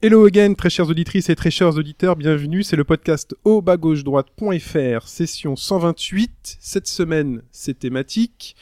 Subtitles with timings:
[0.00, 3.76] Hello again, très chères auditrices et très chers auditeurs, bienvenue, c'est le podcast au bas
[3.76, 6.58] gauche droite.fr, session 128.
[6.60, 8.54] Cette semaine, c'est thématique.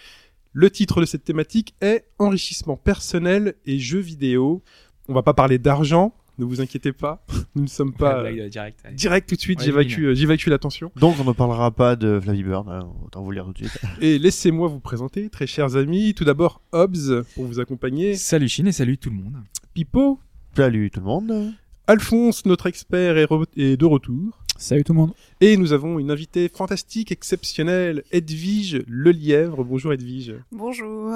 [0.54, 4.62] Le titre de cette thématique est Enrichissement personnel et jeux vidéo.
[5.08, 7.22] On va pas parler d'argent, ne vous inquiétez pas,
[7.54, 8.80] nous ne sommes pas euh, direct.
[8.86, 8.96] allez.
[8.96, 10.90] direct tout de suite, Ouais, j'évacue, euh, j'évacue l'attention.
[10.96, 13.58] Donc on ne parlera pas de Flavie Bird, hein, autant vous le dire tout de
[13.58, 13.78] suite.
[14.00, 16.14] Et laissez-moi vous présenter, très chers amis.
[16.14, 18.14] Tout d'abord, Hobbs, pour vous accompagner.
[18.14, 19.36] Salut Chine et salut tout le monde.
[19.74, 20.18] Pipo,
[20.56, 21.52] Salut tout le monde.
[21.86, 24.38] Alphonse, notre expert, est, re- est de retour.
[24.56, 25.12] Salut tout le monde.
[25.42, 29.64] Et nous avons une invitée fantastique, exceptionnelle, Edwige Lelièvre.
[29.64, 30.34] Bonjour Edwige.
[30.50, 31.10] Bonjour.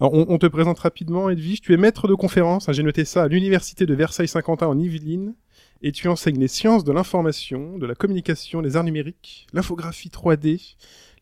[0.00, 1.60] Alors, on, on te présente rapidement, Edwige.
[1.60, 5.34] Tu es maître de conférence, hein, j'ai noté ça, à l'université de Versailles-Saint-Quentin en Yvelines.
[5.82, 10.74] Et tu enseignes les sciences de l'information, de la communication, les arts numériques, l'infographie 3D,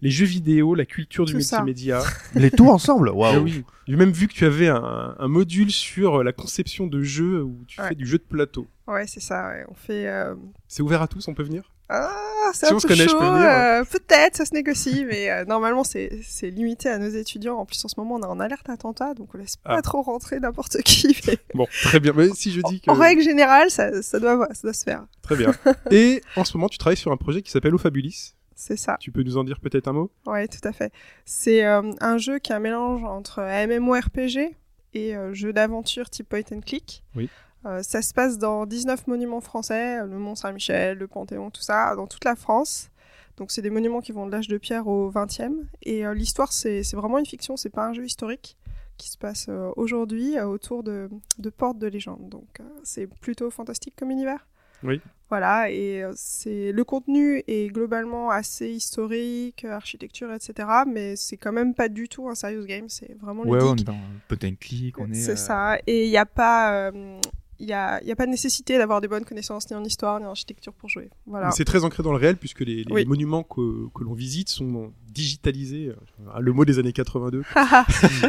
[0.05, 2.01] les jeux vidéo, la culture du multimédia.
[2.37, 3.43] Les tout ensemble, Ah waouh.
[3.43, 3.65] oui.
[3.89, 7.65] J'ai même vu que tu avais un, un module sur la conception de jeux où
[7.67, 7.89] tu Ouais.
[7.89, 8.67] fais du jeu de plateau.
[8.87, 9.49] Ouais, c'est ça.
[9.49, 9.65] ouais.
[9.69, 10.07] On fait.
[10.07, 10.35] euh,
[10.69, 11.71] C'est ouvert à tous, on peut venir?
[11.89, 12.11] Ah,
[12.55, 13.19] c'est Si un on se peu connaît, je chaud.
[13.19, 13.47] peux venir.
[13.49, 17.57] euh, Peut-être, ça se négocie, mais euh, normalement, c'est c'est limité à nos étudiants.
[17.57, 19.77] En plus, en ce moment, on est en alerte attentat, donc on laisse Ah.
[19.77, 21.17] pas trop rentrer n'importe qui.
[21.27, 22.13] mais Bon, très bien.
[22.17, 22.91] Mais si je dis que...
[22.91, 25.05] En règle générale, ça, ça, doit, ça doit se faire.
[25.23, 25.53] Très bien.
[25.91, 28.35] Et en ce moment, tu travailles sur un projet qui s'appelle Ophabulis.
[28.55, 28.97] C'est ça.
[29.01, 30.11] Tu peux nous en dire peut-être un mot?
[30.27, 30.93] Ouais, tout à fait.
[31.25, 34.57] C'est euh, un jeu qui est un mélange entre MMORPG
[34.95, 37.03] et euh, jeu d'aventure type point and click.
[37.17, 37.29] Oui.
[37.67, 41.97] Euh, ça se passe dans 19 monuments français, le Mont Saint-Michel, le Panthéon, tout ça,
[41.97, 42.91] dans toute la France.
[43.37, 45.55] Donc c'est des monuments qui vont de l'âge de pierre au 20e.
[45.83, 48.57] Et l'histoire, c'est vraiment une fiction, c'est pas un jeu historique
[48.97, 52.29] qui se passe aujourd'hui autour de, de portes de légende.
[52.29, 54.47] Donc c'est plutôt fantastique comme univers.
[54.85, 55.01] Oui.
[55.31, 60.69] Voilà, et euh, c'est le contenu est globalement assez historique, architecture, etc.
[60.87, 63.75] Mais c'est quand même pas du tout un serious game, c'est vraiment Ouais, ouais, on
[63.75, 65.15] est dans Pot and Click, on est.
[65.15, 67.19] C'est euh, ça, et il n'y a pas, euh,
[67.59, 70.19] il y a, y a pas de nécessité d'avoir des bonnes connaissances ni en histoire
[70.21, 71.11] ni en architecture pour jouer.
[71.27, 71.51] Voilà.
[71.53, 73.05] C'est très ancré dans le réel puisque les, les Oui.
[73.07, 75.89] monuments que, que l'on visite sont digitalisés.
[75.91, 77.43] euh, Le mot des années 82.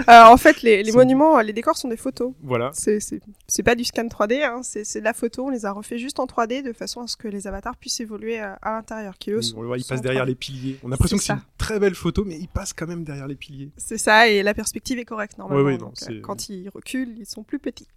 [0.07, 2.33] Euh, en fait, les, monuments, les décors sont des photos.
[2.43, 2.71] Voilà.
[2.73, 5.45] C'est pas du scan 3D, hein, c'est de la photo.
[5.45, 7.99] On les a refait juste en 3D de façon à ce que les avatars puissent
[7.99, 9.57] évoluer à, à l'intérieur, qui eux Oui, sont.
[9.57, 10.27] on le voit, il sont passe en derrière 3D.
[10.27, 10.79] les piliers.
[10.83, 13.27] On a l'impression que C'est une très belle photo, mais il passe quand même derrière
[13.27, 13.71] les piliers.
[13.77, 15.63] C'est ça, et la perspective est correcte normalement.
[15.65, 17.87] Ouais, ouais, non, donc, euh, c'est- quand ils reculent, ils sont plus petits.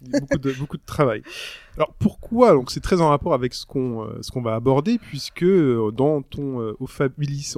[0.00, 1.22] Beaucoup de, travail.
[1.76, 5.42] Alors pourquoi Donc c'est très en rapport avec ce qu'on euh, ce va aborder puisque
[5.42, 6.86] euh, dans ton euh, on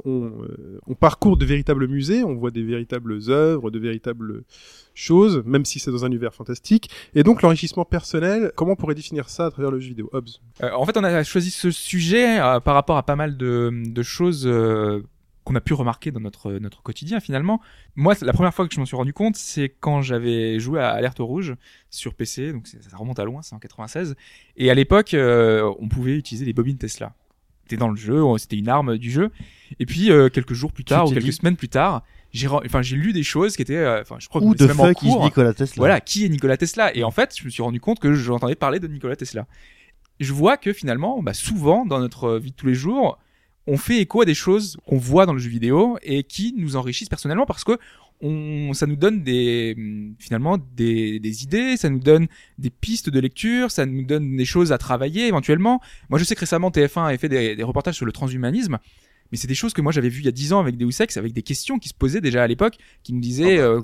[0.06, 4.42] euh, on parcourt de véritables musées, on voit des véritables œuvres, de véritables
[4.94, 6.90] choses, même si c'est dans un univers fantastique.
[7.14, 10.28] Et donc l'enrichissement personnel, comment on pourrait définir ça à travers le jeu vidéo Hobbes?
[10.62, 14.46] En fait, on a choisi ce sujet par rapport à pas mal de, choses
[15.46, 17.60] qu'on a pu remarquer dans notre notre quotidien finalement.
[17.94, 20.90] Moi, la première fois que je m'en suis rendu compte, c'est quand j'avais joué à
[20.90, 21.54] Alerte Rouge
[21.88, 24.16] sur PC, donc ça remonte à loin, c'est en 96.
[24.56, 27.14] Et à l'époque, euh, on pouvait utiliser les bobines Tesla.
[27.62, 29.30] C'était dans le jeu, c'était une arme du jeu.
[29.78, 32.02] Et puis euh, quelques jours plus tard ou quelques dit- semaines plus tard,
[32.32, 34.80] j'ai enfin j'ai lu des choses qui étaient, euh, enfin je crois que de même
[34.80, 35.24] en cours.
[35.24, 35.80] Nikola Tesla?
[35.80, 36.94] Voilà, qui est Nikola Tesla?
[36.96, 39.46] Et en fait, je me suis rendu compte que j'entendais parler de Nikola Tesla.
[40.18, 43.18] Je vois que finalement, bah, souvent dans notre vie de tous les jours,
[43.66, 46.76] on fait écho à des choses qu'on voit dans le jeu vidéo et qui nous
[46.76, 47.78] enrichissent personnellement parce que
[48.22, 52.28] on, ça nous donne des hum, finalement des, des idées, ça nous donne
[52.58, 55.80] des pistes de lecture, ça nous donne des choses à travailler éventuellement.
[56.08, 58.78] Moi, je sais que récemment TF1 avait fait des, des reportages sur le transhumanisme.
[59.32, 61.00] Mais c'est des choses que moi j'avais vues il y a 10 ans avec Deus
[61.00, 63.80] Ex, avec des questions qui se posaient déjà à l'époque, qui nous disaient, euh,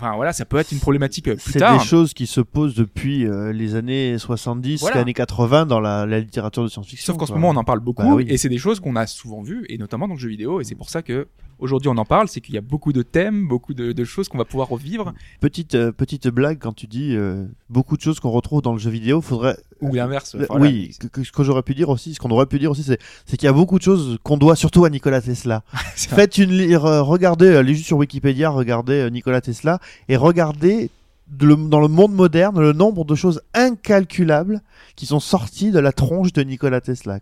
[0.00, 1.78] enfin voilà, ça peut être une problématique euh, plus C'est tard.
[1.78, 4.96] des choses qui se posent depuis euh, les années 70, Voilà.
[4.96, 7.12] les années 80 dans la, la littérature de science-fiction.
[7.12, 8.24] Sauf qu'en ce moment, on en parle beaucoup, Bah oui.
[8.28, 10.64] et c'est des choses qu'on a souvent vues, et notamment dans le jeu vidéo, et
[10.64, 11.26] c'est pour ça que
[11.58, 14.28] aujourd'hui on en parle, c'est qu'il y a beaucoup de thèmes, beaucoup de, de choses
[14.28, 18.20] qu'on va pouvoir revivre, Petite, euh, petite blague quand tu dis euh, beaucoup de choses
[18.20, 19.56] qu'on retrouve dans le jeu vidéo, faudrait.
[19.80, 20.34] ou l'inverse.
[20.34, 20.64] Euh, voilà.
[20.66, 23.36] oui, que- ce que j'aurais pu dire aussi, ce qu'on aurait pu dire aussi, c'est
[23.36, 25.62] qu'il y a beaucoup de choses qu'on doit surtout à Nikola Tesla.
[25.96, 29.78] Faites une, li- re- regardez, allez juste sur Wikipédia, regardez Nikola Tesla
[30.08, 30.90] et regardez
[31.30, 34.60] dans le monde moderne le nombre de choses incalculables
[34.96, 37.20] qui sont sorties de la tronche de Nikola Tesla.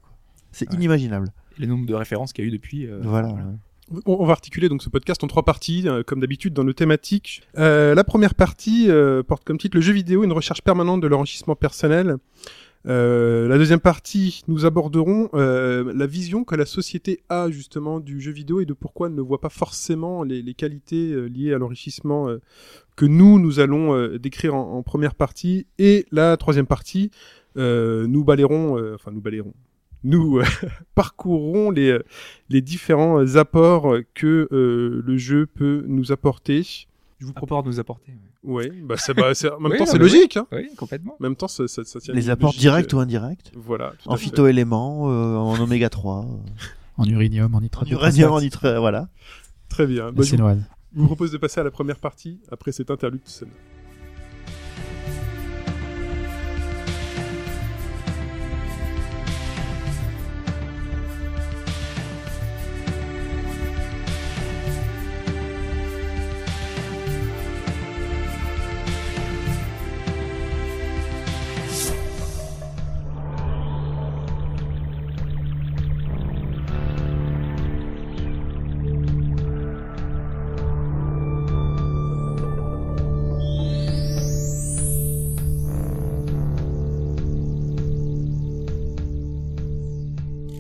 [0.53, 0.77] C'est Ouais.
[0.77, 1.33] inimaginable.
[1.59, 2.87] Le nombre de références qu'il y a eu depuis.
[2.87, 3.29] euh, voilà.
[3.29, 3.59] On,
[4.07, 7.43] on va articuler donc ce podcast en trois parties, euh, comme d'habitude dans nos thématiques.
[7.57, 11.07] Euh, la première partie euh, porte comme titre le jeu vidéo, une recherche permanente de
[11.07, 12.17] l'enrichissement personnel.
[12.89, 18.21] Euh, la deuxième partie, nous aborderons euh, la vision que la société a justement du
[18.21, 22.29] jeu vidéo et de pourquoi elle ne voit pas forcément les, qualités liées à l'enrichissement
[22.95, 25.67] que nous, nous allons décrire en, en première partie.
[25.79, 27.11] Et la troisième partie,
[27.57, 29.53] nous balayerons, enfin nous balayerons,
[30.07, 30.45] nous euh,
[30.95, 32.03] parcourrons les, euh,
[32.49, 36.63] les différents euh, apports que euh, le jeu peut nous apporter.
[37.19, 37.57] Je vous propose.
[37.57, 38.13] Apport nous apporter.
[38.43, 40.37] Ouais, bah, c'est, bah, c'est- en même Oui, temps c'est logique.
[40.37, 40.47] Hein.
[40.53, 41.15] Oui, complètement.
[41.19, 43.93] En même temps, ça, ça, ça tient Les apports logique, directs ou indirects Voilà.
[44.03, 46.37] tout En phytoéléments, euh, en oméga 3, euh,
[46.99, 47.89] En uranium, en en nitrate.
[47.89, 49.09] de uranium, en nitrate, voilà.
[49.69, 50.13] Très bien.
[50.13, 50.49] Bah, je, vous,
[50.95, 53.53] je vous propose de passer à la première partie après cet interlude sonore.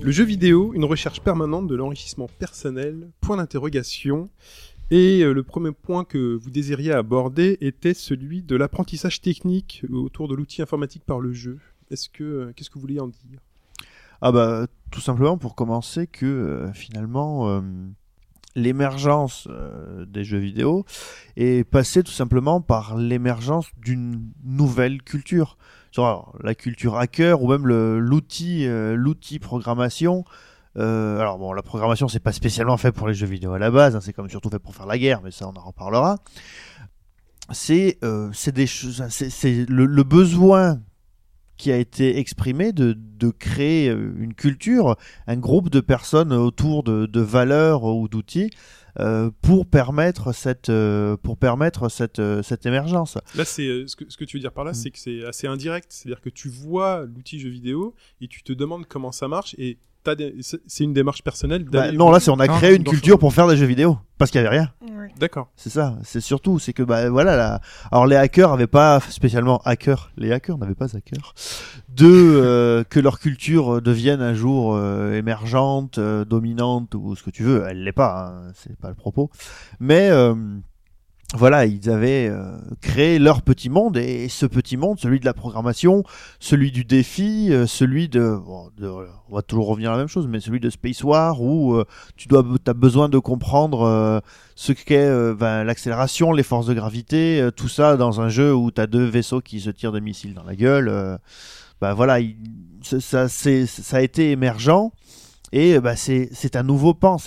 [0.07, 4.31] Le jeu vidéo, une recherche permanente de l'enrichissement personnel, point d'interrogation.
[4.93, 10.29] Et euh, le premier point que vous désiriez aborder était celui de l'apprentissage technique autour
[10.29, 11.59] de l'outil informatique par le jeu.
[11.91, 13.41] Est-ce que euh, qu'est-ce que vous voulez en dire?
[14.21, 17.61] Ah bah tout simplement pour commencer que euh, finalement euh,
[18.57, 20.85] l'émergence euh, des jeux vidéo
[21.37, 25.59] est passée tout simplement par l'émergence d'une nouvelle culture.
[25.93, 30.25] Genre la culture hacker ou même euh, l'outil programmation.
[30.77, 33.71] Euh, alors bon, la programmation c'est pas spécialement fait pour les jeux vidéo à la
[33.71, 36.17] base, hein, c'est comme surtout fait pour faire la guerre, mais ça on en reparlera.
[37.51, 40.81] C'est euh, le, le besoin
[41.57, 42.95] qui a été exprimé de,
[43.31, 44.97] créer une culture,
[45.27, 48.51] un groupe de personnes autour de valeurs ou d'outils
[48.99, 53.19] euh, pour permettre cette euh, pour permettre cette euh, cette émergence.
[53.35, 54.75] Là, c'est ce que ce que tu veux dire par là, Mm.
[54.75, 55.87] c'est que c'est assez indirect.
[55.91, 59.79] C'est-à-dire que tu vois l'outil jeu vidéo et tu te demandes comment ça marche et
[60.41, 61.65] c'est une démarche personnelle.
[61.65, 64.31] Bah, non, là c'est on a créé une culture pour faire des jeux vidéo parce
[64.31, 64.71] qu'il y avait rien.
[65.19, 65.49] D'accord.
[65.57, 67.61] C'est ça, c'est surtout, c'est que bah voilà, là,
[67.91, 71.35] alors les hackers avaient pas spécialement hackers, les hackers n'avaient pas hackers,
[71.89, 77.31] de euh, que leur culture devienne un jour euh, émergente, euh, dominante ou ce que
[77.31, 79.31] tu veux, elle l'est pas, hein, c'est pas le propos,
[79.81, 80.35] mais euh,
[81.35, 85.35] voilà, ils avaient euh, créé leur petit monde et ce petit monde, celui de la
[85.35, 86.05] programmation,
[86.39, 88.39] celui du défi, euh, celui de,
[88.77, 88.89] de-
[89.29, 91.85] on va toujours revenir à la même chose, mais celui de Space War où euh,
[92.17, 94.23] tu as besoin de comprendre
[94.55, 98.81] ce qu'est ben, l'accélération, les forces de gravité, tout ça dans un jeu où tu
[98.81, 101.19] as deux vaisseaux qui se tirent des missiles dans la gueule.
[101.81, 102.37] ben voilà, il-
[102.83, 103.27] ça,
[103.93, 104.93] a été émergent
[105.51, 107.19] et ben, c'est un nouveau pan.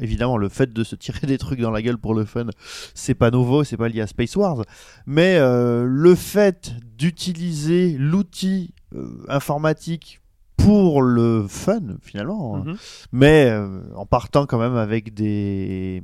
[0.00, 2.46] Évidemment, le fait de se tirer des trucs dans la gueule pour le fun,
[2.94, 4.64] c'est pas nouveau, c'est pas lié à Space Wars.
[5.06, 10.20] Mais euh, le fait d'utiliser l'outil euh, informatique
[10.56, 12.76] pour le fun, finalement, Mhm.
[13.10, 16.02] mais euh, en partant quand même avec des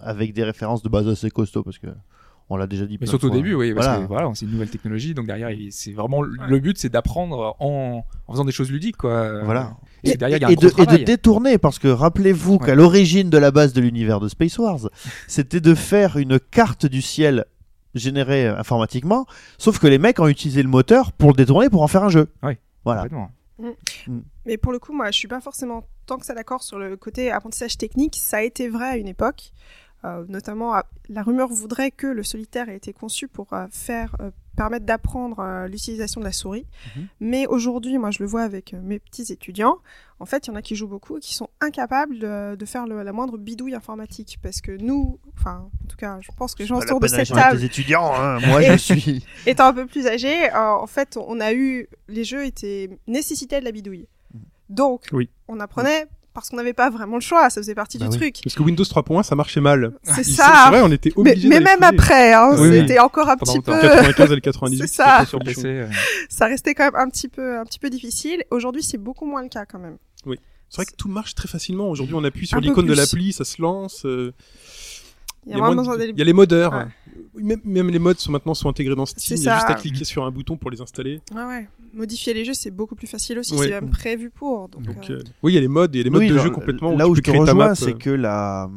[0.00, 1.88] avec des références de base assez costauds parce que
[2.48, 2.96] on l'a déjà dit.
[3.00, 4.02] Mais surtout au début, oui, parce Voilà.
[4.02, 8.04] que voilà, c'est une nouvelle technologie, donc derrière, c'est vraiment le but, c'est d'apprendre en,
[8.26, 9.42] en faisant des choses ludiques, quoi.
[9.44, 9.76] Voilà.
[10.04, 11.04] Et, Et, derrière, il y a un et gros de, et de travail.
[11.04, 12.66] détourner, parce que rappelez-vous Ouais.
[12.66, 14.88] qu'à l'origine de la base de l'univers de Space Wars,
[15.26, 17.46] c'était de faire une carte du ciel
[17.94, 19.26] générée informatiquement,
[19.58, 22.10] sauf que les mecs ont utilisé le moteur pour le détourner pour en faire un
[22.10, 22.28] jeu.
[22.42, 22.58] Ouais.
[22.84, 23.02] Voilà.
[23.02, 23.30] Complètement.
[24.44, 26.96] Mais pour le coup, moi, je suis pas forcément tant que ça d'accord sur le
[26.96, 28.14] côté apprentissage technique.
[28.20, 29.50] Ça a été vrai à une époque.
[30.06, 34.14] Euh, notamment, à- la rumeur voudrait que le solitaire ait été conçu pour euh, faire
[34.20, 36.64] euh, permettre d'apprendre l'utilisation de la souris.
[36.96, 37.06] Mhm.
[37.20, 39.78] Mais aujourd'hui, moi, je le vois avec mes petits étudiants.
[40.18, 42.64] En fait, il y en a qui jouent beaucoup et qui sont incapables de, de
[42.64, 44.38] faire le- la moindre bidouille informatique.
[44.42, 47.28] Parce que nous, enfin, en tout cas, je pense que les gens autour de cette
[47.28, 48.38] table les étudiants, hein.
[48.46, 49.26] moi je suis.
[49.46, 53.60] étant un peu plus âgé, euh, en fait, on a eu les jeux étaient nécessitaient
[53.60, 54.06] de la bidouille.
[54.70, 55.28] Donc, Oui.
[55.48, 56.06] on apprenait
[56.40, 58.16] parce qu'on n'avait pas vraiment le choix, ça faisait partie Bah du oui.
[58.18, 58.36] truc.
[58.44, 59.92] Parce que Windows 3.1, ça marchait mal.
[60.02, 60.62] C'est ça.
[60.64, 62.80] C'est vrai, on était Mais, obligé mais même après, hein, Oui, oui.
[62.80, 65.24] c'était encore un Pendant petit peu, 95 et le 98, C'est ça.
[65.26, 65.38] Sur.
[65.40, 65.86] PC, euh,
[66.28, 68.44] ça restait quand même un petit peu, un petit peu difficile.
[68.50, 69.96] Aujourd'hui, c'est beaucoup moins le cas quand même.
[70.68, 71.88] C'est vrai que tout marche très facilement.
[71.88, 74.04] Aujourd'hui, on appuie sur l'icône de l'appli, ça se lance.
[74.04, 74.32] euh,
[75.46, 76.12] Il y a vraiment moins besoin de- d'aller.
[76.12, 76.72] il y a les modeurs.
[76.72, 76.86] Ouais.
[77.36, 79.36] Oui, Même, même les modes sont maintenant sont intégrés dans Steam.
[79.38, 81.20] Il y a juste à cliquer sur un bouton pour les installer.
[81.34, 81.68] Ouais, ouais.
[81.94, 83.54] Modifier les jeux, c'est beaucoup plus facile aussi.
[83.54, 83.66] Ouais.
[83.66, 84.68] C'est même prévu pour.
[84.68, 86.38] Donc, Donc, euh, euh, oui, il y a les modes et les modes Oui, de
[86.38, 86.90] jeu complètement.
[86.96, 88.68] Là où peux je te rejoins, c'est euh, que la,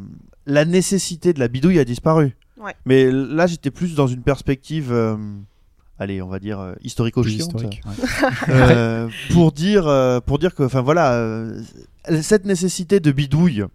[0.46, 2.36] la nécessité de la bidouille a disparu.
[2.60, 2.74] Ouais.
[2.86, 5.16] Mais là, j'étais plus dans une perspective euh,
[5.98, 7.82] allez, on va dire euh, historico-chiante, historique.
[7.86, 8.06] ouais.
[8.50, 11.62] euh, pour dire, euh, pour dire que, enfin voilà, euh,
[12.22, 13.66] cette nécessité de bidouille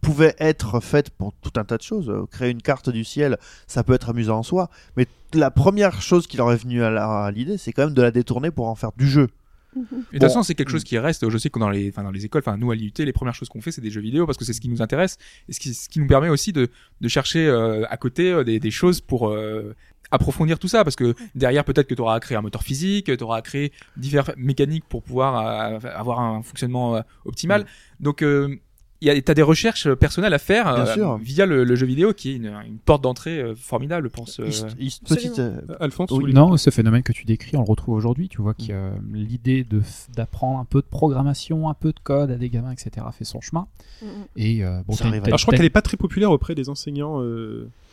[0.00, 2.08] pouvait être faite pour tout un tas de choses.
[2.10, 6.00] Euh, Créer une carte du ciel, ça peut être amusant en soi, mais la première
[6.00, 8.74] chose qui leur est venue à l'idée, c'est quand même de la détourner pour en
[8.74, 9.28] faire du jeu.
[9.76, 10.26] Et de toute Bon.
[10.28, 11.28] façon, c'est quelque chose qui reste.
[11.28, 13.34] Je sais que dans les, enfin, dans les écoles, enfin, nous à l'IUT, les premières
[13.34, 15.52] choses qu'on fait, c'est des jeux vidéo parce que c'est ce qui nous intéresse et
[15.52, 16.68] ce qui, ce qui nous permet aussi de,
[17.00, 19.74] de chercher euh, à côté euh, des, des choses pour euh,
[20.10, 23.14] approfondir tout ça parce que derrière, peut-être que tu auras à créer un moteur physique,
[23.14, 27.66] tu auras à créer diverses mécaniques pour pouvoir euh, avoir un fonctionnement euh, optimal.
[28.00, 28.56] Donc, euh,
[29.00, 31.18] il y a, t'as des recherches personnelles à faire Bien euh, sûr.
[31.18, 34.40] via le, le jeu vidéo qui est une, une porte d'entrée euh, formidable, je pense.
[34.40, 34.46] euh.
[34.46, 34.74] Absolument.
[35.06, 38.28] petite, euh, Euh, Alphonse, Oui, Non, ce phénomène que tu décris, on le retrouve aujourd'hui.
[38.28, 39.82] Tu vois que euh, l'idée de
[40.16, 43.40] d'apprendre un peu de programmation, un peu de code à des gamins, etc., fait son
[43.40, 43.66] chemin.
[44.02, 44.08] Mhm.
[44.36, 47.22] Et euh, bon, Alors je crois qu'elle est pas très populaire auprès des enseignants.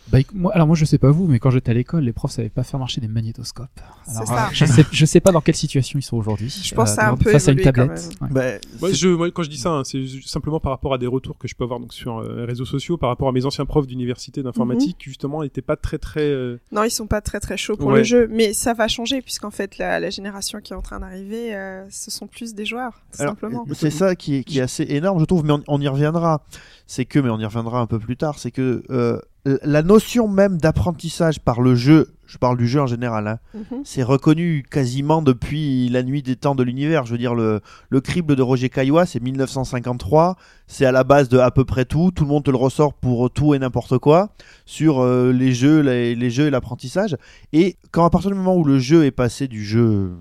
[0.08, 2.14] Euh, Bah, moi, alors moi je sais pas vous, mais quand j'étais à l'école, les
[2.14, 3.70] profs savaient pas faire marcher des magnétoscopes.
[4.08, 4.46] Alors, ça.
[4.46, 6.50] euh, je sais, je sais pas dans quelle situation ils sont aujourd'hui.
[6.50, 8.10] Je pense ça a un peu face à une quand tablette.
[8.22, 8.60] Ouais.
[8.82, 11.38] bah, je, moi, quand je dis ça, hein, c'est simplement par rapport à des retours
[11.38, 13.66] que je peux avoir donc sur euh, les réseaux sociaux, par rapport à mes anciens
[13.66, 16.22] profs d'université d'informatique, qui justement n'étaient pas très très.
[16.22, 17.98] euh, Non, ils sont pas très très chauds pour Ouais.
[18.00, 21.00] le jeu, mais ça va changer puisqu'en fait la, la génération qui est en train
[21.00, 23.66] d'arriver, euh, ce sont plus des joueurs, tout Alors, simplement.
[23.74, 26.44] C'est ça qui est, qui est assez énorme, je trouve, mais on, on y reviendra.
[26.88, 30.28] C'est que, mais on y reviendra un peu plus tard, c'est que euh, la notion
[30.28, 33.82] même d'apprentissage par le jeu, je parle du jeu en général, hein, Mhm.
[33.84, 37.06] c'est reconnu quasiment depuis la nuit des temps de l'univers.
[37.06, 40.36] Je veux dire, le, le crible de Roger Caillois, c'est 1953,
[40.68, 42.94] c'est à la base de à peu près tout, tout le monde te le ressort
[42.94, 44.30] pour tout et n'importe quoi,
[44.66, 47.16] sur euh, les jeux, les, les jeux et l'apprentissage.
[47.54, 50.12] Et quand à partir du moment où le jeu est passé du jeu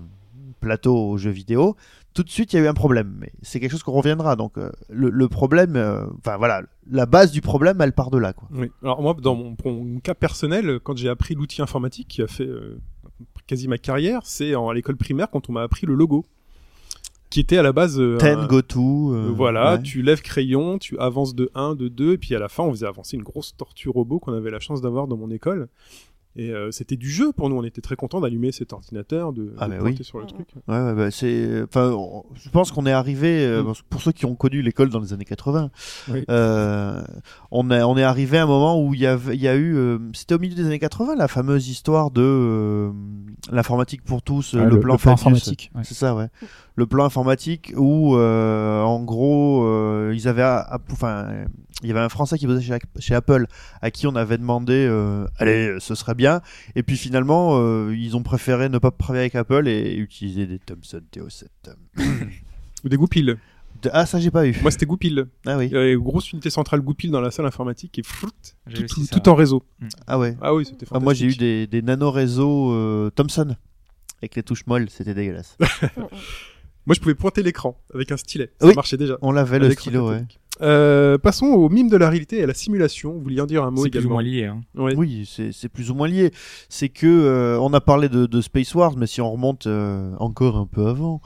[0.59, 1.75] plateau au jeu vidéo,
[2.15, 3.15] tout de suite il y a eu un problème.
[3.19, 4.35] Mais c'est quelque chose qu'on reviendra.
[4.35, 8.17] Donc euh, le, le problème, euh, enfin voilà, la base du problème, elle part de
[8.17, 8.33] là.
[8.33, 8.47] Quoi.
[8.51, 8.71] Oui.
[8.81, 9.55] Alors moi, dans mon,
[9.99, 12.79] cas personnel, quand j'ai appris l'outil informatique qui a fait euh,
[13.45, 16.25] quasi ma carrière, c'est en- à l'école primaire quand on m'a appris le logo,
[17.29, 18.01] qui était à la base.
[18.19, 19.33] Ten, go to.
[19.35, 19.81] voilà, ouais.
[19.83, 22.71] tu lèves crayon, tu avances de 1, de 2, et puis à la fin, on
[22.71, 25.67] faisait avancer une grosse tortue robot qu'on avait la chance d'avoir dans mon école.
[26.37, 29.53] Et euh, c'était du jeu pour nous, on était très contents d'allumer cet ordinateur, de,
[29.57, 29.97] Ah, de oui.
[30.01, 30.47] sur le truc.
[30.67, 31.63] Ouais, ouais, bah, c'est.
[31.63, 33.45] Enfin, on- je pense qu'on est arrivé.
[33.45, 33.73] euh, Mm.
[33.89, 35.69] Pour ceux qui ont connu l'école dans les années 80,
[36.11, 36.25] Oui.
[36.29, 37.01] euh,
[37.51, 39.55] on, est, on est arrivé à un moment où il y, avait, il y a
[39.55, 39.75] eu.
[39.77, 42.91] euh, C'était au milieu des années 80, la fameuse histoire de euh,
[43.51, 45.21] l'informatique pour tous, Ouais, le, plan, Fabius.
[45.21, 45.71] informatique.
[45.75, 45.81] ouais.
[45.85, 46.27] C'est ça, ouais.
[46.75, 51.27] Le plan informatique où, euh, en gros, euh, ils avaient, à- à- enfin,
[51.83, 53.47] il y avait un Français qui bossait chez, chez Apple
[53.81, 56.41] à qui on avait demandé, euh, allez, ce serait bien.
[56.75, 60.59] Et puis finalement, euh, ils ont préféré ne pas travailler avec Apple et utiliser des
[60.59, 61.45] Thomson TO7.
[62.85, 63.35] Ou des goupilles.
[63.81, 64.55] De- Ah, ça j'ai pas eu.
[64.61, 65.25] Moi, c'était goupilles.
[65.45, 65.65] Ah oui.
[65.67, 68.27] Il y avait une grosse unité centrale goupille dans la salle informatique et tout,
[68.71, 69.19] aussi tout- ça.
[69.19, 69.63] tout en réseau.
[70.07, 70.37] Ah ouais.
[70.41, 73.55] Ah oui, c'était Ah, moi j'ai eu des, des nano-réseaux euh, Thomson
[74.21, 75.57] avec les touches molles, c'était dégueulasse.
[76.87, 78.51] Moi, je pouvais pointer l'écran avec un stylet.
[78.61, 78.73] Ça Oui.
[78.75, 79.17] marchait déjà.
[79.23, 80.23] On l'avait le stylo, ouais.
[80.61, 83.13] Euh, passons au mime de la réalité et à la simulation.
[83.13, 84.45] Vous vouliez en dire un mot C'est plus ou également moins lié.
[84.45, 84.61] Hein.
[84.75, 84.95] Ouais.
[84.95, 86.31] Oui, c'est plus ou moins lié.
[86.69, 90.13] C'est que euh, on a parlé de, de Space Wars, mais si on remonte euh,
[90.19, 91.21] encore un peu avant,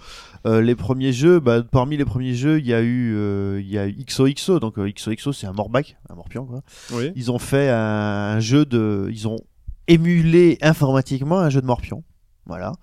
[0.46, 3.78] euh, les premiers jeux, bah, parmi les premiers jeux, il y a eu, il y
[3.78, 4.60] a eu XOXO.
[4.60, 6.62] Donc euh, XOXO, c'est un morbac, un morpion quoi.
[6.94, 7.12] Oui.
[7.16, 9.38] Ils ont fait un, un jeu de, ils ont
[9.88, 12.04] émulé informatiquement un jeu de morpion.
[12.46, 12.74] Voilà.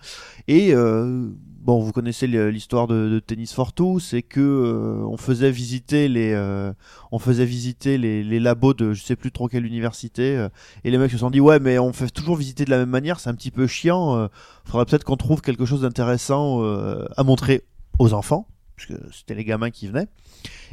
[0.49, 1.29] Et euh,
[1.67, 6.33] bon, vous connaissez l'histoire de, Tennis for Two, c'est que euh, on faisait visiter les,
[6.33, 6.73] euh,
[7.11, 10.49] on faisait visiter les, labos de je sais plus trop quelle université, euh,
[10.85, 12.89] et les mecs se sont dit ouais, mais on fait toujours visiter de la même
[12.89, 14.29] manière, c'est un petit peu chiant.
[14.65, 16.63] faudrait peut-être qu'on trouve quelque chose d'intéressant
[17.17, 17.65] à montrer
[17.99, 18.47] aux enfants,
[18.77, 20.07] puisque c'était les gamins qui venaient.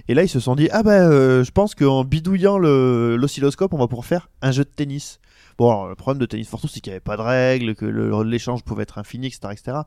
[0.08, 1.10] Et là, ils se sont dit ah ben,
[1.44, 5.20] je pense qu'en bidouillant l'oscilloscope, on va pouvoir faire un jeu de tennis.
[5.58, 7.76] Bon, alors, le problème de Tennis for Two, c'est qu'il n'y avait pas de règles,
[7.76, 7.86] que
[8.24, 9.78] l'échange pouvait être infini, etc., etc.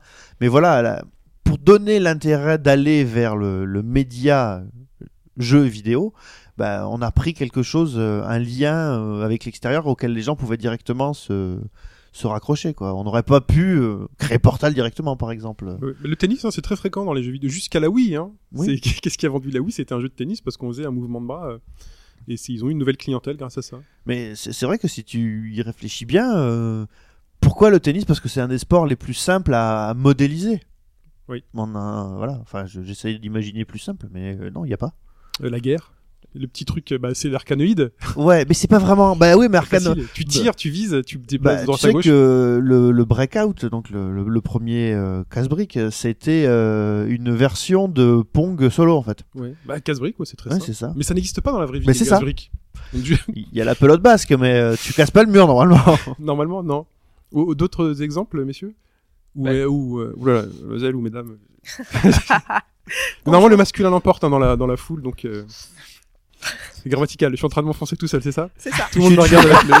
[0.41, 1.03] Mais voilà, la-
[1.43, 4.57] pour donner l'intérêt d'aller vers le, le média
[5.01, 5.05] euh,
[5.37, 6.13] jeu vidéo,
[6.57, 10.35] bah, on a pris quelque chose, euh, un lien euh, avec l'extérieur auquel les gens
[10.35, 11.59] pouvaient directement se,
[12.11, 12.73] se raccrocher.
[12.73, 12.95] Quoi.
[12.95, 15.77] On n'aurait pas pu euh, créer Portal directement, par exemple.
[16.01, 18.15] Mais Le tennis, hein, c'est très fréquent dans les jeux vidéo, jusqu'à la Wii.
[18.15, 18.31] Hein.
[18.53, 18.81] Oui.
[19.01, 19.71] Qu'est-ce qui a vendu la Wii?
[19.71, 21.57] C'était un jeu de tennis parce qu'on faisait un mouvement de bras.
[22.27, 23.79] Et ils ont une nouvelle clientèle grâce à ça.
[24.05, 26.85] Mais c'est vrai que si tu y réfléchis bien, euh,
[27.39, 28.05] pourquoi le tennis?
[28.05, 30.61] Parce que c'est un des sports les plus simples à, à modéliser.
[31.29, 31.43] Oui.
[31.53, 32.65] On a, voilà, enfin,
[33.21, 34.93] d'imaginer plus simple, mais euh, non, il n'y a pas.
[35.41, 35.93] Euh, la guerre.
[36.35, 37.91] Le petit truc, bah, c'est l'arcanoïde.
[38.15, 39.15] Ouais, mais c'est pas vraiment.
[39.15, 39.81] Bah oui, mais Arcane.
[39.81, 40.05] Facile.
[40.13, 42.05] Tu tires, tu vises, tu te déplaces Bah, droite tu à sais gauche.
[42.05, 47.87] que le, le Breakout, donc le, le, le premier euh, casse-brique, c'était euh, une version
[47.87, 49.23] de Pong solo en fait.
[49.35, 49.53] Ouais.
[49.65, 50.65] Bah, casse-brique, ouais, c'est très Ouais, simple.
[50.67, 50.93] c'est ça.
[50.95, 51.87] Mais ça n'existe pas dans la vraie vie.
[51.87, 52.19] Mais c'est ça.
[52.19, 55.79] du- Il y a la pelote basque, mais euh, tu casses pas le mur normalement.
[56.19, 56.85] Normalement, non.
[57.31, 58.73] Ou- D'autres exemples, messieurs?
[59.35, 59.51] Ou, Bah.
[59.51, 60.45] euh, ou, euh, oulala,
[60.93, 61.37] mesdames
[63.25, 65.43] Normalement, le masculin l'emporte hein, dans, la, dans la foule, donc euh,
[66.73, 67.31] c'est grammatical.
[67.31, 68.87] Je suis en train de m'enfoncer tout seul, c'est ça C'est ça.
[68.91, 69.73] Tout le monde me regarde avec les...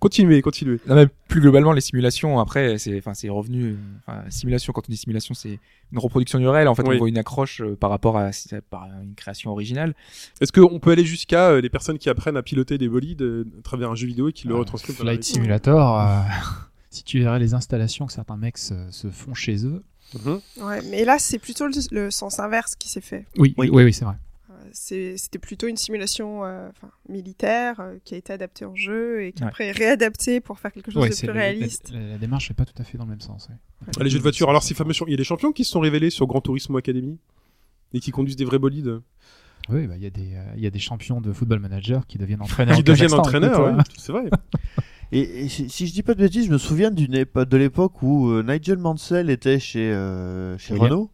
[0.00, 0.80] Continuez, continuez.
[0.88, 4.90] Non, mais plus globalement, les simulations, après, c'est, enfin, c'est revenu, enfin, simulation, quand on
[4.90, 5.60] dit simulation, c'est
[5.92, 6.66] une reproduction du réel.
[6.66, 6.96] En fait, Oui.
[6.96, 8.30] on voit une accroche euh, par rapport à,
[8.68, 9.94] par une création originale.
[10.40, 13.44] Est-ce qu'on peut aller jusqu'à euh, les personnes qui apprennent à piloter des bolides euh,
[13.60, 16.20] à travers un jeu vidéo et qui le retranscrivent Flight Simulator, euh,
[16.90, 19.84] si tu verrais les installations que certains mecs se, se font chez eux.
[20.14, 20.40] Mhm.
[20.58, 23.26] Ouais, mais là, c'est plutôt le, le sens inverse qui s'est fait.
[23.38, 23.68] Oui, Oui.
[23.72, 24.16] oui, oui, c'est vrai.
[24.50, 29.24] Euh, C'était plutôt une simulation euh, enfin, militaire euh, qui a été adaptée en jeu
[29.24, 29.48] et qui Ouais.
[29.48, 31.90] après est réadaptée pour faire quelque chose Ouais, de plus réaliste.
[31.92, 33.48] La, la démarche n'est pas tout à fait dans le même sens.
[33.48, 34.04] ouais.
[34.04, 34.48] Les jeux de voiture.
[34.50, 36.76] Alors, ces fameux il y a des champions qui se sont révélés sur Gran Turismo
[36.78, 37.18] Academy
[37.92, 39.00] et qui conduisent des vrais bolides?
[39.68, 42.06] Oui, bah, il y, a des, euh, il y a des champions de football manager
[42.06, 42.74] qui deviennent entraîneurs.
[42.74, 44.24] Qui au deviennent entraîneurs, ouais, c'est vrai.
[45.12, 48.30] Et, et si, si je dis pas de bêtises, je me souviens de l'époque où
[48.30, 50.90] euh, Nigel Mansell était chez, euh, chez William.
[50.90, 51.10] Renault,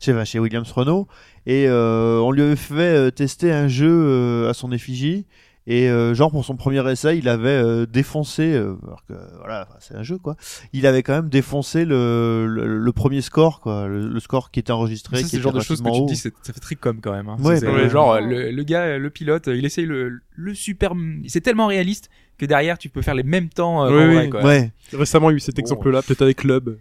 [0.00, 1.08] chez, chez Williams Renault,
[1.44, 5.26] et euh, on lui avait fait tester un jeu euh, à son effigie.
[5.66, 9.66] Et euh, genre pour son premier essai, il avait euh, défoncé, euh, alors que voilà,
[9.80, 10.36] c'est un jeu quoi.
[10.74, 14.60] Il avait quand même défoncé le, le, le premier score quoi, le, le score qui
[14.60, 15.22] était enregistré.
[15.24, 17.28] C'est le genre de choses que tu te dis, ça fait très comme quand même.
[17.30, 17.36] Hein.
[17.40, 17.88] Ouais, bah ouais.
[17.88, 20.92] genre, le, le gars, le pilote, il essaye le, le super,
[21.28, 24.14] c'est tellement réaliste que derrière, tu peux faire les mêmes temps euh, Oui, oui.
[24.16, 24.42] vrai, quoi.
[24.44, 24.70] Ouais.
[24.92, 25.60] Récemment, il y a eu cet Bon.
[25.62, 26.76] exemple-là, peut-être avec Club.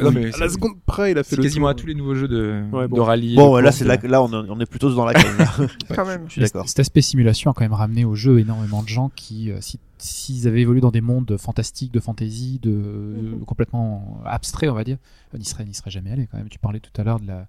[0.00, 1.70] Non, mais à la seconde près, il a fait le quasiment tour.
[1.70, 2.96] à tous les nouveaux jeux de, Ouais, bon.
[2.96, 3.36] de rallye.
[3.36, 5.36] Bon, là c'est là, là on, on est plutôt dans la cale.
[5.38, 5.52] là.
[5.94, 6.24] Quand même.
[6.26, 6.68] Je suis d'accord.
[6.68, 9.78] Cet aspect simulation a quand même ramené au jeu énormément de gens qui, euh, si-
[9.98, 13.44] s'ils avaient évolué dans des mondes fantastiques, de fantasy, de, Mhm.
[13.46, 14.98] complètement abstraits, on va dire,
[15.34, 16.48] euh, n'y seraient, n'y seraient jamais allés quand même.
[16.48, 17.46] Tu parlais tout à l'heure de la,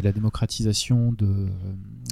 [0.00, 1.48] la démocratisation de,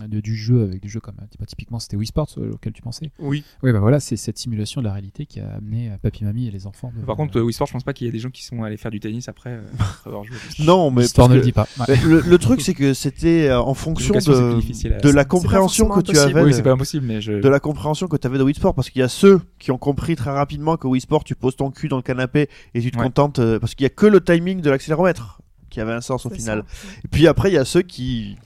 [0.07, 2.83] de- du jeu avec des jeux comme euh, typiquement c'était Wii Sports euh, auquel tu
[2.83, 3.11] pensais.
[3.19, 3.43] Oui.
[3.63, 6.47] Oui, bah voilà, c'est cette simulation de la réalité qui a amené euh, papy mamie
[6.47, 6.93] et les enfants.
[6.95, 8.45] de- Par contre, euh, Wii Sport, je pense pas qu'il y ait des gens qui
[8.45, 10.37] sont allés faire du tennis après, euh, après avoir joué.
[10.61, 11.67] Non, mais parce ne le dit pas.
[11.89, 11.97] Ouais.
[12.05, 16.19] Le, le truc, c'est que c'était en fonction de, à- de la compréhension que tu
[16.19, 16.43] avais.
[16.43, 17.33] Oui, de- c'est pas impossible, mais je.
[17.33, 19.71] de la compréhension que tu avais de Wii Sport parce qu'il y a ceux qui
[19.71, 22.81] ont compris très rapidement que Wii Sport tu poses ton cul dans le canapé et
[22.81, 23.05] tu te Ouais.
[23.05, 26.31] contentes parce qu'il y a que le timing de l'accéléromètre qui avait un sens au
[26.31, 26.65] final.
[26.69, 26.89] ça.
[27.05, 28.37] Et puis après il y a ceux qui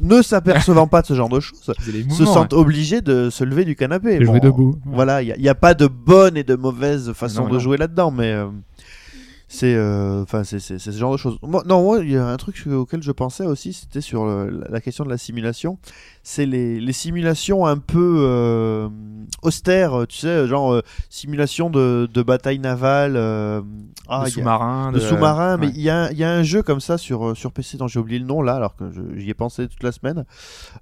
[0.00, 1.60] ne s'apercevant pas de ce genre de choses
[2.10, 4.24] se sentent obligés de se lever du canapé.
[4.24, 4.78] Jouer debout.
[4.84, 7.58] Voilà, il n'y a, pas de bonne et de mauvaise façon Non, de non.
[7.60, 8.46] jouer là-dedans, mais euh,
[9.46, 11.38] c'est euh, enfin c'est c'est c'est ce genre de choses.
[11.42, 14.50] Moi, non, moi il y a un truc auquel je pensais aussi, c'était sur le-
[14.50, 15.78] la- la question de la simulation.
[16.26, 18.88] C'est les, les simulations un peu euh,
[19.42, 23.60] austères, tu sais, genre euh, simulation de, de bataille navale, euh,
[24.08, 26.96] ah, sous-marin, de sous-marin, mais il y, a, il y a un jeu comme ça
[26.98, 28.84] sur, euh, sur PC dont j'ai oublié le nom là, alors que
[29.16, 30.24] j'y ai pensé toute la semaine.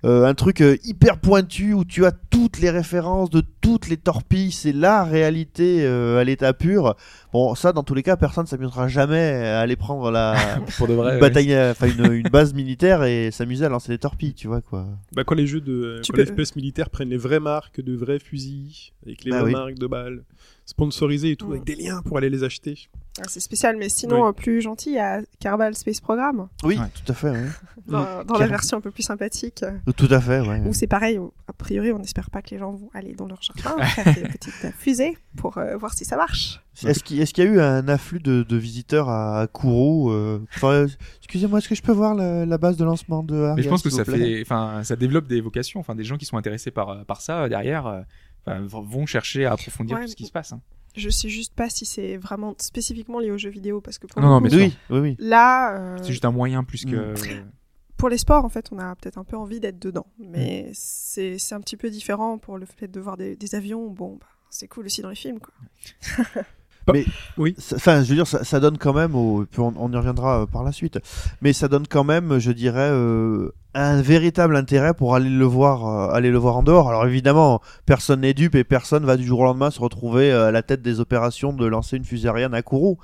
[0.05, 3.97] Euh, un truc euh, hyper pointu où tu as toutes les références de toutes les
[3.97, 6.95] torpilles, c'est la réalité euh, à l'état pur.
[7.33, 10.35] Bon, ça, dans tous les cas, personne ne s'amusera jamais à aller prendre la
[10.79, 11.15] pour de vrai.
[11.15, 14.61] une bataille, enfin une, une base militaire et s'amuser à lancer des torpilles, tu vois
[14.61, 14.87] quoi.
[15.15, 17.81] Bah, quand les jeux de Tu quand les peux- FPS militaires prennent les vraies marques
[17.81, 19.53] de vrais fusils, avec les Bah vraies oui.
[19.53, 20.25] marques de balles,
[20.65, 21.53] sponsorisées et tout, Mm.
[21.53, 22.89] avec des liens pour aller les acheter.
[23.21, 24.29] Ah, C'est spécial, mais sinon, Oui.
[24.29, 26.87] euh, plus gentil, il y a Carbal Space Program, Oui, Ouais.
[27.05, 27.31] tout à fait.
[27.31, 27.47] ouais.
[27.87, 30.63] dans, dans la version un peu plus sympathique, euh, Tout à fait, ouais.
[30.67, 33.27] où c'est pareil, où, a priori, on n'espère pas que les gens vont aller dans
[33.27, 36.61] leur jardin faire des petites fusées pour euh, voir si ça marche.
[36.87, 40.39] Est-ce qu'il est-ce qu'il y a eu un afflux de, de visiteurs à Kourou euh,
[40.57, 40.87] enfin,
[41.19, 43.69] Excusez-moi, est-ce que je peux voir la, la base de lancement de Ariel Mais je
[43.69, 45.81] pense que ça fait, enfin, ça développe des vocations.
[45.81, 48.01] Enfin, des gens qui sont intéressés par par ça derrière, euh,
[48.47, 50.53] vont chercher à approfondir Ouais, tout ce qui se passe.
[50.53, 50.61] hein.
[50.95, 54.21] Je sais juste pas si c'est vraiment spécifiquement lié aux jeux vidéo, parce que pour
[54.21, 54.59] Non, non, coup, mais sûr.
[54.59, 55.17] Oui, oui, oui.
[55.19, 57.13] là, euh, C'est juste un moyen plus que.
[57.15, 57.51] Mm.
[57.97, 60.07] pour les sports, en fait, on a peut-être un peu envie d'être dedans.
[60.19, 60.73] Mais Mm.
[60.75, 63.89] c'est c'est un petit peu différent pour le fait de voir des, des avions.
[63.89, 65.55] Bon, bah, c'est cool aussi dans les films, quoi.
[66.89, 70.43] Enfin, je veux dire, ça, ça donne quand même, au, puis on, on y reviendra
[70.43, 70.99] euh, par la suite,
[71.41, 75.87] mais ça donne quand même, je dirais, euh, un véritable intérêt pour aller le voir,
[75.87, 76.89] euh, aller le voir en dehors.
[76.89, 80.51] Alors évidemment, personne n'est dupe et personne va du jour au lendemain se retrouver à
[80.51, 82.99] la tête des opérations de lancer une fusée Ariane à Kourou.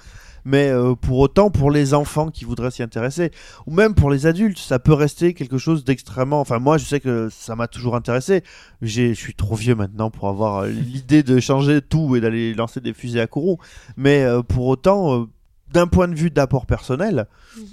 [0.51, 3.33] Mais euh, pour autant, pour les enfants qui voudraient s'y intéresser,
[3.67, 6.41] ou même pour les adultes, ça peut rester quelque chose d'extrêmement.
[6.41, 8.43] Enfin, moi, je sais que ça m'a toujours intéressé.
[8.81, 12.55] J'ai, je suis trop vieux maintenant pour avoir euh, l'idée de changer tout et d'aller
[12.55, 13.59] lancer des fusées à Kourou.
[13.99, 15.29] Mais euh, pour autant,
[15.71, 17.27] d'un point de vue d'apport personnel,
[17.59, 17.65] Mhm.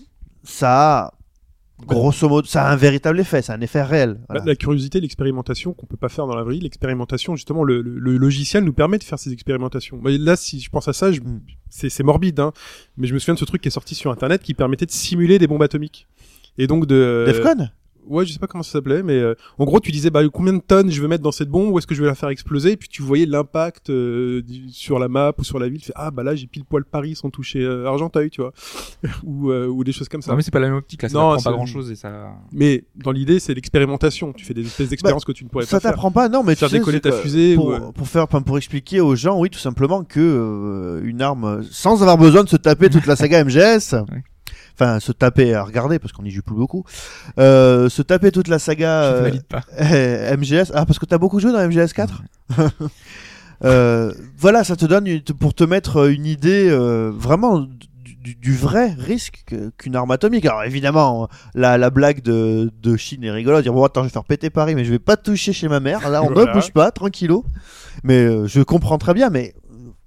[0.44, 1.14] ça a
[1.86, 4.20] grosso modo, ça a un véritable effet, c'est un effet réel.
[4.30, 4.44] Voilà.
[4.46, 7.82] La, la curiosité, l'expérimentation qu'on peut pas faire dans la vraie vie, l'expérimentation, justement, le,
[7.82, 10.00] le- le logiciel nous permet de faire ces expérimentations.
[10.04, 11.20] Mais là, si je pense à ça, je-
[11.70, 12.54] c'est morbide, hein,
[12.98, 14.92] mais je me souviens de ce truc qui est sorti sur Internet qui permettait de
[14.92, 16.08] simuler des bombes atomiques.
[16.58, 17.26] Et donc de...
[17.28, 17.70] Defcon?
[18.08, 20.54] Ouais, je sais pas comment ça s'appelait, mais euh, en gros, tu disais bah combien
[20.54, 22.30] de tonnes je veux mettre dans cette bombe, où est-ce que je vais la faire
[22.30, 25.80] exploser, et puis tu voyais l'impact euh, sur la map ou sur la ville.
[25.80, 28.54] Tu fais, ah bah là j'ai pile poil Paris sans toucher euh, Argenteuil, tu vois,
[29.24, 30.32] ou euh, ou des choses comme ça.
[30.32, 32.32] Non mais c'est pas la même optique là, ça Non, pas grand chose et ça.
[32.52, 34.34] Mais dans l'idée, c'est l'expérimentation.
[34.34, 35.92] Tu fais des espèces d'expériences que tu ne pourrais Bah, Ça pas faire.
[35.92, 38.28] t'apprend pas, non, mais Faire tu sais, décoller ta fusée pour, ou, euh, pour faire,
[38.28, 42.50] pour expliquer aux gens, oui, tout simplement que euh, une arme, sans avoir besoin de
[42.50, 43.96] se taper toute la saga MGS,
[44.78, 46.84] enfin se taper à regarder parce qu'on y joue plus beaucoup,
[47.40, 49.64] euh, se taper toute la saga Je euh, valide pas.
[50.38, 52.22] MGS, ah parce que t'as beaucoup joué dans MGS 4
[53.64, 58.54] Euh, voilà, ça te donne une- pour te mettre une idée euh, vraiment du, du-
[58.56, 60.46] vrai risque que- qu'une arme atomique.
[60.46, 64.12] Alors évidemment, la, la blague de, de Chine est rigolote, dire bon attends, je vais
[64.14, 66.10] faire péter Paris, mais je vais pas toucher chez ma mère.
[66.10, 66.50] Là, on Voilà.
[66.52, 67.46] ne bouge pas, tranquillo.
[68.04, 69.56] Mais euh, je comprends très bien, mais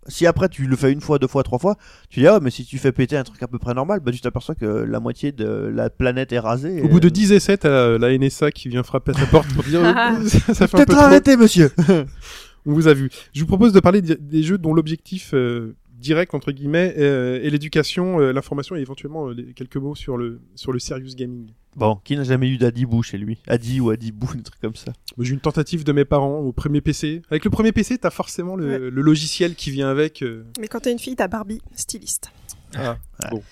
[0.08, 1.76] si après tu le fais une fois, deux fois, trois fois,
[2.10, 4.00] tu dis ah ouais, mais si tu fais péter un truc à peu près normal,
[4.00, 6.80] bah tu t'aperçois que la moitié de la planète est rasée.
[6.82, 9.52] Au et- bout de 10 essais, t'as la NSA qui vient frapper à ta porte
[9.54, 11.02] pour dire euh, ça, fait un peu trop.
[11.02, 11.70] arrêter, monsieur.
[12.66, 13.08] On vous a vu.
[13.34, 17.50] Je vous propose de parler des jeux dont l'objectif euh, direct entre guillemets euh, est
[17.50, 21.50] l'éducation, euh, l'information et éventuellement euh, les- quelques mots sur le sur le serious gaming.
[21.76, 23.38] Bon, qui n'a jamais eu d'Adibou chez lui?
[23.46, 24.92] Adi ou Adibou, un truc comme ça.
[25.18, 27.22] J'ai eu une tentative de mes parents au premier PC.
[27.30, 28.78] Avec le premier PC, t'as forcément le, Ouais.
[28.78, 30.22] le logiciel qui vient avec.
[30.22, 32.30] euh, Mais quand t'es une fille, t'as Barbie, styliste.
[32.74, 32.96] Ah,
[33.30, 33.42] bon.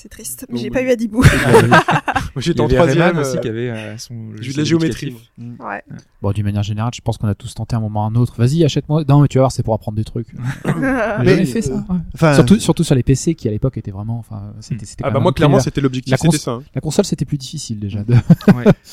[0.00, 0.46] C'est triste.
[0.48, 1.24] Mais j'ai pas eu Adibou.
[2.34, 3.18] Moi, j'étais en troisième.
[3.18, 4.30] Aussi euh, qui avait euh, son.
[4.40, 5.16] J'ai eu de la géométrie.
[5.38, 5.82] ouais.
[6.22, 8.34] Bon, d'une manière générale, je pense qu'on a tous tenté un moment ou un autre.
[8.38, 9.02] Vas-y, achète-moi.
[9.08, 10.28] Non, mais tu vas voir, c'est pour apprendre des trucs.
[11.24, 12.34] J'ai fait ça.
[12.34, 14.20] Surtout, surtout sur les PC qui à l'époque étaient vraiment.
[14.20, 14.86] Enfin, c'était.
[15.02, 16.14] Ah bah moi clairement c'était l'objectif,
[16.46, 16.62] La hein.
[16.76, 18.04] La console, c'était plus difficile déjà.
[18.04, 18.14] De...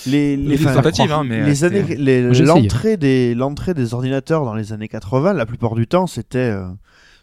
[0.07, 2.45] les, les, tentatives, hein, mais, les euh, années, essayé.
[2.45, 6.65] l'entrée des, l'entrée des ordinateurs dans les années 80, la plupart du temps, c'était euh,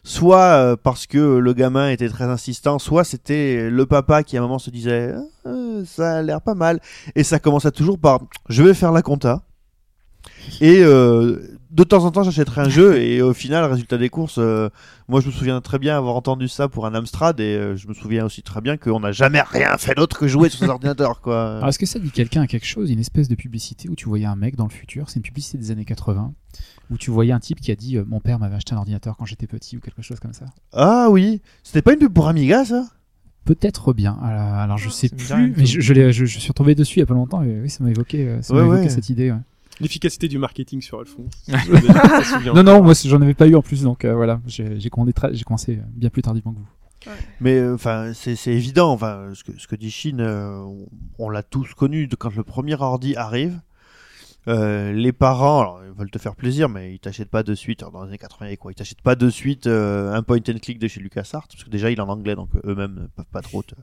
[0.05, 4.41] soit euh, parce que le gamin était très insistant, soit c'était le papa qui à
[4.41, 5.15] un moment se disait
[5.47, 6.81] euh, ça a l'air pas mal,
[7.15, 9.43] et ça commençait toujours par je vais faire la compta.
[10.61, 14.39] Et euh, de temps en temps, j'achèterai un jeu et au final, résultat des courses,
[14.39, 14.69] euh,
[15.09, 17.95] moi je me souviens très bien avoir entendu ça pour un Amstrad et je me
[17.95, 21.21] souviens aussi très bien qu'on n'a jamais rien fait d'autre que jouer sur ces ordinateurs,
[21.21, 21.57] quoi.
[21.57, 24.09] Alors, est-ce que ça dit quelqu'un à quelque chose Une espèce de publicité où tu
[24.09, 26.33] voyais un mec dans le futur, c'est une publicité des années 80,
[26.93, 29.17] où tu voyais un type qui a dit euh, Mon père m'avait acheté un ordinateur
[29.17, 30.45] quand j'étais petit ou quelque chose comme ça.
[30.73, 32.85] Ah oui, c'était pas une pub pour Amiga ça?
[33.45, 34.17] Peut-être bien.
[34.23, 36.75] Alors, alors, je sais me dit plus, mais je, je, l'ai- je- je suis retombé
[36.77, 38.67] dessus il y a pas longtemps et oui, ça m'a évoqué, euh, ça m'a Ouais,
[38.67, 38.89] évoqué ouais.
[38.89, 39.33] cette idée.
[39.33, 39.39] ouais.
[39.81, 41.33] L'efficacité du marketing sur Alphonse.
[42.55, 46.11] Non, non, moi j'en avais pas eu en plus, donc euh, voilà, j'ai commencé bien
[46.11, 47.11] plus tardivement que vous.
[47.41, 48.93] Mais enfin, c'est c'est évident.
[48.93, 50.87] Enfin, ce que ce que dit Chine, euh, on,
[51.19, 52.09] on l'a tous connu.
[52.17, 53.61] Quand le premier ordi arrive,
[54.49, 57.83] euh, les parents, alors, ils veulent te faire plaisir, mais ils t'achètent pas de suite.
[57.83, 60.59] alors, dans les années 80, quoi, ils t'achètent pas de suite euh, un point and
[60.61, 63.31] click de chez LucasArts, parce que déjà il est en anglais, donc eux-mêmes ne peuvent
[63.33, 63.75] pas trop te,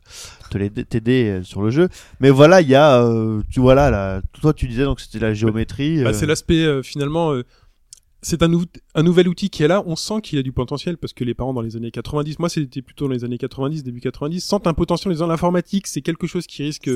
[0.51, 1.87] te t'aider euh, sur le jeu.
[2.19, 5.19] Mais voilà, il y a, euh, tu vois là, là, toi tu disais donc c'était
[5.19, 6.03] la géométrie.
[6.03, 7.31] Bah, euh, c'est l'aspect euh, finalement.
[7.31, 7.43] euh,
[8.21, 9.81] c'est un, nou- un nouvel outil qui est là.
[9.85, 12.49] On sent qu'il a du potentiel parce que les parents dans les années 90, moi
[12.49, 16.01] c'était plutôt dans les années 90, début 90, sentent un potentiel en disant l'informatique, c'est
[16.01, 16.89] quelque chose qui risque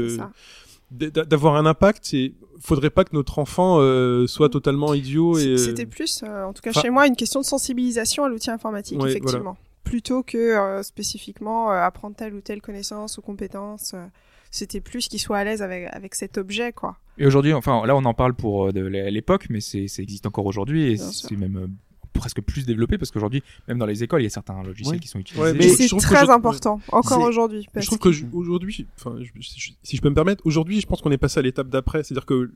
[0.93, 2.05] D'avoir un impact.
[2.05, 5.47] C'est faudrait pas que notre enfant euh, soit totalement idiot et.
[5.47, 8.29] euh, C'était plus, euh, en tout cas enfin- chez moi, une question de sensibilisation à
[8.29, 9.57] l'outil informatique, Ouais, effectivement.
[9.83, 13.91] Plutôt que euh, spécifiquement euh, apprendre telle ou telle connaissance ou compétence.
[13.95, 14.05] euh,
[14.51, 16.97] C'était plus qu'il soit à l'aise avec, avec cet objet, quoi.
[17.17, 20.25] Et aujourd'hui, enfin là on en parle pour euh, de l'époque, mais c'est ça existe
[20.25, 21.67] encore aujourd'hui et c'est même euh,
[22.13, 25.07] presque plus développé parce qu'aujourd'hui, même dans les écoles, il y a certains logiciels qui
[25.07, 25.43] sont utilisés.
[25.43, 27.67] Ouais, Mais c'est très important, encore aujourd'hui.
[27.75, 31.11] Je trouve que- que je- aujourd'hui, si je- peux me permettre, aujourd'hui, je pense qu'on
[31.11, 32.03] est passé à l'étape d'après.
[32.03, 32.51] C'est-à-dire que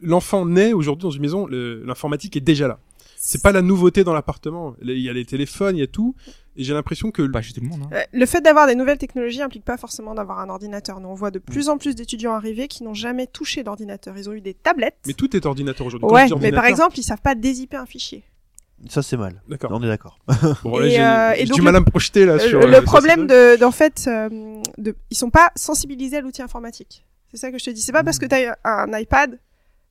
[0.00, 2.78] l'enfant naît aujourd'hui dans une maison, le- l'informatique est déjà là.
[3.16, 4.74] C'est pas la nouveauté dans l'appartement.
[4.82, 6.14] Il y a les téléphones, il y a tout.
[6.56, 7.82] Et j'ai l'impression que Pas chez tout le monde.
[7.84, 7.94] Hein.
[7.94, 11.00] Euh, Le fait d'avoir des nouvelles technologies implique pas forcément d'avoir un ordinateur.
[11.00, 11.42] Nous, on voit de Mm.
[11.42, 14.18] plus en plus d'étudiants arriver qui n'ont jamais touché d'ordinateur.
[14.18, 14.96] Ils ont eu des tablettes.
[15.06, 16.08] Mais tout est ordinateur aujourd'hui.
[16.10, 18.22] Ouais, mais par exemple, ils savent pas dézipper un fichier.
[18.88, 19.40] Ça c'est mal.
[19.48, 19.70] D'accord.
[19.72, 20.18] On est d'accord.
[20.64, 22.60] Bon, là, Et, j'ai euh, et donc du mal à me projeter là Euh, sur.
[22.66, 24.28] le euh, problème de, d'en fait, euh,
[24.78, 27.04] de, ils sont pas sensibilisés à l'outil informatique.
[27.30, 27.80] C'est ça que je te dis.
[27.80, 29.38] C'est pas parce que tu as un iPad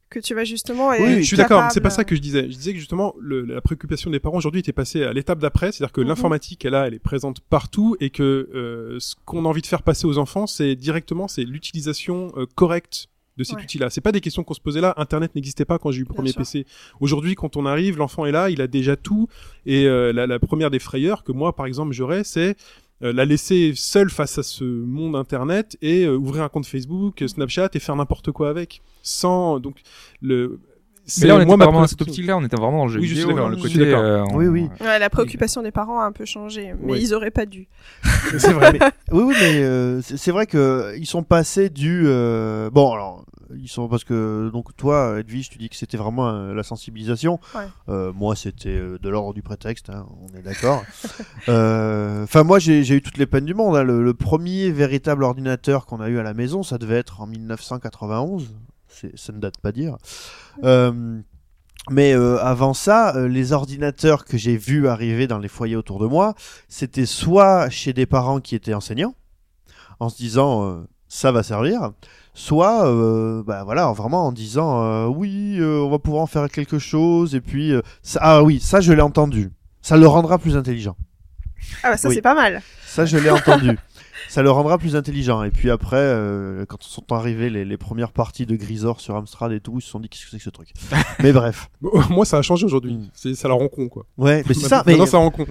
[0.09, 0.89] que tu vas justement.
[0.89, 1.71] Oui, je suis d'accord.
[1.71, 2.41] C'est pas ça que je disais.
[2.43, 5.71] Je disais que justement, le- la préoccupation des parents aujourd'hui était passée à l'étape d'après,
[5.71, 6.07] c'est-à-dire que Mhm.
[6.09, 9.67] l'informatique, elle, a, elle est présente partout et que euh, ce qu'on a envie de
[9.67, 13.63] faire passer aux enfants, c'est directement, c'est l'utilisation euh, correcte de cet Ouais.
[13.63, 13.89] outil-là.
[13.89, 14.93] C'est pas des questions qu'on se posait là.
[14.97, 16.33] Internet n'existait pas quand j'ai eu le premier.
[16.33, 16.65] PC.
[16.99, 19.27] Aujourd'hui, quand on arrive, l'enfant est là, il a déjà tout.
[19.65, 22.55] Et euh, la, la première des frayeurs que moi, par exemple, j'aurais, c'est
[23.03, 27.23] euh, la laisser seule face à ce monde internet et euh, ouvrir un compte Facebook,
[27.25, 29.81] Snapchat et faire n'importe quoi avec, sans donc
[30.21, 30.59] le.
[31.19, 33.07] Mais là, on était vraiment dans cette optique-là, on était vraiment dans le jeu Oui,
[33.07, 33.79] je suis vidéo, dans le je côté.
[33.93, 34.69] euh, on- Oui, oui.
[34.79, 36.99] Ouais, la préoccupation des parents a un peu changé, mais Oui.
[37.01, 37.67] ils auraient pas dû.
[38.37, 38.77] C'est vrai.
[39.11, 42.03] Oui, oui, mais euh, c'est vrai que ils sont passés du.
[42.05, 43.25] euh, Bon, alors
[43.59, 47.37] ils sont parce que donc toi, Edwige, tu dis que c'était vraiment euh, la sensibilisation.
[47.53, 47.63] Ouais.
[47.89, 49.89] Euh, moi, c'était euh, de l'ordre du prétexte.
[49.89, 50.83] hein, on est d'accord.
[51.49, 53.75] Euh, Enfin, moi, j'ai j'ai eu toutes les peines du monde.
[53.75, 53.83] hein.
[53.83, 57.27] Le, le premier véritable ordinateur qu'on a eu à la maison, ça devait être en
[57.27, 58.53] 1991.
[59.15, 59.97] Ça ne date pas dire.
[60.63, 61.19] Euh,
[61.89, 65.99] mais euh, avant ça, euh, les ordinateurs que j'ai vus arriver dans les foyers autour
[65.99, 66.35] de moi,
[66.67, 69.15] c'était soit chez des parents qui étaient enseignants,
[69.99, 71.91] en se disant euh, ça va servir,
[72.33, 72.83] soit
[73.43, 77.73] bah voilà vraiment en disant oui on va pouvoir en faire quelque chose et puis
[78.01, 80.95] ça, ah oui ça je l'ai entendu, ça le rendra plus intelligent,
[81.83, 82.15] Ah bah ça Oui.
[82.15, 82.61] c'est pas mal.
[82.85, 83.77] ça je l'ai entendu.
[84.29, 85.43] Ça le rendra plus intelligent.
[85.43, 89.51] Et puis après, euh, quand sont arrivées les, les premières parties de Grisor sur Amstrad
[89.51, 90.69] et tout, ils se sont dit qu'est-ce que c'est que ce truc?
[91.19, 91.69] Mais bref.
[92.09, 92.93] Moi, ça a changé aujourd'hui.
[92.93, 93.09] Mm.
[93.13, 94.05] C'est, ça la rend con, quoi.
[94.17, 94.83] Ouais, mais c'est ça.
[94.85, 95.45] Mais Maintenant, ça rend con.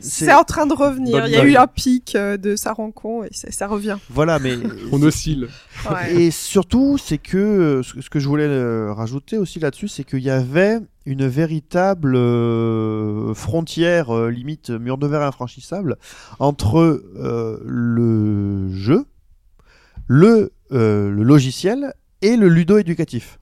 [0.00, 1.26] c'est- C'est en train de revenir.
[1.26, 3.96] Il y a eu un pic euh, de ça rend con et ça revient.
[4.10, 4.54] voilà, mais
[4.92, 5.48] On oscille.
[5.90, 6.14] Ouais.
[6.14, 10.04] Et surtout, c'est que euh, ce ce que je voulais euh, rajouter aussi là-dessus, c'est
[10.04, 15.96] qu'il y avait une véritable euh, frontière, euh, limite mur de verre infranchissable,
[16.38, 16.78] entre
[17.16, 19.06] euh, le jeu,
[20.06, 23.38] le, le logiciel et le ludo-éducatif.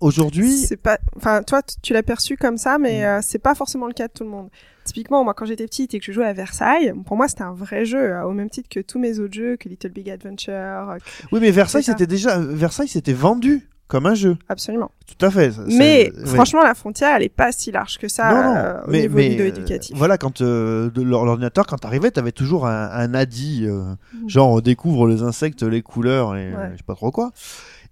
[0.00, 3.04] Aujourd'hui, C'est pas, enfin, toi, tu- tu l'as perçu comme ça, mais Mm.
[3.04, 4.48] euh, c'est pas forcément le cas de tout le monde.
[4.86, 7.52] Typiquement, moi, quand j'étais petite et que je jouais à Versailles, pour moi, c'était un
[7.52, 10.52] vrai jeu, euh, au même titre que tous mes autres jeux, que Little Big Adventure,
[10.54, 14.36] euh, que- oui, mais Versailles, c'était déjà Versailles, c'était vendu comme un jeu.
[14.48, 14.90] absolument.
[15.06, 15.52] Tout à fait.
[15.52, 16.34] ça- Mais ça- oui.
[16.34, 18.56] franchement, la frontière, elle est pas si large que ça non, non.
[18.56, 19.94] euh, au mais, niveau mais, ludo-éducatif.
[19.94, 23.82] euh, voilà, quand euh, l'ordinateur, quand t'arrivais, t'avais toujours un, un ADI, euh,
[24.14, 24.28] Mhm.
[24.28, 26.70] genre on découvre les insectes, les couleurs et Ouais.
[26.72, 27.30] je sais pas trop quoi.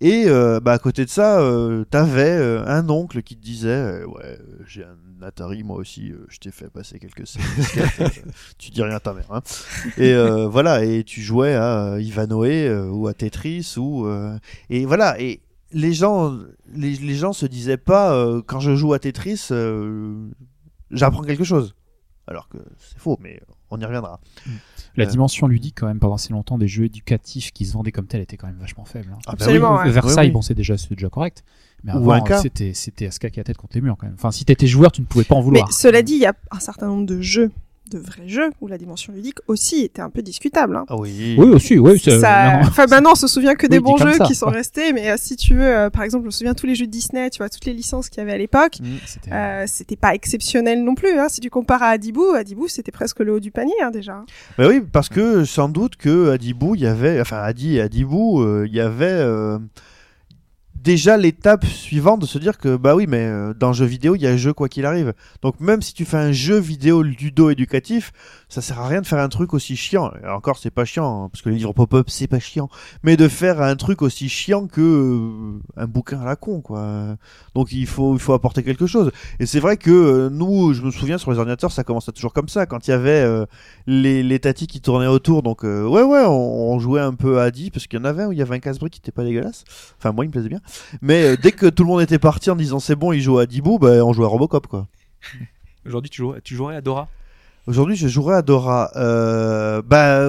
[0.00, 4.04] Et euh, bah à côté de ça, euh, t'avais euh, un oncle qui te disait,
[4.04, 7.44] ouais, j'ai un Atari, moi aussi, je t'ai fait passer quelques séries
[8.58, 9.30] tu dis rien à ta mère.
[9.30, 9.42] Hein.
[9.96, 10.14] Et
[10.46, 14.06] voilà, et tu jouais à Ivanoé ou à Tetris ou
[14.68, 15.40] et voilà et
[15.72, 16.38] les gens,
[16.72, 19.48] les, les gens se disaient pas quand je joue à Tetris,
[20.90, 21.74] j'apprends quelque chose.
[22.26, 24.20] Alors que c'est faux, mais on y reviendra.
[24.96, 28.06] La dimension ludique, quand même, pendant si longtemps, des jeux éducatifs qui se vendaient comme
[28.06, 29.08] tels était quand même vachement faible.
[29.12, 29.18] hein.
[29.26, 29.90] Ah bah Absolument, Euh, ouais.
[29.90, 30.32] Versailles, Oui, oui.
[30.34, 31.42] bon, c'est déjà, c'est déjà correct.
[31.82, 34.14] Mais avant, c'était, c'était à se caquer la tête contre les murs, quand même.
[34.16, 35.72] Enfin, si t'étais joueur, tu ne pouvais pas en Mais vouloir.
[35.72, 37.50] cela dit, il y a un certain nombre de jeux,
[37.90, 40.74] de vrais jeux, où la dimension ludique aussi était un peu discutable.
[40.76, 40.84] Hein.
[40.88, 41.36] Ah oui.
[41.38, 41.98] Oui, aussi, oui.
[42.02, 42.54] c'est- Ça...
[42.56, 42.60] non.
[42.68, 45.10] Enfin, maintenant, on se souvient que Oui, des bons jeux ça, qui sont restés, mais
[45.10, 47.38] euh, si tu veux, euh, par exemple, je me souviens tous les jeux Disney, tu
[47.38, 48.86] vois, toutes les licences qu'il y avait à l'époque, Mm.
[49.06, 51.18] C'était- euh, pas exceptionnel non plus.
[51.18, 51.28] Hein.
[51.28, 54.24] Si tu compares à Adibou, Adibou, c'était presque le haut du panier hein, déjà.
[54.58, 58.42] Bah oui, parce que sans doute que Adibou, il y avait, enfin Adi et Adibou,
[58.42, 59.58] euh, il y avait euh,
[60.84, 64.22] déjà l'étape suivante de se dire que bah oui, mais euh, dans jeu vidéo, il
[64.22, 65.14] y a jeu quoi qu'il arrive.
[65.40, 68.12] Donc même si tu fais un jeu vidéo ludo éducatif,
[68.50, 70.12] ça sert à rien de faire un truc aussi chiant.
[70.22, 72.68] Et encore, c'est pas chiant hein, parce que les livres pop-up, c'est pas chiant,
[73.02, 77.16] mais de faire un truc aussi chiant que euh, un bouquin à la con quoi.
[77.54, 79.10] Donc il faut il faut apporter quelque chose.
[79.40, 82.34] Et c'est vrai que euh, nous, je me souviens sur les ordinateurs, ça commençait toujours
[82.34, 83.24] comme ça quand il y avait
[83.86, 85.42] les, les tatis qui tournaient autour.
[85.42, 88.28] Donc, ouais, ouais, on, jouait un peu à Adi parce qu'il y en avait un
[88.28, 89.64] où il y avait un casse-brique qui était pas dégueulasse.
[89.98, 90.60] Enfin, moi, il me plaisait bien.
[91.02, 93.38] Mais euh, dès que tout le monde était parti en disant c'est bon, il joue
[93.38, 94.86] à Dibou, bah, on jouait à Robocop, quoi.
[95.86, 97.08] Aujourd'hui, tu jouerais, tu jouerais à Dora?
[97.66, 98.90] Aujourd'hui, je jouerais à Dora.
[98.96, 100.20] Euh, bah,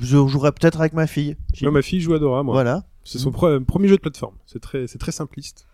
[0.00, 1.36] je jouerais peut-être avec ma fille.
[1.62, 2.54] Ma fille joue à Dora, moi.
[2.54, 2.84] Voilà.
[3.04, 4.34] C'est son pre- premier jeu de plateforme.
[4.46, 5.66] C'est très, c'est très simpliste.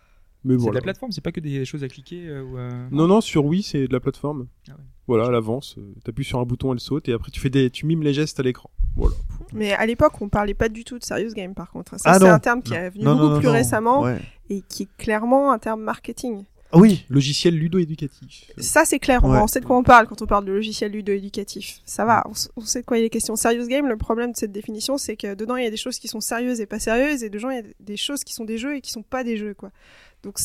[0.45, 0.75] Mais C'est de voilà.
[0.79, 3.43] la plateforme, c'est pas que des choses à cliquer euh, ou, euh, Non, non, sur
[3.45, 4.47] Wii, c'est de la plateforme.
[4.69, 4.77] Ah ouais.
[5.07, 5.75] Voilà, elle avance.
[5.77, 8.13] euh, T'appuies sur un bouton, elle saute, et après tu fais des, tu mimes les
[8.13, 8.69] gestes à l'écran.
[8.95, 9.15] Voilà.
[9.53, 11.99] Mais à l'époque, on parlait pas du tout de serious game par contre.
[11.99, 14.19] Ça, Ah c'est un terme qui est venu beaucoup plus récemment Ouais.
[14.49, 16.43] et qui est clairement un terme marketing.
[16.71, 17.05] Ah Oui.
[17.09, 18.51] Logiciel ludo-éducatif.
[18.57, 19.23] Ça, c'est clair.
[19.23, 19.39] On, Ouais.
[19.39, 21.79] on sait de quoi on parle quand on parle de logiciel ludo-éducatif.
[21.85, 22.23] Ça va,
[22.57, 23.35] on sait de quoi il est question.
[23.35, 25.99] Serious game, le problème de cette définition, c'est que dedans, il y a des choses
[25.99, 28.43] qui sont sérieuses et pas sérieuses, et dedans, il y a des choses qui sont
[28.45, 29.71] des jeux et qui sont pas des jeux, quoi.
[30.25, 30.39] Donc,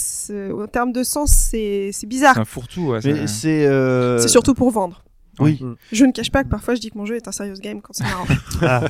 [0.62, 2.34] en termes de sens, c'est c'est bizarre.
[2.34, 2.88] C'est un fourre-tout.
[2.88, 5.02] ouais, euh, C'est surtout pour vendre.
[5.38, 5.62] Oui.
[5.92, 7.80] Je ne cache pas que parfois, je dis que mon jeu est un serious game
[7.80, 8.26] quand c'est marrant.
[8.62, 8.82] Ah.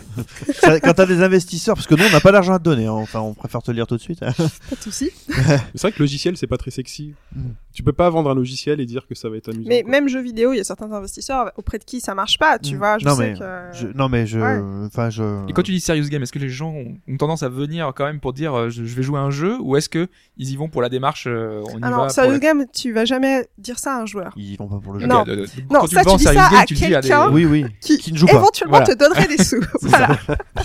[0.53, 2.87] Ça, quand t'as des investisseurs, parce que nous, on n'a pas d'argent à te donner.
[2.87, 2.93] hein.
[2.93, 4.21] Enfin, on préfère te le dire tout de suite.
[4.23, 4.33] hein.
[4.37, 5.11] pas de souci.
[5.29, 7.15] C'est vrai que logiciel, c'est pas très sexy.
[7.37, 7.51] Mm.
[7.73, 9.69] Tu peux pas vendre un logiciel et dire que ça va être amusant.
[9.69, 9.91] Mais quoi.
[9.93, 12.75] même jeux vidéo, il y a certains investisseurs auprès de qui ça marche pas, tu
[12.75, 12.79] Mm.
[12.79, 12.99] vois.
[12.99, 13.79] Je non, sais mais que...
[13.79, 14.41] je, non, mais je.
[14.41, 14.87] Ouais.
[14.87, 15.49] Enfin, je.
[15.49, 17.93] Et quand tu dis serious game, est-ce que les gens ont, ont tendance à venir
[17.95, 20.09] quand même pour dire euh, je, je vais jouer à un jeu ou est-ce que
[20.37, 22.65] ils y vont pour la démarche euh, on y va non, pour serious la- game,
[22.73, 24.33] tu vas jamais dire ça à un joueur.
[24.37, 25.07] Ils vont pas pour le jeu.
[25.07, 25.25] Non.
[25.71, 27.67] Non, ça, tu dis serious ça à à des- quelqu'un Oui, oui.
[27.81, 28.33] Qui, Qui ne joue pas.
[28.35, 28.87] éventuellement Voilà.
[28.95, 29.61] te donnerait des sous.
[29.83, 30.09] voilà.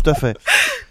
[0.03, 0.37] Tout à fait.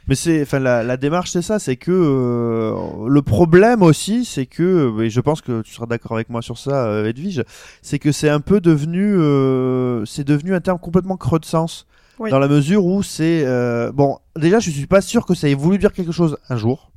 [0.09, 2.75] Mais c'est, enfin, la, la démarche, c'est ça, c'est que euh,
[3.09, 6.59] le problème aussi, c'est que, et je pense que tu seras d'accord avec moi sur
[6.59, 7.43] ça, euh, Edwige,
[7.83, 11.87] c'est que c'est un peu devenu, euh, c'est devenu un terme complètement creux de sens,
[12.19, 12.31] Oui.
[12.31, 15.55] dans la mesure où c'est, euh, bon, déjà, je suis pas sûr que ça ait
[15.55, 16.91] voulu dire quelque chose un jour.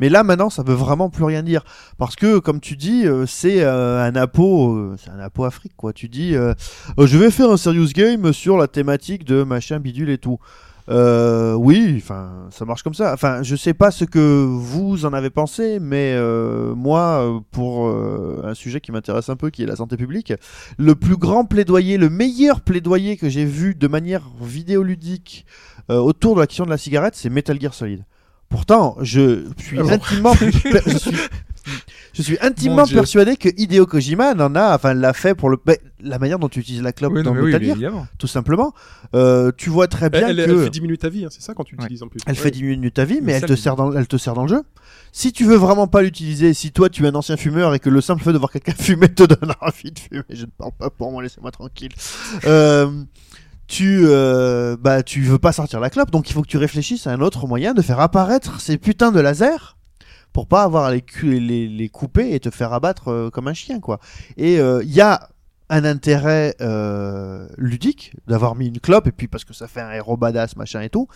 [0.00, 1.64] Mais là maintenant, ça veut vraiment plus rien dire
[1.98, 5.92] parce que, comme tu dis, euh, c'est euh, un apo, euh, c'est un Afrique quoi.
[5.92, 6.54] Tu dis, euh,
[6.98, 10.38] euh, je vais faire un serious game sur la thématique de machin bidule et tout.
[10.88, 13.12] Euh, oui, enfin, ça marche comme ça.
[13.12, 17.88] Enfin, je sais pas ce que vous en avez pensé, mais euh, moi, euh, pour
[17.88, 20.32] euh, un sujet qui m'intéresse un peu, qui est la santé publique,
[20.78, 25.44] le plus grand plaidoyer, le meilleur plaidoyer que j'ai vu de manière vidéoludique
[25.90, 28.04] euh, autour de la question de la cigarette, c'est Metal Gear Solid.
[28.48, 31.10] Pourtant, je suis bon intimement, je suis,
[32.14, 32.94] je suis intimement Mon Dieu.
[32.96, 36.48] persuadé que Hideo Kojima en a, enfin, l'a fait pour le, ben, la manière dont
[36.48, 38.72] tu utilises la clope Oui, non, dans mais oui, Metal Gear, tout simplement.
[39.14, 41.54] Euh, tu vois très bien Elle, que elle- fait diminuer ta vie, hein, c'est ça
[41.54, 41.82] quand tu Ouais.
[41.82, 42.20] l'utilises en plus.
[42.26, 42.38] elle Ouais.
[42.38, 44.34] fait diminuer ta vie, mais Mais elle ça, te le- sert dans, elle te sert
[44.34, 44.62] dans le jeu.
[45.12, 47.88] Si tu veux vraiment pas l'utiliser, si toi tu es un ancien fumeur et que
[47.90, 50.72] le simple fait de voir quelqu'un fumer te donne envie de fumer, je ne parle
[50.78, 51.92] pas pour moi, laissez-moi tranquille.
[52.44, 52.90] Euh,
[53.68, 57.06] tu, euh, bah, tu veux pas sortir la clope, donc il faut que tu réfléchisses
[57.06, 59.76] à un autre moyen de faire apparaître ces putains de lasers
[60.32, 63.54] pour pas avoir à les, les, les couper et te faire abattre euh, comme un
[63.54, 63.98] chien, quoi.
[64.36, 65.28] Et euh, il y a
[65.68, 69.90] un intérêt euh, ludique d'avoir mis une clope et puis parce que ça fait un
[69.90, 71.08] héros badass machin et tout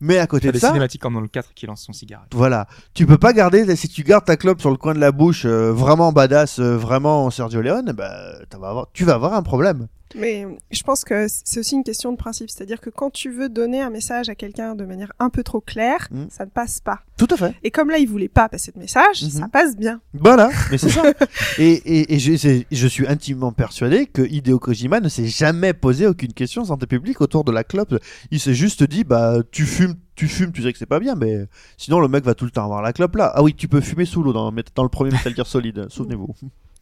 [0.00, 2.28] mais à côté de des ça cinématiques comme dans le 4 qui lance son cigarette.
[2.32, 5.10] voilà, tu peux pas garder si tu gardes ta clope sur le coin de la
[5.10, 8.12] bouche euh, vraiment badass, euh, vraiment Sergio Leone, bah
[8.60, 9.88] vas avoir- tu vas avoir un problème.
[10.14, 12.48] Mais je pense que c'est aussi une question de principe.
[12.48, 15.60] C'est-à-dire que quand tu veux donner un message à quelqu'un de manière un peu trop
[15.60, 16.26] claire, Mm.
[16.30, 17.00] ça ne passe pas.
[17.16, 17.54] Tout à fait.
[17.64, 19.30] Et comme là, il voulait pas passer de message, Mhm.
[19.30, 20.00] ça passe bien.
[20.14, 21.02] Voilà, mais c'est ça.
[21.58, 26.06] et et, et je, je suis intimement persuadé que Hideo Kojima ne s'est jamais posé
[26.06, 27.96] aucune question santé publique autour de la clope.
[28.30, 31.14] Il s'est juste dit bah tu fumes, tu fumes, tu sais que c'est pas bien,
[31.16, 31.46] mais
[31.78, 33.32] sinon le mec va tout le temps avoir la clope là.
[33.34, 36.28] Ah oui, tu peux fumer sous l'eau dans, dans le premier Metal Gear Solid, souvenez-vous.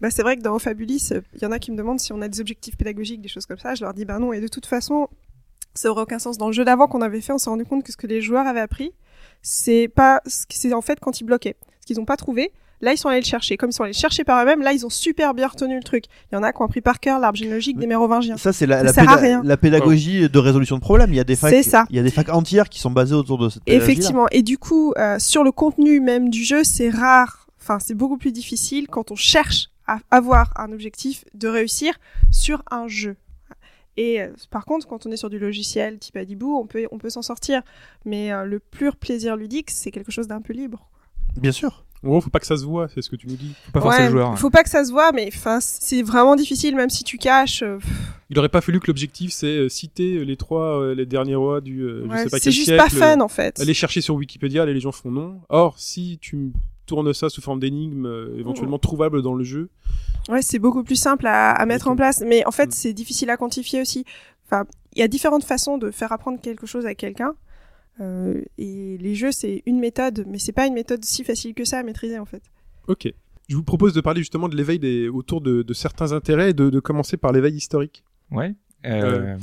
[0.01, 2.21] Bah, c'est vrai que dans Fabulis, il y en a qui me demandent si on
[2.21, 3.75] a des objectifs pédagogiques, des choses comme ça.
[3.75, 4.33] Je leur dis bah non.
[4.33, 5.09] Et de toute façon,
[5.75, 6.37] ça aurait aucun sens.
[6.39, 8.21] Dans le jeu d'avant qu'on avait fait, on s'est rendu compte que ce que les
[8.21, 8.93] joueurs avaient appris,
[9.43, 12.53] c'est pas, c'est en fait quand ils bloquaient, ce qu'ils n'ont pas trouvé.
[12.81, 13.57] Là, ils sont allés le chercher.
[13.57, 15.83] Comme ils sont allés le chercher par eux-mêmes, là, ils ont super bien retenu le
[15.83, 16.05] truc.
[16.31, 18.37] Il y en a qui ont appris par cœur l'arbre généalogique des mérovingiens.
[18.37, 21.11] Ça c'est la, la, péda- la pédagogie de résolution de problème.
[21.11, 21.87] Il y a des facs, ça.
[21.89, 23.63] il y a des facs entières qui sont basées autour de cette.
[23.67, 24.27] Effectivement.
[24.33, 27.47] Et du coup, euh, sur le contenu même du jeu, c'est rare.
[27.61, 29.69] Enfin, c'est beaucoup plus difficile quand on cherche
[30.11, 31.99] avoir un objectif de réussir
[32.31, 33.17] sur un jeu.
[33.97, 36.99] Et euh, par contre, quand on est sur du logiciel type Adibou, on peut, on
[36.99, 37.63] peut s'en sortir.
[38.05, 40.89] Mais euh, le pur plaisir ludique, c'est quelque chose d'un peu libre.
[41.37, 41.85] Bien sûr.
[42.03, 43.55] En gros, faut pas que ça se voit, c'est ce que tu nous dis.
[43.67, 44.31] Faut pas forcer Ouais, le joueur.
[44.33, 44.37] hein.
[44.37, 47.63] Faut pas que ça se voit, mais c'est vraiment difficile, même si tu caches.
[47.63, 47.79] euh,
[48.29, 51.81] Il aurait pas fallu que l'objectif c'est citer les trois, euh, les derniers rois du,
[51.81, 52.83] euh, je ouais, sais pas c'est juste siècle.
[52.83, 53.59] pas fun en fait.
[53.59, 55.41] Aller chercher sur Wikipédia, les gens font non.
[55.49, 56.53] Or, si tu
[56.87, 59.69] tournes ça sous forme d'énigmes, euh, éventuellement trouvables dans le jeu,
[60.31, 62.73] Ouais, c'est beaucoup plus simple à, à mettre en place, mais en fait, Mm.
[62.73, 64.05] c'est difficile à quantifier aussi.
[64.47, 67.35] Enfin, il y a différentes façons de faire apprendre quelque chose à quelqu'un.
[68.01, 71.65] Euh, et les jeux, c'est une méthode, mais c'est pas une méthode si facile que
[71.65, 72.43] ça à maîtriser en fait.
[72.89, 73.13] ok.
[73.47, 75.07] Je vous propose de parler justement de l'éveil des...
[75.11, 78.03] autour de, de certains intérêts et de, de commencer par l'éveil historique.
[78.31, 78.55] Ouais.
[78.87, 79.37] Euh,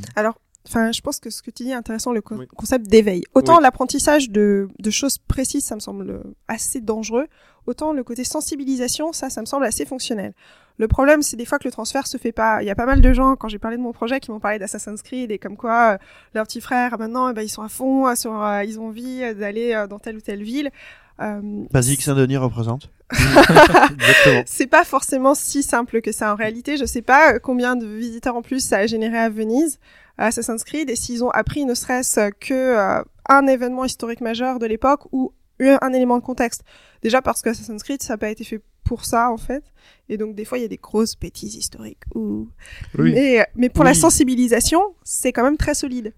[0.68, 2.46] Enfin, je pense que ce que tu dis est intéressant, le co- Oui.
[2.56, 3.24] concept d'éveil.
[3.34, 3.64] Autant Oui.
[3.64, 7.28] l'apprentissage de, de choses précises, ça me semble assez dangereux.
[7.66, 10.34] Autant le côté sensibilisation, ça, ça me semble assez fonctionnel.
[10.78, 12.62] Le problème, c'est des fois que le transfert se fait pas.
[12.64, 14.40] Il y a pas mal de gens, quand j'ai parlé de mon projet, qui m'ont
[14.40, 15.98] parlé d'Assassin's Creed et comme quoi euh,
[16.34, 18.88] leurs petits frères, maintenant, eh ben, ils sont à fond, euh, sur, euh, ils ont
[18.88, 20.72] envie euh, d'aller euh, dans telle ou telle ville.
[21.20, 21.40] Euh,
[21.72, 22.90] Basique Saint-Denis représente.
[24.46, 26.78] C'est pas forcément si simple que ça en réalité.
[26.78, 29.80] Je sais pas euh, combien de visiteurs en plus ça a généré à Venise,
[30.22, 34.60] à Assassin's Creed, et s'ils ont appris ne serait-ce que euh, un événement historique majeur
[34.60, 36.64] de l'époque ou un, un élément de contexte.
[37.02, 39.64] Déjà parce que Assassin's Creed ça n'a pas été fait pour ça en fait,
[40.10, 42.06] et donc des fois il y a des grosses bêtises historiques.
[42.14, 42.50] Ou...
[42.98, 43.14] Oui.
[43.14, 46.14] Mais, mais pour la sensibilisation, c'est quand même très solide.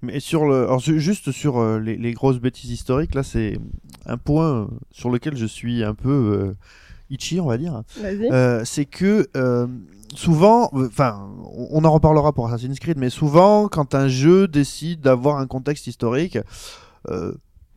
[0.00, 3.58] Mais sur le, alors juste sur euh, les, les grosses bêtises historiques, là c'est
[4.06, 6.54] un point euh, sur lequel je suis un peu euh,
[7.10, 7.82] itchy, on va dire.
[8.02, 9.66] Euh, c'est que euh,
[10.14, 15.00] souvent, enfin, on on en reparlera pour Assassin's Creed, mais souvent quand un jeu décide
[15.00, 16.38] d'avoir un contexte historique,
[17.10, 17.32] euh,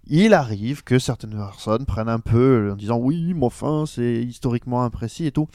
[0.08, 4.84] il arrive que certaines personnes prennent un peu en disant oui, mais enfin c'est historiquement
[4.84, 5.48] imprécis et tout.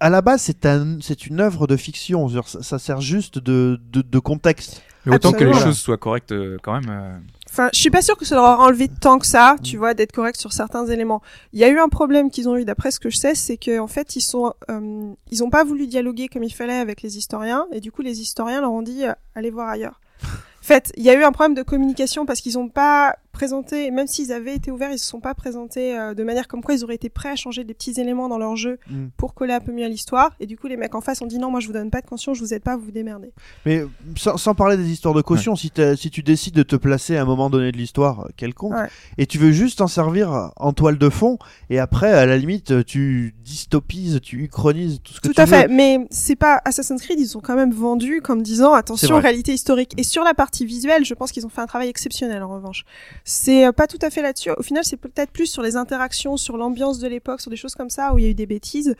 [0.00, 2.28] À la base, c'est un, c'est une œuvre de fiction.
[2.28, 4.82] Ça, ça sert juste de, de, de contexte.
[5.06, 7.22] mais autant que les choses soient correctes quand même.
[7.52, 9.92] Enfin, je suis pas sûre que ça leur aura enlevé tant que ça, tu vois,
[9.92, 11.20] d'être correct sur certains éléments.
[11.52, 13.58] Il y a eu un problème qu'ils ont eu, d'après ce que je sais, c'est
[13.58, 17.02] que en fait, ils sont, euh, ils ont pas voulu dialoguer comme il fallait avec
[17.02, 20.00] les historiens, et du coup, les historiens leur ont dit, euh, allez voir ailleurs.
[20.22, 23.90] En fait, il y a eu un problème de communication parce qu'ils ont pas présenté,
[23.90, 26.74] même s'ils avaient été ouverts, ils se sont pas présentés euh, de manière comme quoi
[26.74, 29.06] ils auraient été prêts à changer des petits éléments dans leur jeu Mm.
[29.16, 30.34] pour coller un peu mieux à l'histoire.
[30.40, 32.00] Et du coup, les mecs en face ont dit non, moi je vous donne pas
[32.00, 33.32] de caution, je vous aide pas, vous vous démerdez.
[33.66, 33.84] Mais
[34.16, 37.16] sans, sans parler des histoires de caution, si, t'as- si tu décides de te placer
[37.16, 38.88] à un moment donné de l'histoire euh, quelconque, Ouais.
[39.18, 41.38] et tu veux juste t'en servir en toile de fond,
[41.70, 45.44] et après, à la limite, tu dystopises, tu uchronises tout ce que Tout tu à
[45.46, 45.50] veux.
[45.56, 49.52] fait, mais c'est pas Assassin's Creed, ils sont quand même vendus comme disant attention réalité
[49.54, 49.92] historique.
[49.96, 52.84] Et sur la partie visuelle, je pense qu'ils ont fait un travail exceptionnel en revanche.
[53.24, 54.50] C'est euh, pas tout à fait là-dessus.
[54.56, 57.74] Au final, c'est peut-être plus sur les interactions, sur l'ambiance de l'époque, sur des choses
[57.74, 58.94] comme ça où il y a eu des bêtises.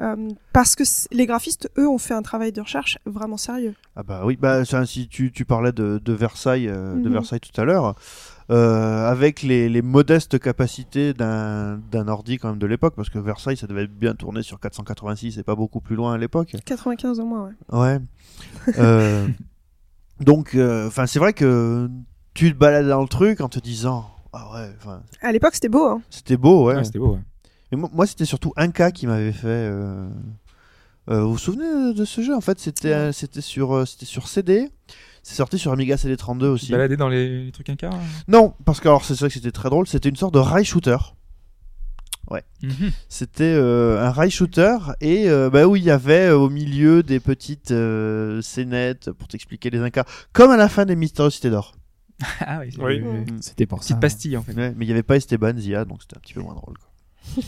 [0.00, 3.74] Euh, parce que les graphistes, eux, ont fait un travail de recherche vraiment sérieux.
[3.96, 7.12] Ah bah oui, bah si tu, tu parlais de, de Versailles, euh, de Mhm.
[7.14, 7.96] Versailles tout à l'heure,
[8.50, 13.56] euh, avec les, les modestes capacités d'un ordi quand même de l'époque, parce que Versailles
[13.56, 16.54] ça devait être bien tourné sur 486 et pas beaucoup plus loin à l'époque.
[16.64, 17.98] 95 au moins, ouais.
[18.76, 19.26] Ouais.
[20.20, 20.56] Donc,
[20.86, 21.88] enfin c'est vrai que
[22.38, 25.68] tu te balades dans le truc en te disant ah ouais, enfin À l'époque, c'était
[25.68, 25.86] beau.
[25.86, 26.02] Hein.
[26.10, 26.76] c'était beau ouais.
[26.76, 27.14] Ouais, c'était beau.
[27.14, 27.20] ouais.
[27.72, 29.46] Mais moi, moi, c'était surtout un cas qui m'avait fait.
[29.48, 30.08] euh,
[31.10, 34.28] euh, vous vous souvenez de ce jeu En fait, c'était c'était sur euh, c'était sur
[34.28, 34.70] CD.
[35.24, 36.70] C'est sorti sur Amiga CD32 Tu aussi.
[36.70, 37.90] baladais dans les, les trucs inca
[38.28, 39.86] Non, parce que alors c'est vrai que c'était très drôle.
[39.88, 40.96] C'était une sorte de rail shooter.
[42.62, 42.90] Mhm.
[43.08, 47.02] C'était euh, un rail shooter et euh, bah, où il y avait euh, au milieu
[47.02, 51.50] des petites euh, scénettes pour t'expliquer les incas, comme à la fin des Mystérieuses Cités
[51.50, 51.72] d'Or.
[52.40, 53.40] Ah oui, Mm.
[53.40, 53.88] C'était pour ça.
[53.94, 54.54] petite pastille en fait.
[54.54, 56.76] Ouais, mais il n'y avait pas Esteban Zia, donc c'était un petit peu moins drôle.
[56.78, 56.88] quoi.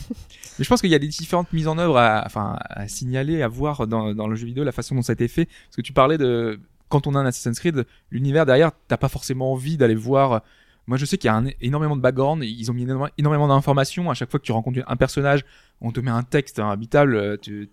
[0.59, 3.41] Mais je pense qu'il y a des différentes mises en œuvre à, enfin, à signaler,
[3.41, 5.45] à voir dans, dans le jeu vidéo, la façon dont ça a été fait.
[5.45, 6.59] Parce que tu parlais de,
[6.89, 10.43] quand on a un Assassin's Creed, l'univers derrière, t'as pas forcément envie d'aller voir.
[10.87, 13.47] Moi, je sais qu'il y a un, énormément de background, ils ont mis énormément, énormément
[13.47, 14.09] d'informations.
[14.11, 15.43] À chaque fois que tu rencontres un personnage,
[15.79, 17.39] on te met un texte habitable.
[17.41, 17.69] Tu...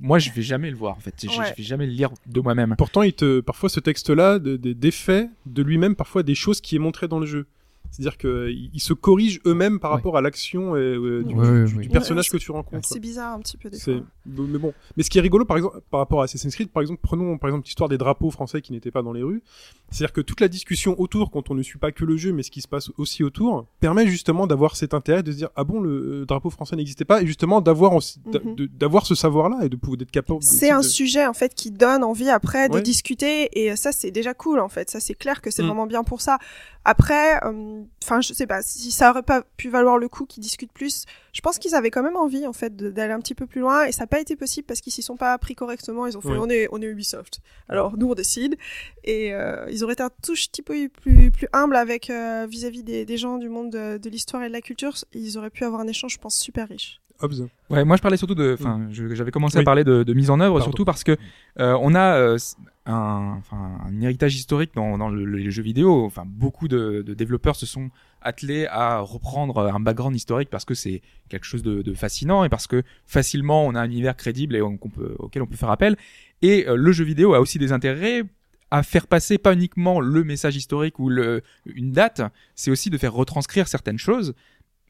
[0.00, 1.14] Moi, je vais jamais le voir, en fait.
[1.22, 1.46] Je, Ouais.
[1.50, 2.74] je vais jamais le lire de moi-même.
[2.78, 6.76] Pourtant, il te, parfois, ce texte-là, de- de- défait de lui-même parfois des choses qui
[6.76, 7.46] est montré dans le jeu.
[7.90, 9.96] C'est-à-dire qu'ils ils se corrigent eux-mêmes par Ouais.
[9.96, 11.88] rapport à l'action euh, euh, du, Ouais, du- ouais, du ouais.
[11.88, 12.88] personnage Ouais, que tu rencontres.
[12.88, 13.94] C'est bizarre un petit peu des fois.
[14.26, 14.72] mais bon.
[14.96, 17.36] Mais ce qui est rigolo, par exemple, par rapport à Assassin's Creed, par exemple, prenons
[17.38, 19.42] par exemple l'histoire des drapeaux français qui n'étaient pas dans les rues.
[19.90, 22.42] C'est-à-dire que toute la discussion autour, quand on ne suit pas que le jeu, mais
[22.44, 25.64] ce qui se passe aussi autour, permet justement d'avoir cet intérêt de se dire ah
[25.64, 25.90] bon le
[26.22, 28.54] euh, drapeau français n'existait pas et justement d'avoir Mhm.
[28.54, 30.42] de- d'avoir ce savoir-là et de pouvoir d'être capable.
[30.42, 32.82] C'est un de- sujet en fait qui donne envie après de Ouais.
[32.82, 34.88] discuter et ça c'est déjà cool en fait.
[34.90, 35.66] Ça c'est clair que c'est Mm.
[35.66, 36.38] vraiment bien pour ça.
[36.84, 40.42] Après, euh, enfin je sais pas si ça aurait pas pu valoir le coup qu'ils
[40.42, 41.04] discutent plus.
[41.32, 43.84] Je pense qu'ils avaient quand même envie en fait d'aller un petit peu plus loin
[43.84, 46.06] et ça n'a pas été possible parce qu'ils s'y sont pas pris correctement.
[46.06, 47.40] Ils ont fait on est on est Ubisoft.
[47.68, 48.56] Alors nous on décide
[49.04, 52.82] et euh, ils auraient été un touche petit peu plus plus humble avec euh, vis-à-vis
[52.82, 54.94] des, des gens du monde de, de l'histoire et de la culture.
[55.12, 57.00] Ils auraient pu avoir un échange je pense super riche.
[57.20, 57.48] Hobbes.
[57.68, 60.40] Ouais, moi je parlais surtout de, enfin, j'avais commencé à parler de, de mise en
[60.40, 60.64] œuvre Pardon.
[60.64, 61.16] surtout parce que
[61.58, 62.38] euh, on a euh,
[62.86, 66.04] un, enfin, un héritage historique dans, dans le, les jeux vidéo.
[66.04, 67.90] Enfin, beaucoup de, de développeurs se sont
[68.22, 72.48] attelés à reprendre un background historique parce que c'est quelque chose de, de fascinant et
[72.48, 75.70] parce que facilement on a un univers crédible et on, peut, auquel on peut faire
[75.70, 75.96] appel.
[76.42, 78.24] Et euh, le jeu vidéo a aussi des intérêts
[78.70, 82.22] à faire passer pas uniquement le message historique ou le, une date,
[82.54, 84.34] c'est aussi de faire retranscrire certaines choses.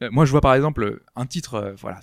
[0.01, 1.99] Euh, Moi, je vois par exemple un titre, euh, voilà,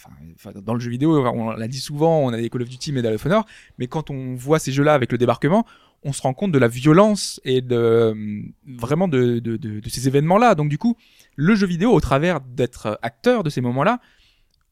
[0.62, 3.14] dans le jeu vidéo, on l'a dit souvent, on a des Call of Duty, Medal
[3.14, 3.46] of Honor,
[3.78, 5.66] mais quand on voit ces jeux-là avec le débarquement,
[6.04, 9.88] on se rend compte de la violence et de euh, vraiment de, de, de, de
[9.88, 10.54] ces événements-là.
[10.54, 10.96] Donc du coup,
[11.34, 14.00] le jeu vidéo, au travers d'être acteur de ces moments-là,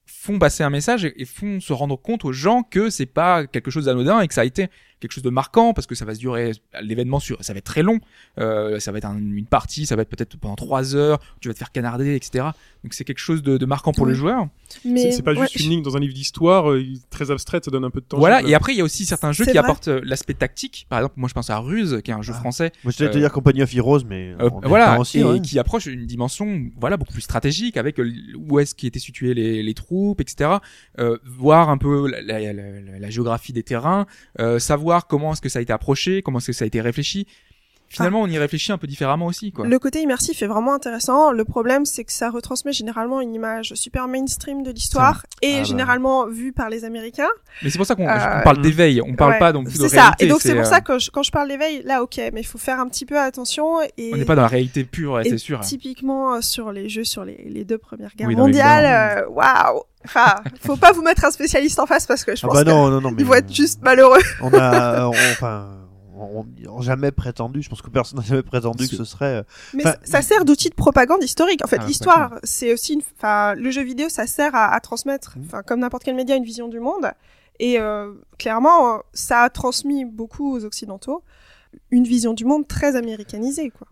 [0.07, 3.45] font passer un message et, et font se rendre compte aux gens que c'est pas
[3.49, 4.68] quelque chose d'anodin et que ça a été
[5.01, 7.64] quelque chose de marquant parce que ça va se durer l'événement sur ça va être
[7.64, 8.01] très long
[8.38, 11.49] euh, ça va être un- une partie ça va être peut-être pendant trois heures tu
[11.49, 12.47] vas te faire canarder etc
[12.82, 14.47] donc c'est quelque chose de, de marquant pour le joueur
[14.84, 17.70] Mais C'est pas ouais, juste une ligne dans un livre d'histoire euh, très abstraite, ça
[17.70, 18.18] donne un peu de temps.
[18.18, 19.59] voilà et après il y a aussi certains jeux qui vrai.
[19.61, 22.32] apportent euh, l'aspect tactique par exemple moi je pense à Ruse qui est un jeu
[22.34, 22.40] Ah.
[22.40, 25.18] français Moi, je vais te Euh, dire Company of Heroes, mais Euh, voilà, dedans aussi,
[25.20, 25.40] et ouais.
[25.40, 28.01] qui approche une dimension voilà beaucoup plus stratégique avec
[28.36, 30.57] où est-ce qui étaient situées les, les troupes, etc.
[30.99, 34.07] Euh, voir un peu la, la- la- la- géographie des terrains,
[34.40, 36.80] euh, savoir comment est-ce que ça a été approché, comment est-ce que ça a été
[36.80, 37.26] réfléchi.
[37.89, 39.64] Finalement, on y réfléchit un peu différemment aussi, quoi.
[39.64, 41.30] Le côté immersif est vraiment intéressant.
[41.30, 45.59] Le problème, c'est que ça retransmet généralement une image super mainstream de l'histoire et Ah
[45.59, 45.62] bah.
[45.64, 47.28] généralement vue par les Américains.
[47.62, 49.89] Mais c'est pour ça qu'on Euh, parle d'éveil, on parle Ouais, pas donc de C'est
[49.89, 50.03] ça.
[50.03, 50.24] réalité.
[50.24, 52.41] Et donc c'est pour euh, ça que je- quand je parle d'éveil, là, ok, mais
[52.41, 53.80] il faut faire un petit peu attention.
[53.97, 55.61] Et on n'est pas dans la réalité pure, c'est sûr.
[55.61, 59.82] Typiquement euh, sur les jeux sur les, les deux premières guerres Oui, mondiales, waouh.
[60.07, 62.64] Enfin, faut pas vous mettre un spécialiste en face parce que je Ah pense bah
[62.64, 64.20] que non, non, non, mais ils vont être juste malheureux.
[64.42, 65.68] On a, on- enfin,
[66.16, 67.61] on, on- jamais prétendu.
[67.62, 69.36] Je pense que personne n'a jamais prétendu que ce serait.
[69.36, 69.42] euh,
[69.74, 71.62] Mais ça ça sert d'outil de propagande historique.
[71.64, 73.02] En fait, Ah, l'histoire, c'est aussi une.
[73.18, 75.44] Enfin, le jeu vidéo, ça sert à, à transmettre, Mhm.
[75.46, 77.11] enfin, comme n'importe quel média, une vision du monde.
[77.59, 81.22] Et euh, clairement, euh, ça a transmis beaucoup aux occidentaux
[81.90, 83.86] une vision du monde très américanisée, quoi.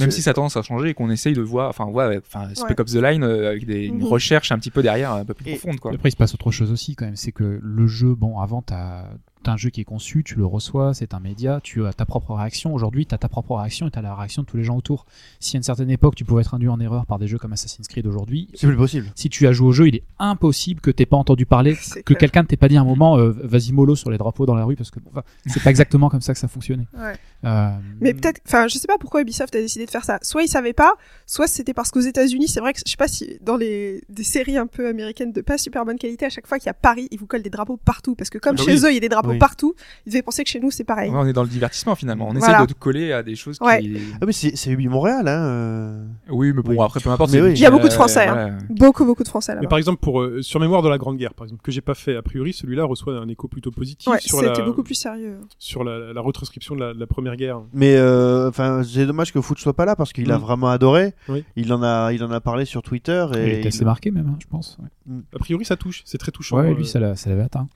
[0.00, 2.48] Même si ça a tendance à changer et qu'on essaye de voir, enfin, ouais, enfin,
[2.54, 2.80] Spec Ouais.
[2.80, 4.04] Ops The Line euh, avec des, une Mhm.
[4.04, 5.92] recherche un petit peu derrière, un peu plus Et- profonde, quoi.
[5.94, 7.16] Après, il se passe autre chose aussi quand même.
[7.16, 9.04] C'est que le jeu, bon, avant, t'as
[9.46, 12.04] as un jeu qui est conçu, tu le reçois, c'est un média, tu as ta
[12.04, 12.74] propre réaction.
[12.74, 14.76] Aujourd'hui, tu as ta propre réaction et tu as la réaction de tous les gens
[14.76, 15.06] autour.
[15.40, 17.54] Si à une certaine époque, tu pouvais être induit en erreur par des jeux comme
[17.54, 19.06] Assassin's Creed aujourd'hui, C'est plus possible.
[19.14, 22.12] si tu as joué au jeu, il est impossible que t'aies pas entendu parler, que
[22.12, 24.54] quelqu'un ne t'ait pas dit à un moment, euh, vas-y mollo sur les drapeaux dans
[24.56, 26.88] la rue, parce que enfin, c'est pas exactement comme ça que ça fonctionnait.
[26.94, 27.14] Ouais.
[27.44, 27.70] Euh,
[28.02, 30.18] Mais peut-être, enfin, je sais pas pourquoi Ubisoft a décidé de faire ça.
[30.22, 30.94] Soit ils savaient pas,
[31.26, 34.24] soit c'était parce qu'aux États-Unis, c'est vrai que je sais pas si dans les des
[34.24, 36.74] séries un peu américaines de pas super bonne qualité, à chaque fois qu'il y a
[36.74, 38.84] Paris, ils vous collent des drapeaux partout parce que comme Ah chez oui.
[38.84, 39.38] eux, il y a des drapeaux Oui.
[39.38, 39.74] partout,
[40.06, 41.10] ils devaient penser que chez nous c'est pareil.
[41.10, 42.28] Ouais, on est dans le divertissement finalement.
[42.28, 42.58] On Voilà.
[42.58, 43.80] essaie de coller à des choses Ouais.
[43.80, 43.96] qui.
[44.20, 45.42] Ah mais c'est Ubi Montréal, hein.
[45.46, 46.04] euh.
[46.30, 46.76] Oui, mais bon, Oui.
[46.80, 47.30] après peu importe.
[47.32, 47.52] Mais c'est- oui.
[47.52, 48.58] Il y a beaucoup de Français, hein.
[48.70, 51.34] Beaucoup, beaucoup de Français Mais par exemple, pour euh, sur Mémoire de la Grande Guerre,
[51.34, 54.18] par exemple, que j'ai pas fait a priori, celui-là reçoit un écho plutôt positif Ouais,
[54.20, 55.38] sur, la, c'était beaucoup plus sérieux.
[55.58, 57.60] sur la, la retranscription de la, de la Première Guerre.
[57.72, 60.42] Mais euh, enfin, c'est dommage que Foot soit pas là parce qu'il a Mm.
[60.42, 61.14] vraiment adoré.
[61.28, 61.44] Oui.
[61.56, 64.26] Il en a, il en a parlé sur Twitter il et était assez marqué même,
[64.28, 64.78] hein, je pense.
[64.80, 66.56] Ouais, A priori, ça touche, c'est très touchant.
[66.56, 67.68] Ouais, euh, lui, ça l'a- ça l'avait atteint.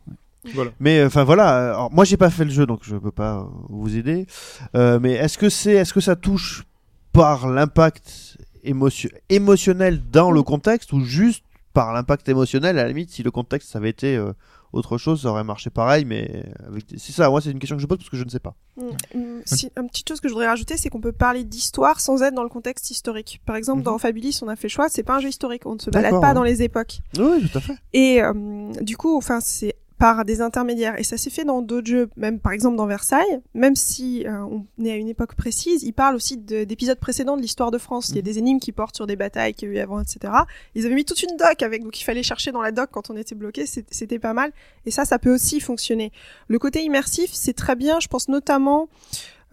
[0.54, 0.70] Voilà.
[0.80, 3.12] Mais euh, enfin voilà, euh, alors, moi j'ai pas fait le jeu donc je peux
[3.12, 4.26] pas vous aider.
[4.74, 6.64] Euh, mais est-ce que c'est, est-ce que ça touche
[7.12, 13.10] par l'impact émotion- émotionnel dans le contexte ou juste par l'impact émotionnel à la limite
[13.10, 14.32] si le contexte ça avait été euh,
[14.72, 17.82] autre chose ça aurait marché pareil mais avec c'est ça moi c'est une question que
[17.82, 18.54] je pose parce que je ne sais pas.
[18.76, 22.00] Mm, mm, Si, une petite chose que je voudrais rajouter, c'est qu'on peut parler d'histoire
[22.00, 23.40] sans être dans le contexte historique.
[23.44, 23.84] Par exemple, Mhm.
[23.84, 25.90] dans Fabilis, on a fait le choix, c'est pas un jeu historique, on ne se
[25.90, 26.34] balade pas ouais.
[26.34, 27.00] dans les époques.
[27.18, 27.74] Oui tout à fait.
[27.92, 28.32] Et euh,
[28.80, 30.98] du coup, enfin, c'est par des intermédiaires.
[30.98, 34.40] Et ça s'est fait dans d'autres jeux, même par exemple dans Versailles, même si euh,
[34.40, 37.78] on est à une époque précise, ils parlent aussi de- d'épisodes précédents de l'histoire de
[37.78, 38.08] France.
[38.08, 40.00] Il y a des énigmes qui portent sur des batailles qu'il y a eu avant,
[40.00, 40.32] etc.
[40.74, 43.10] Ils avaient mis toute une doc avec, donc il fallait chercher dans la doc quand
[43.10, 44.50] on était bloqué, c'était pas mal.
[44.86, 46.10] Et ça, ça peut aussi fonctionner.
[46.48, 48.88] Le côté immersif, c'est très bien, je pense notamment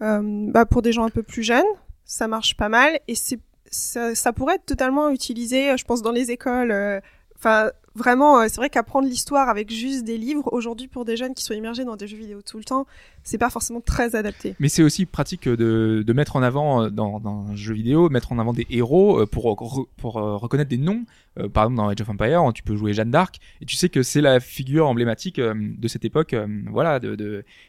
[0.02, 0.20] euh,
[0.50, 1.62] bah, pour des gens un peu plus jeunes,
[2.04, 2.98] ça marche pas mal.
[3.06, 3.38] Et c'est
[3.70, 6.72] ça, ça pourrait être totalement utilisé, je pense, dans les écoles.
[6.72, 6.98] euh,
[7.42, 11.34] Enfin, vraiment, euh, c'est vrai qu'apprendre l'histoire avec juste des livres, aujourd'hui, pour des jeunes
[11.34, 12.86] qui sont immergés dans des jeux vidéo tout le temps,
[13.24, 14.54] c'est pas forcément très adapté.
[14.60, 18.08] Mais c'est aussi pratique de, de mettre en avant euh, dans, dans un jeu vidéo,
[18.08, 21.04] mettre en avant des héros euh, pour, re- pour euh, reconnaître des noms.
[21.38, 23.88] Euh, par exemple, dans Age of Empires, tu peux jouer Jeanne d'Arc et tu sais
[23.88, 26.34] que c'est la figure emblématique euh, de cette époque.
[26.34, 27.00] euh, voilà,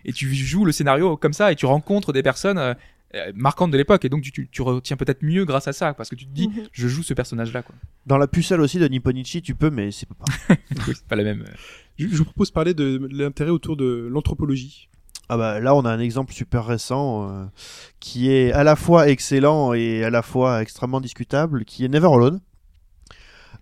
[0.06, 2.76] et tu joues le scénario comme ça et tu rencontres des personnes
[3.16, 5.94] euh, marquantes de l'époque et donc tu, tu, tu retiens peut-être mieux grâce à ça
[5.94, 6.68] parce que tu te dis, Mhm.
[6.72, 7.62] je joue ce personnage-là.
[7.64, 7.76] quoi.
[8.06, 10.26] Dans la pucelle aussi de Nipponichi tu peux mais c'est pas.
[10.88, 11.42] Oui, c'est pas la même.
[11.42, 11.54] euh.
[11.98, 14.88] Je, je vous propose de parler de l'intérêt autour de l'anthropologie.
[15.30, 17.46] Ah bah là on a un exemple super récent euh,
[18.00, 22.08] qui est à la fois excellent et à la fois extrêmement discutable qui est Never
[22.14, 22.42] Alone.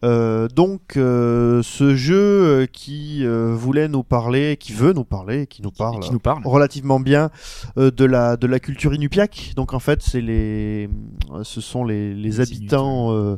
[0.04, 5.45] Euh, donc euh, ce jeu euh, qui euh, voulait nous parler, qui veut nous parler,
[5.45, 6.41] qui nous parle Qui nous parle.
[6.45, 7.32] relativement bien
[7.78, 9.52] euh, de la de la culture inupiaq.
[9.58, 10.89] Donc en fait c'est les
[11.43, 13.38] ce sont les, les Les habitants euh,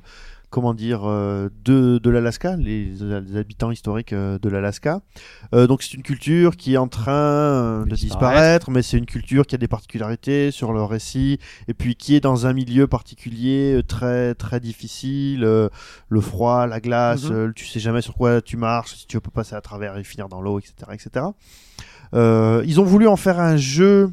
[0.51, 5.01] comment dire euh, de de l'Alaska, les, les habitants historiques euh, de l'Alaska.
[5.55, 9.47] Euh, donc c'est une culture qui est en train de disparaître, mais c'est une culture
[9.47, 13.81] qui a des particularités sur le récit et puis qui est dans un milieu particulier
[13.87, 17.31] très très difficile, le froid, la glace, Mhm.
[17.33, 20.03] euh, tu sais jamais sur quoi tu marches, si tu peux passer à travers et
[20.03, 21.25] finir dans l'eau, etc., etc.
[22.13, 24.11] Euh, ils ont voulu en faire un jeu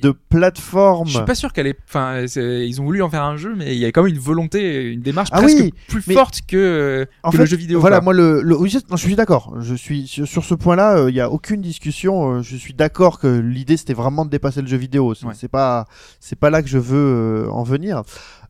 [0.00, 1.06] de plateforme.
[1.06, 1.76] Je suis pas sûr qu'elle est.
[1.86, 4.18] Enfin, ils ont voulu en faire un jeu, mais il y a quand même une
[4.20, 7.56] volonté, une démarche Ah presque oui, plus forte que, euh, En que fait, le jeu
[7.58, 7.78] vidéo.
[7.80, 8.04] Voilà, quoi.
[8.04, 9.54] moi le, le oui, non, je suis d'accord.
[9.60, 12.36] Je suis sur, ce point-là, il n'y a aucune discussion.
[12.36, 15.14] euh, je suis d'accord que l'idée c'était vraiment de dépasser le jeu vidéo.
[15.14, 15.48] C'est Ouais.
[15.48, 15.84] pas
[16.20, 18.02] c'est pas là que je veux euh, en venir.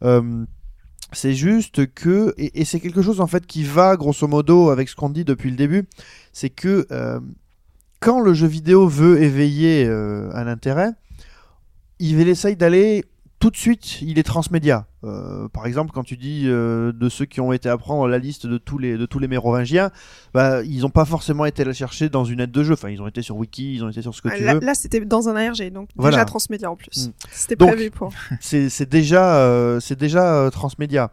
[0.05, 0.45] Euh,
[1.13, 4.89] c'est juste que et, et c'est quelque chose en fait qui va grosso modo avec
[4.89, 5.89] ce qu'on dit depuis le début,
[6.33, 7.19] c'est que euh,
[8.01, 10.91] quand le jeu vidéo veut éveiller euh, un intérêt,
[11.99, 13.05] il essaye d'aller
[13.39, 14.87] tout de suite, il est transmédia.
[15.05, 18.19] Euh, par exemple, quand tu dis euh, de ceux qui ont été à prendre la
[18.19, 19.91] liste de tous les de tous les mérovingiens,
[20.33, 22.73] bah ils n'ont pas forcément été la chercher dans une aide de jeu.
[22.73, 24.61] Enfin, ils ont été sur Wiki, ils ont été sur ce que tu là, veux.
[24.61, 26.17] là, c'était dans un ARG, donc Voilà.
[26.17, 27.09] déjà transmédia en plus.
[27.09, 27.13] Mm.
[27.31, 28.11] C'était prévu pour.
[28.41, 31.13] c'est c'est déjà euh, c'est déjà euh, transmédia.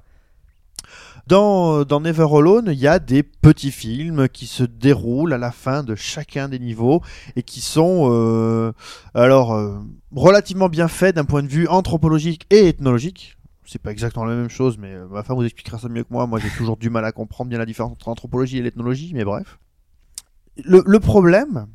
[1.26, 5.52] Dans, dans Never Alone, il y a des petits films qui se déroulent à la
[5.52, 7.02] fin de chacun des niveaux
[7.38, 8.74] et qui sont euh,
[9.14, 9.80] alors euh,
[10.14, 13.38] relativement bien faits d'un point de vue anthropologique et ethnologique.
[13.66, 16.12] C'est pas exactement la même chose, mais euh, ma femme vous expliquera ça mieux que
[16.12, 16.28] moi.
[16.28, 19.24] Moi, j'ai toujours du mal à comprendre bien la différence entre l'anthropologie et l'ethnologie, mais
[19.24, 19.60] bref.
[20.66, 21.68] Le, le problème,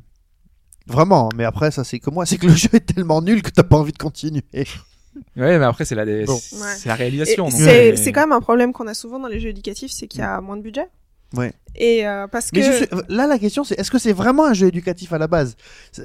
[0.85, 3.49] vraiment, mais après ça c'est que moi, c'est que le jeu est tellement nul que
[3.49, 4.45] t'as pas envie de continuer.
[5.35, 6.37] Ouais, mais après c'est la, Bon.
[6.39, 7.49] c'est la réalisation.
[7.49, 10.23] C'est quand même un problème qu'on a souvent dans les jeux éducatifs, c'est qu'il y
[10.23, 10.87] a moins de budget.
[11.35, 11.53] Ouais.
[11.75, 14.45] Et euh, parce que Mais je suis- là, la question, c'est est-ce que c'est vraiment
[14.47, 15.55] un jeu éducatif à la base?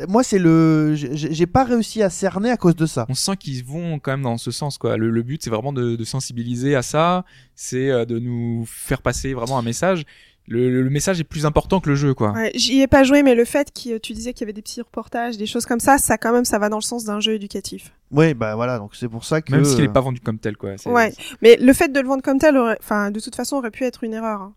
[0.06, 0.94] Moi, c'est le.
[0.94, 3.06] j'ai- pas réussi à cerner à cause de ça.
[3.08, 4.98] On sent qu'ils vont quand même dans ce sens, quoi.
[4.98, 7.24] Le, le but, c'est vraiment de, de sensibiliser à ça,
[7.54, 10.04] c'est euh, de nous faire passer vraiment un message.
[10.46, 12.32] Le, le message est plus important que le jeu, quoi.
[12.32, 14.60] Ouais, j'y ai pas joué, mais le fait que tu disais qu'il y avait des
[14.60, 17.18] petits reportages, des choses comme ça, ça quand même, ça va dans le sens d'un
[17.18, 17.92] jeu éducatif.
[18.10, 19.50] Oui, bah voilà, donc c'est pour ça que.
[19.52, 20.72] Même s'il euh, est pas vendu comme tel, quoi.
[20.86, 21.12] Ouais.
[21.40, 23.84] Mais le fait de le vendre comme tel, aurait- enfin, de toute façon, aurait pu
[23.84, 24.42] être une erreur.
[24.42, 24.52] hein.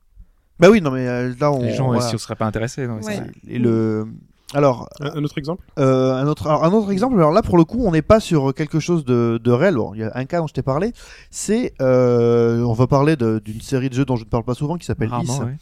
[0.59, 1.61] Bah oui, non, mais euh, là, on.
[1.61, 2.01] Les gens, voilà.
[2.01, 3.19] si on serait pas intéressés, non, Ouais.
[3.47, 4.07] Et le.
[4.53, 5.65] Alors, Un, un autre exemple?
[5.77, 7.15] Euh, un autre, alors, un autre exemple.
[7.17, 9.75] Alors là, pour le coup, on n'est pas sur quelque chose de, de réel.
[9.75, 10.93] Bon, il y a un cas dont je t'ai parlé.
[11.31, 14.77] C'est, euh, on va parler d'une série de jeux dont je ne parle pas souvent,
[14.77, 15.29] qui s'appelle Is.
[15.41, 15.57] ouais.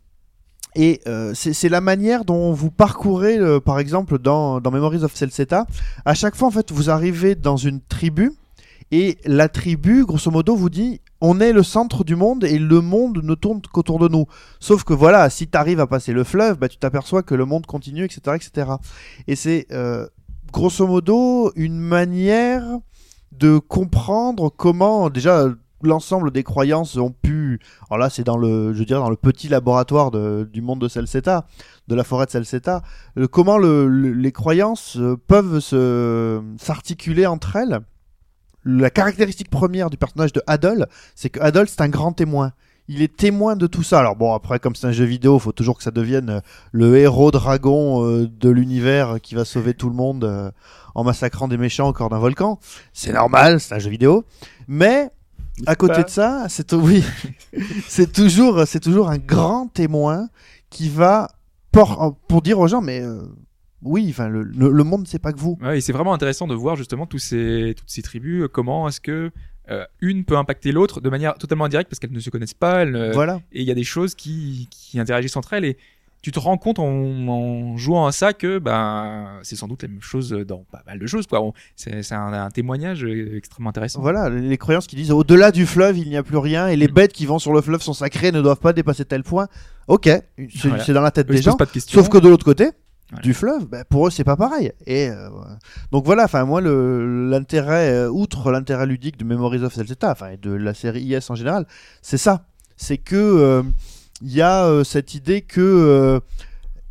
[0.76, 5.16] Et euh, c'est la manière dont vous parcourez, euh, par exemple, dans, dans Memories of
[5.16, 5.66] Celceta.
[6.04, 8.34] À chaque fois, en fait, vous arrivez dans une tribu.
[8.92, 12.82] Et la tribu, grosso modo, vous dit on est le centre du monde et le
[12.82, 14.26] monde ne tourne qu'autour de nous.
[14.60, 17.46] Sauf que voilà, si tu arrives à passer le fleuve, bah, tu t'aperçois que le
[17.46, 18.36] monde continue, etc.
[18.36, 18.72] etc.
[19.28, 20.08] Et c'est euh,
[20.52, 22.64] grosso modo une manière
[23.32, 25.48] de comprendre comment déjà
[25.82, 27.60] l'ensemble des croyances ont pu
[27.90, 31.46] alors là c'est dans le je dans le petit laboratoire de- du monde de Celceta
[31.88, 32.82] de la forêt de Celceta
[33.18, 35.60] euh, comment le- le- les croyances euh, peuvent
[36.58, 37.80] s'articuler entre elles
[38.64, 42.54] la caractéristique première du personnage de Adol c'est que Adol c'est un grand témoin
[42.88, 43.98] il est témoin de tout ça.
[43.98, 46.40] Alors bon, après, comme c'est un jeu vidéo, faut toujours que ça devienne euh,
[46.72, 50.54] le héros dragon de l'univers qui va sauver tout le monde
[50.94, 52.60] en massacrant des méchants au corps d'un volcan.
[52.94, 54.24] C'est normal, c'est un jeu vidéo.
[54.68, 55.10] Mais
[55.66, 57.04] à côté de ça, c'est oui,
[57.88, 60.30] c'est toujours, c'est toujours un grand témoin
[60.70, 61.30] qui va
[61.72, 63.22] pour, pour dire aux gens, mais euh,
[63.82, 65.58] oui, enfin, le, le, le monde c'est pas que vous.
[65.62, 68.88] Ouais, et c'est vraiment intéressant de voir justement tous ces, toutes ces tribus, euh, comment
[68.88, 69.32] est-ce que
[69.70, 72.84] euh, une peut impacter l'autre de manière totalement indirecte parce qu'elles ne se connaissent pas,
[72.84, 73.42] elles voilà.
[73.52, 75.78] et il y a des choses qui, qui interagissent entre elles et
[76.26, 79.90] tu te rends compte en, en jouant à ça que ben c'est sans doute la
[79.90, 81.40] même chose dans pas mal de choses quoi.
[81.76, 84.02] C'est un, un témoignage euh, extrêmement intéressant.
[84.02, 86.76] Voilà, les les croyances qui disent au-delà du fleuve, il n'y a plus rien et
[86.76, 86.92] les Mm.
[86.94, 89.48] bêtes qui vont sur le fleuve sont sacrées, ne doivent pas dépasser tel point.
[89.88, 90.24] Ok, c'est
[90.68, 90.84] Voilà.
[90.96, 91.56] dans la tête Eux, des gens.
[91.58, 91.80] pas de.
[91.80, 92.72] Sauf que de l'autre côté
[93.22, 94.72] du fleuve, bah, pour eux c'est pas pareil.
[94.88, 95.30] Et euh,
[95.92, 100.38] donc voilà, enfin moi l'intérêt, euh, outre l'intérêt ludique de Memories of Celceta, enfin et
[100.38, 101.68] de la série IS en général,
[102.02, 102.46] c'est ça,
[102.78, 103.62] c'est que euh,
[104.22, 106.20] il y a euh, cette idée que euh,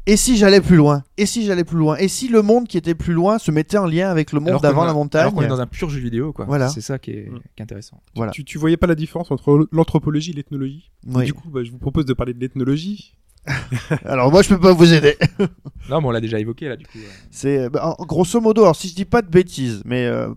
[0.06, 1.02] et si j'allais plus loin?
[1.16, 1.96] Et si j'allais plus loin?
[1.96, 4.60] Et si le monde qui était plus loin se mettait en lien avec le monde
[4.60, 5.22] d'avant la montagne?
[5.22, 6.44] Alors qu'on est dans un pur jeu vidéo quoi.
[6.44, 6.68] Voilà.
[6.68, 7.38] C'est ça qui est, Mm.
[7.38, 8.02] qui est intéressant.
[8.14, 8.30] Voilà.
[8.32, 10.90] tu, tu voyais pas la différence entre l'anthropologie et l'ethnologie?
[11.06, 11.24] Oui.
[11.24, 13.14] Du coup, bah, je vous propose de parler de l'ethnologie.
[14.04, 15.16] Alors moi je peux pas vous aider.
[15.90, 16.96] Non, mais on l'a déjà évoqué là du coup.
[17.30, 20.28] C'est bah, grosso modo, alors si je dis pas de bêtises, mais euh,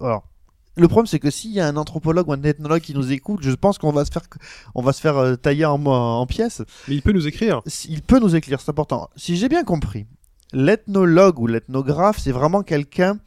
[0.00, 0.27] alors
[0.78, 3.40] le problème c'est que s'il y a un anthropologue ou un ethnologue qui nous écoute,
[3.42, 4.22] je pense qu'on va se faire
[4.74, 6.62] on va se faire euh, tailler en, en pièces.
[6.88, 7.62] Mais il peut nous écrire.
[7.88, 9.10] Il peut nous éclairer, c'est important.
[9.16, 10.06] Si j'ai bien compris,
[10.52, 13.18] l'ethnologue ou l'ethnographe, c'est vraiment quelqu'un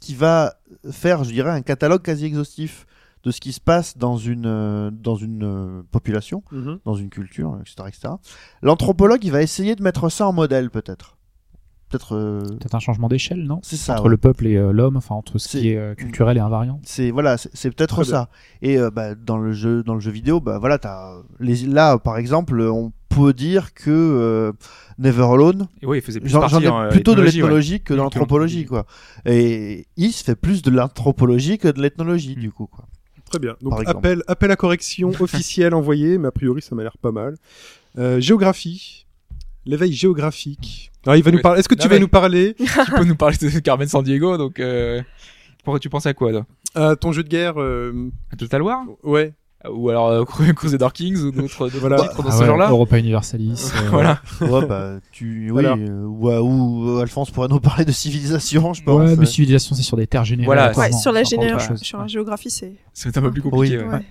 [0.00, 0.54] qui va
[0.90, 2.86] faire, je dirais, un catalogue quasi exhaustif
[3.24, 6.78] de ce qui se passe dans une euh, dans une euh, population, Mhm.
[6.84, 8.14] dans une culture, etc., etc.
[8.62, 11.15] L'anthropologue, il va essayer de mettre ça en modèle, peut-être.
[11.96, 12.16] Peut-être.
[12.16, 13.60] euh, Peut-être un changement d'échelle, non?
[13.62, 13.94] C'est ça.
[13.94, 14.10] Entre ouais.
[14.10, 16.80] le peuple et euh, l'homme, enfin entre ce qui est euh, culturel et invariant.
[16.84, 18.28] C'est voilà, c'est peut-être ça.
[18.62, 21.98] Et euh, bah, dans le jeu, dans le jeu vidéo, bah voilà, t'as les là
[21.98, 24.52] par exemple, on peut dire que euh,
[24.98, 27.26] Never Alone, Et oui, il faisait plus partie ai en, plutôt de ouais.
[27.30, 28.84] l'ethnologie que de l'anthropologie quoi.
[29.24, 32.86] Et Is fait plus de l'anthropologie que de l'ethnologie du coup quoi.
[33.24, 33.56] Très bien.
[33.60, 37.36] Donc appel, appel à correction officiel envoyé, mais a priori ça m'a l'air pas mal.
[37.98, 39.06] Euh, géographie.
[39.64, 40.92] L'éveil géographique.
[41.06, 41.60] Alors, il va nous parler.
[41.60, 44.02] Est-ce que tu Non, vas mais- nous parler tu peux nous parler de Carmen San
[44.02, 45.00] Diego, donc euh,
[45.64, 46.46] pourquoi tu penses à quoi toi?
[46.74, 48.80] À ton jeu de guerre euh, À Total War?
[49.02, 49.32] Ouais.
[49.68, 51.96] Ou alors euh, Crusader Kings ou d'autres Voilà.
[52.00, 52.68] titres dans Ah ce ouais, genre-là?
[52.70, 53.72] Europa Universalis.
[53.74, 54.20] euh, Voilà.
[54.40, 55.72] Ouais bah tu oui Voilà.
[55.72, 59.00] euh, ou, ou, euh, Alphonse pourrait nous parler de civilisation je pense.
[59.10, 60.46] Ouais, mais civilisation, c'est sur des terres générales.
[60.46, 61.80] Voilà, Ouais, sur la c'est encore autre généra- chose.
[61.82, 62.74] sur la géographie, c'est.
[62.92, 63.78] C'est un peu plus compliqué.
[63.78, 63.84] Oui.
[63.84, 64.02] ouais.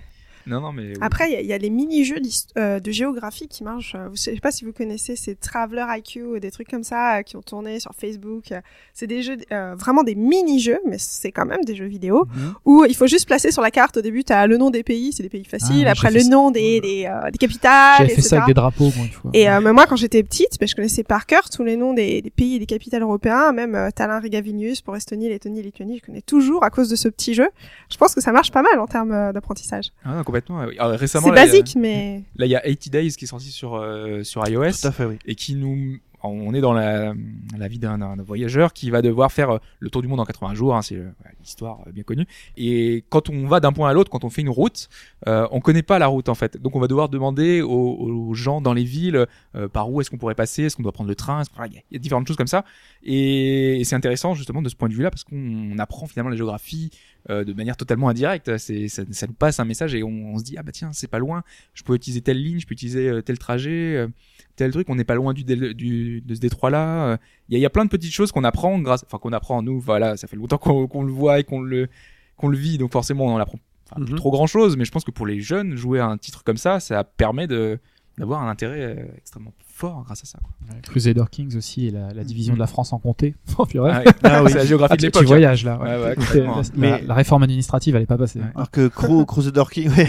[0.46, 0.52] Ouais.
[0.52, 0.88] Non, non, mais.
[0.88, 0.94] oui.
[1.00, 2.20] Après, il y y, a les mini-jeux
[2.58, 3.94] euh, de géographie qui marchent.
[3.94, 7.18] Euh, Je sais pas si vous connaissez ces Traveler IQ ou des trucs comme ça
[7.18, 8.52] euh, qui ont tourné sur Facebook.
[8.52, 8.60] Euh,
[8.94, 12.54] C'est des jeux, euh, vraiment des mini-jeux, mais c'est quand même des jeux vidéo Mhm.
[12.64, 13.96] où il faut juste placer sur la carte.
[13.96, 15.76] Au début, tu as le nom des pays, c'est des pays faciles.
[15.76, 18.54] oui, Après, j'ai le nom des, des, euh, des capitales, J'avais fait ça avec des
[18.54, 19.30] drapeaux, moi, une fois.
[19.34, 21.92] Et euh, mais moi, quand j'étais petite, ben, je connaissais par cœur tous les noms
[21.94, 25.62] des, des pays et des capitales européens, même euh, Tallinn, Riga, Vilnius pour Estonie, Lettonie,
[25.62, 27.48] Lituanie, je connais toujours à cause de ce petit jeu.
[27.90, 29.86] Je pense que ça marche pas mal en termes d'apprentissage.
[30.04, 30.58] Ah, complètement.
[30.84, 33.10] Alors, récemment, C'est là, il y a- basique, mais Là, il y a 80 Days
[33.12, 35.18] qui est sorti sur, euh, sur iOS Tout à fait oui.
[35.26, 35.98] et qui nous.
[36.22, 37.14] on est dans la,
[37.56, 40.24] la vie d'un d'un voyageur qui va devoir faire euh, le tour du monde en
[40.24, 41.08] 80 jours, hein, c'est euh,
[41.40, 42.26] l'histoire euh, bien connue.
[42.56, 44.88] Et quand on va d'un point à l'autre, quand on fait une route,
[45.28, 46.60] euh, on connaît pas la route en fait.
[46.60, 50.10] Donc on va devoir demander aux, aux gens dans les villes euh, par où est-ce
[50.10, 52.36] qu'on pourrait passer, est-ce qu'on doit prendre le train, il y, y a différentes choses
[52.36, 52.64] comme ça.
[53.04, 55.36] Et, et c'est intéressant justement de ce point de vue-là parce qu'on
[55.74, 56.90] on apprend finalement la géographie
[57.30, 58.56] euh, de manière totalement indirecte.
[58.58, 60.90] C'est ça, ça nous passe un message et on, on se dit ah bah tiens
[60.92, 61.42] c'est pas loin,
[61.74, 64.08] je peux utiliser telle ligne, je peux utiliser euh, tel trajet, euh,
[64.56, 64.88] tel truc.
[64.88, 67.18] On n'est pas loin du, de ce détroit-là.
[67.48, 69.32] Il y, a, il y a plein de petites choses qu'on apprend grâce, enfin qu'on
[69.32, 69.80] apprend nous.
[69.80, 71.88] Voilà, ça fait longtemps qu'on qu'on le voit et qu'on le
[72.36, 73.58] qu'on le vit, donc forcément on en apprend
[73.90, 74.16] enfin, Mhm.
[74.16, 74.76] trop grand chose.
[74.76, 77.46] Mais je pense que pour les jeunes, jouer à un titre comme ça, ça permet
[77.46, 77.78] de
[78.18, 80.38] d'avoir un intérêt extrêmement fort grâce à ça.
[80.42, 80.76] Quoi.
[80.82, 83.34] Crusader Kings aussi et la, la division de la France en comté.
[83.58, 83.90] Oh, purée.
[83.92, 84.50] Ah, Ah oui.
[84.50, 85.22] c'est la géographie Ah, de l'époque.
[85.22, 85.28] tu hein.
[85.28, 85.78] voyages là.
[85.78, 85.96] ouais.
[86.14, 88.40] Ouais, ouais, La- Mais- la réforme administrative, elle est pas passée.
[88.40, 88.46] Ouais.
[88.54, 90.08] Alors que Cru- Crusader King, ouais.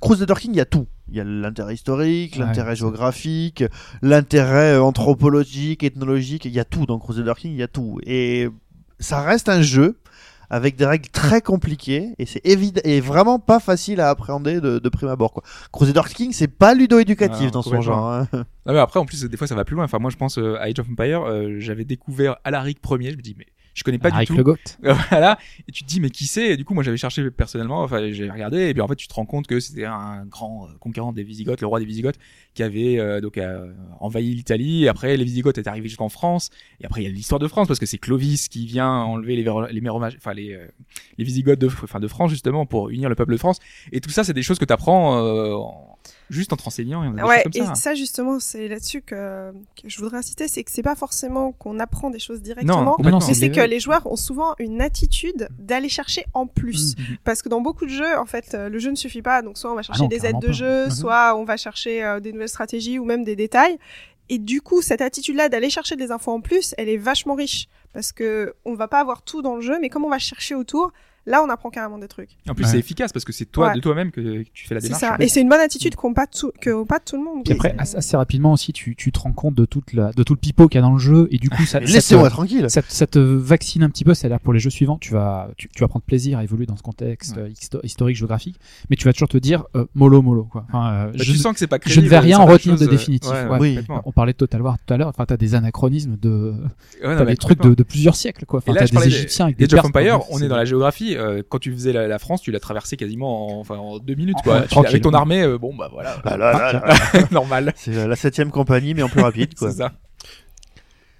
[0.00, 0.86] Crusader King, il y a tout.
[1.10, 3.64] Il y a l'intérêt historique, Ouais, l'intérêt géographique,
[4.02, 6.44] l'intérêt euh, anthropologique, ethnologique.
[6.44, 7.98] Il y a tout dans Crusader King, il y a tout.
[8.04, 8.48] Et
[9.00, 9.96] ça reste un jeu
[10.50, 14.78] avec des règles très compliquées et c'est évident et vraiment pas facile à appréhender de,
[14.78, 15.42] de prime abord quoi.
[15.72, 18.08] Crusader King c'est pas ludo-éducatif Ah, dans son genre.
[18.12, 18.28] hein.
[18.32, 19.84] Non, mais après, en plus, des fois, ça va plus loin.
[19.84, 23.10] Enfin, moi, je pense euh, à Age of Empire, euh, j'avais découvert Alaric premier.
[23.12, 23.46] Je me dis, mais
[23.78, 24.34] je connais pas du tout.
[24.34, 24.56] le GOAT.
[25.10, 25.38] voilà.
[25.68, 26.48] Et tu te dis, mais qui c'est?
[26.48, 27.82] Et du coup, moi, j'avais cherché personnellement.
[27.82, 28.68] Enfin, j'ai regardé.
[28.68, 31.22] Et puis, en fait, tu te rends compte que c'était un grand euh, conquérant des
[31.22, 32.18] Visigoths, le roi des Visigoths,
[32.54, 34.88] qui avait euh, donc euh, envahi l'Italie.
[34.88, 36.50] Après, les Visigoths étaient arrivés jusqu'en France.
[36.80, 39.36] Et après, il y a l'histoire de France parce que c'est Clovis qui vient enlever
[39.36, 40.66] les les Méromages, enfin les euh,
[41.18, 43.58] les Visigoths de enfin de France justement pour unir le peuple de France.
[43.92, 45.96] Et tout ça, c'est des choses que tu apprends
[46.30, 47.02] juste en te renseignant.
[47.04, 47.74] Et Ouais, choses et comme ça.
[47.74, 51.78] ça justement, c'est là-dessus que, que je voudrais insister, c'est que c'est pas forcément qu'on
[51.80, 52.96] apprend des choses directement.
[52.98, 56.94] Non, non, mais c'est que les joueurs ont souvent une attitude d'aller chercher en plus.
[56.96, 57.16] Mhm.
[57.24, 59.42] Parce que dans beaucoup de jeux, en fait, euh, le jeu ne suffit pas.
[59.42, 60.52] Donc soit on va chercher non, des aides de pas.
[60.52, 60.90] jeu, Mhm.
[60.90, 63.78] soit on va chercher euh, des nouvelles stratégies ou même des détails.
[64.30, 67.66] Et du coup, cette attitude-là d'aller chercher des infos en plus, elle est vachement riche.
[67.94, 70.54] Parce que on va pas avoir tout dans le jeu, mais comme on va chercher
[70.54, 70.92] autour,
[71.28, 72.30] là on apprend carrément des trucs.
[72.48, 72.70] En plus, Ouais.
[72.72, 73.74] c'est efficace parce que c'est toi Ouais.
[73.74, 75.00] de toi-même que, que tu fais la C'est démarche.
[75.02, 75.16] ça.
[75.20, 77.44] Et c'est une bonne attitude qu'ont pas tout, que pas tout le monde.
[77.44, 80.22] Puis après, assez, assez rapidement aussi, tu, tu te rends compte de, toute la, de
[80.22, 81.92] tout le pipeau qu'il y a dans le jeu, et du coup, ça, Mais ça
[81.94, 82.70] Laissez-moi te, tranquille.
[82.70, 85.50] ça, te- ça te vaccine un petit peu, c'est-à-dire pour les jeux suivants, tu vas,
[85.56, 87.42] tu, tu vas prendre plaisir à évoluer dans ce contexte Ouais.
[87.42, 88.56] euh, histo- historique, géographique,
[88.90, 90.64] mais tu vas toujours te dire euh, mollo mollo quoi.
[90.68, 92.46] Enfin, euh, Bah, je, tu sens que c'est pas je ne crédible, vais rien en
[92.46, 93.30] retenir de euh, définitif.
[93.30, 93.58] ouais, ouais.
[93.58, 93.78] Oui.
[94.04, 95.08] On parlait de Total War tout à l'heure.
[95.08, 96.54] Enfin, t'as des anachronismes de,
[97.02, 98.58] t'as des trucs de, plusieurs siècles quoi.
[98.58, 99.66] Enfin, Et t'as des Égyptiens avec des
[100.30, 101.16] on est dans la géographie.
[101.18, 104.14] Euh, quand tu faisais la, la France, tu l'as traversée quasiment en, enfin, en deux
[104.14, 104.62] minutes, quoi.
[104.62, 104.88] Tranquille.
[104.90, 107.28] avec ton armée, euh, bon, bah voilà, Ah là là là.
[107.30, 107.72] normal.
[107.76, 109.70] C'est la septième compagnie mais en plus rapide quoi.
[109.72, 109.92] C'est ça.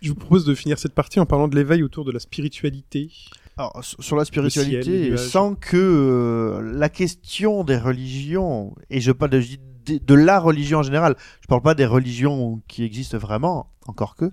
[0.00, 3.10] Je vous propose de finir cette partie en parlant de l'éveil autour de la spiritualité.
[3.56, 9.32] Alors, sur la spiritualité, ciel, sans que euh, la question des religions, et je parle
[9.32, 9.40] de,
[9.86, 14.14] de, de la religion en général, je parle pas des religions qui existent vraiment, encore
[14.14, 14.30] que,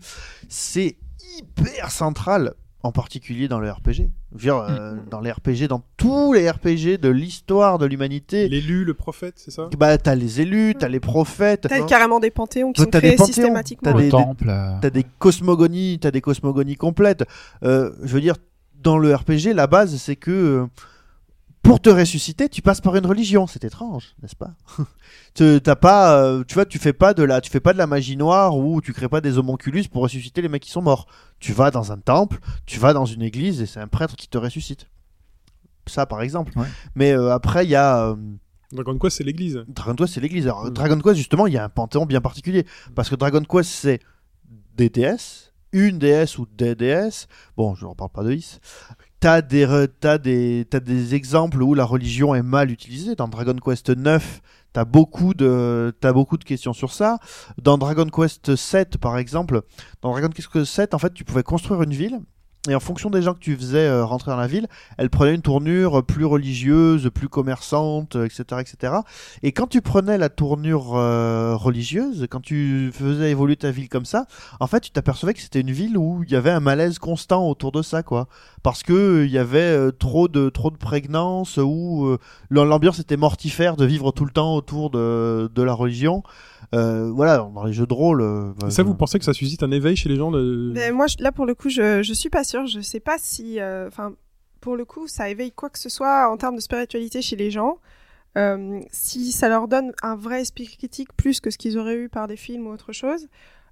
[0.48, 0.98] c'est
[1.40, 2.54] hyper central,
[2.86, 3.94] en particulier dans le RPG.
[3.94, 4.02] Je
[4.34, 8.86] veux dire, euh, dans les RPG, dans tous les RPG de l'histoire de l'humanité, L'élu,
[8.86, 9.70] le prophète, c'est ça?
[9.78, 13.08] Bah, t'as les élus, t'as les prophètes, T'as carrément des panthéons qui sont t'as des
[13.08, 13.92] créés panthéons, systématiquement.
[13.94, 14.46] t'as des- temple.
[14.50, 17.26] euh, T'as des cosmogonies, t'as des cosmogonies complètes.
[17.64, 18.36] Euh, je veux dire,
[18.82, 20.66] dans le RPG, la base, c'est que euh,
[21.66, 23.48] pour te ressusciter, tu passes par une religion.
[23.48, 24.52] C'est étrange, n'est-ce pas?
[25.34, 27.78] Tu- T'as pas, euh, tu vois, tu fais pas de la, tu fais pas de
[27.78, 30.82] la magie noire ou tu crées pas des homonculus pour ressusciter les mecs qui sont
[30.82, 31.08] morts.
[31.40, 34.28] Tu vas dans un temple, tu vas dans une église et c'est un prêtre qui
[34.30, 34.88] te ressuscite.
[35.88, 36.58] Ça, par exemple.
[36.58, 36.68] Ouais.
[36.96, 38.16] Mais euh, après, il y a euh,
[38.72, 39.64] Dragon Quest, c'est l'église.
[39.68, 40.46] Dragon Quest, c'est l'église.
[40.48, 40.72] Alors.
[40.72, 42.66] Dragon Quest, justement, il y a un panthéon bien particulier.
[42.96, 44.00] Parce que Dragon Quest, c'est
[44.78, 47.28] des déesses, une déesse ou des déesses.
[47.58, 48.60] Bon, je ne reparle pas de Is.
[49.20, 49.88] T'as des,
[50.22, 53.16] des, des exemples où la religion est mal utilisée.
[53.16, 54.42] Dans Dragon Quest 9,
[54.74, 57.18] t'as beaucoup de, t'as beaucoup de questions sur ça.
[57.62, 59.62] Dans Dragon Quest 7, par exemple,
[60.02, 62.20] dans Dragon Quest 7, en fait, tu pouvais construire une ville.
[62.68, 65.36] Et en fonction des gens que tu faisais euh, rentrer dans la ville, elle prenait
[65.36, 68.94] une tournure plus religieuse, plus commerçante, euh, etc., etc.
[69.44, 74.06] Et quand tu prenais la tournure euh, religieuse, quand tu faisais évoluer ta ville comme
[74.06, 74.26] ça,
[74.60, 77.48] en fait, tu t'apercevais que c'était une ville où il y avait un malaise constant
[77.48, 78.28] autour de ça, quoi.
[78.64, 82.18] Parce que euh, il y avait trop de trop de prégnance, où
[82.50, 86.24] l'ambiance était mortifère de vivre tout le temps autour de, de la religion.
[86.74, 88.22] Euh, voilà, dans les jeux de rôle.
[88.22, 90.32] euh, bah, Et ça, je- vous pensez que ça suscite un éveil chez les gens
[90.32, 90.72] de...
[90.74, 92.66] Mais moi, je- là, pour le coup, je, je suis pas sûre.
[92.68, 94.14] Je sais pas si, euh, enfin,
[94.62, 97.52] pour le coup, ça éveille quoi que ce soit en termes de spiritualité chez les
[97.52, 97.78] gens.
[98.38, 102.10] Euh, si ça leur donne un vrai esprit critique plus que ce qu'ils auraient eu
[102.10, 103.28] par des films ou autre chose.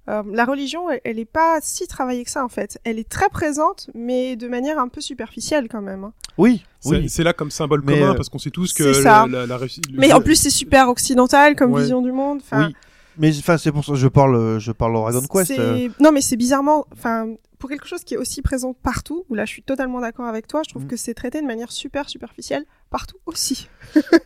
[0.08, 2.78] Euh, la religion, elle, elle est pas si travaillée que ça en fait.
[2.84, 6.04] Elle est très présente, mais de manière un peu superficielle quand même.
[6.04, 6.12] hein.
[6.36, 7.08] Oui, C'est oui.
[7.08, 9.26] c'est là comme symbole Mais, commun euh, parce qu'on sait tous que ça.
[9.26, 9.58] la, la,
[9.92, 11.82] Mais en plus, c'est super occidental comme Ouais.
[11.82, 12.40] vision du monde.
[12.42, 12.74] Enfin, Oui.
[13.16, 15.52] Mais enfin, c'est pour ça que je parle, je parle Dragon Quest.
[15.58, 17.28] Euh, Non, mais c'est bizarrement, enfin,
[17.58, 20.46] pour quelque chose qui est aussi présent partout, où là je suis totalement d'accord avec
[20.46, 20.88] toi, je trouve Mm.
[20.88, 23.68] que c'est traité de manière super superficielle partout aussi.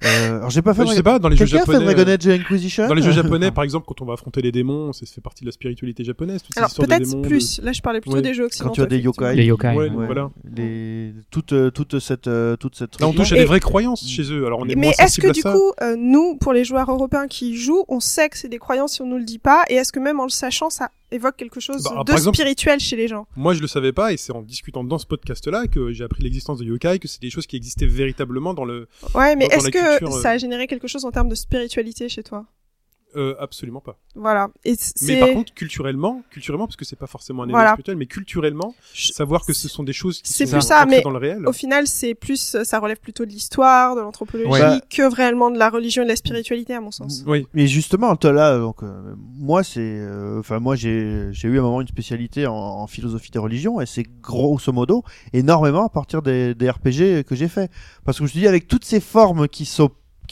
[0.04, 0.86] euh, alors j'ai pas fait.
[0.86, 1.94] Je sais pas, dans les jeux Quelqu'un a fait japonais.
[1.94, 4.92] Dragon Age Inquisition Dans les jeux japonais, par exemple, quand on va affronter les démons,
[4.92, 6.42] ça fait partie de la spiritualité japonaise.
[6.56, 8.22] Alors peut-être de- plus, là je parlais plutôt Ouais.
[8.22, 8.74] des jeux Quand occidentaux.
[8.74, 9.34] tu as des yokai.
[9.34, 9.68] Les yokai.
[9.68, 10.06] Ouais, ouais.
[10.06, 10.30] voilà.
[10.56, 13.00] les toute euh, toute cette euh, toute cette.
[13.00, 14.46] Là, on touche à des vraies croyances chez eux.
[14.46, 17.50] Alors, on est Mais est-ce que du coup, euh, nous, pour les joueurs européens qui
[17.50, 19.74] y jouent, on sait que c'est des croyances si on nous le dit pas, et
[19.74, 22.96] est-ce que même en le sachant, ça évoque quelque chose Bah, de exemple- spirituel chez
[22.96, 25.92] les gens Moi, je le savais pas, et c'est en discutant dans ce podcast-là que
[25.92, 28.88] j'ai appris l'existence de yokai, que c'est des choses qui existaient véritablement dans le.
[29.14, 32.08] Ouais, mais est-ce que culture, euh, ça a généré quelque chose en termes de spiritualité
[32.08, 32.46] chez toi?
[33.18, 33.98] Euh, absolument pas.
[34.14, 34.48] Voilà.
[34.64, 37.72] Et Mais par contre, culturellement, culturellement, parce que c'est pas forcément un événement Voilà.
[37.72, 41.00] spirituel, mais culturellement, savoir que ce sont des choses qui C'est sont plus ça, mais
[41.02, 41.46] dans le réel.
[41.46, 44.60] au final, c'est plus, euh, ça relève plutôt de l'histoire, de l'anthropologie, Ouais.
[44.60, 47.24] Bah- que réellement de la religion et de la spiritualité, à mon sens.
[47.26, 47.46] Oui.
[47.54, 51.60] Mais justement, toi là, donc euh, moi c'est, euh, enfin moi j'ai j'ai eu à
[51.60, 55.02] un moment une spécialité en, en philosophie des religions et c'est grosso modo
[55.32, 57.70] énormément à partir des, des RPG que j'ai fait
[58.04, 59.64] parce que je me suis dit avec toutes ces formes qui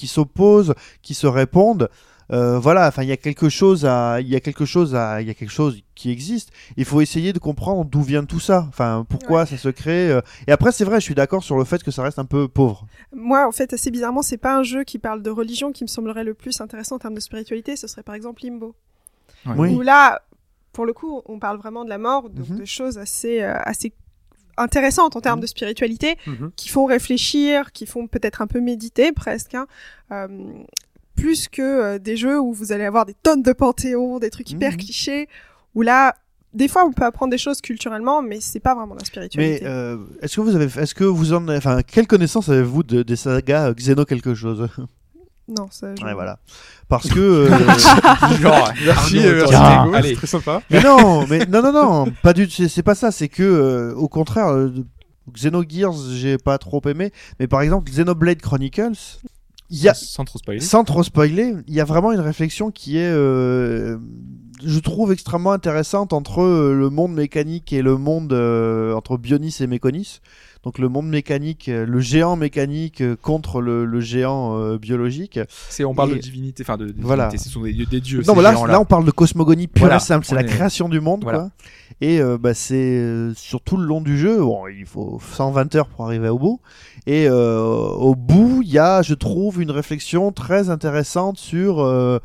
[0.07, 1.89] s'opposent, qui se répondent.
[2.33, 5.21] Euh, voilà, enfin il y a quelque chose à, il y a quelque chose à,
[5.23, 6.51] il y a quelque chose qui existe.
[6.77, 8.67] Il faut essayer de comprendre d'où vient tout ça.
[8.69, 10.11] Enfin pourquoi ça se crée.
[10.11, 10.21] euh.
[10.47, 12.49] Et après c'est vrai, je suis d'accord sur le fait que ça reste un peu
[12.49, 12.87] pauvre.
[13.13, 15.89] Moi, en fait, assez bizarrement, c'est pas un jeu qui parle de religion qui me
[15.89, 17.77] semblerait le plus intéressant en termes de spiritualité.
[17.77, 18.75] Ce serait par exemple Limbo.
[19.47, 19.55] Ouais.
[19.57, 19.75] Oui.
[19.75, 20.23] Où là,
[20.73, 22.59] pour le coup, on parle vraiment de la mort, donc Mhm.
[22.59, 23.93] de choses assez, euh, assez
[24.59, 25.43] intéressantes en termes Mhm.
[25.43, 26.51] de spiritualité, Mhm.
[26.57, 29.55] qui font réfléchir, qui font peut-être un peu méditer presque.
[29.55, 29.67] Hein.
[30.13, 30.29] Euh,
[31.17, 34.51] plus que euh, des jeux où vous allez avoir des tonnes de panthéons, des trucs
[34.51, 34.77] hyper Mhm.
[34.79, 35.29] clichés,
[35.75, 36.15] où là,
[36.55, 39.67] des fois, on peut apprendre des choses culturellement, mais c'est pas vraiment la Mais spiritualité.
[39.67, 43.03] euh, est-ce que vous avez, est-ce que vous en, avez- enfin, quelle connaissance avez-vous de,
[43.03, 44.69] des sagas euh, Xeno quelque chose?
[45.49, 45.95] Non, ça.
[45.95, 46.41] je- Ouais, voilà.
[46.89, 47.21] Parce que.
[47.21, 47.49] euh,
[48.41, 49.51] Genre, Merci, Arnaud, euh, merci.
[49.51, 50.09] Diego, allez.
[50.09, 50.61] c'est très sympa.
[50.71, 53.13] mais non, mais non, non, non, pas du, c'est c'est pas ça.
[53.13, 54.73] C'est que, euh, au contraire, euh,
[55.33, 57.13] Xenogears, j'ai pas trop aimé.
[57.39, 58.97] Mais par exemple, Xenoblade Chronicles,
[59.71, 60.61] y a, sans trop spoiler.
[60.61, 63.99] sans trop spoiler, il y a vraiment une réflexion qui est, euh,
[64.65, 69.57] je trouve extrêmement intéressante entre euh, le monde mécanique et le monde euh, entre Bionis
[69.61, 70.21] et Mekonis.
[70.65, 75.39] Donc le monde mécanique, euh, le géant mécanique euh, contre le, le géant euh, biologique.
[75.69, 77.29] C'est, on parle Et- de divinité, enfin de, de Voilà.
[77.29, 78.23] divinité, ce sont des, des dieux.
[78.27, 80.27] Non, mais là, là, on parle de cosmogonie pure Voilà, et simple.
[80.27, 81.39] C'est la est- création du monde, Voilà.
[81.39, 81.51] quoi.
[82.01, 84.39] Et euh, bah, c'est euh, sur tout le long du jeu.
[84.41, 86.61] Bon, il faut 120 heures pour arriver au bout.
[87.07, 92.19] Et euh, au bout, il y a, je trouve, une réflexion très intéressante sur euh,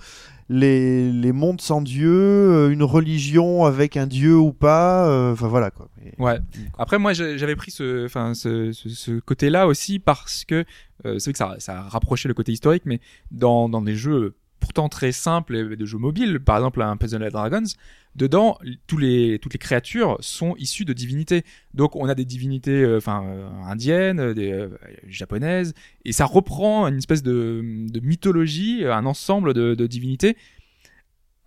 [0.49, 5.07] les, les mondes sans Dieu, euh, une religion avec un Dieu ou pas.
[5.07, 5.87] euh, Enfin voilà quoi.
[6.05, 6.39] Et- Ouais.
[6.77, 10.65] Après, moi, j'avais pris ce, enfin, ce, ce, ce côté-là aussi parce que
[11.05, 12.99] euh, c'est vrai que ça, ça a rapproché le côté historique, mais
[13.31, 17.23] dans, dans des jeux pourtant très simples, et des jeux mobiles, par exemple un Puzzle
[17.23, 17.67] and Dragons,
[18.15, 18.57] dedans,
[18.87, 21.43] toutes les créatures sont issues de divinités.
[21.73, 24.69] Donc, on a des divinités, euh, euh, indiennes, des euh,
[25.07, 25.73] japonaises,
[26.05, 30.37] et ça reprend une espèce de, de mythologie, un ensemble de, de divinités.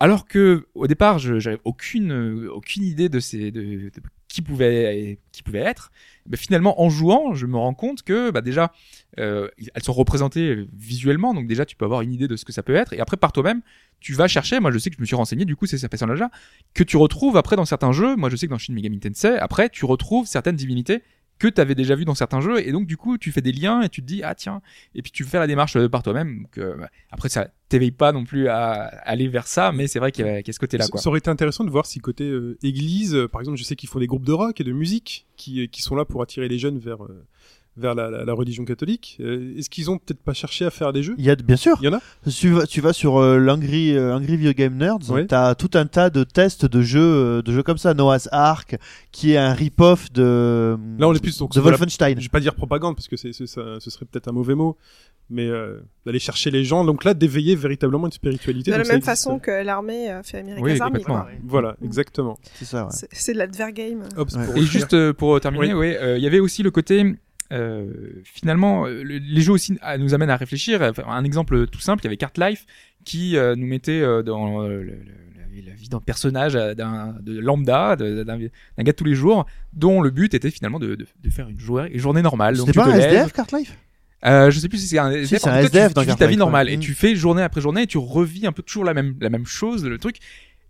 [0.01, 2.11] Alors que au départ, je j'avais aucune
[2.77, 3.91] idée de de, de
[4.29, 5.93] qui pouvait qui pouvait être.
[6.29, 8.73] Mais finalement, en jouant, je me rends compte que bah déjà
[9.19, 12.53] euh, elles sont représentées visuellement, donc déjà tu peux avoir une idée de ce que
[12.53, 12.93] ça peut être.
[12.93, 13.61] Et après par toi-même,
[14.01, 14.61] tu vas chercher.
[14.61, 15.45] Moi, je sais que je me suis renseigné.
[15.45, 16.31] Du coup, c'est ces personnages-là
[16.75, 18.17] que tu retrouves après dans certains jeux.
[18.17, 21.03] Moi, je sais que dans Shin Megami Tensei, après tu retrouves certaines divinités
[21.39, 23.51] que tu avais déjà vu dans certains jeux et donc du coup tu fais des
[23.51, 24.63] liens et tu te dis ah tiens
[24.95, 26.77] et puis tu fais la démarche euh, par toi-même donc euh,
[27.11, 30.29] après ça t'éveille pas non plus à aller vers ça mais c'est vrai qu'il y,
[30.29, 31.87] a qu'il y a ce côté là Ça- quoi Ça aurait été intéressant de voir
[31.87, 34.65] si côté euh, église, par exemple, je sais qu'ils font des groupes de rock et
[34.65, 37.27] de musique qui, qui sont là pour attirer les jeunes vers, euh,
[37.77, 39.17] vers la, la- la religion catholique.
[39.21, 41.15] Euh, Est-ce qu'ils ont peut-être pas cherché à faire des jeux?
[41.19, 41.77] Il y a bien sûr.
[41.81, 42.01] Il y en a
[42.31, 45.27] Tu vas, tu vas sur euh, l'Angry euh, Angry Video Game Nerds, Ouais.
[45.27, 47.93] t'as tout un tas de tests de jeux, euh, de jeux comme ça.
[47.95, 48.77] Noah's Ark,
[49.11, 52.17] qui est un rip-off de Là, on est plus donc, de Wolfenstein.
[52.19, 54.77] Je vais pas dire propagande parce que c'est, ce serait peut-être un mauvais mot,
[55.29, 56.85] mais euh, d'aller chercher les gens.
[56.85, 58.71] Donc là, d'éveiller véritablement une spiritualité.
[58.71, 61.03] De la même façon que l'armée fait America's Oui, Army.
[61.03, 61.27] quoi.
[61.45, 62.39] Voilà, exactement.
[62.55, 62.85] C'est ça.
[62.85, 62.91] Ouais.
[63.11, 64.05] C'est de l'advergame.
[64.17, 64.61] Ouais.
[64.61, 65.81] Et juste euh, pour terminer, Oui.
[65.81, 67.15] ouais, euh, il y avait aussi le côté
[67.55, 67.87] euh,
[68.25, 70.83] finalement euh, le- les jeux aussi euh, nous amènent à réfléchir.
[70.83, 72.67] Enfin, un exemple tout simple, il y avait Cart Life
[73.05, 74.99] qui euh, nous mettait euh, dans le- le-
[75.67, 78.49] la, vie d'un personnage d'un de lambda, d'un gars
[78.79, 81.91] de tous les jours, dont le but était finalement de, de, de faire une journée,
[81.93, 82.57] une journée normale.
[82.57, 83.79] C'était pas un SDF Cart Life?
[84.27, 85.43] Euh, je sais plus si c'est un SDF.
[85.43, 86.81] c'est en un cas, SDF tu, dans tu vis ta vie normale et Mm.
[86.81, 89.47] tu fais journée après journée et tu revis un peu toujours la même la même
[89.47, 90.17] chose, le truc.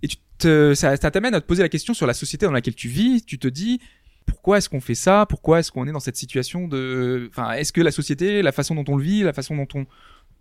[0.03, 2.53] Et tu te, ça, ça t'amène à te poser la question sur la société dans
[2.53, 3.25] laquelle tu vis.
[3.25, 3.81] Tu te dis
[4.27, 5.27] pourquoi est-ce qu'on fait ça?
[5.29, 8.75] Pourquoi est-ce qu'on est dans cette situation de Enfin, est-ce que la société, la façon
[8.75, 9.87] dont on le vit, la façon dont on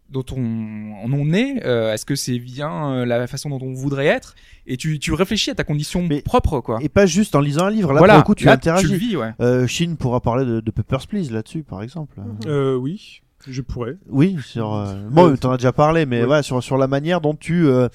[0.10, 4.06] dont on, on est euh, Est-ce que c'est bien euh, la façon dont on voudrait
[4.06, 4.36] être?
[4.68, 6.78] Et tu, tu réfléchis à ta condition Mais- propre, quoi.
[6.82, 7.94] Et pas juste en lisant un livre.
[7.94, 8.90] Là, voilà, pour le coup, tu là, interagis.
[8.92, 9.32] le vis, ouais.
[9.40, 12.20] Euh, Shin pourra parler de, de Papers, Please là-dessus, par exemple.
[12.20, 12.38] Mhm.
[12.46, 13.98] Euh, oui, je pourrais.
[14.10, 14.74] Oui, sur.
[14.76, 14.94] Euh...
[15.10, 16.26] Bon, t'en as déjà parlé, mais ouais.
[16.26, 17.88] voilà, sur sur la manière dont tu euh,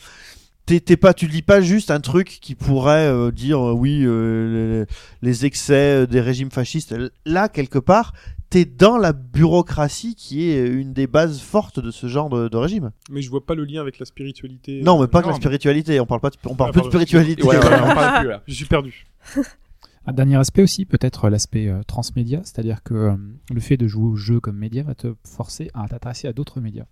[0.77, 4.87] t'es pas, tu lis pas juste un truc qui pourrait euh, dire euh, oui euh,
[5.23, 6.95] les, les excès des régimes fascistes.
[7.25, 8.13] Là, quelque part,
[8.51, 12.57] t'es dans la bureaucratie qui est une des bases fortes de ce genre de, de
[12.57, 12.91] régime.
[13.11, 14.81] Mais je vois pas le lien avec la spiritualité.
[14.83, 15.99] Non, mais pas que la spiritualité.
[16.01, 17.43] On parle pas, de- on parle Ah, plus de spiritualité.
[17.43, 18.43] Ouais, ouais, on parle plus là.
[18.47, 19.07] Je suis perdu.
[20.09, 23.13] Un dernier aspect aussi, peut-être l'aspect euh, transmédia, c'est-à-dire que euh,
[23.53, 26.61] le fait de jouer au jeu comme média va te forcer à t'intéresser à d'autres
[26.61, 26.85] médias.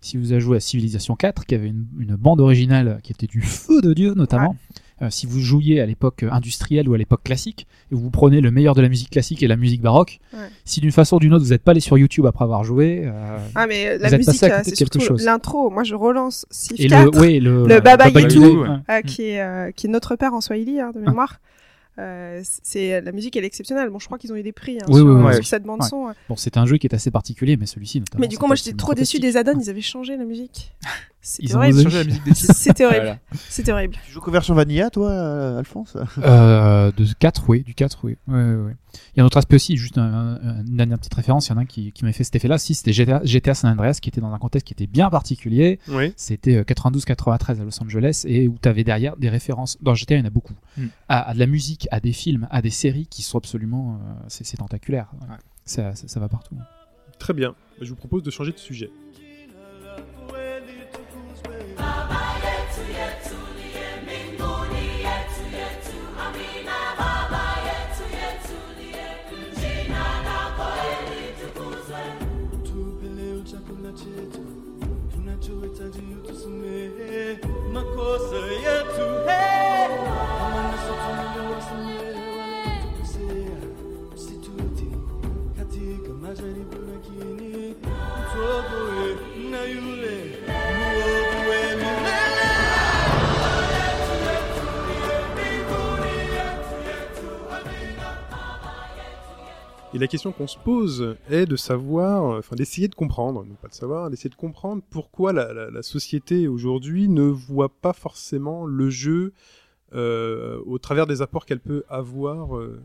[0.00, 3.28] Si vous avez joué à Civilization 4, qui avait une, une bande originale qui était
[3.28, 4.56] du feu de Dieu notamment,
[5.02, 8.50] euh, si vous jouiez à l'époque industrielle ou à l'époque classique, et vous prenez le
[8.50, 10.40] meilleur de la musique classique et la musique baroque, Ouais.
[10.64, 13.08] si d'une façon ou d'une autre vous n'êtes pas allé sur YouTube après avoir joué,
[13.54, 15.24] Ah mais la Vous êtes musique, passé à côté c'est de quelque chose.
[15.24, 15.70] l'intro.
[15.70, 19.90] Moi je relance Civ et 4, le, ouais, le, le Baba qui, est, qui est
[19.90, 21.12] notre père en Swahili hein, de Ah.
[21.98, 23.88] Euh, c'est la musique elle est exceptionnelle.
[23.90, 25.34] Bon je crois qu'ils ont eu des prix hein, Oui, sur, oui, oui.
[25.34, 26.12] sur cette bande son.
[26.28, 28.02] Bon, c'est un jeu qui est assez particulier, mais celui-ci.
[28.18, 29.58] Mais du coup moi j'étais trop déçu des add-ons.
[29.60, 30.72] Ils avaient changé la musique.
[31.26, 31.74] C'était Ils ont horrible.
[31.78, 31.84] osé.
[31.84, 32.54] Changer la musique des titres.
[32.56, 33.00] C'était horrible.
[33.02, 33.18] Voilà.
[33.48, 33.96] C'était horrible.
[34.04, 35.96] Tu joues qu'aux versions vanilla, toi, euh, Alphonse?
[36.18, 38.16] Euh, de 4, oui, du 4, oui.
[38.28, 38.76] Ouais, ouais, ouais.
[39.14, 40.02] Il y a un autre aspect aussi, juste un-
[40.42, 42.36] un- une dernière petite référence, il y en a un qui, qui m'a fait cet
[42.36, 45.08] effet-là, si c'était GTA, GTA San Andreas qui était dans un contexte qui était bien
[45.10, 46.12] particulier, Oui.
[46.16, 50.16] c'était euh, 92-93 à Los Angeles et où tu avais derrière des références, dans GTA
[50.16, 50.86] il y en a beaucoup, Hmm.
[51.08, 54.12] à, à de la musique, à des films, à des séries qui sont absolument, euh,
[54.28, 55.08] c'est c'est tentaculaire.
[55.22, 55.36] Ouais.
[55.64, 56.56] Ça, ça, ça va partout.
[57.18, 57.54] Très bien.
[57.80, 58.90] Je vous propose de changer de sujet.
[99.94, 103.68] Et la question qu'on se pose est de savoir, enfin d'essayer de comprendre, non pas
[103.68, 108.66] de savoir, d'essayer de comprendre pourquoi la, la- la société aujourd'hui ne voit pas forcément
[108.66, 109.32] le jeu
[109.94, 112.56] euh, au travers des apports qu'elle peut avoir.
[112.58, 112.82] euh.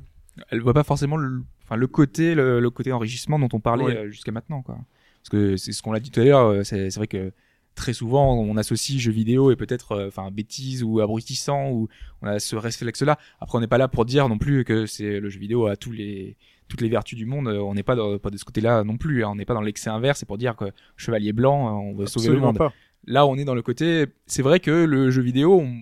[0.52, 3.86] Elle voit pas forcément le, enfin, le côté, le, le côté enrichissement dont on parlait
[3.86, 3.98] Ouais.
[3.98, 4.78] euh, jusqu'à maintenant, quoi.
[5.24, 7.32] Parce que c'est ce qu'on l'a dit tout à l'heure, euh, c'est vrai que
[7.76, 11.88] très souvent on associe jeux vidéo et peut-être euh, enfin bêtise ou abrutissant ou
[12.22, 14.86] on a ce réflexe là après on n'est pas là pour dire non plus que
[14.86, 16.36] c'est le jeu vidéo a tous les
[16.70, 18.84] toutes les vertus du monde euh, on n'est pas dans, pas de ce côté là
[18.86, 19.30] non plus hein.
[19.32, 20.66] on n'est pas dans l'excès inverse c'est pour dire que
[20.96, 22.72] chevalier blanc euh, on veut sauver le monde pas.
[23.06, 25.76] là on est dans le côté c'est vrai que le jeu vidéo on-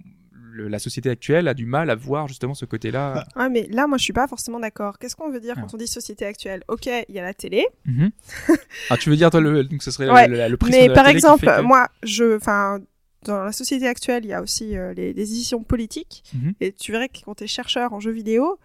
[0.51, 3.67] le- la société actuelle a du mal à voir justement ce côté là Ouais, mais
[3.69, 4.97] là, moi, je suis pas forcément d'accord.
[4.97, 5.61] Qu'est-ce qu'on veut dire Ah.
[5.61, 6.63] quand on dit société actuelle?
[6.67, 8.09] Ok, il y a la télé, Mhm.
[8.89, 10.89] ah tu veux dire toi le donc ce serait Ouais, le, le, prisme mais de
[10.89, 12.79] la par télé exemple, que- moi, je, enfin,
[13.25, 16.53] dans la société actuelle, il y a aussi euh, les, les éditions politiques, Mhm.
[16.59, 18.57] et tu verrais que quand t'es chercheur en jeux vidéo,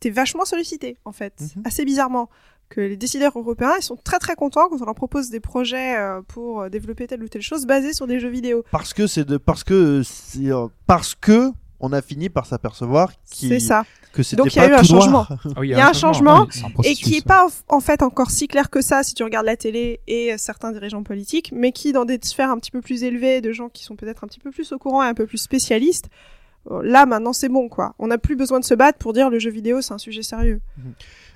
[0.00, 1.62] t'es vachement sollicité, en fait, Mhm.
[1.66, 2.28] assez bizarrement.
[2.70, 5.96] Que les décideurs européens, ils sont très très contents quand on leur propose des projets
[5.96, 8.64] euh, pour euh, développer telle ou telle chose basée sur des jeux vidéo.
[8.72, 13.12] Parce que c'est de, parce que c'est, euh, parce que on a fini par s'apercevoir
[13.30, 13.84] qu'il- C'est ça.
[14.14, 15.26] que c'était Donc, il y a eu un changement.
[15.56, 16.48] Ah Il y a un changement.
[16.84, 17.22] Et qui est ouais.
[17.22, 20.36] pas en- fait encore si clair que ça si tu regardes la télé et euh,
[20.38, 23.68] certains dirigeants politiques, mais qui dans des sphères un petit peu plus élevées de gens
[23.68, 26.08] qui sont peut-être un petit peu plus au courant et un peu plus spécialistes,
[26.82, 27.94] là maintenant c'est bon quoi.
[27.98, 30.22] On n'a plus besoin de se battre pour dire le jeu vidéo c'est un sujet
[30.22, 30.60] sérieux.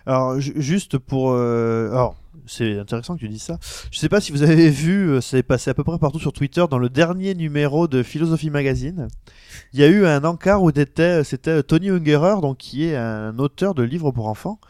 [0.07, 2.17] Alors ju- juste pour euh, alors
[2.47, 3.59] c'est intéressant que tu dises ça.
[3.91, 6.33] Je sais pas si vous avez vu, euh, c'est passé à peu près partout sur
[6.33, 9.09] Twitter dans le dernier numéro de Philosophie Magazine.
[9.75, 13.39] Il y a eu un encart où était c'était Tony Ungerer donc qui est un
[13.39, 14.61] auteur de livres pour enfants.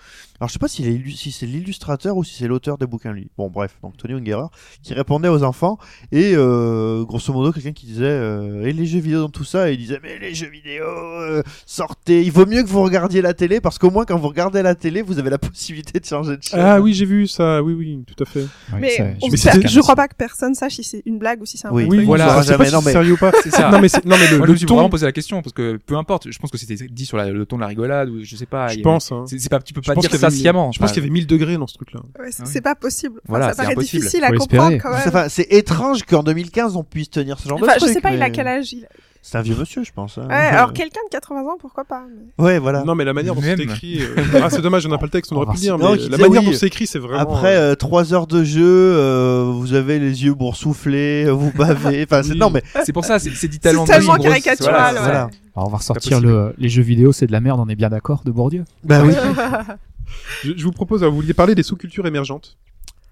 [0.41, 3.29] Alors je sais pas si c'est l'illustrateur ou si c'est l'auteur des bouquins lui.
[3.37, 4.47] Bon bref, donc Tony Ungerer
[4.85, 5.79] qui répondait aux enfants
[6.13, 9.69] et euh, grosso modo quelqu'un qui disait euh, et les jeux vidéo dans tout ça
[9.69, 13.21] et il disait mais les jeux vidéo euh, sortez, il vaut mieux que vous regardiez
[13.21, 16.05] la télé parce qu'au moins quand vous regardez la télé, vous avez la possibilité de
[16.05, 16.61] changer de chaîne.
[16.61, 17.61] Ah oui, j'ai vu ça.
[17.61, 18.43] Oui, oui, tout à fait.
[18.73, 21.43] Ouais, mais ça- on mais je crois pas que personne sache si c'est une blague
[21.43, 21.85] ou si c'est un Oui.
[21.87, 22.07] vrai truc.
[22.07, 23.33] Voilà, je sais jamais, pas si non, c'est mais- sérieux ou pas.
[23.51, 25.13] ça non mais non mais le, Moi, le je me suis ton, vraiment posé la
[25.13, 27.63] question parce que peu importe, je pense que c'était dit sur la- le ton de
[27.63, 28.73] la rigolade ou je sais pas.
[28.73, 29.11] il je pense.
[29.11, 29.17] hein.
[29.19, 30.73] avait- C'est c'est pas, tu peux pas dire y ça sciemment.
[30.73, 32.01] Je pense qu'il y avait 1000 degrés dans ce truc-là.
[32.19, 32.51] Ouais, c'est Ah oui.
[32.53, 33.15] c'est pas possible.
[33.19, 34.01] Enfin, Voilà, ça c'est paraît impossible.
[34.03, 35.03] difficile à comprendre quand même.
[35.07, 37.93] Enfin, c'est étrange qu'en 2015 on puisse tenir ce genre Enfin, de je truc.
[37.93, 38.87] sais pas, il a quel âge il...
[39.21, 40.17] C'est un vieux monsieur, je pense.
[40.17, 40.27] hein.
[40.29, 42.03] Ouais, alors quelqu'un de 80 ans, pourquoi pas
[42.39, 42.85] mais- Ouais, voilà.
[42.85, 44.01] Non, mais la manière dont c'est écrit.
[44.01, 45.85] euh, Ah, c'est dommage, on n'a pas le texte, on aurait pu le dire, mais
[45.85, 46.47] Non, la manière oui.
[46.47, 47.19] dont c'est écrit, c'est vraiment.
[47.21, 51.53] Après euh, euh, trois heures de jeu, euh, vous avez les yeux boursouflés, euh, vous
[51.53, 52.05] bavez.
[52.09, 55.05] Enfin, c'est non mais C'est pour ça, c'est dit C'est tellement tellement caricatural, c'est- ouais.
[55.05, 55.29] voilà.
[55.57, 57.89] Alors on va ressortir le, les jeux vidéo, c'est de la merde, on est bien
[57.91, 58.65] d'accord, de Bourdieu.
[58.85, 59.13] bah oui.
[60.43, 62.57] je, vous propose, vous vouliez parler des sous-cultures émergentes.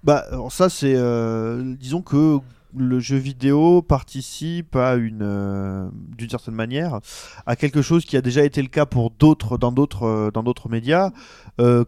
[0.03, 0.93] Bah, alors ça, c'est.
[0.95, 2.39] euh, disons que
[2.75, 5.21] le jeu vidéo participe à une.
[5.23, 6.99] euh, d'une certaine manière,
[7.45, 9.57] à quelque chose qui a déjà été le cas pour d'autres.
[9.57, 11.11] dans d'autres euh, dans d'autres médias,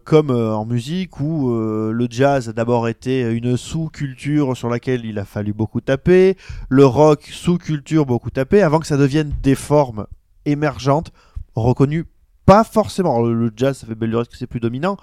[0.04, 5.24] comme en musique, où le jazz a d'abord été une sous-culture sur laquelle il a
[5.24, 6.36] fallu beaucoup taper,
[6.68, 10.06] le rock, sous-culture, beaucoup taper, avant que ça devienne des formes
[10.44, 11.12] émergentes,
[11.54, 12.06] reconnues
[12.50, 13.22] pas forcément.
[13.22, 14.96] Le jazz, ça fait belle lurette que c'est plus dominant.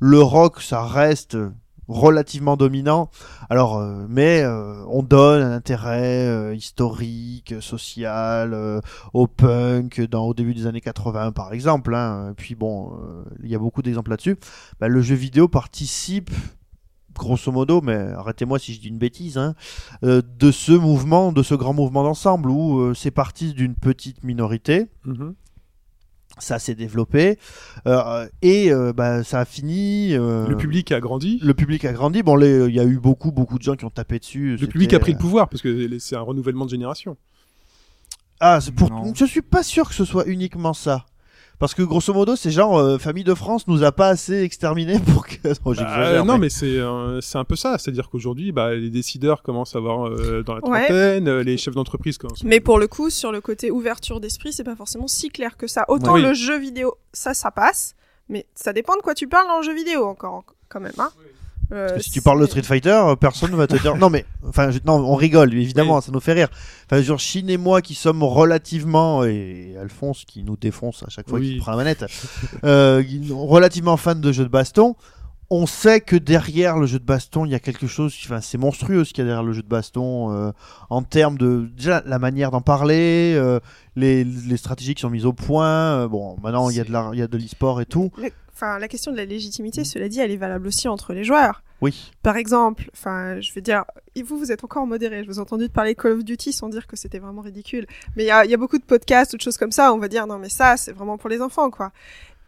[0.00, 1.36] Le rock, ça reste
[1.86, 3.08] relativement dominant.
[3.48, 8.82] Alors, euh, mais euh, on donne un intérêt euh, historique, social
[9.14, 11.94] au punk dans au début des années 80 par exemple.
[11.94, 12.34] Hein.
[12.36, 12.98] Puis bon,
[13.44, 14.36] il y a beaucoup d'exemples là-dessus.
[14.80, 16.30] Bah, le jeu vidéo participe
[17.14, 19.54] grosso modo, mais arrêtez-moi si je dis une bêtise, hein,
[20.02, 24.86] de ce mouvement, de ce grand mouvement d'ensemble où c'est parti d'une petite minorité,
[26.40, 27.38] ça s'est développé
[27.86, 30.14] euh, et euh, bah, ça a fini.
[30.14, 31.38] euh, Le public a grandi.
[31.42, 32.22] le public a grandi.
[32.22, 34.56] Bon, les- il y a eu beaucoup, beaucoup de gens qui ont tapé dessus.
[34.56, 37.16] Le public a pris le pouvoir parce que c'est un renouvellement de génération.
[38.40, 38.88] Ah, c'est pour.
[38.90, 39.12] Non.
[39.14, 41.06] Je suis pas sûr que ce soit uniquement ça.
[41.58, 44.98] Parce que grosso modo, c'est genre euh, Famille de France nous a pas assez exterminés
[45.12, 45.36] pour que.
[45.64, 47.78] Oh, Bah, non, mais c'est euh, c'est un peu ça.
[47.78, 50.86] C'est-à-dire qu'aujourd'hui, bah, les décideurs commencent à avoir euh, dans la Ouais.
[50.86, 52.44] trentaine, euh, les chefs d'entreprise commencent.
[52.44, 55.66] Mais pour le coup, sur le côté ouverture d'esprit, c'est pas forcément si clair que
[55.66, 55.84] ça.
[55.88, 56.22] Autant Oui.
[56.22, 57.94] le jeu vidéo, ça, ça passe,
[58.28, 60.92] mais ça dépend de quoi tu parles dans le jeu vidéo encore, quand même.
[60.98, 61.10] Hein.
[61.70, 63.96] Parce que si tu parles de Street Fighter, euh, personne va te dire.
[63.96, 66.48] Non, mais enfin, je- non, on rigole, évidemment, ça nous fait rire.
[66.90, 71.28] Enfin, genre Chine et moi qui sommes relativement et Alphonse qui nous défonce à chaque
[71.28, 71.50] fois Oui.
[71.50, 72.04] qu'il prend la manette,
[72.64, 74.96] euh, relativement fans de jeux de baston.
[75.50, 78.14] On sait que derrière le jeu de baston, il y a quelque chose.
[78.26, 80.52] Enfin, c'est monstrueux ce qu'il y a derrière le jeu de baston euh,
[80.90, 83.58] en termes de déjà la manière d'en parler, euh,
[83.96, 85.66] les, les stratégies qui sont mises au point.
[86.02, 88.10] euh, bon, maintenant il y a de l'e-sport et tout.
[88.18, 88.28] La-
[88.60, 91.62] Enfin, la question de la légitimité, cela dit, elle est valable aussi entre les joueurs.
[91.80, 92.10] Oui.
[92.24, 93.84] Par exemple, enfin, je veux dire,
[94.26, 95.22] vous, vous êtes encore modéré.
[95.22, 97.86] Je vous ai entendu parler Call of Duty sans dire que c'était vraiment ridicule.
[98.16, 99.92] Mais il y a, il y a beaucoup de podcasts ou de choses comme ça.
[99.92, 101.92] où On va dire non, mais ça, c'est vraiment pour les enfants, quoi.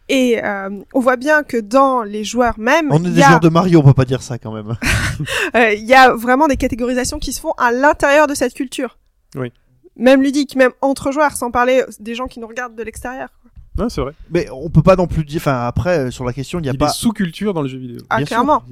[0.09, 3.41] Et euh, on voit bien que dans les joueurs même, On est des a- joueurs
[3.41, 4.77] de Mario, on peut pas dire ça quand même.
[5.55, 8.99] euh, il y a vraiment des catégorisations qui se font à l'intérieur de cette culture.
[9.37, 9.53] Oui.
[9.95, 13.29] Même ludique, même entre joueurs, sans parler des gens qui nous regardent de l'extérieur.
[13.81, 14.13] Non, c'est vrai.
[14.31, 15.39] Mais on peut pas non plus dire.
[15.41, 16.87] Enfin, après, euh, sur la question, il Il n'y y a a pas.
[16.87, 17.99] des sous-cultures dans le jeu vidéo.
[18.11, 18.37] Ah, Bien sûr.
[18.37, 18.63] clairement.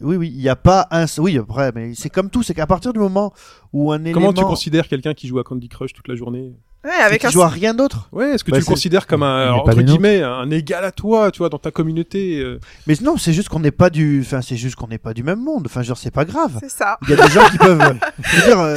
[0.00, 1.04] Oui, oui, il n'y a pas un.
[1.18, 3.32] Oui, après, mais c'est comme tout, c'est qu'à partir du moment
[3.72, 4.20] où un élément.
[4.20, 6.52] Comment tu considères quelqu'un qui joue à Candy Crush toute la journée?
[6.84, 9.22] Ouais, avec un joue à rien d'autre Ouais, est-ce que Bah, tu le considères comme
[9.22, 13.16] un entre guillemets un égal à toi, tu vois, dans ta communauté euh, Mais non,
[13.16, 14.20] c'est juste qu'on n'est pas du.
[14.20, 15.62] Enfin, c'est juste qu'on n'est pas du même monde.
[15.66, 16.58] Enfin, genre, c'est pas grave.
[16.60, 16.98] C'est ça.
[17.02, 17.80] Il y a des gens qui peuvent.
[18.22, 18.76] je veux dire, euh,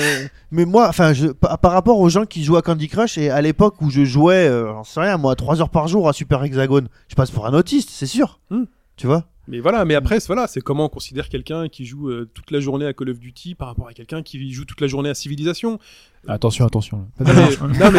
[0.52, 3.42] mais moi, enfin, je, par, rapport aux gens qui jouent à Candy Crush et à
[3.42, 6.44] l'époque où je jouais, euh, j'en sais rien, moi, 3 heures par jour à Super
[6.44, 8.40] Hexagone, je passe pour un autiste, c'est sûr.
[8.50, 8.64] Hmm.
[8.96, 9.26] Tu vois?
[9.48, 12.52] Mais voilà, mais après, c'est- voilà, c'est comment on considère quelqu'un qui joue euh, toute
[12.52, 15.10] la journée à Call of Duty par rapport à quelqu'un qui joue toute la journée
[15.10, 15.80] à Civilisation.
[16.28, 17.08] Attention, attention.
[17.20, 17.90] mais- Pas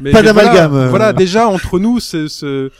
[0.00, 0.88] mais d'amalgame, Voilà, euh.
[0.90, 2.70] voilà, déjà entre nous, c'est ce,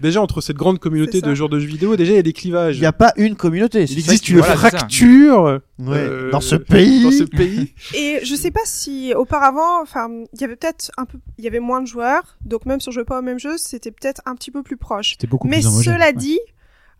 [0.00, 2.22] déjà entre cette grande communauté C'est de joueurs de jeux vidéo, déjà il y a
[2.22, 2.76] des clivages.
[2.76, 3.86] Il n'y a pas une communauté.
[3.86, 7.02] c'est Il existe une voilà, c'est fracture Ouais, euh, dans ce pays.
[7.04, 7.72] Dans ce pays.
[7.94, 11.48] Et je sais pas si auparavant, enfin, il y avait peut-être un peu, il y
[11.48, 14.20] avait moins de joueurs, donc même si on jouait pas au même jeu, c'était peut-être
[14.26, 15.12] un petit peu plus proche.
[15.12, 16.12] C'était beaucoup Mais plus cela ouais.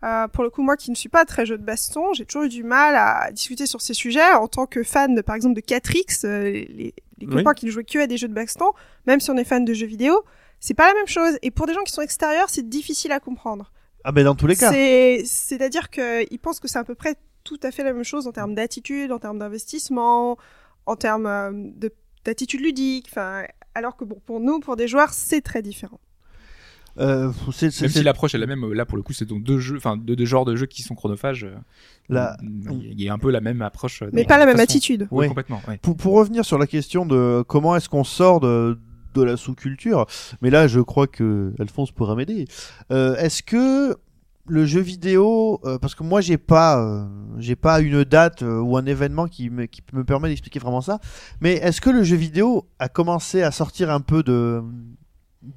[0.03, 2.43] Euh, pour le coup, moi qui ne suis pas très jeu de baston, j'ai toujours
[2.43, 5.55] eu du mal à discuter sur ces sujets en tant que fan, de, par exemple,
[5.55, 6.67] de 4X, euh, les,
[7.19, 7.27] les Oui.
[7.37, 8.71] copains qui ne jouaient que à des jeux de baston,
[9.05, 10.23] même si on est fan de jeux vidéo,
[10.59, 11.37] c'est pas la même chose.
[11.43, 13.71] Et pour des gens qui sont extérieurs, c'est difficile à comprendre.
[14.03, 14.71] Ah, ben dans tous les cas.
[14.71, 18.25] C'est, c'est-à-dire qu'ils pensent que c'est à peu près tout à fait la même chose
[18.27, 20.37] en termes d'attitude, en termes d'investissement,
[20.87, 21.91] en termes euh, de,
[22.25, 23.07] d'attitude ludique.
[23.11, 23.43] Enfin,
[23.75, 25.99] alors que bon, pour nous, pour des joueurs, c'est très différent.
[26.99, 29.13] Euh, c'est- c'est- Même c'est- si l'approche est la même, euh, là pour le coup
[29.13, 31.45] c'est donc deux jeux, enfin deux, deux genres de jeux qui sont chronophages.
[31.45, 31.55] euh,
[32.09, 34.03] La- Il y a un peu la même approche.
[34.11, 34.63] Mais pas la même façon.
[34.63, 35.07] attitude.
[35.11, 35.27] Oui, Oui.
[35.29, 35.61] complètement.
[35.81, 38.77] pour, pour revenir sur la question de comment est-ce qu'on sort de,
[39.13, 40.05] de la sous-culture,
[40.41, 42.45] mais là je crois que Alphonse pourra m'aider.
[42.91, 43.95] Euh, est-ce que
[44.47, 47.05] le jeu vidéo, euh, parce que moi j'ai pas, euh,
[47.37, 50.81] j'ai pas une date euh, ou un événement qui me, qui me permet d'expliquer vraiment
[50.81, 50.99] ça,
[51.39, 54.61] mais est-ce que le jeu vidéo a commencé à sortir un peu de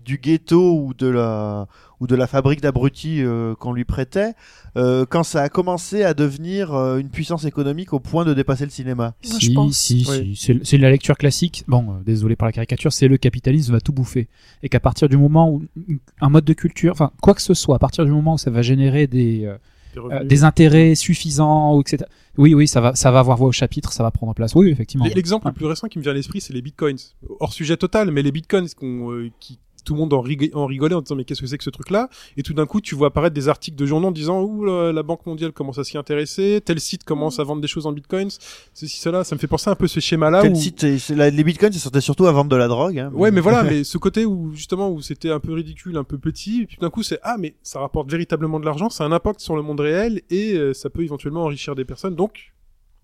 [0.05, 1.67] du ghetto ou de la
[2.01, 4.33] ou de la fabrique d'abrutis euh, qu'on lui prêtait
[4.77, 8.65] euh, quand ça a commencé à devenir euh, une puissance économique au point de dépasser
[8.65, 9.15] le cinéma.
[9.23, 9.77] Si, pense.
[9.77, 10.19] si, Ouais.
[10.19, 10.37] si.
[10.37, 11.65] C'est- C'est la lecture classique.
[11.69, 14.29] Bon, euh, désolé pour la caricature, c'est le capitalisme va tout bouffer.
[14.63, 15.63] Et qu'à partir du moment où
[16.21, 18.51] un mode de culture, enfin, quoi que ce soit, à partir du moment où ça
[18.51, 19.57] va générer des, euh,
[19.95, 22.05] Des euh, des intérêts suffisants, ou etc.
[22.37, 24.55] Oui, oui, ça va, ça va avoir voix au chapitre, ça va prendre place.
[24.57, 25.05] Oui, effectivement.
[25.15, 25.53] L'exemple Ouais.
[25.53, 26.99] le plus récent qui me vient à l'esprit, c'est les bitcoins.
[27.39, 30.67] Hors sujet total, mais les bitcoins qu'on, euh, qui tout le monde en, rig- en
[30.67, 32.09] rigolait en disant mais qu'est-ce que c'est que ce truc-là?
[32.37, 34.93] Et tout d'un coup, tu vois apparaître des articles de journaux en disant ouh la,
[34.93, 37.93] la Banque mondiale commence à s'y intéresser, tel site commence à vendre des choses en
[37.93, 38.31] bitcoins,
[38.73, 39.25] ceci cela.
[39.25, 40.45] Ça me fait penser un peu ce schéma-là.
[40.45, 40.55] Où...
[40.55, 42.99] site la- Les bitcoins, ça sortait surtout à vendre de la drogue.
[42.99, 43.11] hein.
[43.15, 46.19] Ouais, mais voilà, mais ce côté où justement où c'était un peu ridicule, un peu
[46.19, 49.05] petit, et puis tout d'un coup c'est ah mais ça rapporte véritablement de l'argent, ça
[49.05, 52.15] a un impact sur le monde réel et euh, ça peut éventuellement enrichir des personnes.
[52.15, 52.53] Donc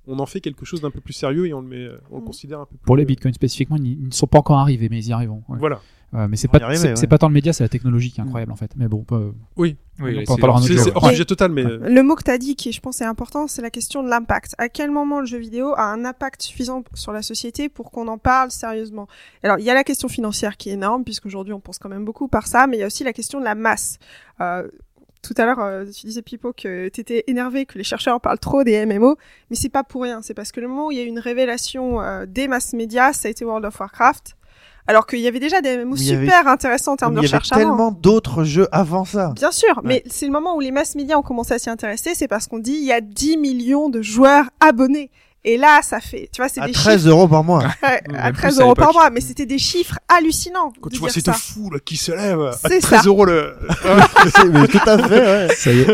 [0.07, 2.17] on en fait quelque chose d'un peu plus sérieux et on le met, euh, on
[2.17, 2.27] le Mm.
[2.27, 2.85] considère un peu plus.
[2.87, 5.13] Pour les euh, bitcoins spécifiquement, ils ils ne sont pas encore arrivés, mais ils y
[5.13, 5.43] arriveront.
[5.49, 5.59] ouais.
[5.59, 5.81] Voilà.
[6.13, 7.07] Euh, mais c'est pas, c'est ouais.
[7.07, 8.73] pas tant le média, c'est la technologie qui est incroyable en fait.
[8.77, 9.77] Mais bon, euh, Oui.
[10.03, 10.59] Oui, on c'est- parlera
[10.95, 13.05] hors sujet total, mais euh, Le mot que tu as dit, qui je pense est
[13.05, 14.55] important, c'est la question de l'impact.
[14.59, 18.09] À quel moment le jeu vidéo a un impact suffisant sur la société pour qu'on
[18.09, 19.07] en parle sérieusement?
[19.43, 22.05] Alors, il y a la question financière qui est énorme, puisqu'aujourd'hui on pense quand même
[22.05, 23.99] beaucoup par ça, mais il y a aussi la question de la masse.
[24.41, 24.67] Euh,
[25.23, 28.39] tout à l'heure, euh, tu disais, Pipo, que tu étais énervé que les chercheurs parlent
[28.39, 29.17] trop des MMO,
[29.51, 30.23] mais c'est pas pour rien.
[30.23, 32.73] C'est parce que le moment où il y a eu une révélation euh, des masses
[32.73, 34.35] médias, ça a été World of Warcraft.
[34.91, 37.23] Alors qu'il y avait déjà des MMO il avait- super intéressants en termes de il
[37.23, 39.33] y avait recherche tellement d'autres jeux avant ça.
[39.37, 42.15] Bien sûr, mais c'est le moment où les masses médias ont commencé à s'y intéresser,
[42.17, 45.11] c'est parce qu'on dit il y a 10 millions de joueurs abonnés.
[45.43, 47.63] Et là, ça fait, tu vois, c'est À des 13 chiffres euros par mois.
[47.83, 50.71] ouais, à plus 13 à euros par mois, mais c'était des chiffres hallucinants.
[50.83, 53.09] quand de tu vois cette foule qui se lève à C'est 13 ça.
[53.09, 53.57] euros le.
[54.37, 55.55] C'est- mais tout à fait, ouais.
[55.57, 55.87] ça y est.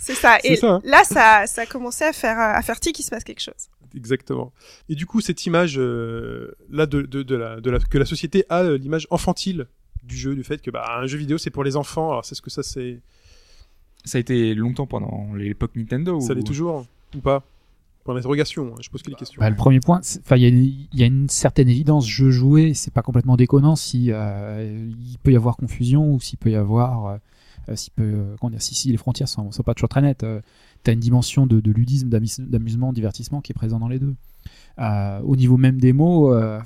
[0.00, 0.38] C'est ça.
[0.42, 0.80] Et ça, hein.
[0.84, 3.68] là, ça, ça a commencé à faire, à faire tic qu'il se passe quelque chose.
[3.94, 4.52] Exactement.
[4.88, 8.04] Et du coup, cette image euh, là de, de, de la, de la, que la
[8.06, 9.66] société a euh, l'image enfantile
[10.04, 12.10] du jeu, du fait que bah, un jeu vidéo c'est pour les enfants.
[12.10, 13.00] Alors c'est ce que ça c'est,
[14.04, 16.20] Ça a été longtemps pendant l'époque Nintendo.
[16.20, 17.42] ça où- l'est toujours ou pas
[18.04, 19.38] Pour l'interrogation, hein, je pose que les questions.
[19.40, 20.00] Bah, le premier point,
[20.30, 22.06] il y, a une- il y a une certaine évidence.
[22.08, 26.38] Jeu joué, c'est pas complètement déconnant si euh, il peut y avoir confusion ou s'il
[26.38, 27.16] peut y avoir, euh,
[27.70, 30.00] euh, s'il peut, euh, comment dire, si, si les frontières sont, sont pas toujours très
[30.00, 30.22] nettes.
[30.24, 30.40] Euh,
[30.84, 33.98] T'as une dimension de, de ludisme, d'amus- d'amusement, de divertissement qui est présent dans les
[33.98, 34.14] deux.
[34.78, 36.60] Euh, au niveau même des mots, euh,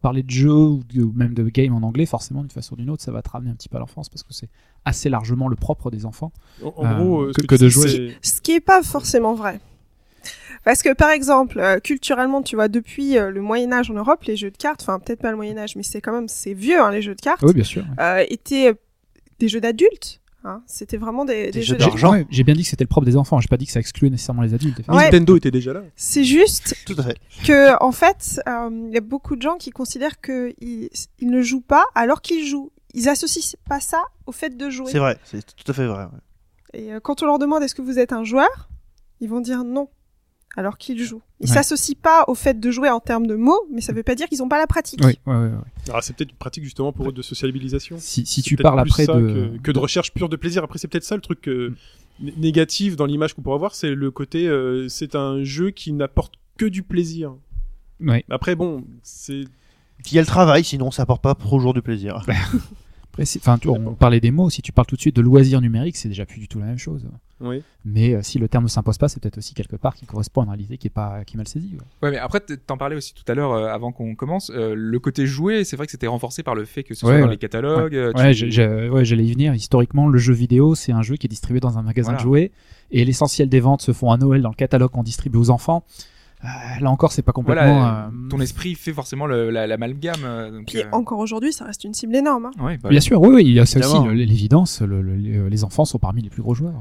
[0.00, 2.78] parler de jeu ou, de- ou même de game en anglais, forcément d'une façon ou
[2.78, 4.48] d'une autre, ça va te ramener un petit peu à l'enfance parce que c'est
[4.86, 6.32] assez largement le propre des enfants.
[6.62, 8.16] En, en Euh, gros, que- tu que de jouer.
[8.22, 9.60] Ce qui est pas forcément vrai.
[10.64, 14.22] Parce que par exemple, euh, culturellement, tu vois, depuis euh, le Moyen Âge en Europe,
[14.24, 16.54] les jeux de cartes, enfin peut-être pas le Moyen Âge, mais c'est quand même c'est
[16.54, 17.84] vieux hein, les jeux de cartes, Oui, bien sûr.
[18.00, 18.72] euh, étaient
[19.40, 20.20] des jeux d'adultes.
[20.44, 20.62] Hein.
[20.66, 22.12] C'était vraiment des, des jeux jeux d'argent.
[22.12, 23.40] Ouais, J'ai bien dit que c'était le propre des enfants.
[23.40, 24.78] J'ai pas dit que ça excluait nécessairement les adultes.
[24.88, 25.04] Ouais.
[25.04, 25.82] Nintendo était déjà là.
[25.96, 27.16] C'est juste Tout à fait.
[27.46, 30.88] que en fait, euh, il y a beaucoup de gens qui considèrent que ils,
[31.20, 32.70] ils ne jouent pas alors qu'ils jouent.
[32.94, 34.90] Ils associent pas ça au fait de jouer.
[34.90, 36.04] C'est vrai, c'est tout à fait vrai.
[36.04, 36.10] ouais.
[36.74, 38.68] Et euh, quand on leur demande est-ce que vous êtes un joueur,
[39.20, 39.88] ils vont dire non,
[40.56, 41.22] alors qu'ils jouent.
[41.40, 41.54] Ils Ouais.
[41.54, 44.28] s'associent pas au fait de jouer en termes de mots, mais ça veut pas dire
[44.28, 45.00] qu'ils ont pas la pratique.
[45.04, 45.50] Oui, ouais, ouais, ouais.
[45.88, 47.96] Alors c'est peut-être une pratique justement pour eux de sociabilisation.
[47.98, 49.12] Si, si tu parles après de.
[49.12, 50.62] que, que de recherche pure de plaisir.
[50.64, 51.74] Après, c'est peut-être ça le truc euh,
[52.20, 55.92] né- négatif dans l'image qu'on pourrait avoir, c'est le côté, euh, c'est un jeu qui
[55.92, 57.34] n'apporte que du plaisir.
[58.00, 58.24] Ouais.
[58.30, 59.44] Après, bon, c'est
[60.10, 62.24] il y a le travail, sinon ça apporte pas toujours du plaisir.
[63.18, 64.48] Enfin, tu- on parlait des mots.
[64.50, 66.66] Si tu parles tout de suite de loisirs numériques, c'est déjà plus du tout la
[66.66, 67.06] même chose.
[67.40, 67.62] oui.
[67.84, 70.42] Mais euh, si le terme ne s'impose pas, c'est peut-être aussi quelque part qui correspond
[70.42, 71.72] à une réalité qui est pas qui est mal saisie.
[71.74, 71.80] ouais.
[72.02, 74.50] Ouais, mais après, t'en parlais aussi tout à l'heure euh, avant qu'on commence.
[74.54, 77.12] euh, le côté joué, c'est vrai que c'était renforcé par le fait que ce Ouais,
[77.12, 78.12] soit dans les catalogues.
[78.14, 79.54] Ouais, tu- j'allais y venir.
[79.54, 82.18] Historiquement, le jeu vidéo, c'est un jeu qui est distribué dans un magasin Voilà.
[82.18, 82.52] de jouets,
[82.92, 85.84] et l'essentiel des ventes se font à Noël dans le catalogue qu'on distribue aux enfants.
[86.44, 86.48] Euh,
[86.80, 87.62] là encore, c'est pas complètement.
[87.78, 90.24] Voilà, euh, ton esprit fait forcément la- l'amalgame.
[90.24, 92.46] euh, donc, Puis euh, encore aujourd'hui, ça reste une cible énorme.
[92.46, 92.64] hein.
[92.64, 94.80] ouais, bah, Bien sûr, oui, oui, il y a ça aussi l'évidence.
[94.82, 96.74] le- le- les- enfants sont parmi les plus gros joueurs.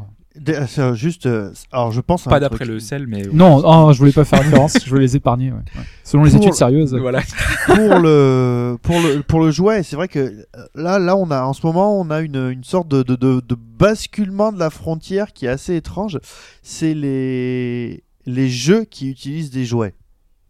[0.48, 2.70] Euh, Juste, euh, alors je pense Pas d'après truc.
[2.70, 3.24] le sel, mais.
[3.34, 4.78] Non, oh, je voulais pas faire référence.
[4.84, 5.52] je voulais les épargner.
[5.52, 5.58] ouais.
[5.58, 5.84] Ouais.
[6.06, 6.96] Selon les études sérieuses.
[6.96, 7.22] Voilà.
[7.68, 10.44] pour le pour le pour le jouet c'est vrai que euh,
[10.74, 13.42] là là on a en ce moment on a une, une sorte de, de, de,
[13.48, 16.20] de basculement de la frontière qui est assez étrange
[16.64, 19.94] c'est les les jeux qui utilisent des jouets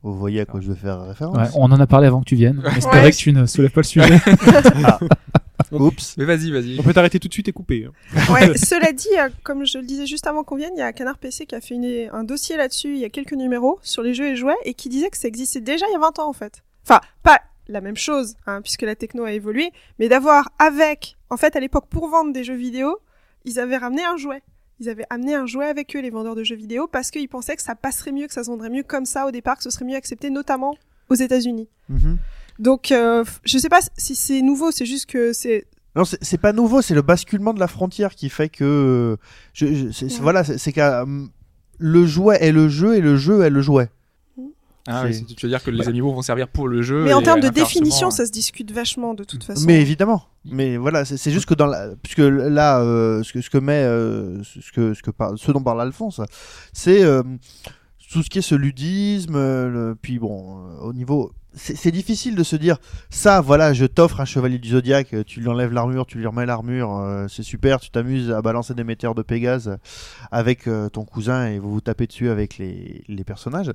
[0.03, 2.25] vous voyez à quoi je veux faire référence Ouais, on en a parlé avant que
[2.25, 2.59] tu viennes.
[2.65, 3.11] On espérait Ouais.
[3.11, 4.19] que tu ne soulèves pas le sujet.
[5.71, 6.79] oups Mais vas-y, vas-y.
[6.79, 7.85] On peut t'arrêter tout de suite et couper.
[7.87, 8.33] hein.
[8.33, 10.91] Ouais, cela dit, euh, comme je le disais juste avant qu'on vienne, il y a
[10.91, 14.01] Canard PC qui a fait une- un dossier là-dessus, il y a quelques numéros sur
[14.01, 16.17] les jeux et jouets, et qui disait que ça existait déjà il y a 20
[16.19, 16.63] ans en fait.
[16.83, 19.69] Enfin, pas la même chose, hein, puisque la techno a évolué,
[19.99, 22.97] mais d'avoir avec, en fait, à l'époque, pour vendre des jeux vidéo,
[23.45, 24.41] ils avaient ramené un jouet.
[24.81, 27.55] Ils avaient amené un jouet avec eux, les vendeurs de jeux vidéo, parce qu'ils pensaient
[27.55, 29.69] que ça passerait mieux, que ça se vendrait mieux comme ça au départ, que ce
[29.69, 30.75] serait mieux accepté, notamment
[31.09, 31.67] aux États-Unis.
[31.87, 32.17] Mhm.
[32.57, 35.65] Donc, euh, je sais pas si c'est nouveau, c'est juste que c'est.
[35.95, 38.63] Non, c'est pas nouveau, c'est le basculement de la frontière qui fait que.
[38.63, 39.17] euh,
[39.53, 40.07] Je, Ouais.
[40.19, 41.03] Voilà, c'est qu'à.
[41.03, 41.29] hum,
[41.77, 43.89] Le jouet est le jeu et le jeu est le jouet.
[44.87, 47.03] Ah oui, tu veux dire que les amiibo vont servir pour le jeu.
[47.03, 49.65] Mais en termes de inversement, définition, euh, ça se discute vachement de toute façon.
[49.67, 50.23] Mais évidemment.
[50.45, 53.83] Mais voilà, c'est juste que dans la, puisque là, euh, ce que ce que met,
[53.83, 56.19] euh, ce que ce que par- ce dont parle Alphonse,
[56.73, 57.21] c'est euh,
[58.11, 59.35] tout ce qui est ce ludisme.
[59.35, 62.77] euh, le- puis bon, euh, au niveau, c'est difficile de se dire
[63.09, 63.41] ça.
[63.41, 66.97] Voilà, je t'offre un chevalier du zodiaque, tu lui enlèves l'armure, tu lui remets l'armure,
[66.97, 67.79] euh, c'est super.
[67.79, 69.77] Tu t'amuses à balancer des météores de Pégase
[70.31, 73.71] avec euh, ton cousin et vous vous tapez dessus avec les les personnages.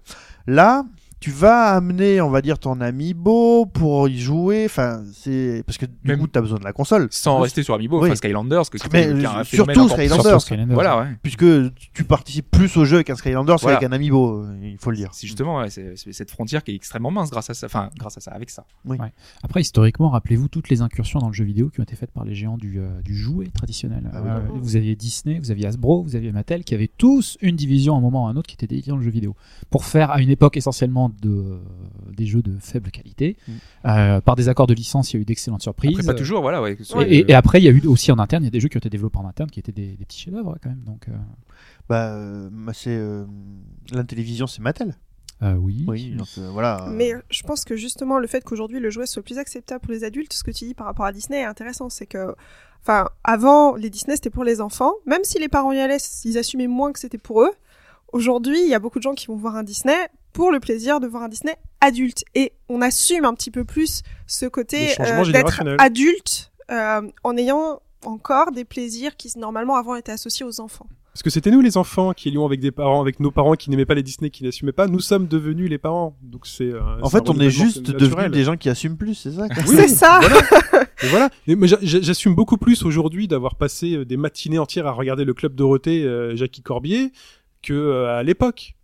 [0.46, 0.84] Là.
[1.18, 4.64] Tu vas amener, on va dire, ton amiibo pour y jouer.
[4.66, 7.08] Enfin, c'est parce que du Même- coup, t'as besoin de la console.
[7.10, 8.08] Sans rester sur amiibo, Oui.
[8.08, 10.40] enfin Skylanders, que Mais, un surtout Skylanders.
[10.42, 10.74] Skylanders.
[10.74, 11.06] Voilà, ouais.
[11.22, 11.44] puisque
[11.94, 13.78] tu participes plus au jeu qu'un Skylanders Voilà.
[13.78, 15.08] qu'avec un amiibo, il faut le dire.
[15.12, 17.88] C'est justement ouais, c'est c'est cette frontière qui est extrêmement mince grâce à ça, enfin
[17.98, 18.66] grâce à ça, avec ça.
[19.42, 22.24] Après, historiquement, rappelez-vous toutes les incursions dans le jeu vidéo qui ont été faites par
[22.24, 24.10] les géants du, euh, du jouet traditionnel.
[24.12, 24.28] Ah oui.
[24.30, 27.94] Euh, vous aviez Disney, vous aviez Hasbro, vous aviez Mattel, qui avaient tous une division
[27.94, 29.34] à un moment ou à un autre qui était dédiée dans le jeu vidéo.
[29.70, 31.58] Pour faire à une époque essentiellement de,
[32.12, 33.36] des jeux de faible qualité.
[33.46, 33.52] Mm.
[33.86, 35.94] Euh, par des accords de licence, il y a eu d'excellentes surprises.
[35.98, 36.60] Après, pas toujours, voilà.
[36.62, 36.76] Ouais,
[37.08, 38.68] Et, euh, après, il y a eu aussi en interne, il y a des jeux
[38.68, 40.82] qui ont été développés en interne qui étaient des, des petits chefs-d'œuvre quand même.
[40.84, 41.12] Donc, euh,
[41.88, 43.24] Bah, euh, c'est euh,
[43.92, 44.96] la télévision, c'est Mattel.
[45.42, 45.84] euh, oui.
[45.86, 46.88] Oui, donc euh, voilà.
[46.90, 50.02] Mais je pense que justement le fait qu'aujourd'hui le jouet soit plus acceptable pour les
[50.04, 51.88] adultes, ce que tu dis par rapport à Disney est intéressant.
[51.90, 52.34] C'est que,
[52.82, 56.38] enfin, avant les Disney c'était pour les enfants, même si les parents y allaient, ils
[56.38, 57.50] assumaient moins que c'était pour eux.
[58.12, 59.96] Aujourd'hui, il y a beaucoup de gens qui vont voir un Disney
[60.36, 64.02] pour le plaisir de voir un Disney adulte, et on assume un petit peu plus
[64.26, 70.12] ce côté euh, d'être adulte euh, en ayant encore des plaisirs qui normalement avant étaient
[70.12, 70.86] associés aux enfants.
[71.12, 73.70] Parce que c'était nous les enfants qui allions avec des parents, avec nos parents qui
[73.70, 74.86] n'aimaient pas les Disney, qui n'assumaient pas.
[74.86, 76.14] Nous sommes devenus les parents.
[76.22, 76.64] Donc c'est.
[76.70, 79.76] euh, en fait, on est juste devenus des gens qui assument plus, c'est ça Oui,
[79.76, 80.20] c'est ça.
[81.02, 81.30] Et voilà.
[81.46, 85.24] Et- Mais j'a- j'a- j'assume beaucoup plus aujourd'hui d'avoir passé des matinées entières à regarder
[85.24, 87.12] le club Dorothée, euh, Jackie Corbier,
[87.62, 88.74] que euh, à l'époque.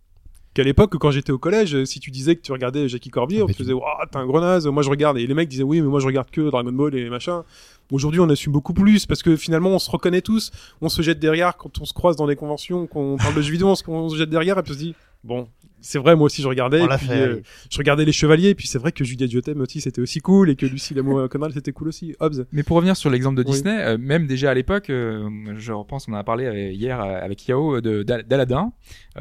[0.53, 3.43] Qu'à l'époque, quand j'étais au collège, si tu disais que tu regardais Jackie Corbier, Ah,
[3.45, 5.17] on te tu- faisait Waouh, t'es un gros naze, moi je regarde.
[5.17, 7.43] Et les mecs disaient Oui, mais moi je regarde que Dragon Ball et machin.
[7.91, 10.51] Aujourd'hui, on assume beaucoup plus parce que finalement, on se reconnaît tous.
[10.81, 13.41] On se jette derrière quand on se croise dans des conventions, quand on parle de
[13.41, 15.47] jeux vidéo, on se, on se jette derrière et puis on se dit Bon,
[15.83, 16.81] c'est vrai, moi aussi je regardais.
[16.81, 17.13] On et l'a puis, fait.
[17.21, 20.01] euh, je regardais les chevaliers, et puis c'est vrai que Juliette Je t'aime aussi c'était
[20.01, 22.15] aussi cool, et que Lucie l'amour canal c'était cool aussi.
[22.19, 22.45] Hobbs.
[22.51, 23.51] Mais pour revenir sur l'exemple de Oui.
[23.51, 26.99] Disney, euh, même déjà à l'époque, euh, je repense, on en a parlé euh, hier
[27.01, 28.71] euh, avec Yao d'Aladin.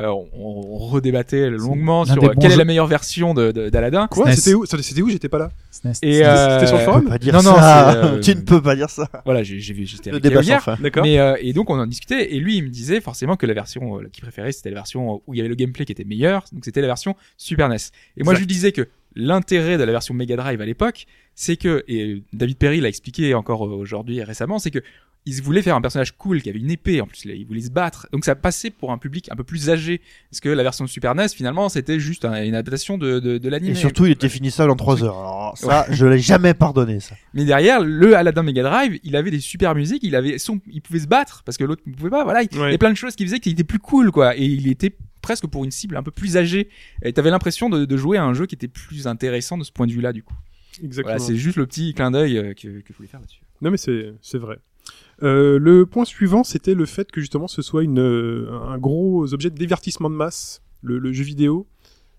[0.01, 4.07] Euh, on, on redébattait longuement sur euh, quelle est la meilleure version d'Aladin.
[4.09, 4.33] Quoi.
[4.33, 5.51] C'était où C'était où J'étais pas là.
[5.71, 7.95] C'était- euh, sur le forum peux pas dire Non, non, ça.
[8.05, 9.09] euh, tu ne peux pas dire ça.
[9.25, 10.63] Voilà, j'ai vu, j'étais avec Yao hier.
[10.63, 10.77] fin.
[10.81, 11.05] D'accord.
[11.07, 13.99] Euh, et donc on en discutait et lui il me disait forcément que la version
[13.99, 16.45] euh, qu'il préférait c'était la version où il y avait le gameplay qui était meilleur
[16.53, 17.77] donc c'était la version Super NES.
[18.16, 21.57] Et moi je lui disais que l'intérêt de la version Mega Drive à l'époque c'est
[21.57, 24.81] que et David Perry l'a expliqué encore aujourd'hui et récemment c'est que
[25.24, 27.70] il voulait faire un personnage cool qui avait une épée en plus il voulait se
[27.70, 30.01] battre donc ça passait pour un public un peu plus âgé
[30.31, 33.49] parce que la version Super NES finalement c'était juste un- une adaptation de de, de
[33.49, 33.73] l'anime.
[33.73, 35.16] Et surtout, il était finissable en 3 heures.
[35.19, 37.15] Alors, ça, je l'ai jamais pardonné, ça.
[37.35, 40.81] Mais derrière, le Aladdin Mega Drive, il avait des super musiques, il avait son, il
[40.83, 42.24] pouvait se battre parce que l'autre ne pouvait pas.
[42.24, 44.37] Voilà, il il y avait plein de choses qui faisaient qu'il était plus cool, quoi.
[44.37, 44.93] Et il était
[45.23, 46.69] presque pour une cible un peu plus âgée.
[47.03, 49.73] Et t'avais l'impression de, de jouer à un jeu qui était plus intéressant de ce
[49.73, 50.35] point de vue-là, du coup.
[50.82, 51.16] Exactement.
[51.16, 53.43] Voilà, c'est juste le petit clin d'œil euh, que, que je voulais faire là-dessus.
[53.61, 54.59] Non mais c'est vrai.
[55.23, 59.32] Euh, le point suivant, c'était le fait que justement ce soit une, euh, un gros
[59.32, 61.69] objet de divertissement de masse, le, le jeu vidéo,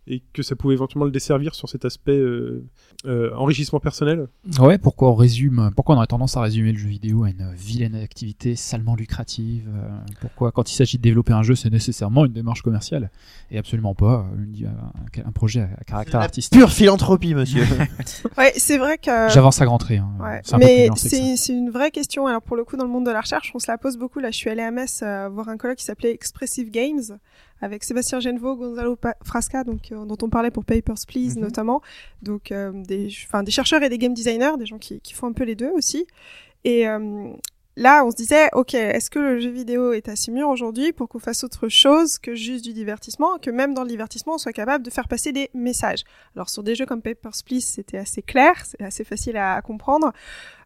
[0.05, 2.65] et que ça pouvait éventuellement le desservir sur cet aspect euh,
[3.05, 4.27] euh, enrichissement personnel.
[4.59, 7.53] Ouais, pourquoi on résume, pourquoi on aurait tendance à résumer le jeu vidéo à une
[7.55, 9.87] vilaine activité salement lucrative euh,
[10.21, 13.11] Pourquoi, quand il s'agit de développer un jeu, c'est nécessairement une démarche commerciale
[13.49, 17.63] et absolument pas une- un, un projet à caractère La artistique pure philanthropie, monsieur.
[18.37, 19.29] Ouais, c'est vrai que.
[19.29, 19.99] J'avance à grands traits.
[19.99, 20.11] hein.
[20.19, 20.41] Ouais.
[20.59, 22.27] Mais c'est c'est une vraie question.
[22.27, 24.19] Alors pour le coup, dans le monde de la recherche, on se la pose beaucoup.
[24.19, 27.17] Là, je suis allée à Metz euh, voir un colloque qui s'appelait Expressive Games
[27.63, 31.41] avec Sébastien Genevaux, Gonzalo Frasca, donc euh, dont on parlait pour Papers Please Mhm.
[31.41, 31.81] notamment.
[32.21, 35.33] Donc euh, des, des chercheurs et des game designers, des gens qui, qui font un
[35.33, 36.05] peu les deux aussi.
[36.65, 37.31] Et euh,
[37.75, 41.09] là, on se disait, ok, est-ce que le jeu vidéo est assez mûr aujourd'hui pour
[41.09, 44.53] qu'on fasse autre chose que juste du divertissement, que même dans le divertissement, on soit
[44.53, 46.03] capable de faire passer des messages.
[46.35, 49.61] Alors sur des jeux comme Papers, Please, c'était assez clair, c'est assez facile à, à
[49.61, 50.11] comprendre.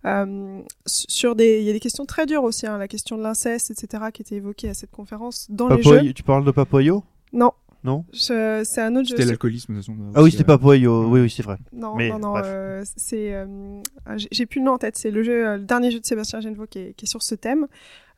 [0.06, 3.24] Euh, sur des, il y a des questions très dures aussi, hein, la question de
[3.24, 6.14] l'inceste, etc., qui était évoquée à cette conférence dans les jeux.
[6.14, 7.04] Tu parles de Papoyo?
[7.34, 7.52] Non.
[7.84, 9.16] Non Je- C'est un autre jeu.
[9.16, 10.12] C'était l'alcoolisme, de toute façon.
[10.16, 11.08] Ah oui, c'était euh, Papoyo.
[11.08, 11.58] Oui, oui, c'est vrai.
[11.74, 13.46] Non, Mais non, non, euh, c'est, euh,
[14.32, 14.98] j'ai- plus le nom en tête.
[14.98, 17.36] C'est le jeu, le dernier jeu de Sébastien Genevaux qui est, qui est sur ce
[17.36, 17.68] thème,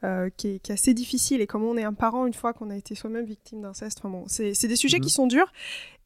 [0.03, 1.41] euh, qui, est, qui est assez difficile.
[1.41, 4.09] Et comme on est un parent une fois qu'on a été soi-même victime d'inceste, enfin
[4.09, 5.03] bon, c'est, c'est des sujets Mhm.
[5.03, 5.51] qui sont durs.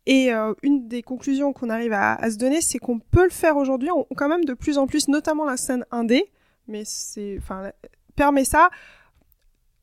[0.06, 3.30] Et euh, une des conclusions qu'on arrive à, à se donner, c'est qu'on peut le
[3.30, 6.26] faire aujourd'hui, on, quand même de plus en plus, notamment la scène indé,
[6.68, 7.72] mais c'est, enfin,
[8.16, 8.70] permet ça.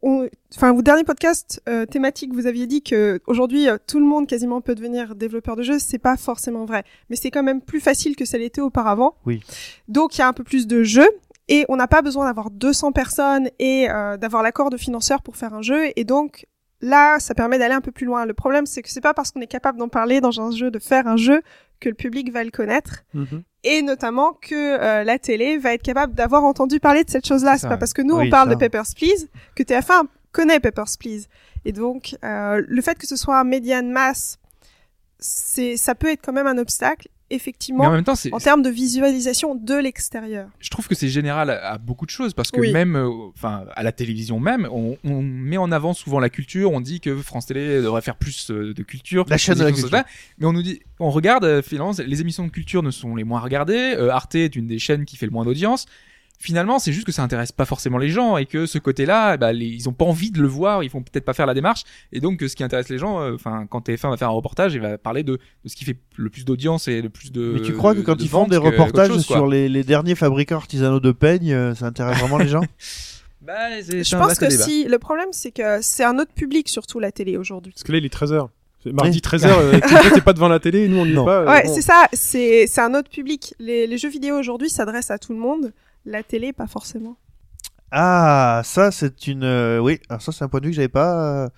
[0.02, 4.26] Enfin, au dernier podcast euh, thématique, vous aviez dit que aujourd'hui euh, tout le monde
[4.26, 5.78] quasiment peut devenir développeur de jeux.
[5.78, 9.14] C'est pas forcément vrai, mais c'est quand même plus facile que ça l'était auparavant.
[9.26, 9.42] Oui.
[9.88, 11.08] Donc il y a un peu plus de jeux
[11.48, 15.36] et on n'a pas besoin d'avoir 200 personnes et euh, d'avoir l'accord de financeurs pour
[15.36, 15.90] faire un jeu.
[15.96, 16.46] Et donc
[16.80, 18.26] là, ça permet d'aller un peu plus loin.
[18.26, 20.70] Le problème, c'est que c'est pas parce qu'on est capable d'en parler dans un jeu,
[20.70, 21.42] de faire un jeu,
[21.80, 23.02] que le public va le connaître.
[23.14, 23.42] Mhm.
[23.64, 27.58] Et notamment que euh, la télé va être capable d'avoir entendu parler de cette chose-là.
[27.58, 28.54] C'est pas parce que nous, Oui, on parle ça.
[28.54, 31.26] de Papers, Please que TF1 connaît Papers, Please.
[31.64, 34.38] Et donc, euh, le fait que ce soit un média de masse,
[35.18, 38.62] c'est, ça peut être quand même un obstacle, Mais en effectivement, même temps, en termes
[38.62, 40.48] de visualisation de l'extérieur.
[40.58, 42.72] je trouve que c'est général à, à beaucoup de choses parce que Oui.
[42.72, 46.72] même, euh, enfin, à la télévision même, on, on met en avant souvent la culture.
[46.72, 49.24] On dit que France Télé devrait faire plus euh, de culture.
[49.28, 50.04] La chaîne de la ça.
[50.38, 53.24] Mais on nous dit, on regarde euh, finalement, les émissions de culture ne sont les
[53.24, 53.94] moins regardées.
[53.96, 55.86] Euh, Arte est une des chaînes qui fait le moins d'audience.
[56.42, 59.52] Finalement, c'est juste que ça intéresse pas forcément les gens et que ce côté-là, bah,
[59.52, 61.82] les- ils ont pas envie de le voir, ils vont peut-être pas faire la démarche.
[62.12, 64.72] Et donc, ce qui intéresse les gens, euh, enfin, quand TF1 va faire un reportage,
[64.72, 67.52] il va parler de, de ce qui fait le plus d'audience et le plus de.
[67.56, 70.56] Mais tu crois que quand ils font des reportages chose, sur les, les derniers fabricants
[70.56, 72.62] artisanaux de peigne, euh, ça intéresse vraiment les gens
[73.42, 74.64] Bah, c'est- Je pense que débat.
[74.64, 77.72] si, le problème, c'est que c'est un autre public, surtout la télé aujourd'hui.
[77.72, 78.48] Parce que là, il est 13h.
[78.86, 79.20] Mardi Oui.
[79.20, 79.78] 13h, euh,
[80.14, 81.26] t'es pas devant la télé, nous on n'y est Non.
[81.26, 81.40] pas.
[81.42, 81.74] euh, Ouais, bon.
[81.74, 83.54] c'est ça, c'est, c'est un autre public.
[83.58, 85.72] Les, les jeux vidéo aujourd'hui s'adressent à tout le monde.
[86.04, 87.16] La télé, pas forcément.
[87.92, 89.42] Ah, ça c'est une...
[89.44, 91.48] euh, oui, alors ça c'est un point de vue que j'avais pas euh,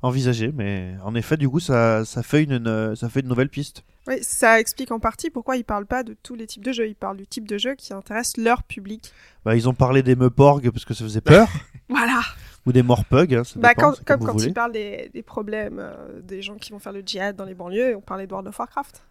[0.00, 3.50] envisagé, mais en effet du coup ça, ça, fait une, une- ça fait une nouvelle
[3.50, 3.84] piste.
[4.08, 6.88] Oui, ça explique en partie pourquoi ils parlent pas de tous les types de jeux.
[6.88, 9.12] Ils parlent du type de jeu qui intéresse leur public.
[9.44, 11.46] Bah, ils ont parlé des meuporgs parce que ça faisait peur,
[11.88, 12.20] Voilà.
[12.66, 15.78] ou des morpugs, hein, ça Bah, dépend, quand, comme quand ils parlent des, des problèmes
[15.78, 18.48] euh, des gens qui vont faire le djihad dans les banlieues, on parlait de World
[18.48, 19.04] of Warcraft.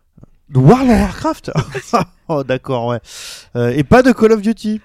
[0.51, 1.51] De World of Warcraft
[2.27, 2.99] Oh d'accord, ouais.
[3.55, 4.81] Euh, et pas de Call of Duty.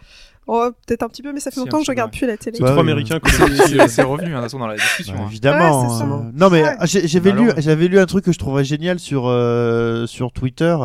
[0.49, 2.59] Oh, peut-être un petit peu, mais ça fait longtemps que je regarde plus la télé.
[2.61, 3.19] C'est trop américain.
[3.19, 5.15] que- C'est c'est revenu, hein, dans la discussion.
[5.15, 5.29] Bah, hein.
[5.29, 5.89] évidemment.
[5.99, 6.77] Ouais, euh, Non mais Ouais.
[6.79, 10.31] ah, j'avais Bah lu, j'avais lu un truc que je trouvais génial sur euh, sur
[10.31, 10.77] Twitter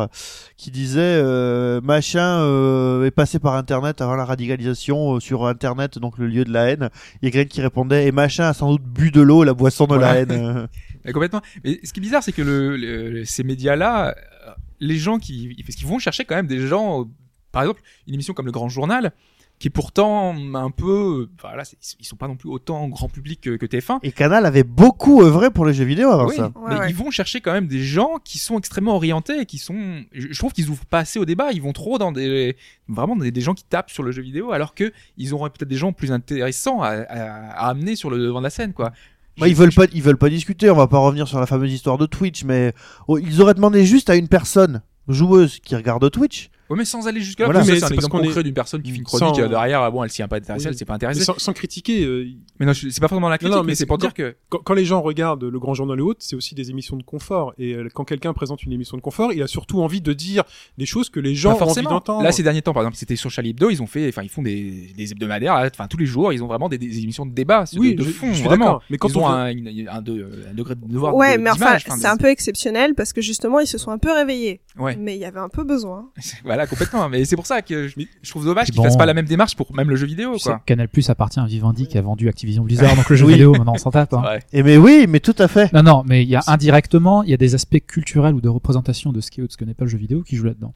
[0.56, 5.96] qui disait euh, machin euh, est passé par Internet avant la radicalisation euh, sur Internet
[6.00, 6.90] donc le lieu de la haine.
[7.22, 9.54] Il y a quelqu'un qui répondait et machin a sans doute bu de l'eau, la
[9.54, 10.14] boisson de Voilà.
[10.14, 10.32] la haine.
[11.06, 11.12] euh.
[11.12, 11.40] Complètement.
[11.64, 14.50] Mais ce qui est bizarre, c'est que le, le- ces médias-là, euh,
[14.82, 17.08] les gens qui, parce qu'ils vont chercher quand même des gens,
[17.52, 19.12] par exemple, une émission comme le Grand Journal,
[19.58, 23.40] qui est pourtant un peu, voilà, c'est- ils sont pas non plus autant grand public
[23.42, 24.00] que, que TF1.
[24.02, 26.46] Et Canal avait beaucoup œuvré pour les jeux vidéo avant Oui, ça.
[26.56, 26.90] Ouais, mais ouais.
[26.90, 30.36] ils vont chercher quand même des gens qui sont extrêmement orientés et qui sont, je
[30.36, 31.52] trouve qu'ils ouvrent pas assez au débat.
[31.52, 32.56] Ils vont trop dans des,
[32.88, 35.68] vraiment des, des gens qui tapent sur le jeu vidéo, alors que ils auraient peut-être
[35.68, 38.92] des gens plus intéressants à, à- à amener sur le devant de la scène, quoi.
[39.38, 40.70] Ils veulent pas, ils veulent pas discuter.
[40.70, 42.74] On va pas revenir sur la fameuse histoire de Twitch, mais
[43.08, 46.50] oh, ils auraient demandé juste à une personne joueuse qui regarde Twitch.
[46.72, 47.46] Ouais, mais sans aller jusque là.
[47.46, 47.60] Voilà.
[47.60, 49.18] parce que Mais c'est un exemple qu'on est- concret d'une personne qui fait une Sans-
[49.18, 49.80] chronique euh, derrière.
[49.82, 50.68] ah Bon, elle s'y est pas intéressée, Oui.
[50.72, 51.24] elle s'est pas Mais intéressée.
[51.24, 52.26] sans, sans critiquer, euh,
[52.58, 54.36] Mais non, c'est pas forcément la critique, non, mais, mais c'est pour quand- dire que
[54.48, 57.02] quand, quand les gens regardent le Grand Journal et autres, c'est aussi des émissions de
[57.02, 57.54] confort.
[57.58, 60.44] Et euh, quand quelqu'un présente une émission de confort, il a surtout envie de dire
[60.78, 61.90] des choses que les gens ont envie forcément.
[61.90, 62.22] d'entendre.
[62.22, 64.28] Là, ces derniers temps, par exemple, c'était sur Charlie Hebdo, ils ont fait, enfin, ils
[64.28, 67.32] font des, des hebdomadaires, enfin, tous les jours, ils ont vraiment des, des émissions de
[67.32, 68.64] débat, de, oui, de je, fond, je suis vraiment.
[68.66, 68.82] d'accord.
[68.90, 71.42] Mais quand ils on ont veut- un, un, de- un degré de devoir Ouais, de-
[71.42, 74.60] mais enfin, c'est un peu exceptionnel parce que justement, ils se sont un peu réveillés.
[74.78, 74.96] Ouais.
[74.96, 76.10] Mais il y avait un peu besoin.
[76.44, 77.08] voilà, complètement.
[77.08, 78.98] Mais c'est pour ça que je, je trouve dommage qu'ils fassent bon.
[78.98, 80.60] pas la même démarche pour même le jeu vidéo, quoi.
[80.66, 83.32] Canal Plus appartient à Vivendi qui a vendu Activision Blizzard, donc le jeu Oui.
[83.34, 84.12] vidéo, maintenant on s'en tape.
[84.14, 84.38] hein.
[84.52, 85.72] Et mais oui, mais tout à fait.
[85.72, 88.48] Non, non, mais il y a indirectement, il y a des aspects culturels ou de
[88.48, 90.36] représentation de ce qui est ou de ce que n'est pas le jeu vidéo qui
[90.36, 90.74] jouent là-dedans.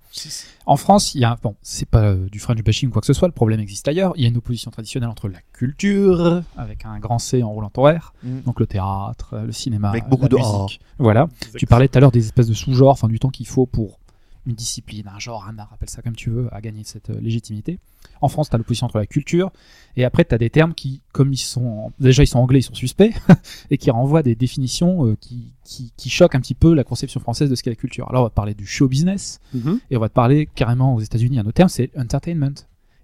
[0.67, 3.07] En France, il y a, bon, c'est pas euh, du French bashing ou quoi que
[3.07, 4.13] ce soit, le problème existe ailleurs.
[4.17, 7.71] Il y a une opposition traditionnelle entre la culture, avec un grand C en roulant
[7.77, 8.41] horaire, Mm.
[8.47, 10.81] donc le théâtre, euh, le cinéma, Avec beaucoup la de musique.
[10.99, 11.29] Voilà.
[11.57, 13.99] Tu parlais tout à l'heure des espèces de sous-genres, enfin du temps qu'il faut pour
[14.47, 17.21] une discipline, un genre, un art, appelle ça comme tu veux, à gagner cette euh,
[17.21, 17.79] légitimité.
[18.21, 19.51] En France, tu as l'opposition entre la culture,
[19.97, 22.63] et après, tu as des termes qui, comme ils sont, déjà ils sont anglais, ils
[22.63, 23.13] sont suspects,
[23.71, 27.19] et qui renvoient des définitions euh, qui, qui, qui choquent un petit peu la conception
[27.21, 28.09] française de ce qu'est la culture.
[28.09, 29.81] Alors, on va te parler du show business, Mhm.
[29.91, 32.55] et on va te parler carrément aux États-Unis, un autre terme, c'est entertainment.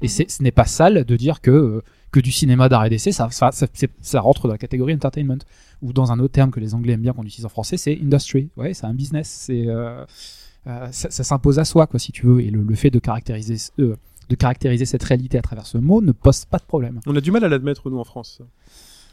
[0.01, 0.09] Et Mhm.
[0.09, 3.11] c'est, ce n'est pas sale de dire que, euh, que du cinéma d'art et d'essai,
[3.11, 5.39] ça, ça, ça, c'est- ça rentre dans la catégorie entertainment.
[5.81, 7.99] Ou dans un autre terme que les Anglais aiment bien qu'on utilise en français, c'est
[8.01, 8.51] industry.
[8.57, 9.29] Ouais, c'est un business.
[9.29, 10.05] C'est, euh,
[10.65, 12.41] ça, ça s'impose à soi, quoi, si tu veux.
[12.41, 13.97] Et le, fait de caractériser, euh,
[14.29, 17.01] de caractériser cette réalité à travers ce mot ne pose pas de problème.
[17.07, 18.41] On a du mal à l'admettre, nous, en France.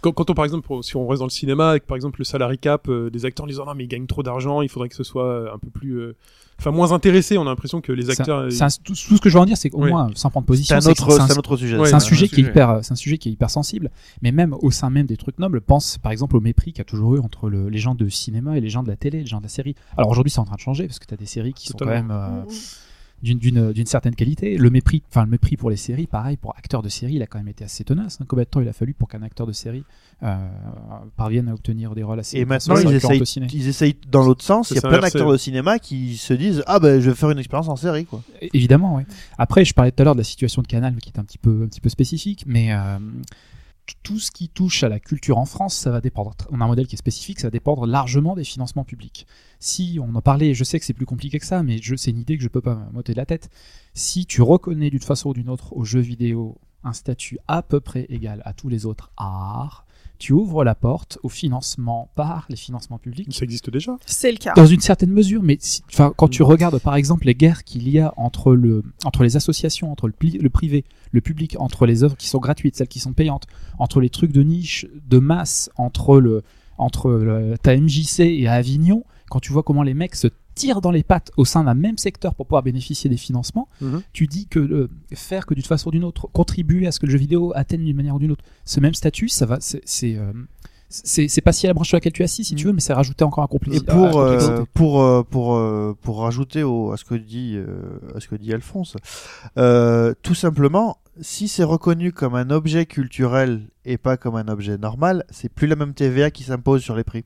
[0.01, 2.25] Quand, quand on par exemple si on reste dans le cinéma avec par exemple le
[2.25, 4.89] salary cap euh, des acteurs en disant non mais ils gagnent trop d'argent il faudrait
[4.89, 6.15] que ce soit euh, un peu plus euh,
[6.59, 9.21] enfin moins intéressé on a l'impression que les acteurs un- c'est un- tout, tout ce
[9.21, 9.89] que je veux en dire, c'est qu'au Oui.
[9.91, 11.77] moins, sans prendre C'est position, c'est que autre, c'est un- c'est un autre sujet.
[11.77, 13.91] Ouais, c'est un sujet qui est hyper, c'est un sujet qui est hyper sensible.
[14.21, 16.81] Mais même au sein même des trucs nobles, pense par exemple au mépris qu'il y
[16.81, 19.19] a toujours eu entre le- les gens de cinéma et les gens de la télé,
[19.19, 19.75] les gens de la série.
[19.97, 21.77] Alors aujourd'hui, c'est en train de changer parce que tu as des séries qui sont
[21.77, 22.47] quand même euh, Mm.
[23.23, 24.57] D'une d'une d'une certaine qualité.
[24.57, 27.27] Le mépris, enfin le mépris pour les séries, pareil pour acteurs de série, il a
[27.27, 28.19] quand même été assez tenace.
[28.21, 28.25] hein.
[28.27, 29.83] Combien de temps il a fallu pour qu'un acteur de série
[30.23, 30.35] euh,
[31.17, 33.23] parvienne à obtenir des rôles assez Et maintenant, ils essayent,
[33.53, 34.71] ils essayent dans l'autre sens.
[34.71, 37.31] Il y a plein d'acteurs de cinéma qui se disent Ah ben je vais faire
[37.31, 38.21] une expérience en série quoi.
[38.53, 39.03] Évidemment, oui.
[39.37, 41.37] Après, je parlais tout à l'heure de la situation de Canal qui est un petit
[41.37, 42.97] peu, un petit peu spécifique, mais euh,
[44.03, 46.35] tout ce qui touche à la culture en France, ça va dépendre.
[46.51, 49.27] On a un modèle qui est spécifique, ça va dépendre largement des financements publics.
[49.59, 52.19] Si on en parlait, je sais que c'est plus compliqué que ça, mais c'est une
[52.19, 53.49] idée que je peux pas m'ôter de la tête.
[53.93, 57.79] Si tu reconnais d'une façon ou d'une autre aux jeux vidéo un statut à peu
[57.79, 59.85] près égal à tous les autres arts,
[60.19, 63.33] tu ouvres la porte au financement par les financements publics.
[63.33, 63.97] Ça existe déjà.
[64.05, 64.53] C'est le cas.
[64.55, 65.81] dans une certaine mesure, mais si-
[66.15, 69.91] quand tu regardes par exemple les guerres qu'il y a entre, le, entre les associations,
[69.91, 72.99] entre le, pli- le privé, le public, entre les œuvres qui sont gratuites, celles qui
[72.99, 73.47] sont payantes,
[73.79, 76.43] entre les trucs de niche, de masse, entre, le,
[76.77, 80.27] entre le, ta MJC et Avignon, quand tu vois comment les mecs se
[80.59, 84.01] tirent dans les pattes au sein d'un même secteur pour pouvoir bénéficier des financements, Mhm.
[84.13, 87.05] tu dis que euh, faire que d'une façon ou d'une autre, contribuer à ce que
[87.05, 89.81] le jeu vidéo atteigne d'une manière ou d'une autre ce même statut, ça va, c'est,
[89.85, 90.33] c'est, euh,
[91.45, 92.93] pas si à la branche sur laquelle tu es assis si tu veux, mais c'est
[92.93, 93.83] rajouter encore un Et complexe.
[93.83, 98.19] pour euh, pour euh, pour euh, pour rajouter au, à ce que dit euh, à
[98.19, 98.95] ce que dit Alphonse,
[99.57, 104.77] euh, tout simplement, si c'est reconnu comme un objet culturel et pas comme un objet
[104.77, 107.23] normal, c'est plus la même TVA qui s'impose sur les prix.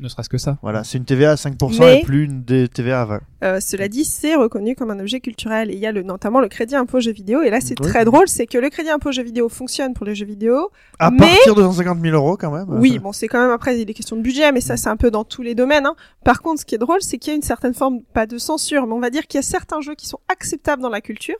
[0.00, 0.58] Ne serait-ce que ça.
[0.62, 3.20] Voilà, c'est une TVA à 5% Mais- et plus une des TVA à 20.
[3.44, 5.70] Euh, cela dit, c'est reconnu comme un objet culturel.
[5.70, 7.42] Et il y a le, notamment le crédit impôt jeux vidéo.
[7.42, 7.86] Et là, c'est Oui.
[7.88, 10.70] très drôle, c'est que le crédit impôt jeux vidéo fonctionne pour les jeux vidéo.
[10.98, 12.66] À Mais- partir de 150 000 euros quand même.
[12.80, 15.10] Oui, bon, c'est quand même après des questions de budget, mais ça, c'est un peu
[15.10, 15.86] dans tous les domaines.
[15.86, 15.94] Hein.
[16.24, 18.38] Par contre, ce qui est drôle, c'est qu'il y a une certaine forme, pas de
[18.38, 21.00] censure, mais on va dire qu'il y a certains jeux qui sont acceptables dans la
[21.00, 21.36] culture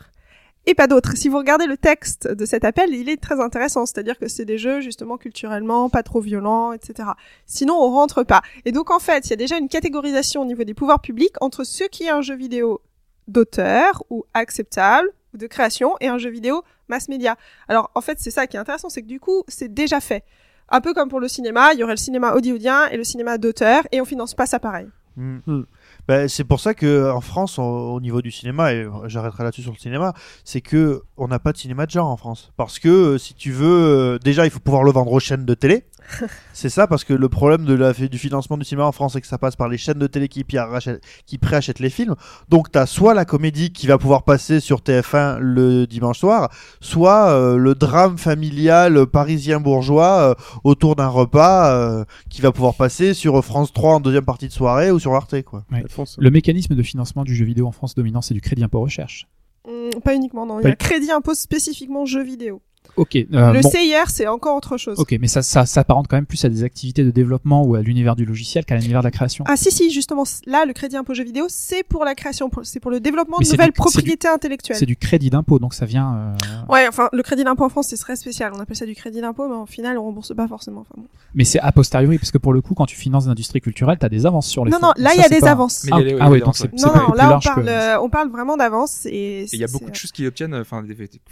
[0.66, 1.16] et pas d'autres.
[1.16, 4.44] Si vous regardez le texte de cet appel, il est très intéressant, c'est-à-dire que c'est
[4.44, 7.10] des jeux justement culturellement pas trop violents, etc.
[7.47, 8.43] Sinon, on rentre pas.
[8.64, 11.34] Et donc, en fait, il y a déjà une catégorisation au niveau des pouvoirs publics
[11.40, 12.80] entre ce qui est un jeu vidéo
[13.28, 17.36] d'auteur ou acceptable ou de création et un jeu vidéo mass média.
[17.68, 20.24] Alors, en fait, c'est ça qui est intéressant, c'est que du coup, c'est déjà fait.
[20.68, 23.38] Un peu comme pour le cinéma, il y aurait le cinéma hollywoodien et le cinéma
[23.38, 24.88] d'auteur, et on finance pas ça pareil.
[25.16, 25.62] Mm.
[26.09, 29.62] Ben, c'est pour ça que en France, au, au niveau du cinéma, et j'arrêterai là-dessus
[29.62, 30.15] sur le cinéma,
[30.45, 32.53] c'est que on n'a pas de cinéma de genre en France.
[32.57, 35.45] Parce que euh, si tu veux, euh, déjà, il faut pouvoir le vendre aux chaînes
[35.45, 35.85] de télé.
[36.53, 39.20] c'est ça, parce que le problème de la, du financement du cinéma en France, c'est
[39.20, 42.15] que ça passe par les chaînes de télé qui, préachètent les films.
[42.49, 46.51] Donc, tu as soit la comédie qui va pouvoir passer sur TF1 le dimanche soir,
[46.81, 50.35] soit euh, le drame familial parisien bourgeois euh,
[50.65, 54.53] autour d'un repas euh, qui va pouvoir passer sur France 3 en deuxième partie de
[54.53, 55.65] soirée ou sur Arte, quoi.
[55.73, 55.85] Ouais.
[56.19, 59.27] Le mécanisme de financement du jeu vidéo en France dominant, c'est du crédit impôt recherche.
[59.66, 60.61] Hum, pas uniquement, non.
[60.61, 62.62] Il y Pas- a crédit impôt spécifiquement jeux vidéo.
[62.97, 63.17] Ok.
[63.17, 63.71] euh, le bon.
[63.71, 64.99] CIR, c'est encore autre chose.
[64.99, 67.83] Ok, mais ça, ça s'apparente quand même plus à des activités de développement ou à
[67.83, 69.45] l'univers du logiciel qu'à l'univers de la création.
[69.49, 72.81] Ah si, si, justement, là, le crédit impôt jeux vidéo, c'est pour la création, c'est
[72.81, 74.77] pour le développement Mais de nouvelles du- c'est du- propriétés intellectuelles.
[74.79, 76.15] C'est du crédit d'impôt, donc ça vient.
[76.17, 78.53] euh, Ouais, enfin, le crédit d'impôt en France, c'est très spécial.
[78.57, 80.81] On appelle ça du crédit d'impôt, mais en final, on rembourse pas forcément.
[80.81, 81.07] Enfin, bon.
[81.35, 84.09] Mais c'est a posteriori, parce que pour le coup, quand tu finances l'industrie culturelle, t'as
[84.09, 84.87] des avances sur les Non, fonds.
[84.87, 85.85] non, là, Ça, il y a des pas- avances.
[85.85, 88.01] Mais Ah, ah il y a oui, donc avances, c'est Non, là, on parle, euh,
[88.01, 89.07] on parle vraiment d'avance.
[89.07, 90.55] Et il y a beaucoup de choses qui obtiennent.
[90.55, 90.83] Enfin,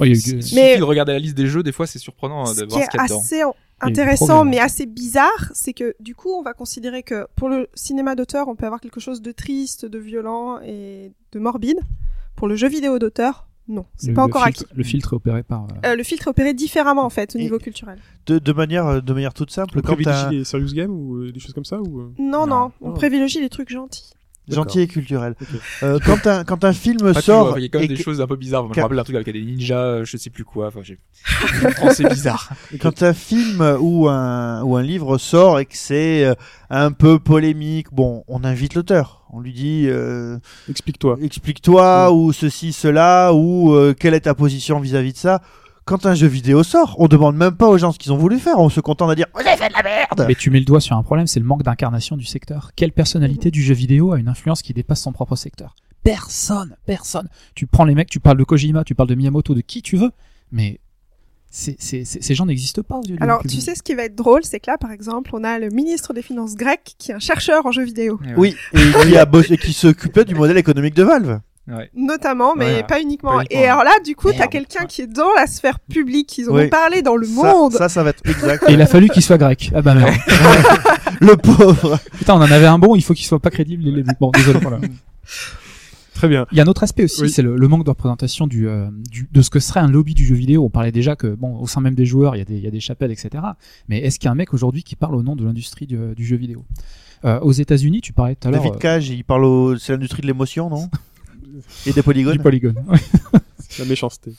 [0.00, 1.62] il suffit Mais- de regarder la liste des jeux.
[1.62, 3.20] Des fois, c'est surprenant euh, Ce de qui voir est ce qu'il y a dedans.
[3.20, 3.42] assez des
[3.80, 8.14] intéressant, mais assez bizarre, c'est que du coup, on va considérer que pour le cinéma
[8.14, 11.78] d'auteur, on peut avoir quelque chose de triste, de violent et de morbide.
[12.36, 14.74] Pour le jeu vidéo d'auteur, non, c'est pas le encore filtre- acquis.
[14.76, 15.64] Le filtre est opéré par.
[15.64, 17.98] euh, Euh, le filtre est opéré différemment en fait au Et- niveau culturel.
[18.26, 21.32] De, de manière de manière toute simple, On quand privilégie les serious games ou euh,
[21.32, 22.72] des choses comme ça ou Non, non, Non.
[22.80, 22.94] on Oh.
[22.94, 24.12] privilégie les trucs gentils.
[24.48, 25.34] Gentil et culturel,
[25.82, 27.94] euh, quand un quand un film Pas sort, toujours, il y a quand même des
[27.94, 28.64] que- choses un peu bizarres.
[28.72, 30.66] Je me rappelle un truc avec des ninjas, euh, je sais plus quoi.
[30.68, 30.98] Enfin, j'ai.
[31.94, 32.50] C'est bizarre.
[32.80, 36.34] quand un film ou un ou un livre sort et que c'est euh,
[36.70, 40.38] un peu polémique, bon, on invite l'auteur, on lui dit euh,
[40.68, 41.18] Explique-toi.
[41.22, 45.40] explique-toi ou ceci cela ou euh, quelle est ta position vis-à-vis de ça.
[45.84, 48.38] Quand un jeu vidéo sort, on demande même pas aux gens ce qu'ils ont voulu
[48.38, 50.24] faire, on se contente de dire vous avez fait de la merde.
[50.26, 52.70] Mais tu mets le doigt sur un problème, c'est le manque d'incarnation du secteur.
[52.74, 55.74] Quelle personnalité du jeu vidéo a une influence qui dépasse son propre secteur?
[56.02, 57.28] Personne, personne.
[57.54, 59.96] Tu prends les mecs, tu parles de Kojima, tu parles de Miyamoto, de qui tu
[59.96, 60.10] veux,
[60.52, 60.80] mais
[61.50, 64.42] c'est, c'est, c'est- ces gens n'existent pas Alors, tu sais ce qui va être drôle,
[64.42, 67.18] c'est que là, par exemple, on a le ministre des Finances grec qui est un
[67.20, 68.18] chercheur en jeux vidéo.
[68.38, 71.40] Oui, et qui a bossé, qui s'occupait du modèle économique de Valve.
[71.66, 71.88] Ouais.
[71.94, 72.82] notamment, mais Ouais.
[72.82, 73.30] pas uniquement.
[73.32, 76.36] Pas uniquement, Et alors là, du coup, t'as quelqu'un qui est dans la sphère publique,
[76.36, 76.64] ils en Oui.
[76.64, 77.72] ont parlé dans le Ça, monde.
[77.72, 78.64] ça, ça va être exact.
[78.68, 79.70] Et il a fallu qu'il soit grec.
[79.74, 80.14] Ah bah merde.
[81.20, 81.98] Le pauvre.
[82.18, 83.82] Putain, on en avait un bon, il faut qu'il soit pas crédible.
[83.84, 84.58] les- Bon, désolé.
[84.60, 84.78] Voilà.
[86.14, 86.46] Très bien.
[86.52, 87.30] Il y a un autre aspect aussi, Oui.
[87.30, 90.14] c'est le, le manque de représentation du, euh, du, de ce que serait un lobby
[90.14, 90.64] du jeu vidéo.
[90.64, 92.62] On parlait déjà que, bon, au sein même des joueurs, il y a des, il
[92.62, 93.42] y a des chapelles, etc.
[93.88, 95.96] Mais est-ce qu'il y a un mec aujourd'hui qui parle au nom de l'industrie du,
[96.14, 96.64] du jeu vidéo?
[97.24, 99.76] Euh, Aux États-Unis, tu parlais tout à l'heure David euh, Cage, il parle au...
[99.76, 100.88] c'est l'industrie de l'émotion, non?
[101.86, 102.36] Et des polygones.
[102.36, 102.76] du polygone.
[103.78, 104.32] La méchanceté.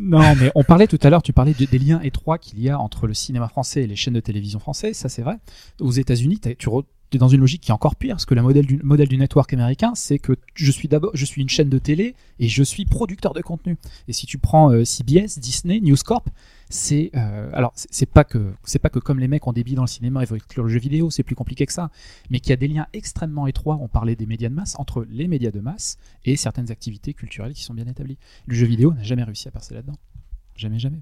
[0.00, 2.68] Non, mais on parlait tout à l'heure, tu parlais de- des liens étroits qu'il y
[2.70, 5.36] a entre le cinéma français et les chaînes de télévision françaises, ça c'est vrai.
[5.80, 8.66] Aux États-Unis, tu es dans une logique qui est encore pire, parce que le modèle
[8.66, 11.78] du, modèle du network américain, c'est que je suis d'abord, je suis une chaîne de
[11.78, 13.76] télé et je suis producteur de contenu.
[14.06, 16.28] Et si tu prends euh, CBS, Disney, News Corp,
[16.70, 19.74] c'est euh, alors c'est pas que c'est pas que comme les mecs ont des billes
[19.74, 21.90] dans le cinéma, ils vont exclure le jeu vidéo, c'est plus compliqué que ça,
[22.30, 23.76] mais qu'il y a des liens extrêmement étroits.
[23.80, 27.52] On parlait des médias de masse entre les médias de masse et certaines activités culturelles
[27.52, 28.16] qui sont bien établies.
[28.46, 29.98] Le jeu vidéo n'a jamais réussi à percer là-dedans.
[30.54, 31.00] Jamais, jamais.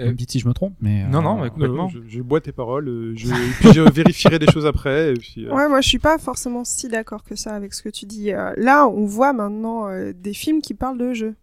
[0.00, 1.06] Euh, Vous me dites si je me trompe, mais.
[1.08, 4.38] non, non, euh, mais je, je bois tes paroles, euh, je, et puis je vérifierai
[4.38, 5.10] des choses après.
[5.10, 7.82] Et puis, euh, Ouais, moi je suis pas forcément si d'accord que ça avec ce
[7.82, 8.32] que tu dis.
[8.32, 11.34] Euh, là, on voit maintenant euh, des films qui parlent de jeux.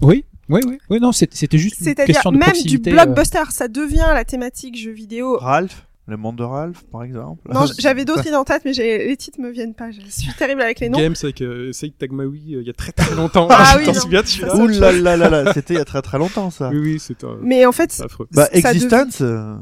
[0.00, 0.78] Oui, oui, oui.
[0.90, 4.24] Oui, non, c'était juste une C'est-à-dire question de même du euh, blockbuster, ça devient la
[4.24, 5.36] thématique jeux vidéo.
[5.38, 7.40] Ralph, le monde de Ralph, par exemple.
[7.50, 9.90] Non, j'avais d'autres idées en tête, mais les titres me viennent pas.
[9.90, 10.98] Je suis terrible avec les noms.
[10.98, 13.48] Games avec euh, Saïd Tagmaoui euh, il y a très très longtemps.
[13.50, 14.00] Ah oui, t'en non.
[14.00, 16.68] souviens de Ouh là là là là, c'était il y a très très longtemps ça.
[16.68, 18.28] Oui, oui, c'est un- Mais en fait, affreux.
[18.32, 19.54] Bah, dev- Existence, euh,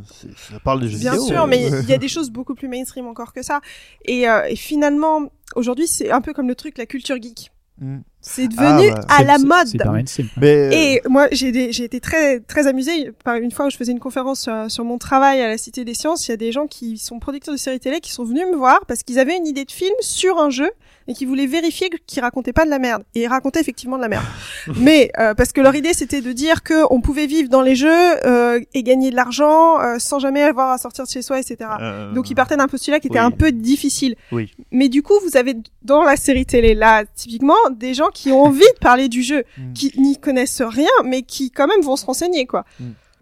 [0.51, 1.27] ça parle des jeux Bien vidéo.
[1.29, 3.61] sûr, euh, mais il y a des choses beaucoup plus mainstream encore que ça.
[4.05, 7.53] Et, euh, et finalement, aujourd'hui, c'est un peu comme le truc, la culture geek.
[7.81, 7.99] Mm.
[8.23, 9.67] C'est devenu bah, à la mode.
[10.07, 10.25] C'est.
[10.37, 13.93] Mais euh, Et moi, j'ai été très très amusée par une fois où je faisais
[13.93, 16.29] une conférence sur, sur mon travail à la Cité des Sciences.
[16.29, 18.57] Il y a des gens qui sont producteurs de séries télé qui sont venus me
[18.57, 20.71] voir parce qu'ils avaient une idée de film sur un jeu
[21.09, 23.03] et qui voulaient vérifier qu'ils racontaient pas de la merde.
[23.15, 24.25] Et ils racontaient effectivement de la merde.
[24.77, 27.75] Mais euh, parce que leur idée c'était de dire que on pouvait vivre dans les
[27.77, 27.91] jeux
[28.27, 31.57] euh, et gagner de l'argent euh, sans jamais avoir à sortir de chez soi, etc.
[31.81, 33.25] euh, Donc ils partaient d'un postulat qui était oui.
[33.25, 34.15] un peu difficile.
[34.33, 34.53] Oui.
[34.71, 38.43] Mais du coup, vous avez dans la série télé là, typiquement, des gens qui ont
[38.45, 39.73] envie de parler du jeu, Mm.
[39.75, 42.65] qui n'y connaissent rien, mais qui quand même vont se renseigner, quoi.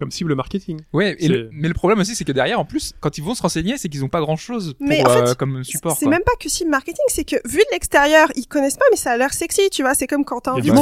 [0.00, 0.80] Comme cible marketing.
[0.92, 3.22] Ouais, et C'est- le- mais le problème aussi, c'est que derrière, en plus, quand ils
[3.22, 5.62] vont se renseigner, c'est qu'ils ont pas grand chose pour, Mais en fait, euh, comme
[5.62, 5.96] support.
[5.98, 8.96] C'est même pas que si marketing, c'est que vu de l'extérieur, ils connaissent pas, mais
[8.96, 9.94] ça a l'air sexy, tu vois.
[9.94, 10.74] C'est comme quand t'as y envie a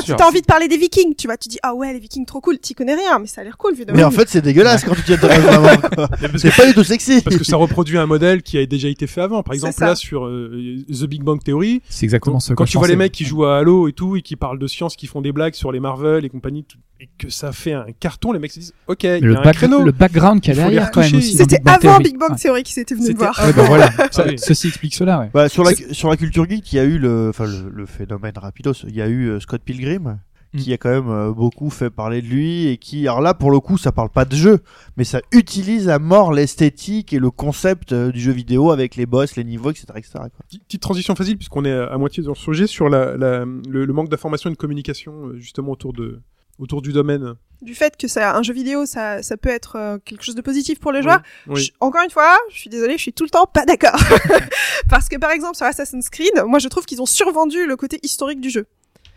[0.00, 0.16] de sûr.
[0.16, 1.36] t'as envie de parler des Vikings, tu vois.
[1.36, 2.58] Tu dis ah ouais les Vikings trop cool.
[2.58, 4.84] T'y connais rien, mais ça a l'air cool vu de Mais en fait, c'est dégueulasse
[4.84, 5.12] quand tu.
[5.12, 7.20] Mais parce, C'est pas du tout sexy.
[7.22, 9.42] parce que ça reproduit un modèle qui a déjà été fait avant.
[9.42, 12.72] Par exemple, là, sur euh, The Big Bang Theory, C'est exactement ce que quand je
[12.72, 14.96] tu vois les mecs qui jouent à Halo et tout, et qui parlent de science,
[14.96, 16.64] qui font des blagues sur les Marvel et compagnie,
[17.00, 19.40] et que ça fait un carton, les mecs se disent, ok, il y le, a
[19.40, 19.82] un back- créneau.
[19.84, 21.32] le background qu'il y a derrière quand même aussi.
[21.36, 22.02] C'était avant Theory.
[22.04, 22.36] Big Bang Ouais.
[22.36, 23.38] Theory qui s'était venu me voir.
[23.44, 23.90] Ouais, bah voilà.
[24.10, 24.38] Ça- Ah oui.
[24.38, 25.30] Ceci explique cela, ouais.
[25.34, 27.86] Bah, sur la sur la culture geek, il y a eu le enfin le, le
[27.86, 28.72] phénomène rapidos.
[28.88, 30.18] Il y a eu euh, Scott Pilgrim
[30.54, 30.72] qui Mm.
[30.74, 33.58] a quand même euh, beaucoup fait parler de lui et qui alors là pour le
[33.58, 34.58] coup ça parle pas de jeu
[34.98, 39.06] mais ça utilise à mort l'esthétique et le concept euh, du jeu vidéo avec les
[39.06, 39.86] boss, les niveaux, etc.
[39.96, 40.10] etc.
[40.68, 43.92] Petite- transition facile, puisqu'on est à moitié dans le sujet, sur la, la- le, le
[43.94, 46.20] manque d'information et de communication, justement, autour de
[46.58, 47.34] autour du domaine.
[47.60, 50.40] Du fait que ça, un jeu vidéo, ça, ça peut être euh, quelque chose de
[50.42, 51.22] positif pour les joueurs.
[51.46, 51.60] Oui.
[51.62, 53.98] Je- encore une fois, je suis désolée, je suis tout le temps pas d'accord.
[54.90, 58.00] Parce que par exemple sur Assassin's Creed, moi je trouve qu'ils ont survendu le côté
[58.02, 58.66] historique du jeu.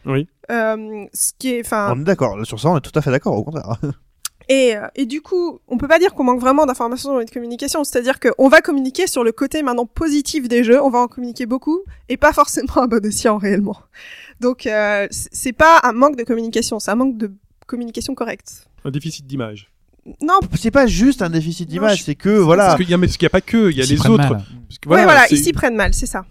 [0.06, 0.28] Oui.
[0.52, 3.10] Euh, ce qui est, enfin, On est d'accord sur ça, on est tout à fait
[3.12, 3.78] d'accord au contraire.
[4.50, 7.32] Et, euh, et du coup, on peut pas dire qu'on manque vraiment d'informations et de
[7.32, 7.84] communication.
[7.84, 11.46] C'est-à-dire qu'on va communiquer sur le côté maintenant positif des jeux, on va en communiquer
[11.46, 13.78] beaucoup, et pas forcément à bon escient réellement.
[14.40, 17.32] Donc euh, c'est pas un manque de communication, c'est un manque de
[17.68, 18.68] communication correcte.
[18.84, 19.72] Un déficit d'image.
[20.22, 22.66] Non, C'est pas juste un déficit d'image, je- c'est que voilà.
[22.68, 23.90] Parce qu'il y a, mais parce qu'il y a pas que, il y a Ils
[23.90, 24.18] les autres.
[24.30, 24.44] mal.
[24.68, 26.26] Parce que ouais, voilà, ils s'y prennent mal, c'est ça.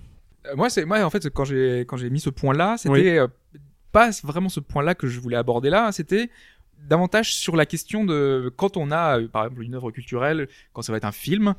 [0.47, 3.09] Euh, Moi, c'est moi en fait quand j'ai quand j'ai mis ce point-là, c'était Oui.
[3.19, 3.27] euh,
[3.91, 5.91] pas vraiment ce point-là que je voulais aborder là.
[5.91, 6.31] C'était
[6.89, 10.83] davantage sur la question de quand on a euh, par exemple une œuvre culturelle, quand
[10.83, 11.55] ça va être un film.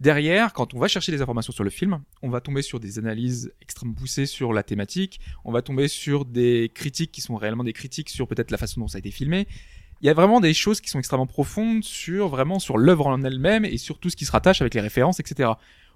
[0.00, 2.98] Derrière, quand on va chercher des informations sur le film, on va tomber sur des
[2.98, 5.20] analyses extrêmement poussées sur la thématique.
[5.44, 8.80] On va tomber sur des critiques qui sont réellement des critiques sur peut-être la façon
[8.80, 9.46] dont ça a été filmé.
[10.00, 13.22] Il y a vraiment des choses qui sont extrêmement profondes sur vraiment sur l'œuvre en
[13.22, 15.50] elle-même et sur tout ce qui se rattache avec les références, etc.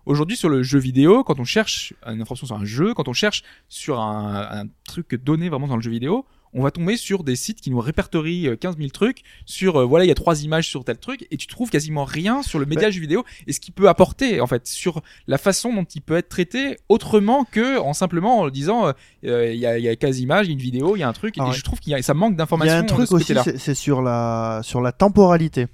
[0.05, 3.14] Aujourd'hui, sur le jeu vidéo, quand on cherche une information sur un jeu, quand on
[3.14, 7.24] cherche sur un, un truc donné vraiment dans le jeu vidéo, on va tomber sur
[7.24, 10.14] des sites qui nous répertorient euh, 15 000 trucs sur euh, voilà il y a
[10.14, 13.24] trois images sur tel truc et tu trouves quasiment rien sur le média jeu vidéo
[13.47, 16.76] et ce qu'il peut apporter en fait sur la façon dont il peut être traité
[16.89, 18.93] autrement que en simplement en disant euh,
[19.24, 21.35] euh, il y, a, y a 15 images, une vidéo, il y a un truc
[21.39, 21.55] Ah et ouais.
[21.55, 23.35] je trouve qu'il y a ça manque Il y d'informations a un truc ce aussi,
[23.59, 25.66] c'est sur la sur la temporalité.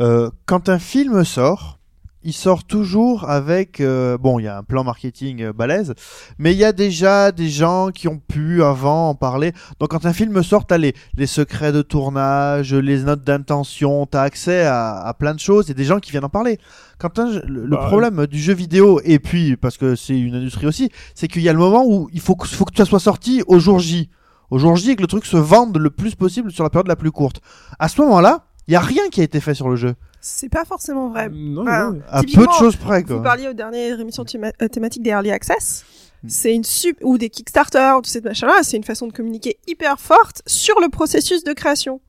[0.00, 1.78] Euh, quand un film sort,
[2.24, 5.94] il sort toujours avec euh, bon, il y a un plan marketing euh, balèze,
[6.38, 9.52] mais il y a déjà des gens qui ont pu avant en parler.
[9.78, 14.22] Donc quand un film sort, t'as les, les secrets de tournage, les notes d'intention, t'as
[14.22, 16.58] accès à, à plein de choses et des gens qui viennent en parler.
[16.98, 20.34] Quand un- le, le Bah, problème du jeu vidéo et puis parce que c'est une
[20.34, 22.84] industrie aussi, c'est qu'il y a le moment où il faut que, faut que ça
[22.84, 24.10] soit sorti au jour J.
[24.50, 26.86] Au jour J et que le truc se vende le plus possible sur la période
[26.86, 27.40] la plus courte.
[27.78, 29.94] À ce moment-là, il y a rien qui a été fait sur le jeu.
[30.20, 31.28] C'est pas forcément vrai.
[31.30, 32.00] Non, Ah, non.
[32.08, 33.16] À peu de choses près, quoi.
[33.16, 35.84] Vous parliez aux dernières émissions théma- euh, thématiques des Early Access.
[36.22, 36.28] Mm.
[36.30, 38.60] C'est une sup ou des Kickstarter ou tout ces machin-là.
[38.62, 42.00] C'est une façon de communiquer hyper forte sur le processus de création.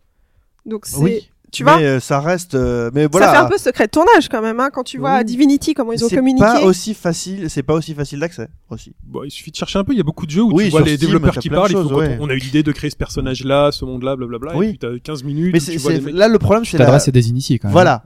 [0.66, 1.30] Donc c'est, Oui.
[1.56, 2.56] Tu vois, mais euh, ça reste.
[2.56, 3.28] euh, mais voilà.
[3.28, 4.60] ça fait un peu secret de tournage quand même.
[4.60, 5.26] Hein, quand tu vois Oui.
[5.26, 6.46] Divinity comment ils ont c'est communiqué.
[6.46, 7.50] pas aussi facile.
[7.50, 8.94] C'est pas aussi facile d'accès aussi.
[9.04, 9.94] Bon, il suffit de chercher un peu.
[9.94, 11.70] Il y a beaucoup de jeux où Oui, tu vois les Steam, développeurs qui parlent.
[11.72, 12.18] il faut choses, ouais.
[12.22, 14.56] On a eu l'idée de créer ce personnage-là, ce monde-là, blablabla.
[14.56, 14.66] Oui.
[14.66, 15.52] Et puis t'as 15 minutes.
[15.54, 16.86] Mais c'est tu vois c'est- les mecs- là le problème, Tu c'est la.
[16.86, 17.74] t'adresses à des initiés quand même.
[17.74, 18.04] Voilà.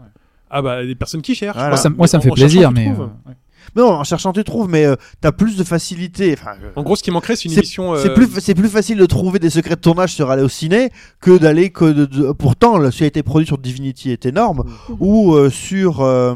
[0.51, 1.55] Ah bah des personnes qui cherchent.
[1.55, 1.69] Voilà.
[1.69, 2.81] Moi, ça, Mais moi, ça me fait plaisir, tu
[3.75, 3.81] mais.
[3.81, 6.35] Non, en cherchant tu trouves, mais euh, t'as plus de facilité.
[6.39, 7.95] Enfin, euh, En gros, ce qui manquerait, c'est une émission.
[7.95, 10.49] C'est euh, plus, c'est plus facile de trouver des secrets de tournage sur aller au
[10.49, 10.89] ciné
[11.21, 14.63] que d'aller que de, de- pourtant ce qui a été produit sur Divinity est énorme
[14.89, 14.95] Mhm.
[14.99, 16.35] ou euh, sur euh,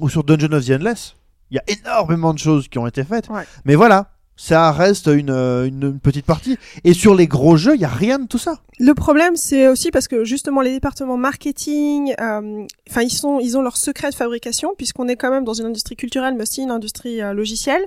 [0.00, 1.14] ou sur Dungeon of the Endless.
[1.50, 3.28] Il y a énormément de choses qui ont été faites.
[3.28, 3.44] Ouais.
[3.64, 6.58] Mais voilà, ça reste une, euh, une, une petite partie.
[6.84, 8.60] Et sur les gros jeux, il y a rien de tout ça.
[8.78, 13.56] Le problème, c'est aussi parce que justement les départements marketing, euh, enfin ils sont, ils
[13.56, 16.62] ont leur secret de fabrication puisqu'on est quand même dans une industrie culturelle, mais aussi
[16.62, 17.82] une industrie euh, logicielle,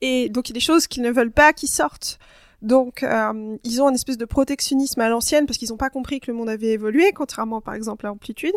[0.00, 2.18] et donc il y a des choses qu'ils ne veulent pas qui sortent.
[2.62, 6.20] Donc euh, ils ont un espèce de protectionnisme à l'ancienne parce qu'ils n'ont pas compris
[6.20, 8.54] que le monde avait évolué, contrairement par exemple à Amplitude.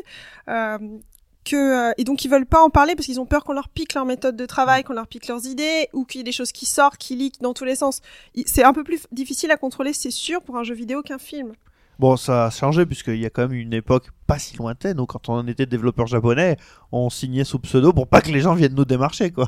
[1.45, 3.53] Euh, que, euh, et donc ils veulent pas en parler parce qu'ils ont peur qu'on
[3.53, 6.23] leur pique leur méthode de travail, qu'on leur pique leurs idées, ou qu'il y ait
[6.23, 7.99] des choses qui sortent, qui leak dans tous les sens.
[8.45, 11.53] C'est un peu plus difficile à contrôler, c'est sûr, pour un jeu vidéo qu'un film.
[11.99, 15.05] Bon, ça a changé puisqu'il y a quand même une époque pas si lointaine où
[15.05, 16.57] quand on était développeur japonais,
[16.91, 19.47] on signait sous pseudo pour pas que les gens viennent nous démarcher, quoi.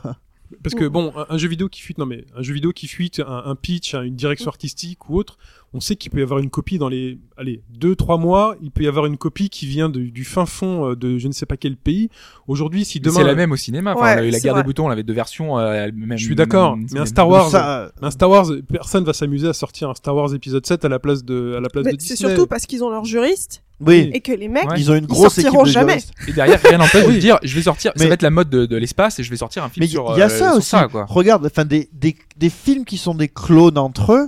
[0.63, 2.87] Parce que bon, un, un jeu vidéo qui fuite, non mais un jeu vidéo qui
[2.87, 5.39] fuite, un, un pitch, un- une direction artistique ou autre,
[5.75, 8.71] on sait qu'il peut y avoir une copie dans les, allez, deux trois mois, il
[8.71, 11.33] peut y avoir une copie qui vient de- du fin fond euh, de je ne
[11.33, 12.09] sais pas quel pays.
[12.47, 13.93] Aujourd'hui, si demain, C'est la même au cinéma.
[13.93, 14.63] Enfin, Ouais, on a eu la guerre vrai.
[14.63, 15.59] des boutons, on avait deux versions.
[15.59, 19.03] euh, même, Je suis d'accord, même- mais un Star Wars, Ça, un Star Wars, personne
[19.03, 21.67] va s'amuser à sortir un Star Wars épisode 7 à la place de, à la
[21.69, 22.29] place Mais de c'est Disney.
[22.31, 24.75] surtout parce qu'ils ont leurs juristes oui, et que les mecs, Ouais.
[24.79, 25.91] ils ont une Ils grosse équipe sortiront de jamais.
[25.99, 26.13] juristes.
[26.29, 28.49] Et derrière, rien n'empêche de dire, je vais sortir, Mais- ça va être la mode
[28.49, 30.17] de, de l'espace et je vais sortir un film Mais il sur.
[30.17, 30.69] y a euh, ça aussi.
[30.69, 31.05] ça, quoi.
[31.09, 34.27] Regarde, enfin des, des, des films qui sont des clones entre eux.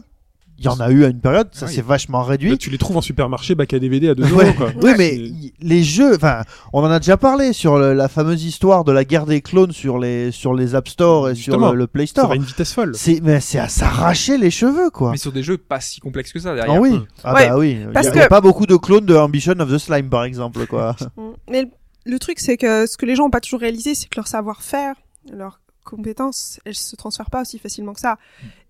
[0.60, 2.50] Il y en a eu à une période, ça Ah s'est vachement réduit.
[2.50, 4.46] Là, tu les trouves en supermarché, bac à DVD à 2 Ouais.
[4.46, 4.72] euros, quoi.
[4.82, 5.20] Oui, mais
[5.62, 6.42] les jeux, enfin,
[6.74, 9.72] on en a déjà parlé sur le- la fameuse histoire de la guerre des clones
[9.72, 12.28] sur les sur les App Store et Justement, sur le, le Play ça Store.
[12.30, 12.94] va à une vitesse folle.
[12.96, 15.12] C'est mais c'est à s'arracher les cheveux quoi.
[15.12, 16.76] Mais sur des jeux pas si complexes que ça derrière.
[16.76, 17.78] Ah oui, ah Ouais, bah oui.
[17.82, 20.10] Il parce il y a que- pas beaucoup de clones de Ambition of the Slime
[20.10, 20.96] par exemple quoi.
[21.52, 21.70] Mais le,
[22.06, 24.28] le truc, c'est que ce que les gens n'ont pas toujours réalisé, c'est que leur
[24.28, 24.96] savoir-faire,
[25.32, 28.18] leurs compétences, elles se transfèrent pas aussi facilement que ça.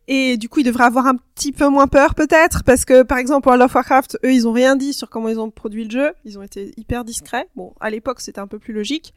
[0.08, 3.18] Et du coup, ils devraient avoir un petit peu moins peur, peut-être, parce que, par
[3.18, 5.92] exemple, World of Warcraft, eux, ils ont rien dit sur comment ils ont produit le
[5.92, 6.14] jeu.
[6.24, 7.48] Ils ont été hyper discrets.
[7.56, 9.14] Bon, à l'époque, c'était un peu plus logique.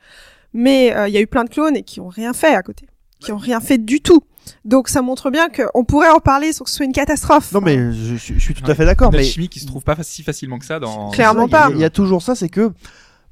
[0.52, 2.62] Mais euh, il y a eu plein de clones et qui ont rien fait à
[2.62, 2.86] côté.
[3.20, 4.22] Qui ont rien fait du tout.
[4.64, 7.52] Donc, ça montre bien qu'on pourrait en parler sans que ce soit une catastrophe.
[7.52, 9.12] Non mais je, suis tout à fait d'accord.
[9.12, 11.10] Une Mais alchimie qui se trouve pas si facilement que ça dans.
[11.10, 11.68] Clairement pas.
[11.70, 12.72] Il y, a toujours ça, c'est que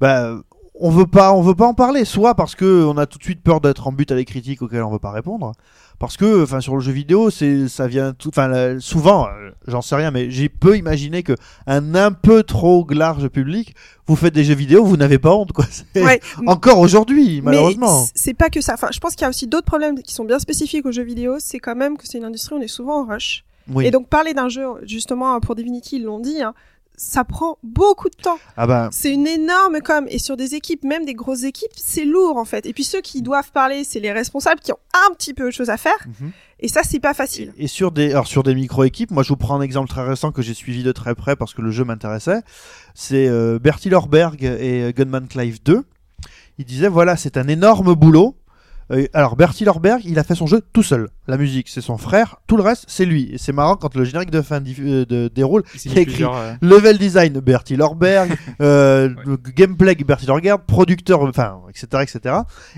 [0.01, 0.39] bah
[0.81, 3.25] on veut pas, on veut pas en parler, soit parce que on a tout de
[3.25, 5.53] suite peur d'être en but à des critiques auxquelles on veut pas répondre,
[5.99, 9.83] parce que enfin sur le jeu vidéo, c'est ça vient tout, enfin souvent, euh, j'en
[9.83, 11.35] sais rien, mais j'ai peu imaginé que
[11.67, 13.75] un un peu trop large public,
[14.07, 15.65] vous faites des jeux vidéo, vous n'avez pas honte quoi.
[15.97, 16.21] Ouais.
[16.47, 18.07] Encore aujourd'hui, malheureusement.
[18.15, 18.75] C'est pas que ça.
[18.75, 21.03] Enfin, je pense qu'il y a aussi d'autres problèmes qui sont bien spécifiques aux jeux
[21.03, 21.37] vidéo.
[21.41, 23.45] C'est quand même que c'est une industrie où on est souvent en rush.
[23.71, 23.87] Oui.
[23.87, 26.55] Et donc parler d'un jeu, justement pour Divinity, ils l'ont dit, hein,
[26.99, 28.39] ça prend beaucoup de temps.
[28.57, 30.05] Ah bah C'est une énorme com.
[30.09, 32.67] Et sur des équipes, même des grosses équipes, c'est lourd en fait.
[32.67, 35.51] Et puis ceux qui doivent parler, c'est les responsables qui ont un petit peu de
[35.51, 36.07] choses à faire.
[36.07, 36.33] Mhm.
[36.61, 37.53] Et ça, c'est pas facile.
[37.57, 40.33] Et sur des, alors sur des micro-équipes, moi je vous prends un exemple très récent
[40.33, 42.41] que j'ai suivi de très près parce que le jeu m'intéressait.
[42.95, 45.85] C'est euh, Bertil Orberg et euh, Gunman Clive 2.
[46.59, 48.35] Il disait voilà, c'est un énorme boulot.
[48.91, 51.09] Euh, alors Bertil Orberg, il a fait son jeu tout seul.
[51.27, 52.37] La musique, c'est son frère.
[52.47, 53.29] Tout le reste, c'est lui.
[53.33, 55.63] Et c'est marrant quand le générique de fin euh, de- déroule.
[55.85, 58.35] Il y a écrit euh, Level design, Bertil Orberg.
[58.63, 59.11] euh,
[59.55, 60.61] Gameplay, Bertil Orberg.
[60.67, 62.35] Producteur, enfin, etc., etc.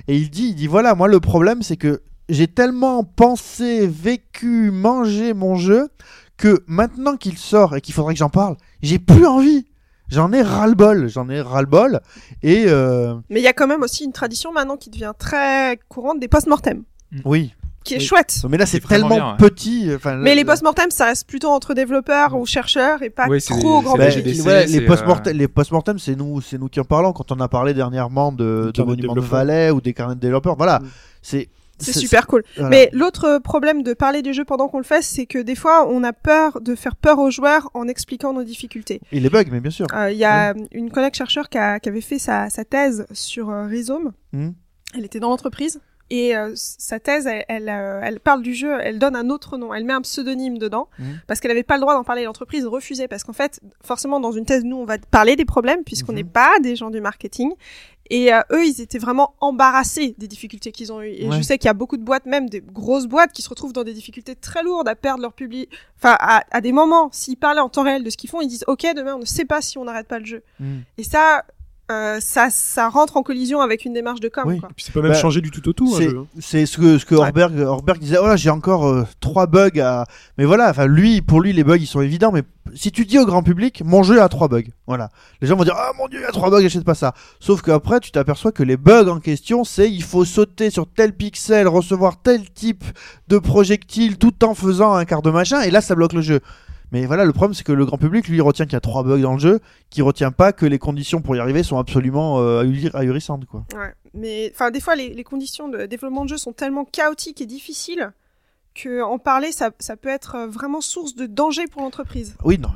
[0.08, 4.70] Et il dit, il dit voilà, moi le problème, c'est que j'ai tellement pensé, vécu,
[4.70, 5.88] mangé mon jeu
[6.36, 9.66] que maintenant qu'il sort et qu'il faudrait que j'en parle, j'ai plus envie.
[10.10, 12.00] J'en ai ras-le-bol, j'en ai ras-le-bol.
[12.42, 15.78] Et euh, Mais il y a quand même aussi une tradition maintenant qui devient très
[15.88, 16.82] courante des post-mortem.
[17.24, 18.04] oui, qui est Oui.
[18.04, 18.36] chouette.
[18.48, 19.36] Mais là, c'est tellement bien, ouais.
[19.38, 19.90] petit.
[19.94, 23.80] Enfin, Mais là- les post-mortem, ça reste plutôt entre développeurs ou chercheurs et pas trop
[23.82, 24.36] grand Bah, public.
[24.68, 27.48] Les post-mortem, euh, les post-mortem, c'est nous, c'est nous qui en parlons quand on a
[27.48, 30.56] parlé dernièrement de, de de monuments de ou des carnets de développeurs.
[30.56, 30.86] Voilà, Mm.
[31.22, 31.48] c'est
[31.80, 32.42] C'est super cool.
[32.56, 32.68] voilà.
[32.70, 35.86] Mais l'autre problème de parler du jeu pendant qu'on le fait, c'est que des fois,
[35.88, 39.00] on a peur de faire peur aux joueurs en expliquant nos difficultés.
[39.12, 39.86] Et les bugs, mais bien sûr.
[39.94, 43.06] Euh, Il y a une collègue chercheur qui, a- qui avait fait sa, sa thèse
[43.12, 44.12] sur euh, Rhizome.
[44.32, 44.50] Hmm.
[44.96, 45.80] Elle était dans l'entreprise.
[46.12, 49.56] Et euh, sa thèse, elle, elle, euh, elle parle du jeu, elle donne un autre
[49.58, 51.20] nom, elle met un pseudonyme dedans, Mhm.
[51.28, 52.24] parce qu'elle n'avait pas le droit d'en parler.
[52.24, 55.84] L'entreprise refusait, parce qu'en fait, forcément, dans une thèse, nous, on va parler des problèmes,
[55.84, 56.18] puisqu'on Mhm.
[56.18, 57.52] n'est pas des gens du marketing.
[58.10, 61.08] Et euh, eux, ils étaient vraiment embarrassés des difficultés qu'ils ont eues.
[61.16, 61.36] Et Ouais.
[61.36, 63.72] je sais qu'il y a beaucoup de boîtes, même des grosses boîtes, qui se retrouvent
[63.72, 65.70] dans des difficultés très lourdes à perdre leur public.
[65.96, 68.48] Enfin, à, à des moments, s'ils parlaient en temps réel de ce qu'ils font, ils
[68.48, 70.42] disent OK, demain, on ne sait pas si on n'arrête pas le jeu.
[70.58, 70.78] Mm.
[70.98, 71.44] Et ça,
[71.90, 74.44] euh, ça, ça rentre en collision avec une démarche de com.
[74.46, 74.60] Oui.
[74.60, 74.68] Quoi.
[74.70, 75.94] Et puis c'est pas même Bah, changé du tout au tout.
[75.96, 76.26] C'est jeu, hein.
[76.40, 77.22] c'est ce que ce que Ouais.
[77.22, 78.18] Horberg Horberg disait.
[78.22, 80.06] Oh là, j'ai encore euh, trois bugs à.
[80.38, 82.32] Mais voilà, enfin lui, pour lui, les bugs ils sont évidents.
[82.32, 82.42] Mais
[82.74, 84.62] si tu dis au grand public, mon jeu a trois bugs.
[84.86, 85.08] Voilà,
[85.40, 87.14] les gens vont dire ah mon dieu, il y a trois bugs, achète pas ça.
[87.40, 91.12] Sauf qu'après, tu t'aperçois que les bugs en question, c'est il faut sauter sur tel
[91.12, 92.84] pixel, recevoir tel type
[93.28, 95.60] de projectile, tout en faisant un quart de machin.
[95.62, 96.40] Et là, ça bloque le jeu.
[96.92, 99.02] Mais voilà, le problème, c'est que le grand public, lui, retient qu'il y a trois
[99.04, 99.60] bugs dans le jeu,
[99.90, 103.64] qui retient pas que les conditions pour y arriver sont absolument euh, ahuri- ahurissantes, quoi.
[103.74, 103.92] Ouais.
[104.14, 107.46] Mais enfin, des fois, les, les conditions de développement de jeu sont tellement chaotiques et
[107.46, 108.10] difficiles
[108.74, 112.36] que en parler, ça, ça peut être euh, vraiment source de danger pour l'entreprise.
[112.44, 112.68] Oui, non,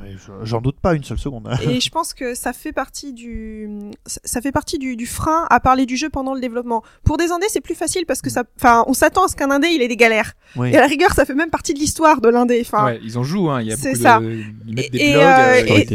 [0.43, 1.49] j'en doute pas une seule seconde.
[1.63, 3.69] Et je pense que ça fait partie du,
[4.05, 6.83] ça fait partie du, du frein à parler du jeu pendant le développement.
[7.03, 9.51] Pour des indés, c'est plus facile parce que ça, enfin, on s'attend à ce qu'un
[9.51, 10.33] indé, il ait des galères.
[10.57, 10.71] Oui.
[10.71, 12.59] Et à la rigueur, ça fait même partie de l'histoire de l'indé.
[12.61, 13.61] Enfin, ouais, ils en jouent, hein.
[13.61, 14.19] Il y a beaucoup ça.
[14.19, 15.93] de, ils mettent des Et- blogs, euh, euh, et-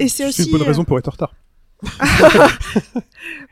[0.00, 1.34] et, et c'est aussi une bonne euh, raison pour être en retard.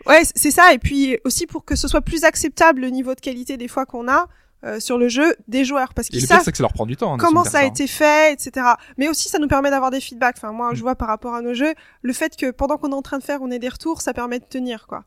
[0.06, 0.72] Ouais, c'est ça.
[0.72, 3.86] Et puis aussi pour que ce soit plus acceptable le niveau de qualité des fois
[3.86, 4.28] qu'on a
[4.64, 6.96] euh, sur le jeu des joueurs, parce qu'ils savent c'est que ça leur prend du
[6.96, 7.14] temps.
[7.14, 8.66] hein, comment ça a été fait, etc.
[8.98, 10.36] Mais aussi, ça nous permet d'avoir des feedbacks.
[10.38, 10.76] Enfin, moi, Mm.
[10.76, 11.72] je vois par rapport à nos jeux,
[12.02, 14.12] le fait que pendant qu'on est en train de faire, on ait des retours, ça
[14.12, 15.04] permet de tenir, quoi.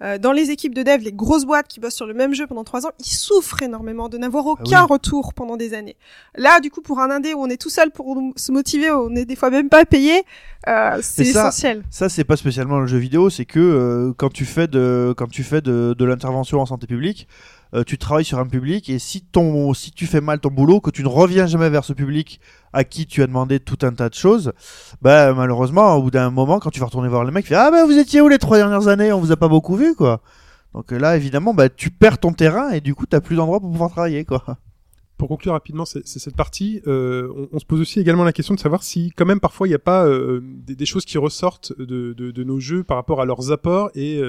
[0.00, 2.46] Euh, dans les équipes de dev, les grosses boîtes qui bossent sur le même jeu
[2.46, 4.92] pendant trois ans, ils souffrent énormément de n'avoir aucun Ah oui.
[4.92, 5.96] retour pendant des années.
[6.36, 9.12] Là, du coup, pour un indé où on est tout seul pour se motiver, on
[9.16, 10.22] est des fois même pas payé,
[10.68, 11.82] euh, c'est essentiel.
[11.90, 15.26] Ça, c'est pas spécialement le jeu vidéo, c'est que euh, quand tu fais de, quand
[15.28, 17.26] tu fais de, de l'intervention en santé publique,
[17.74, 20.80] euh, tu travailles sur un public et si ton, si tu fais mal ton boulot,
[20.80, 22.40] que tu ne reviens jamais vers ce public
[22.72, 24.52] à qui tu as demandé tout un tas de choses,
[25.02, 27.56] bah malheureusement, au bout d'un moment, quand tu vas retourner voir les mecs, tu fais
[27.56, 29.94] ah bah vous étiez où les trois dernières années, on vous a pas beaucoup vu
[29.94, 30.22] quoi.
[30.74, 33.60] Donc euh, là, évidemment, bah tu perds ton terrain et du coup, t'as plus d'endroit
[33.60, 34.42] pour pouvoir travailler quoi.
[35.18, 38.60] Pour conclure rapidement c'est cette partie, euh, on, se pose aussi également la question de
[38.60, 40.06] savoir si quand même parfois il n'y a pas
[40.40, 44.22] des, choses qui ressortent de, nos jeux par rapport à leurs apports et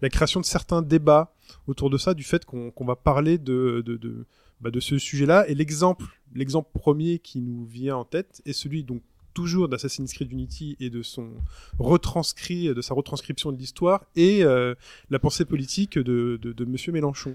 [0.00, 1.32] la création de certains débats
[1.66, 4.26] autour de ça, du fait qu'on va parler de, de, de,
[4.60, 5.48] bah, de ce sujet-là.
[5.48, 9.02] Et l'exemple, l'exemple premier qui nous vient en tête est celui donc
[9.34, 11.28] toujours d'Assassin's Creed Unity et de son
[11.78, 14.74] retranscrit, de sa retranscription de l'histoire et euh,
[15.10, 17.34] la pensée politique de, de, de Monsieur Mélenchon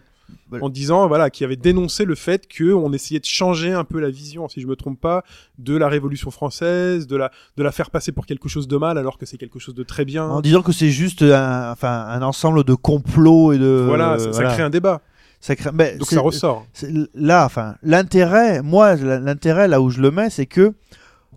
[0.50, 0.66] Voilà.
[0.66, 4.00] en disant voilà qui avait dénoncé le fait que on essayait de changer un peu
[4.00, 5.24] la vision si je me trompe pas
[5.58, 8.98] de la révolution française de la de la faire passer pour quelque chose de mal
[8.98, 12.06] alors que c'est quelque chose de très bien En disant que c'est juste un, enfin,
[12.10, 13.84] un ensemble de complots et de.
[13.86, 15.02] voilà ça, crée un débat
[15.40, 16.66] Ça crée- ben, donc ça ressort
[17.14, 20.74] là, enfin, l'intérêt, moi, l'intérêt là où je le mets, c'est que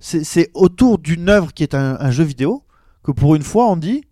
[0.01, 2.65] c'est autour d'une œuvre qui est un, jeu vidéo
[3.05, 4.05] que pour une fois on dit,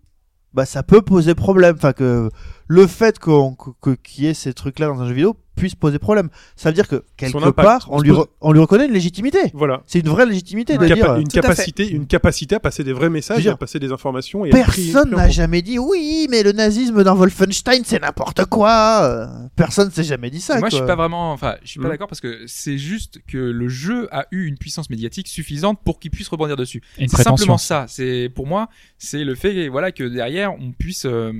[0.53, 1.75] bah ça peut poser problème.
[1.75, 2.29] Enfin que
[2.67, 3.55] le fait qu'on
[4.03, 6.29] qu'il y ait ces trucs-là dans un jeu vidéo puisse poser problème.
[6.55, 7.55] Ça veut dire que quelque impact.
[7.55, 9.39] part On lui pose- re- on lui reconnaît une légitimité.
[9.53, 11.15] voilà C'est une vraie légitimité une, de capa- dire.
[11.15, 11.41] une à fait.
[11.41, 15.29] capacité une capacité à passer des vrais messages à passer des informations et Personne n'a
[15.29, 19.01] jamais dit oui, mais le nazisme dans Wolfenstein c'est n'importe quoi.
[19.03, 20.59] Euh, Personne s'est jamais dit ça.
[20.59, 21.91] Moi, je suis pas vraiment, enfin, je suis pas Mm.
[21.91, 25.99] d'accord parce que c'est juste que le jeu a eu une puissance médiatique suffisante pour
[25.99, 26.81] qu'il puisse rebondir dessus.
[26.97, 27.85] Une C'est simplement ça.
[27.87, 31.31] C'est pour moi, c'est le fait, voilà, que derrière on puisse, euh,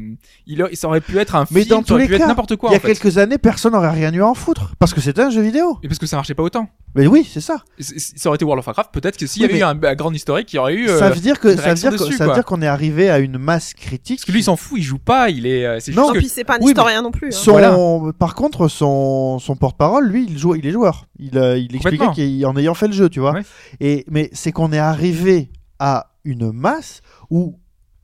[0.48, 2.14] il, a- ça aurait pu être un Mais film, dans ça tous aurait les pu
[2.16, 2.70] être cas, n'importe quoi.
[2.70, 2.96] Il y a en fait.
[2.96, 5.78] quelques années, personne n'aurait rien eu à en foutre parce que c'était un jeu vidéo.
[5.84, 6.68] Et parce que ça marchait pas autant.
[6.96, 7.58] Mais oui, c'est ça.
[7.80, 9.64] C- c- Ça aurait été World of Warcraft, peut-être que s'il y Oui, avait eu
[9.64, 10.90] mais- un background historique, il y aurait eu.
[10.90, 12.68] euh, ça veut dire que ça veut dire que dessus, ça veut dire qu'on est
[12.68, 14.20] arrivé à une masse critique.
[14.20, 15.66] Parce que lui, il s'en fout, il joue pas, il est.
[15.66, 17.28] euh, C'est Non, juste que puis c'est pas un oui, historien non plus.
[17.28, 17.32] hein.
[17.32, 17.78] Son, Voilà.
[18.18, 21.06] par contre, son, son porte-parole, lui, il joue, il est joueur.
[21.20, 23.34] Il, euh, il expliquait qu'en ayant fait le jeu, tu vois.
[23.34, 23.44] Ouais.
[23.80, 27.60] Et mais c'est qu'on est arrivé à une masse où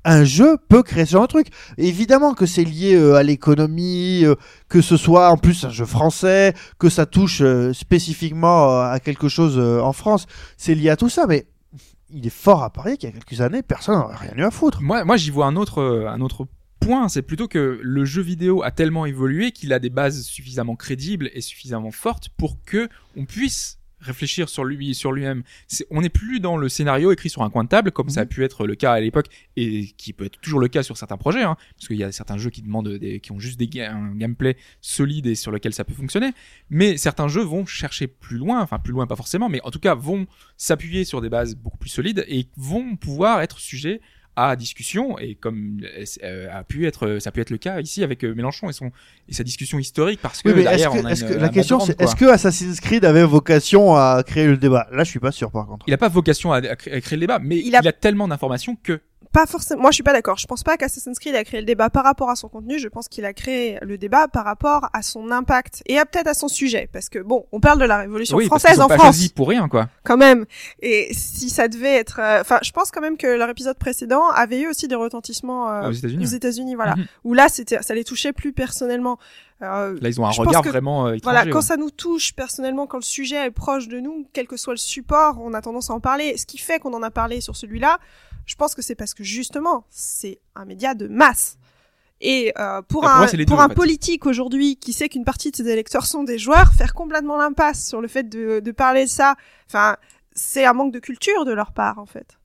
[0.05, 1.47] un jeu peut créer genre de truc.
[1.77, 4.35] Évidemment que c'est lié euh, à l'économie, euh,
[4.69, 9.27] que ce soit en plus un jeu français, que ça touche euh, spécifiquement à quelque
[9.27, 10.27] chose en France.
[10.57, 11.47] C'est lié à tout ça, mais
[12.11, 14.51] il est fort à parier qu'il y a quelques années, personne n'aurait rien eu à
[14.51, 14.81] foutre.
[14.81, 16.47] Moi, moi, j'y vois un autre, un autre
[16.79, 20.75] point, c'est plutôt que le jeu vidéo a tellement évolué qu'il a des bases suffisamment
[20.75, 22.87] crédibles et suffisamment fortes pour que
[23.17, 25.43] on puisse réfléchir sur lui sur lui-même.
[25.91, 28.25] On n'est plus dans le scénario écrit sur un coin de table comme ça a
[28.25, 31.17] pu être le cas à l'époque et qui peut être toujours le cas sur certains
[31.17, 33.65] projets, hein, parce qu'il y a certains jeux qui demandent des, qui ont juste des
[33.81, 36.31] un gameplay solide et sur lequel ça peut fonctionner.
[36.69, 39.79] Mais certains jeux vont chercher plus loin, enfin plus loin pas forcément, mais en tout
[39.79, 40.27] cas vont
[40.57, 44.01] s'appuyer sur des bases beaucoup plus solides et vont pouvoir être sujets
[44.37, 45.81] à discussion et comme
[46.23, 48.91] euh, a pu être ça peut être le cas ici avec euh, Mélenchon et son
[49.29, 51.49] et sa discussion historique parce que Oui, derrière que, on a une- que- un la
[51.49, 54.87] question c'est est-ce que Assassin's Creed avait vocation à créer le débat?
[54.91, 55.85] Là, je suis pas sûr par contre.
[55.87, 58.27] il a pas vocation à, à créer le débat mais il Il a, a- tellement
[58.27, 58.99] d'informations que
[59.35, 59.81] Pas forcément.
[59.81, 60.37] Moi, je suis pas d'accord.
[60.37, 62.79] Je pense pas qu'Assassin's Creed a créé le débat par rapport à son contenu.
[62.79, 66.27] Je pense qu'il a créé le débat par rapport à son impact et à peut-être
[66.27, 66.87] à son sujet.
[66.93, 69.07] Parce que bon, on parle de la Révolution oui parce française ont en pas France.
[69.17, 70.45] choisi pour rien quoi quand même.
[70.81, 74.29] Et si ça devait être, euh, enfin, je pense quand même que leur épisode précédent
[74.29, 76.35] avait eu aussi des retentissements euh, Ah, aux États-Unis, ouais.
[76.37, 76.95] États-Unis, voilà.
[76.95, 77.05] Mhm.
[77.25, 79.19] Où là, c'était, ça les touchait plus personnellement.
[79.61, 81.65] Euh, là ils ont un regard que- vraiment étranger voilà, quand ouais.
[81.65, 84.77] ça nous touche personnellement, quand le sujet est proche de nous, quel que soit le
[84.77, 86.37] support, on a tendance à en parler.
[86.37, 87.99] Ce qui fait qu'on en a parlé sur celui-là,
[88.45, 91.57] je pense que c'est parce que justement, c'est un média de masse.
[92.21, 95.25] Et euh, pour Bah, pour un, moi, pour deux, un politique aujourd'hui qui sait qu'une
[95.25, 98.71] partie de ses électeurs sont des joueurs, faire complètement l'impasse sur le fait de, de
[98.71, 99.35] parler de ça,
[99.67, 99.97] enfin,
[100.33, 102.37] c'est un manque de culture de leur part, en fait.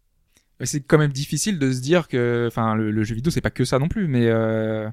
[0.63, 3.51] C'est quand même difficile de se dire que enfin le, le jeu vidéo c'est pas
[3.51, 4.91] que ça non plus mais euh,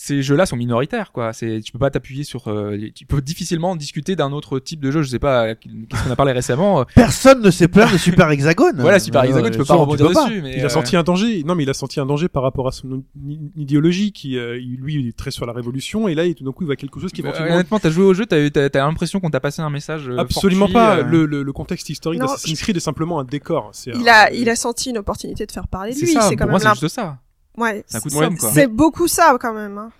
[0.00, 3.74] ces jeux-là sont minoritaires quoi c'est tu peux pas t'appuyer sur euh, tu peux difficilement
[3.74, 6.84] discuter d'un autre type de jeu je sais pas qu'est-ce qu'on a parlé récemment euh,
[6.94, 8.76] Personne ne s'est plaint de Super Hexagone.
[8.80, 10.26] voilà Super Euh, Hexagone tu peux ça, pas on rebondir pas.
[10.28, 11.42] dessus mais Il a euh, senti un danger.
[11.42, 14.56] Non, mais il a senti un danger par rapport à son i- idéologie qui, euh,
[14.56, 16.76] lui, il est très sur la révolution et là, il- tout d'un coup, il voit
[16.76, 17.54] quelque chose qui euh, éventuellement.
[17.56, 20.08] honnêtement t'as joué au jeu t'as eu- t'as t'as l'impression qu'on t'a passé un message
[20.08, 20.98] euh, Absolument fortuit, pas.
[20.98, 23.70] euh, Le, le, le contexte historique Non, d'Assassin's Creed est simplement un décor.
[23.72, 26.12] C'est Il un- a, il a senti une opportunité de faire parler de c'est lui.
[26.12, 27.18] ça C'est quand pour moi même juste ça
[27.58, 28.50] Ouais, c'est un coup de c'est- somme, quoi.
[28.52, 29.78] C'est beaucoup ça, quand même.
[29.78, 29.90] hein.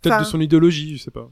[0.00, 1.28] peut-être enfin- de son idéologie, je sais pas.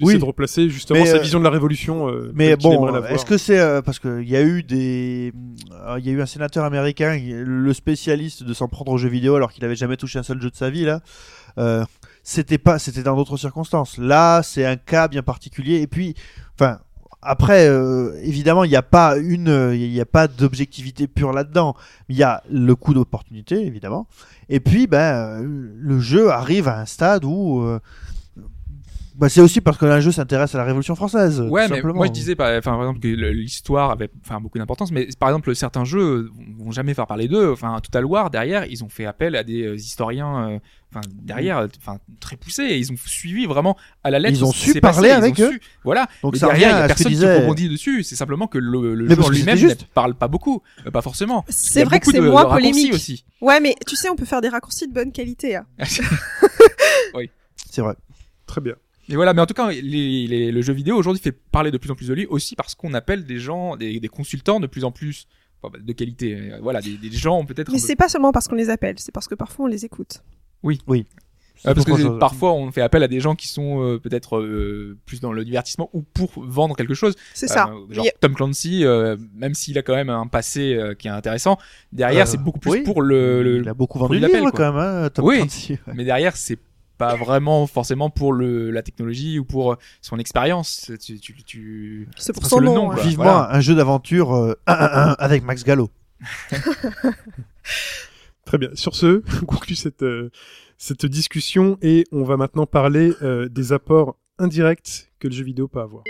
[0.00, 0.16] Oui.
[0.16, 2.08] De replacer justement Mais, sa euh, vision de la révolution.
[2.08, 5.32] euh, Mais bon, est-ce que c'est euh, parce qu'il y a eu des,
[5.72, 9.08] euh, il y a eu un sénateur américain, le spécialiste de s'en prendre aux jeux
[9.08, 11.00] vidéo alors qu'il avait jamais touché un seul jeu de sa vie là.
[11.58, 11.84] Euh,
[12.22, 13.98] c'était pas, c'était dans d'autres circonstances.
[13.98, 15.80] Là, c'est un cas bien particulier.
[15.80, 16.14] Et puis,
[16.54, 16.78] enfin,
[17.20, 21.32] après, euh, évidemment, il n'y a pas une, euh, il n'y a pas d'objectivité pure
[21.32, 21.74] là-dedans.
[22.08, 24.06] Il y a le coup d'opportunité, évidemment.
[24.48, 27.80] Et puis, ben, euh, le jeu arrive à un stade où euh,
[29.18, 31.40] bah, c'est aussi parce que un jeu s'intéresse à la Révolution française.
[31.40, 31.94] Ouais, tout mais simplement.
[31.96, 35.28] moi je disais, par, enfin, par exemple, que l'histoire avait enfin, beaucoup d'importance, mais par
[35.30, 37.50] exemple, certains jeux vont- vont jamais faire parler d'eux.
[37.52, 40.58] Enfin, Total War, derrière, ils ont fait appel à des euh, historiens, euh,
[40.92, 44.36] enfin, derrière, enfin, très poussés, et ils ont suivi vraiment à la lettre.
[44.38, 45.50] Ils ont ce qui su parler passé, avec eux.
[45.52, 46.06] su- Voilà.
[46.22, 48.02] Donc mais ça derrière, il y a personne qui disait- rebondit dessus.
[48.04, 50.62] C'est simplement que le, jeu en lui-même ne parle pas beaucoup.
[50.86, 51.44] Euh, pas forcément.
[51.48, 52.94] C'est vrai que c'est moins de polémique.
[52.94, 53.24] aussi.
[53.40, 55.56] Ouais, mais tu sais, on peut faire des raccourcis de bonne qualité.
[55.56, 55.66] hein.
[57.70, 57.94] C'est vrai.
[58.46, 58.74] Très bien.
[59.08, 61.78] Mais voilà, mais en tout cas, les, les- le jeu vidéo aujourd'hui fait parler de
[61.78, 64.66] plus en plus de lui aussi parce qu'on appelle des gens, des, des consultants de
[64.66, 65.26] plus en plus
[65.80, 66.34] de qualité.
[66.34, 67.68] euh, Voilà, des, des gens peut-être.
[67.72, 69.84] Mais peu- c'est pas seulement parce qu'on les appelle, c'est parce que parfois on les
[69.84, 70.22] écoute.
[71.64, 72.18] Ah, parce que Autre c'est- chose.
[72.20, 75.44] parfois on fait appel à des gens qui sont euh, peut-être euh, plus dans le
[75.44, 77.16] divertissement ou pour vendre quelque chose.
[77.34, 77.68] C'est ça.
[77.72, 81.08] Euh, genre a- Tom Clancy, euh, même s'il a quand même un passé euh, qui
[81.08, 81.58] est intéressant,
[81.92, 82.80] derrière Euh, c'est beaucoup plus oui.
[82.82, 83.42] pour le.
[83.42, 85.38] le- Il a beaucoup vendu de livres quand même, hein, Tom Oui.
[85.38, 85.72] Clancy.
[85.72, 85.94] ouais.
[85.96, 86.58] Mais derrière c'est
[86.98, 90.90] pas vraiment forcément pour le la technologie ou pour euh, son expérience.
[91.00, 92.08] Tu, tu, tu...
[92.16, 92.74] C'est pour son que le nom.
[92.74, 93.02] nom, ouais.
[93.02, 93.54] Vivement voilà.
[93.54, 95.90] un jeu d'aventure euh, 1-1-1 avec Max Gallo.
[98.44, 98.70] Très bien.
[98.74, 100.30] Sur ce, on conclut cette, euh,
[100.76, 105.68] cette discussion et on va maintenant parler euh, des apports indirects que le jeu vidéo
[105.68, 106.04] peut avoir.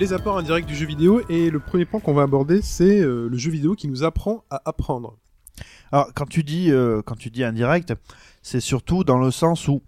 [0.00, 3.28] Les apports indirects du jeu vidéo et le premier point qu'on va aborder, c'est euh,
[3.28, 5.18] le jeu vidéo qui nous apprend à apprendre.
[5.92, 7.92] Alors quand tu dis euh, quand tu dis indirect,
[8.42, 9.82] c'est surtout dans le sens où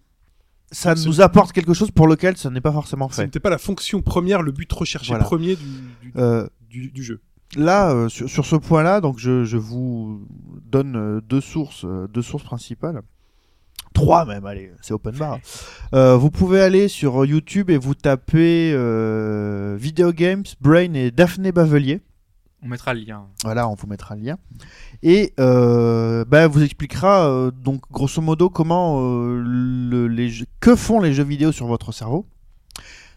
[0.71, 3.25] ça Ce- nous apporte quelque chose pour lequel ça n'est pas forcément Ce fait.
[3.25, 5.25] n'était pas la fonction première, le but recherché Voilà.
[5.25, 5.65] premier du,
[6.03, 7.21] du, Euh, du- du jeu.
[7.57, 10.27] là, sur, sur ce point-là, donc je, je vous
[10.67, 13.01] donne deux sources, deux sources principales.
[13.93, 15.39] Trois même, allez, c'est open bar.
[15.95, 21.53] Euh, vous pouvez aller sur YouTube et vous tapez euh, Video Games, Brain et Daphné
[21.53, 22.01] Bavelier.
[22.63, 23.27] On mettra le lien.
[23.43, 24.39] Voilà, on vous mettra le lien.
[25.03, 31.01] Et euh, bah, vous expliquera euh, donc grosso modo comment le- les jeux- que font
[31.01, 32.25] les jeux vidéo sur votre cerveau.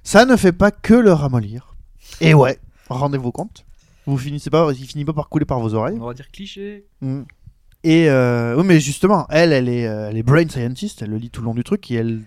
[0.03, 1.75] Ça ne fait pas que le ramollir.
[2.21, 3.65] Et ouais, rendez-vous compte.
[4.07, 5.97] Vous finissez pas, il finit pas par couler par vos oreilles.
[5.99, 6.85] On va dire cliché.
[7.01, 7.21] Mm.
[7.85, 11.17] Et euh, oui, mais justement, elle, elle est, euh, elle est brain scientist, elle le
[11.17, 12.21] lit tout le long du truc et elle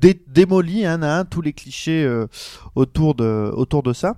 [0.00, 2.28] dé- démolit un à un tous les clichés euh,
[2.76, 4.16] autour de, autour de ça.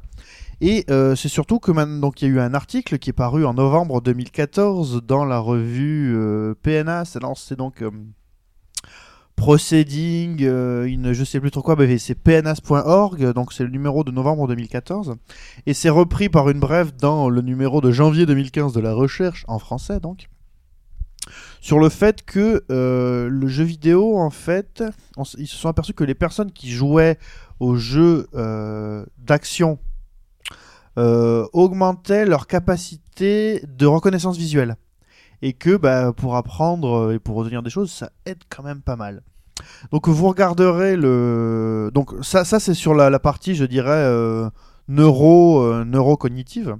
[0.60, 3.54] Et c'est surtout que donc il y a eu un article qui est paru en
[3.54, 7.04] novembre 2014 dans la revue euh, PNA.
[7.04, 7.90] C'est donc euh,
[9.34, 14.12] Proceeding, une, je sais plus trop quoi, mais c'est pnas.org, donc c'est le numéro de
[14.12, 15.16] novembre 2014.
[15.66, 19.44] Et c'est repris par une brève dans le numéro de janvier 2015 de la recherche,
[19.48, 20.28] en français donc,
[21.60, 24.84] sur le fait que euh, le jeu vidéo, en fait,
[25.38, 27.18] ils se sont aperçus que les personnes qui jouaient
[27.60, 29.78] aux jeux euh, d'action
[30.98, 34.76] euh, augmentaient leur capacité de reconnaissance visuelle.
[35.42, 38.96] Et que bah, pour apprendre et pour retenir des choses, ça aide quand même pas
[38.96, 39.22] mal.
[39.90, 41.90] Donc vous regarderez le...
[41.92, 44.48] Donc ça, c'est sur la, partie, je dirais, euh,
[44.88, 46.76] neuro, euh, neurocognitive.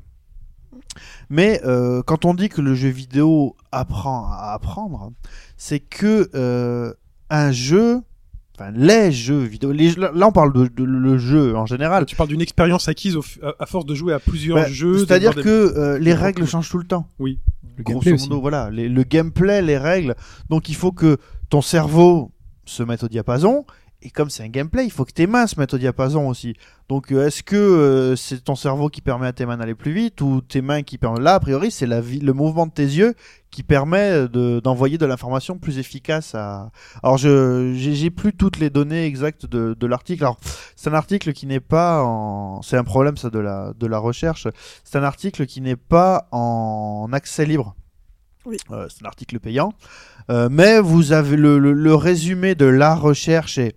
[1.31, 5.13] Mais euh, quand on dit que le jeu vidéo apprend à apprendre,
[5.57, 6.93] c'est que euh,
[7.31, 8.01] un jeu,
[8.59, 12.07] enfin les jeux vidéo, les- là là, on parle de, de- le jeu en général.
[12.07, 14.99] Tu parles d'une expérience acquise au à, à force de jouer à plusieurs Bah, jeux.
[14.99, 15.41] C'est-à-dire que
[15.73, 17.09] des- euh, les règles changent tout le temps.
[17.19, 17.39] Oui.
[17.77, 18.29] Le Grosso gameplay aussi.
[18.29, 20.15] modo, voilà, les- le gameplay, les règles.
[20.49, 21.17] Donc il faut que
[21.51, 22.31] ton cerveau
[22.67, 23.65] se mette au diapason.
[24.07, 26.55] Et comme c'est un gameplay, il faut que tes mains se mettent au diapason aussi.
[26.91, 29.93] Donc euh, est-ce que euh, c'est ton cerveau qui permet à tes mains d'aller plus
[29.93, 31.23] vite ou tes mains qui permettent...
[31.23, 33.15] Là, a priori, c'est la vie, le mouvement de tes yeux
[33.51, 36.71] qui permet de- d'envoyer de, l'information plus efficace à...
[37.03, 40.23] Alors je j'ai plus toutes les données exactes de, de l'article.
[40.25, 40.39] Alors
[40.77, 42.61] c'est un article qui n'est pas en...
[42.61, 44.47] C'est un problème ça de la, de la recherche.
[44.85, 47.75] C'est un article qui n'est pas en accès libre.
[48.45, 48.59] Oui.
[48.71, 49.73] Euh, c'est un article payant.
[50.31, 53.75] Euh, mais vous avez le, le- le résumé de la recherche est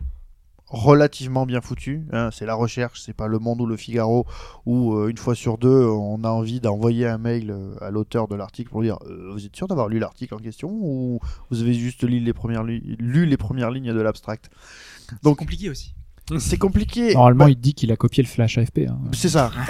[0.70, 2.06] relativement bien foutu.
[2.12, 2.30] hein.
[2.34, 4.26] c'est la recherche, c'est pas le Monde ou le Figaro
[4.66, 8.28] où euh, une fois sur deux on a envie d'envoyer un mail euh, à l'auteur
[8.28, 11.20] de l'article pour dire euh, vous êtes sûr d'avoir lu l'article en question ou
[11.50, 14.50] vous avez juste lu les premières, li- lu les premières lignes de l'abstract?
[15.10, 15.94] Donc Donc compliqué aussi.
[16.40, 17.14] c'est compliqué.
[17.14, 18.80] Normalement, Bah, il dit qu'il a copié le Flash AFP.
[18.90, 18.98] hein.
[19.14, 19.52] c'est ça.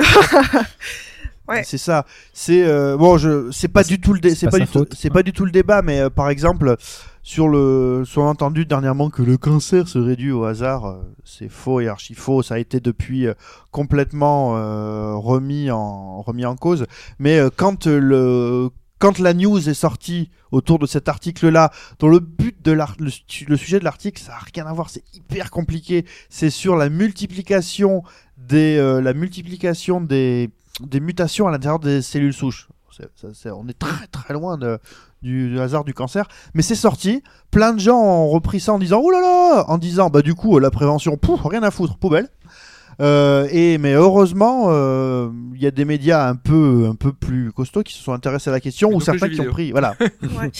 [1.47, 1.63] Ouais.
[1.63, 2.05] C'est ça.
[2.33, 5.13] C'est euh, bon, je c'est pas du tout le c'est pas du tout c'est ouais.
[5.13, 6.75] pas du tout le débat, mais euh, par exemple
[7.23, 11.79] sur le sur entendu dernièrement que le cancer serait dû au hasard, euh, c'est faux
[11.81, 12.41] et archi faux.
[12.41, 13.33] Ça a été depuis euh,
[13.71, 16.85] complètement euh, remis en remis en cause.
[17.19, 18.69] Mais euh, quand euh, le
[18.99, 23.11] quand la news est sortie autour de cet article-là, dont le but de l'art, le,
[23.11, 26.03] su- le sujet de l'article, ça a rien à voir, c'est hyper compliqué.
[26.29, 28.01] C'est sur la multiplication
[28.37, 30.49] des, euh, la multiplication des,
[30.81, 32.67] des mutations à l'intérieur des cellules souches.
[32.95, 34.79] C'est- ça- c'est- on est très très loin de,
[35.21, 37.21] du, du hasard du cancer, mais c'est sorti.
[37.51, 40.33] Plein de gens ont repris ça en disant oh là là, en disant bah du
[40.35, 42.27] coup la prévention, pouf, rien à foutre, poubelle.
[42.99, 47.51] Euh, et mais heureusement, euh, il y a des médias un peu un peu plus
[47.51, 49.95] costauds qui se sont intéressés à la question ou certains qui ont pris voilà.
[50.39, 50.51] Ouais.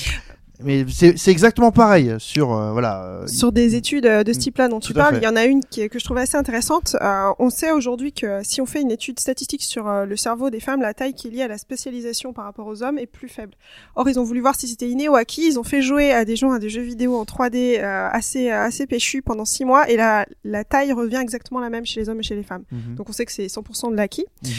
[0.63, 3.03] Mais c'est exactement pareil sur euh, voilà.
[3.03, 5.45] euh, Sur des études euh, de ce type-là dont tu parles, il y en a
[5.45, 6.95] une qui est- que je trouve assez intéressante.
[7.01, 10.59] Euh, on sait aujourd'hui que si on fait une étude statistique sur le cerveau des
[10.59, 13.29] femmes, la taille qui est liée à la spécialisation par rapport aux hommes est plus
[13.29, 13.53] faible.
[13.95, 15.47] Or, ils ont voulu voir si c'était inné ou acquis.
[15.47, 18.49] Ils ont fait jouer à des gens à des jeux vidéo en 3D euh, assez
[18.49, 22.09] assez péchus pendant six mois et la, la taille revient exactement la même chez les
[22.09, 22.63] hommes et chez les femmes.
[22.71, 24.25] mhm, Donc on sait que c'est 100% de l'acquis.
[24.43, 24.49] mhm.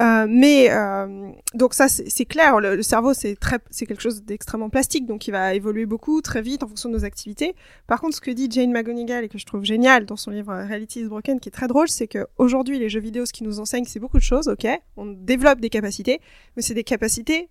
[0.00, 4.02] Euh, mais euh, donc ça c'est c'est clair, le, le cerveau c'est très c'est quelque
[4.02, 7.54] chose d'extrêmement plastique, donc il va évoluer beaucoup très vite en fonction de nos activités.
[7.86, 10.52] Par contre, ce que dit Jane McGonigal et que je trouve génial dans son livre
[10.52, 13.32] euh, Reality is Broken, qui est très drôle, c'est que aujourd'hui les jeux vidéo, ce
[13.32, 14.48] qui nous enseigne, c'est beaucoup de choses.
[14.48, 14.66] Ok,
[14.96, 16.20] on développe des capacités,
[16.56, 17.48] mais c'est des capacités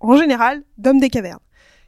[0.00, 1.40] en général d'hommes des cavernes,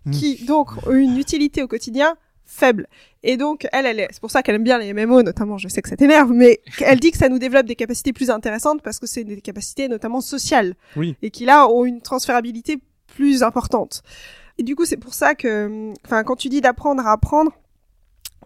[0.05, 0.11] Mm.
[0.11, 2.89] qui donc ont une utilité au quotidien faible.
[3.23, 5.69] Et donc, elle, elle est, c'est pour ça qu'elle aime bien les MMO, notamment, je
[5.69, 8.83] sais que ça t'énerve, mais elle dit que ça nous développe des capacités plus intéressantes
[8.83, 10.75] parce que c'est des capacités notamment sociales.
[10.97, 11.17] Oui.
[11.23, 14.03] Et qui là ont une transférabilité plus importante.
[14.59, 17.53] Et du coup, c'est pour ça que, enfin, quand tu dis d'apprendre à apprendre,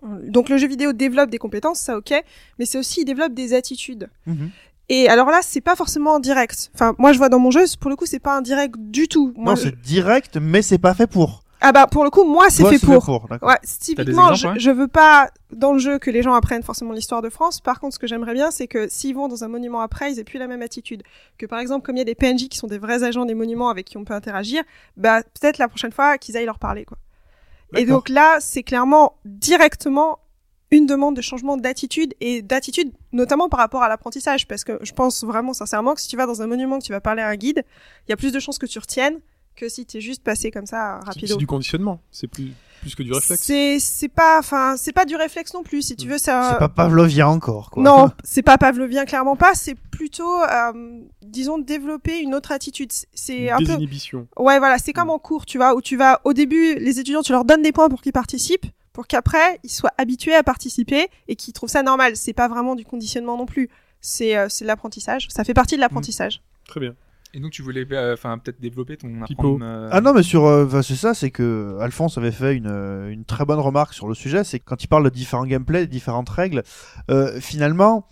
[0.04, 2.12] euh, donc le jeu vidéo développe des compétences, ça ok,
[2.58, 4.08] mais c'est aussi il développe des attitudes.
[4.26, 4.50] Mhm.
[4.88, 6.70] Et alors là, c'est pas forcément en direct.
[6.74, 9.08] Enfin, moi je vois dans mon jeu, pour le coup, c'est pas en direct du
[9.08, 9.32] tout.
[9.36, 11.42] Moi, Non, je- c'est direct, mais c'est pas fait pour.
[11.60, 13.26] Ah bah pour le coup, moi c'est fait pour.
[13.28, 13.48] d'accord.
[13.48, 16.62] Ouais, typiquement, exemples, je, ouais je veux pas dans le jeu que les gens apprennent
[16.62, 17.60] forcément l'histoire de France.
[17.60, 20.18] Par contre, ce que j'aimerais bien, c'est que s'ils vont dans un monument après, ils
[20.18, 21.02] aient plus la même attitude.
[21.38, 23.34] Que par exemple, comme il y a des PNJ qui sont des vrais agents des
[23.34, 24.62] monuments avec qui on peut interagir,
[24.96, 26.98] bah peut-être la prochaine fois qu'ils aillent leur parler quoi.
[27.74, 30.20] Et donc là, c'est clairement directement
[30.70, 34.92] une demande de changement d'attitude et d'attitude notamment par rapport à l'apprentissage parce que je
[34.92, 37.28] pense vraiment sincèrement que si tu vas dans un monument que tu vas parler à
[37.28, 37.64] un guide,
[38.06, 39.20] il y a plus de chances que tu retiennes
[39.56, 41.26] que si tu es juste passé comme ça rapido.
[41.26, 42.00] c'est du conditionnement.
[42.12, 42.52] C'est plus,
[42.82, 43.42] plus que du réflexe.
[43.42, 46.58] C'est c'est pas enfin c'est pas du réflexe non plus si tu veux ça C'est
[46.58, 47.82] pas pavlovien encore, quoi.
[47.82, 52.92] Non, c'est pas pavlovien clairement pas, c'est plutôt euh, disons développer une autre attitude.
[53.14, 53.76] C'est un peu.
[54.36, 57.22] Ouais, voilà, c'est comme en cours, tu vois, où tu vas au début, les étudiants,
[57.22, 61.08] tu leur donnes des points pour qu'ils participent, pour qu'après ils soient habitués à participer
[61.28, 62.16] et qu'ils trouvent ça normal.
[62.16, 63.70] C'est pas vraiment du conditionnement non plus.
[64.00, 65.28] C'est euh, c'est de l'apprentissage.
[65.30, 66.42] Ça fait partie de l'apprentissage.
[66.68, 66.94] Très bien.
[67.36, 69.56] Et donc tu voulais euh, enfin peut-être développer ton Pipo.
[69.56, 72.72] apprendre, euh, Ah non, mais sur, euh, c'est ça, c'est que Alphonse avait fait une,
[73.10, 75.82] une très bonne remarque sur le sujet, c'est que quand il parle de différents gameplays,
[75.82, 76.62] de différentes règles,
[77.10, 78.08] euh, finalement,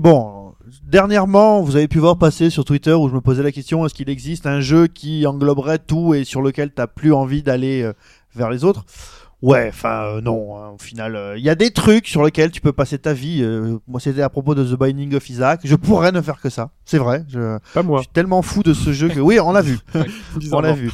[0.00, 0.54] bon,
[0.84, 3.92] dernièrement, vous avez pu voir passer sur Twitter où je me posais la question est-ce
[3.92, 7.92] qu'il existe un jeu qui engloberait tout et sur lequel t'as plus envie d'aller
[8.34, 8.86] vers les autres?
[9.42, 10.56] Ouais, enfin euh, non.
[10.56, 13.12] hein, au final, euh, il y a des trucs sur lesquels tu peux passer ta
[13.12, 13.42] vie.
[13.42, 15.60] euh, moi, c'était à propos de The Binding of Isaac.
[15.64, 16.70] Je pourrais ne faire que ça.
[16.84, 17.24] C'est vrai.
[17.28, 18.00] Je, Pas je moi.
[18.00, 19.78] suis tellement fou de ce jeu que oui, on l'a vu.
[20.52, 20.90] On l'a vu.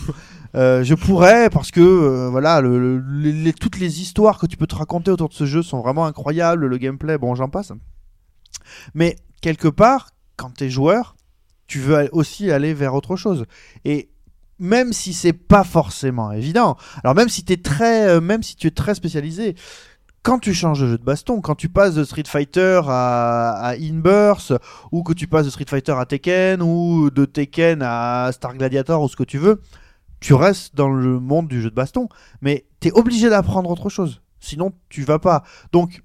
[0.55, 4.45] Euh, je pourrais parce que euh, voilà, le, le- les- les- toutes les histoires que
[4.47, 6.67] tu peux te raconter autour de ce jeu sont vraiment incroyables.
[6.67, 7.73] Le gameplay, bon, j'en passe.
[8.95, 11.17] Mais quelque part, quand t'es joueur,
[11.69, 13.47] tu veux aussi aller vers autre chose.
[13.87, 14.11] Et
[14.63, 18.69] même si c'est pas forcément évident, alors même si t'es très, euh, même si tu
[18.69, 19.57] es très spécialisé,
[20.23, 23.75] quand tu changes de jeu de baston, quand tu passes de Street Fighter à, à
[23.75, 24.55] Inburst,
[24.93, 29.03] ou que tu passes de Street Fighter à Tekken, ou de Tekken à Star Gladiator,
[29.03, 29.61] ou ce que tu veux,
[30.21, 32.09] tu restes dans le monde du jeu de baston,
[32.41, 34.23] mais t'es obligé d'apprendre autre chose.
[34.39, 35.43] Sinon, tu vas pas.
[35.73, 36.03] Donc,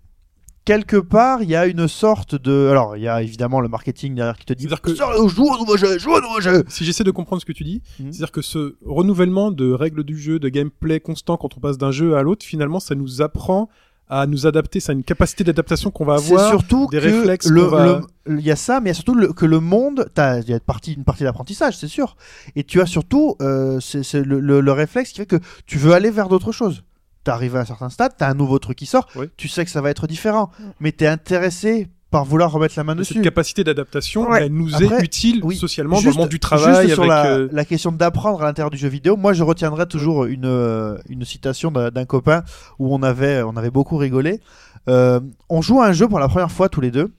[0.68, 2.68] quelque part, il y a une sorte de.
[2.69, 5.77] Alors, il y a évidemment le marketing derrière qui te dit que- joue au nouveau
[5.77, 6.64] jeu, joue au nouveau jeu.
[6.68, 8.11] Si j'essaie de comprendre ce que tu dis, Mhm.
[8.11, 11.91] c'est-à-dire que ce renouvellement de règles du jeu, de gameplay constant quand on passe d'un
[11.91, 13.69] jeu à l'autre, finalement, ça nous apprend
[14.10, 16.49] à nous adapter, ça a une capacité d'adaptation qu'on va avoir.
[16.49, 18.91] surtout des que réflexes le, qu'on va- le- il y a ça, mais il y
[18.91, 21.88] a surtout le- que le monde, il y a une partie, une partie d'apprentissage, c'est
[21.89, 22.15] sûr.
[22.57, 23.80] Et tu as surtout, euh,
[24.14, 26.84] le- le réflexe qui fait que tu veux aller vers d'autres choses.
[27.28, 29.26] T'arrives à un certain stade, t'as un nouveau truc qui sort, Oui.
[29.36, 30.49] tu sais que ça va être différent,
[30.80, 33.22] mais t'es intéressé par vouloir remettre la main Cette dessus.
[33.22, 34.44] capacité d'adaptation, Ouais.
[34.45, 35.58] elle nous Après, est utile oui.
[35.58, 36.86] socialement dans Juste- le monde du travail.
[36.88, 39.44] juste sur avec, la, euh, la question d'apprendre à l'intérieur du jeu vidéo, moi je
[39.44, 42.44] retiendrai toujours une, euh, une citation d'un d'un copain
[42.80, 44.40] où on avait, on avait beaucoup rigolé.
[44.88, 47.12] Euh, on joue à un jeu pour la première fois tous les deux.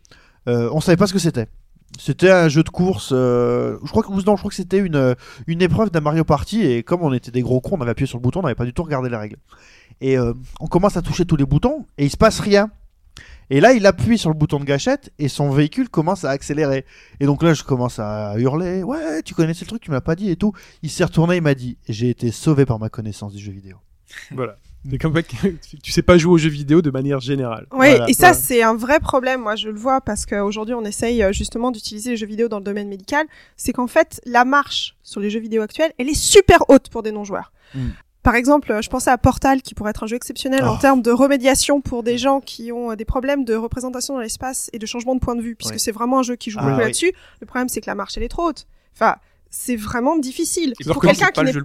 [0.49, 1.49] Euh, on savait pas ce que c'était.
[1.99, 3.11] C'était un jeu de course.
[3.13, 5.15] euh, je crois que non, je crois que c'était une
[5.47, 8.07] une épreuve d'un Mario Party et comme on était des gros cons, on avait appuyé
[8.07, 9.37] sur le bouton, on n'avait pas du tout regardé les règles.
[10.01, 12.70] Et euh, on commence à toucher tous les boutons et il se passe rien.
[13.51, 16.85] Et là, il appuie sur le bouton de gâchette et son véhicule commence à accélérer.
[17.20, 18.83] Et donc là, je commence à hurler.
[18.83, 20.53] Ouais, tu connaissais le truc, tu m'as pas dit et tout.
[20.83, 23.77] Il s'est retourné, il m'a dit J'ai été sauvé par ma connaissance du jeu vidéo.
[24.33, 24.57] Voilà.
[24.89, 25.35] C'est comme mec,
[25.83, 27.66] tu sais pas jouer aux jeux vidéo de manière générale.
[27.73, 28.35] Voilà, et ça, voilà.
[28.35, 29.43] c'est un vrai problème.
[29.43, 32.59] Moi, je le vois parce qu'aujourd'hui, on essaye euh, justement d'utiliser les jeux vidéo dans
[32.59, 33.27] le domaine médical.
[33.57, 37.03] C'est qu'en fait, la marche sur les jeux vidéo actuels, elle est super haute pour
[37.03, 37.53] des non-joueurs.
[37.75, 37.89] Mm.
[38.29, 40.79] Par exemple, euh, je pensais à Portal, qui pourrait être un jeu exceptionnel en Oh.
[40.79, 44.69] termes de remédiation pour des gens qui ont euh, des problèmes de représentation dans l'espace
[44.75, 45.79] et de changement de point de vue, puisque Ouais.
[45.79, 46.83] c'est vraiment un jeu qui joue Ah, beaucoup oui.
[46.83, 47.13] là-dessus.
[47.41, 48.67] Le problème, c'est que la marche, elle est trop haute.
[48.95, 49.17] Enfin,
[49.49, 50.75] c'est vraiment difficile.
[50.79, 51.65] Et pour quelqu'un qui n'est hein.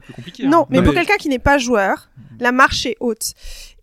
[0.49, 2.09] non, mais Non, pour quelqu'un qui n'est pas joueur,
[2.39, 3.33] la marche est haute.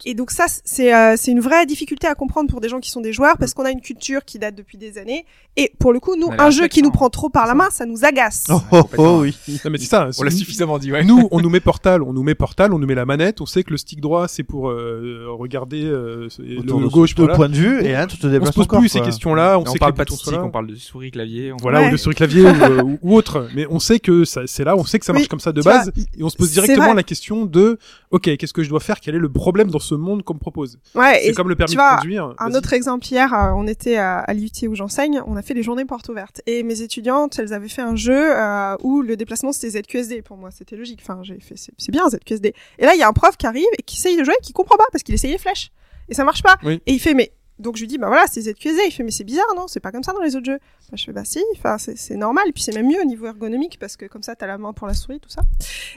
[0.07, 2.91] Et donc ça, c'est euh, c'est une vraie difficulté à comprendre pour des gens qui
[2.91, 5.25] sont des joueurs, parce qu'on a une culture qui date depuis des années.
[5.57, 7.85] Et pour le coup, nous, un jeu qui nous prend trop par la main, ça
[7.87, 8.47] nous agace.
[8.51, 9.37] Oh, oh, oh, oui.
[9.65, 10.09] Non mais c'est ça.
[10.19, 11.05] On l'a suffisamment dit, ouais.
[11.05, 13.41] Nous, on nous met Portal, on nous met Portal, on nous met la manette.
[13.41, 17.15] On sait que le stick droit, c'est pour euh, regarder euh, et le, le gauche.
[17.17, 17.35] voilà.
[17.35, 19.59] points de vue et hein, tu te On se pose plus ces questions-là.
[19.59, 20.43] On on sait parle pas de stick, là.
[20.45, 21.53] on parle de souris, clavier.
[21.53, 21.89] on- Voilà, Ouais.
[21.89, 23.49] ou de sur le clavier ou, euh, ou- ou autre.
[23.55, 25.61] Mais on sait que ça, c'est là, on sait que ça marche comme ça de
[25.63, 25.93] base.
[26.19, 27.79] et on se pose directement la question de,
[28.11, 29.01] ok, qu'est-ce que je dois faire?
[29.01, 31.73] Quel est le problème dans ce monde qu'on me propose Ouais, C'est comme le permis
[31.73, 32.35] tu de conduire.
[32.39, 35.55] Un autre exemple hier, euh, on était à, à l'IUT où j'enseigne, on a fait
[35.55, 36.41] les journées portes ouvertes.
[36.47, 40.23] Et mes étudiantes, elles avaient fait un jeu euh, où le déplacement c'était ZQSD.
[40.23, 41.01] Pour moi, c'était logique.
[41.03, 42.55] Enfin, j'ai fait, c'est c'est bien ZQSD.
[42.79, 44.45] Et là, il y a un prof qui arrive et qui essaye de jouer, et
[44.45, 45.71] qui comprend pas parce qu'il essaye les flèches
[46.11, 46.59] et ça marche pas.
[46.63, 46.83] Oui.
[46.87, 48.81] Et il fait mais donc je lui dis bah voilà c'est ZQSD.
[48.87, 49.69] Il fait mais c'est bizarre non?
[49.69, 50.59] C'est pas comme ça dans les autres jeux.
[50.91, 51.43] Bah, je fais bah si.
[51.57, 52.45] Enfin c'est normal.
[52.49, 54.73] Et puis c'est même mieux au niveau ergonomique parce que comme ça t'as la main
[54.73, 55.43] pour la souris tout ça.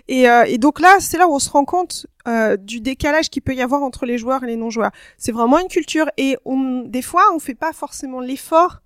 [0.07, 3.29] Et, euh, et donc là c'est là où on se rend compte euh, du décalage
[3.29, 4.91] qu'il peut y avoir entre les joueurs et les non-joueurs.
[5.17, 8.81] C'est vraiment une culture et on, des fois on fait pas forcément l'effort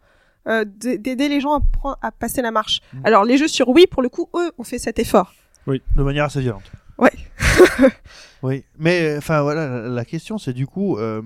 [0.48, 2.82] euh, d'aider les gens à, prendre- à passer la marche.
[2.94, 3.02] Mm.
[3.06, 5.34] Alors les jeux sur Wii pour le coup eux ont fait cet effort.
[5.68, 6.64] de manière assez violente.
[6.98, 7.12] Ouais.
[8.44, 11.22] oui, mais enfin voilà, la, la question c'est du coup, euh,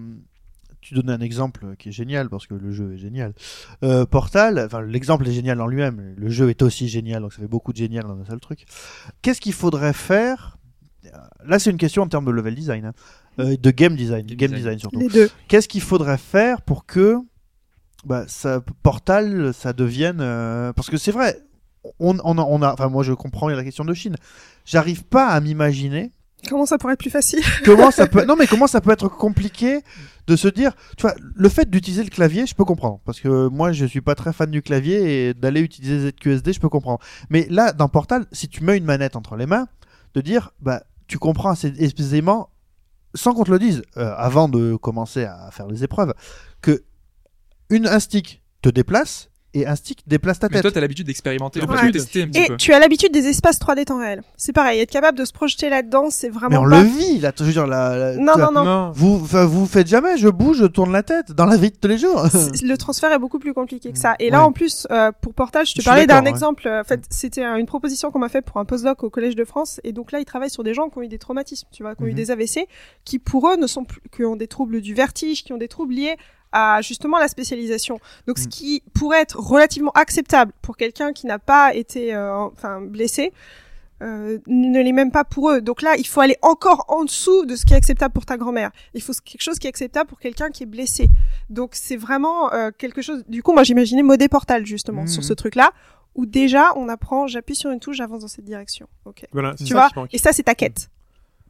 [0.94, 3.34] tu donnais un exemple qui est génial parce que le jeu est génial.
[3.84, 7.40] Euh, Portal, enfin l'exemple est génial en lui-même, le jeu est aussi génial, donc ça
[7.42, 8.66] fait beaucoup de génial dans un seul truc.
[9.22, 10.58] Qu'est-ce qu'il faudrait faire?
[11.46, 12.86] Là, c'est une question en termes de level design.
[12.86, 12.94] hein.
[13.40, 14.76] Euh, de game design, Game game, design.
[14.76, 14.80] design.
[15.10, 15.34] surtout.
[15.48, 17.18] Qu'est-ce qu'il faudrait faire pour que
[18.06, 21.40] bah, ça, Portal, ça devienne euh, parce que c'est vrai,
[22.00, 24.16] on, on, a- on a, enfin moi je comprends la question de Chine.
[24.66, 26.12] J'arrive pas à m'imaginer
[26.50, 27.44] Comment ça pourrait être plus facile?
[27.66, 29.82] Comment ça peut, non mais comment ça peut être compliqué
[30.28, 33.48] de se dire, tu vois, le fait d'utiliser le clavier, je peux comprendre parce que
[33.48, 37.00] moi je suis pas très fan du clavier et d'aller utiliser ZQSD, je peux comprendre.
[37.30, 39.68] Mais là, dans Portal, si tu mets une manette entre les mains,
[40.14, 42.50] de dire, bah, tu comprends assez aisément,
[43.16, 46.14] sans qu'on te le dise, euh, avant de commencer à faire les épreuves,
[46.62, 46.84] que
[47.70, 50.62] une, un stick te déplace et un stick déplace ta Mais tête.
[50.62, 51.88] toi, t'as l'habitude d'expérimenter, Ouais.
[51.88, 52.58] de tester un petit Et peu.
[52.58, 54.24] tu as l'habitude des espaces 3D temps réel.
[54.38, 56.82] C'est pareil, être capable de se projeter là-dedans, c'est mais vraiment on pas...
[56.82, 58.64] le vit, là, je veux dire, la, la- Non, la- non, non.
[58.64, 58.92] Non.
[58.94, 61.76] Vous, enfin, vous faites jamais, je bouge, je tourne la tête dans la vie de
[61.76, 62.24] tous les jours.
[62.64, 64.16] Le transfert est beaucoup plus compliqué que ça.
[64.20, 64.46] Et là, Ouais.
[64.46, 66.30] en plus, euh, pour Portal, je te Je parlais d'un ouais.
[66.30, 66.68] exemple.
[66.68, 69.44] euh, En fait, c'était une proposition qu'on m'a fait pour un postdoc au Collège de
[69.44, 69.82] France.
[69.84, 71.96] Et donc là, ils travaillent sur des gens qui ont eu des traumatismes, tu vois,
[71.96, 72.16] qui ont eu Mhm.
[72.16, 72.68] des AVC,
[73.06, 75.68] qui pour eux ne sont plus, qui ont des troubles du vertige, qui ont des
[75.68, 76.16] troubles liés
[76.52, 78.00] à justement la spécialisation.
[78.28, 78.50] Donc, ce Mhm.
[78.50, 83.32] qui pourrait être relativement acceptable pour quelqu'un qui n'a pas été, euh, enfin, blessé.
[84.04, 85.62] euh, ne l'est même pas pour eux.
[85.62, 88.36] Donc là, il faut aller encore en dessous de ce qui est acceptable pour ta
[88.36, 88.72] grand-mère.
[88.96, 91.08] Il faut quelque chose qui est acceptable pour quelqu'un qui est blessé.
[91.52, 93.24] Donc c'est vraiment euh, quelque chose.
[93.28, 95.70] Du coup, moi j'imaginais modé portal justement sur ce truc-là,
[96.16, 98.88] où déjà on apprend, j'appuie sur une touche, j'avance dans cette direction.
[99.06, 99.24] Ok.
[99.34, 100.08] Voilà, Tu ça vois.
[100.12, 100.90] Et ça c'est ta quête.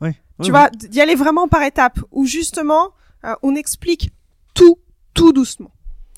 [0.01, 0.09] Oui.
[0.43, 2.89] Tu vois, d'y aller vraiment par étapes, où justement
[3.23, 4.09] euh, on explique
[4.53, 4.77] tout,
[5.13, 5.71] tout doucement.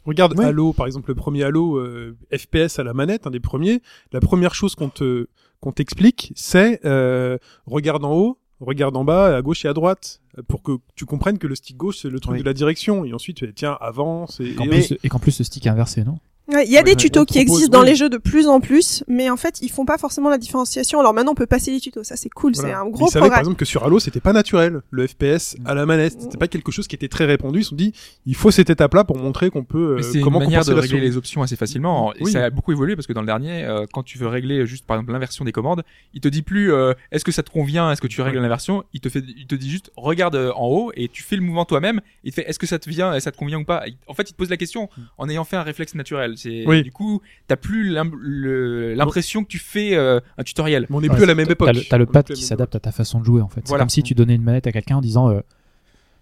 [0.06, 0.46] Regarde Ouais.
[0.46, 3.82] Halo, par exemple, le premier Halo euh, FPS à la manette, un des premiers.
[4.12, 5.28] La première chose qu'on te
[5.62, 10.20] qu'on t'explique, c'est euh, regarde en haut, regarde en bas, à gauche et à droite,
[10.50, 12.40] pour que tu comprennes que le stick gauche c'est le truc Oui.
[12.42, 13.06] de la direction.
[13.06, 14.42] Et ensuite, tiens, avance.
[14.42, 16.20] Et, Et qu'en plus, et qu'en plus, le stick est inversé, non?
[16.50, 17.90] Ouais, Il y a Ouais, des tutos qui propose- existent dans oui.
[17.92, 21.00] les jeux de plus en plus, mais en fait ils font pas forcément la différenciation.
[21.00, 22.70] Alors maintenant on peut passer les tutos, ça c'est cool, Voilà.
[22.70, 25.56] c'est un Ils gros savaient par exemple que sur Halo, c'était pas naturel le FPS
[25.64, 26.20] à la manette.
[26.20, 27.60] C'était pas quelque chose qui était très répandu.
[27.60, 27.94] Ils se sont dit,
[28.26, 31.00] il faut cette étape-là pour montrer qu'on peut euh, c'est une comment manière de régler
[31.00, 32.14] les options assez facilement.
[32.16, 32.32] Et Oui.
[32.34, 34.86] ça a beaucoup évolué parce que dans le dernier, euh, quand tu veux régler juste
[34.86, 35.84] par exemple l'inversion des commandes,
[36.14, 38.84] il te dit plus euh, est-ce que ça te convient, est-ce que tu règles l'inversion.
[38.94, 41.42] Il te fait, il te dit juste regarde euh, en haut et tu fais le
[41.42, 42.02] mouvement toi-même.
[42.26, 43.86] Il te fait est-ce que ça te vient, ça te convient ou pas?
[44.08, 46.33] En fait, il te pose la question en ayant fait un réflexe naturel.
[46.36, 46.84] C'est Oui.
[46.84, 50.86] du coup, t'as plus l'im- le- l'impression que tu fais euh, un tutoriel.
[50.90, 51.74] Mais on n'est Ouais, plus à la même époque.
[51.74, 53.62] le- T'as le On est pad qui s'adapte à ta façon de jouer en fait.
[53.64, 53.84] C'est Voilà.
[53.84, 55.42] comme si tu donnais une manette à quelqu'un en disant euh,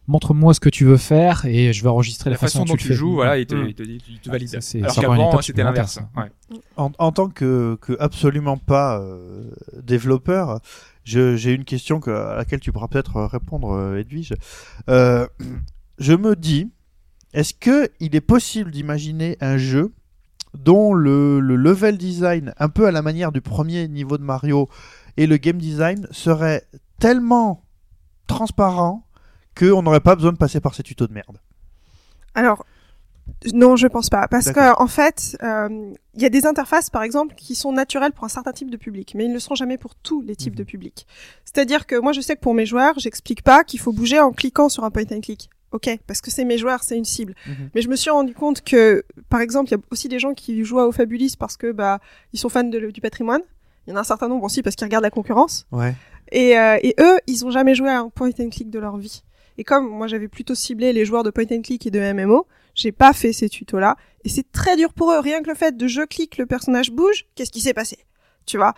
[0.08, 2.76] montre-moi ce que tu veux faire et je vais enregistrer la, La façon dont dont
[2.76, 3.68] tu, le joues, voilà, il te, Mm.
[3.68, 4.62] il te dit, il te Ah, valide.
[4.62, 6.00] ça, Alors qu'avant, c'était l'inverse.
[6.18, 6.58] Ouais.
[6.76, 9.52] En, en tant que, que absolument pas euh,
[9.82, 10.60] développeur,
[11.06, 14.34] j'ai une question que, à laquelle tu pourras peut-être répondre, Edwige.
[14.90, 15.28] Euh,
[16.00, 16.70] je me dis,
[17.34, 19.94] est-ce que il est possible d'imaginer un jeu
[20.54, 24.68] dont le, le level design, un peu à la manière du premier niveau de Mario,
[25.18, 26.64] et le game design serait
[27.00, 27.64] tellement
[28.28, 29.06] transparent
[29.58, 31.38] qu'on n'aurait pas besoin de passer par ces tutos de merde
[32.36, 32.66] Alors,
[33.54, 34.28] non, je pense pas.
[34.28, 38.12] Parce que en fait, euh, il y a des interfaces, par exemple, qui sont naturelles
[38.14, 40.36] pour un certain type de public, mais ils ne le sont jamais pour tous les
[40.36, 40.60] types Mhm.
[40.60, 41.08] de publics.
[41.46, 44.32] C'est-à-dire que moi, je sais que pour mes joueurs, j'explique pas qu'il faut bouger en
[44.32, 45.50] cliquant sur un point and click.
[45.72, 47.34] Ok, parce que c'est mes joueurs, c'est une cible.
[47.48, 47.70] Mhm.
[47.74, 50.34] Mais je me suis rendu compte que, par exemple, il y a aussi des gens
[50.34, 52.00] qui jouent à Au Fabulis parce que bah
[52.34, 53.42] ils sont fans de- du patrimoine.
[53.88, 55.66] Il y en a un certain nombre aussi parce qu'ils regardent la concurrence.
[55.72, 55.96] Ouais.
[56.34, 58.98] Et, euh, et eux, ils ont jamais joué à un point and click de leur
[58.98, 59.24] vie.
[59.58, 62.48] Et comme moi j'avais plutôt ciblé les joueurs de point and click et de MMO,
[62.76, 63.96] j'ai pas fait ces tutos-là.
[64.24, 65.20] Et c'est très dur pour eux.
[65.20, 67.98] Rien que le fait de je clique, le personnage bouge, qu'est-ce qui s'est passé?
[68.46, 68.74] Tu vois?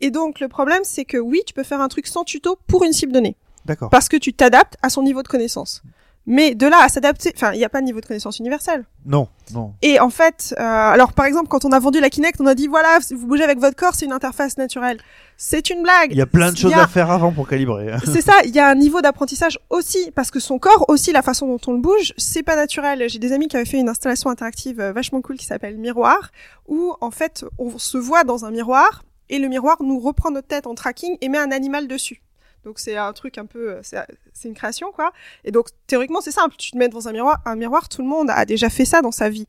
[0.00, 2.84] Et donc le problème, c'est que oui, tu peux faire un truc sans tuto pour
[2.84, 3.36] une cible donnée.
[3.64, 3.90] D'accord.
[3.90, 5.82] Parce que tu t'adaptes à son niveau de connaissance.
[6.26, 8.86] Mais de là à s'adapter, enfin, il n'y a pas de niveau de connaissance universel.
[9.04, 9.74] Non, non.
[9.82, 12.54] Et en fait, euh, alors par exemple, quand on a vendu la Kinect, on a
[12.54, 14.96] dit voilà, vous bougez avec votre corps, c'est une interface naturelle.
[15.36, 16.12] C'est une blague.
[16.12, 17.92] Il y a plein de choses a- à faire avant pour calibrer.
[18.06, 21.20] c'est ça, il y a un niveau d'apprentissage aussi, parce que son corps aussi, la
[21.20, 23.04] façon dont on le bouge, c'est pas naturel.
[23.10, 26.30] J'ai des amis qui avaient fait une installation interactive euh, vachement cool qui s'appelle Miroir,
[26.66, 30.48] où en fait on se voit dans un miroir et le miroir nous reprend notre
[30.48, 32.22] tête en tracking et met un animal dessus.
[32.64, 33.98] Donc c'est un truc un peu, euh, c'est
[34.32, 35.12] c'est une création quoi.
[35.44, 38.08] Et donc théoriquement c'est simple, tu te mets devant un miroir, un miroir, tout le
[38.08, 39.46] monde a déjà fait ça dans sa vie.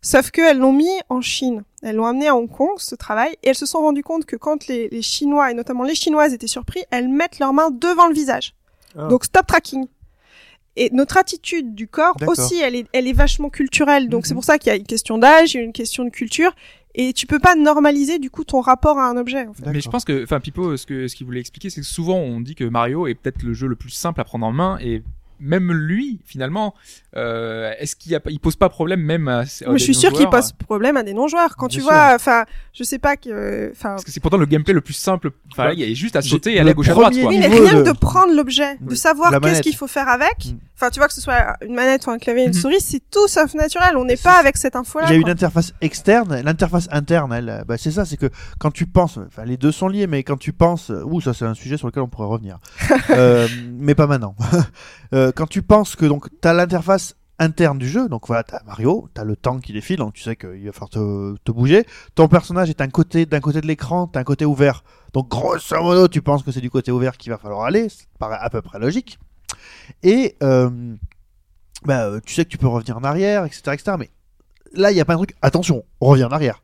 [0.00, 3.48] Sauf qu'elles l'ont mis en Chine, elles l'ont amené à Hong Kong ce travail et
[3.48, 6.46] elles se sont rendues compte que quand les, les Chinois et notamment les Chinoises étaient
[6.46, 8.54] surpris, elles mettent leurs mains devant le visage.
[8.96, 9.08] Ah.
[9.08, 9.86] Donc stop tracking.
[10.76, 14.08] Et notre attitude du corps aussi, elle est, elle est vachement culturelle.
[14.08, 14.28] Donc Mhm.
[14.28, 16.54] c'est pour ça qu'il y a une question d'âge, une question de culture,
[16.98, 19.46] et tu peux pas normaliser du coup ton rapport à un objet.
[19.46, 19.70] En fait.
[19.70, 22.18] Mais je pense que, enfin, Pipo, ce que ce qu'il voulait expliquer, c'est que souvent
[22.18, 24.78] on dit que Mario est peut-être le jeu le plus simple à prendre en main
[24.80, 25.02] et
[25.40, 26.74] même lui, finalement,
[27.16, 29.40] euh, est-ce qu'il y a, pas- il pose pas problème même à.
[29.40, 31.56] à Mais des je suis sûr qu'il pose problème à des non-joueurs.
[31.56, 31.90] Quand Bien tu sûr.
[31.90, 34.94] vois, enfin, je sais pas que, enfin, Parce que c'est pourtant le gameplay le plus
[34.94, 35.30] simple.
[35.52, 37.14] Enfin, là, il y a juste à sauter et le aller à gauche à droite,
[37.18, 37.28] quoi.
[37.28, 40.46] Oui, mais rien de- que de prendre l'objet, de savoir qu'est-ce qu'il faut faire avec.
[40.46, 40.58] Mm.
[40.76, 42.54] Enfin, tu vois que ce soit une manette ou un clavier, une Mhm.
[42.54, 43.96] souris, c'est tout sauf naturel.
[43.96, 45.06] On n'est pas avec cette info-là.
[45.08, 48.30] Il y a une interface externe, l'interface interne, elle, euh, bah, c'est ça, c'est que
[48.60, 51.34] quand tu penses, enfin les deux sont liés, mais quand tu penses, euh, ouh ça
[51.34, 52.58] c'est un sujet sur lequel on pourrait revenir,
[53.10, 54.36] Euh, mais pas maintenant.
[55.14, 59.08] Euh, quand tu penses que donc t'as l'interface interne du jeu, donc voilà, t'as Mario,
[59.14, 61.86] t'as le temps qui défile, donc tu sais qu'il va falloir te, te bouger.
[62.14, 64.82] Ton personnage est un côté, d'un côté de l'écran, t'as un côté ouvert,
[65.12, 68.04] donc grosso modo tu penses que c'est du côté ouvert qu'il va falloir aller, ça
[68.18, 69.18] paraît à peu près logique.
[70.02, 70.96] Et euh,
[71.84, 73.96] bah, euh, tu sais que tu peux revenir en arrière, etc., etc.
[73.98, 74.10] Mais
[74.74, 75.34] là, il y a pas un truc.
[75.42, 76.62] Attention, on revient en arrière.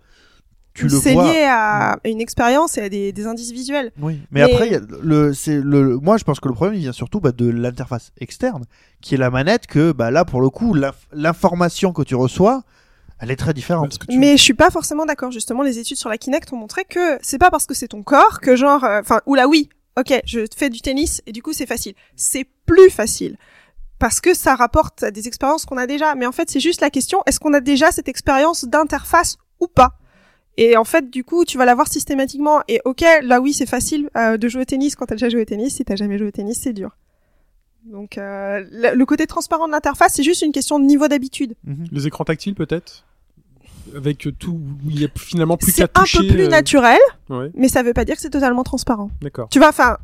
[0.75, 1.33] Tu le C'est vois.
[1.33, 3.93] lié à une expérience et à des, des indices visuels.
[4.01, 4.21] Oui.
[4.33, 5.99] Mais, Mais- après, il y a le, c'est le.
[5.99, 8.65] Moi, je pense que le problème il vient surtout bah, de l'interface externe,
[9.01, 9.69] qui est la manette.
[9.69, 12.65] Que bah là, pour le coup, l'inf- l'information que tu reçois,
[13.21, 13.89] elle est très différente.
[13.89, 15.31] Parce que tu- Mais je suis pas forcément d'accord.
[15.31, 18.03] Justement, les études sur la Kinect ont montré que c'est pas parce que c'est ton
[18.03, 21.41] corps que genre, euh, enfin, ou là oui, ok, je fais du tennis et du
[21.41, 21.95] coup c'est facile.
[22.17, 23.37] C'est plus facile
[24.01, 26.17] parce que ça rapporte à des expériences qu'on a déjà.
[26.17, 29.69] Mais en fait, c'est juste la question est-ce qu'on a déjà cette expérience d'interface ou
[29.69, 29.99] pas?
[30.57, 32.63] Et en fait, du coup, tu vas l'avoir systématiquement.
[32.69, 35.43] Et ok, là oui, c'est facile euh, de jouer au tennis quand t'as déjà joué
[35.43, 35.75] au tennis.
[35.77, 36.97] Si t'as jamais joué au tennis, c'est dur.
[37.87, 41.55] Donc, euh, le côté transparent de l'interface, c'est juste une question de niveau d'habitude.
[41.65, 41.87] Mhm.
[41.93, 43.05] Les écrans tactiles peut-être?
[43.95, 46.19] Avec tout, où il y a finalement plus C'est qu'à un toucher.
[46.27, 46.99] peu plus euh, naturel,
[47.29, 49.11] Ouais, mais ça veut pas dire que c'est totalement transparent.
[49.21, 49.49] d'accord.
[49.51, 49.99] Tu vois, enfin,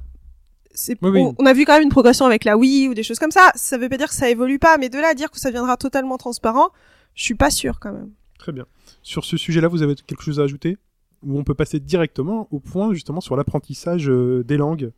[0.74, 1.34] c'est, Oui, oui.
[1.38, 3.50] On, a vu quand même une progression avec la Wii ou des choses comme ça.
[3.54, 5.48] Ça veut pas dire que ça évolue pas, mais de là à dire que ça
[5.48, 6.68] deviendra totalement transparent,
[7.14, 8.10] je suis pas sûre quand même.
[8.40, 8.64] Très bien.
[9.02, 10.78] Sur ce sujet-là, vous avez quelque chose à ajouter?
[11.22, 14.92] Ou on peut passer directement au point justement sur l'apprentissage euh, des langues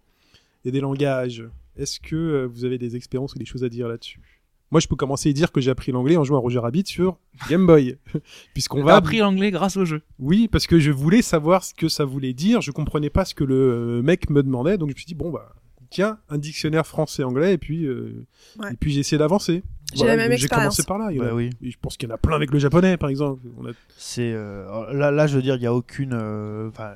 [0.65, 1.45] et des langages.
[1.77, 4.21] Est-ce que euh, vous avez des expériences ou des choses à dire là-dessus?
[4.71, 6.85] Moi, je peux commencer et dire que j'ai appris l'anglais en jouant à Roger Rabbit
[6.87, 7.19] sur
[7.51, 7.99] Game Boy.
[8.55, 10.03] Puisqu'on On va va appris l'anglais grâce au jeu.
[10.21, 12.61] Oui, parce que je voulais savoir ce que ça voulait dire.
[12.61, 13.57] Je comprenais pas ce que le
[13.99, 15.53] euh, mec me demandait, donc je me suis dit bon bah
[15.93, 18.25] tiens un dictionnaire français-anglais et puis euh,
[18.59, 18.73] Ouais.
[18.73, 19.63] et puis j'ai essayé d'avancer.
[19.95, 20.77] J'ai la même J'ai expérience.
[20.77, 21.09] commencé par là.
[21.11, 21.51] il y en a- Bah oui.
[21.63, 23.43] je pense qu'il y en a plein avec le japonais par exemple.
[23.59, 26.13] On a- C'est euh, là, là, je veux dire, il y a aucune.
[26.15, 26.93] euh, enfin,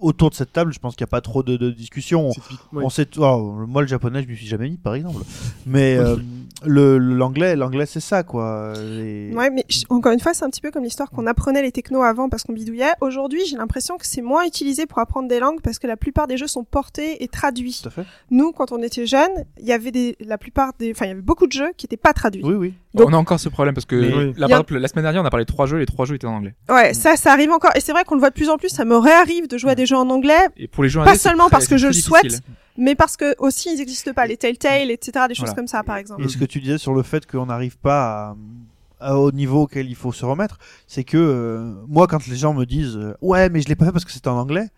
[0.00, 2.30] autour de cette table, je pense qu'il n'y a pas trop de, de discussion.
[2.32, 2.84] c'est typique- ouais.
[2.84, 5.22] On sait, oh, moi le japonais, je m'y suis jamais mis, par exemple.
[5.64, 6.16] Mais euh,
[6.64, 8.72] l'anglais, l'anglais, c'est ça, quoi.
[8.76, 11.72] Et- Ouais, mais encore une fois, c'est un petit peu comme l'histoire qu'on apprenait les
[11.72, 12.92] technos avant parce qu'on bidouillait.
[13.00, 16.26] Aujourd'hui, j'ai l'impression que c'est moins utilisé pour apprendre des langues parce que la plupart
[16.26, 17.80] des jeux sont portés et traduits.
[17.82, 18.04] Tout à fait.
[18.30, 21.12] Nous, quand on était jeunes, il y avait des, la plupart des, enfin, il y
[21.12, 22.42] avait beaucoup de jeux qui n'étaient pas traduits.
[22.44, 22.74] Oui, oui.
[22.94, 24.32] Donc- on a encore ce problème parce que Mais- là, Oui.
[24.32, 26.06] par Y a- exemple, la semaine dernière, on a parlé de trois jeux, les trois
[26.06, 26.54] jeux étaient en anglais.
[26.70, 27.72] Ouais, ça, ça arrive encore.
[27.76, 28.70] Et c'est vrai qu'on le voit de plus en plus.
[28.70, 31.12] Ça me réarrive de jouer à des jeux en anglais, Et pour les jeux Pas
[31.12, 32.44] c'est seulement très- parce que je le souhaite, difficile.
[32.78, 34.26] Mais parce que aussi ils n'existent pas.
[34.26, 35.54] Les Telltale, etc., des choses Voilà.
[35.54, 36.22] comme ça, par exemple.
[36.24, 38.36] Et ce que tu disais sur le fait qu'on n'arrive pas
[39.00, 42.54] à, au niveau auquel il faut se remettre, c'est que euh, moi, quand les gens
[42.54, 44.68] me disent euh, ouais, mais je l'ai pas fait parce que c'était en anglais,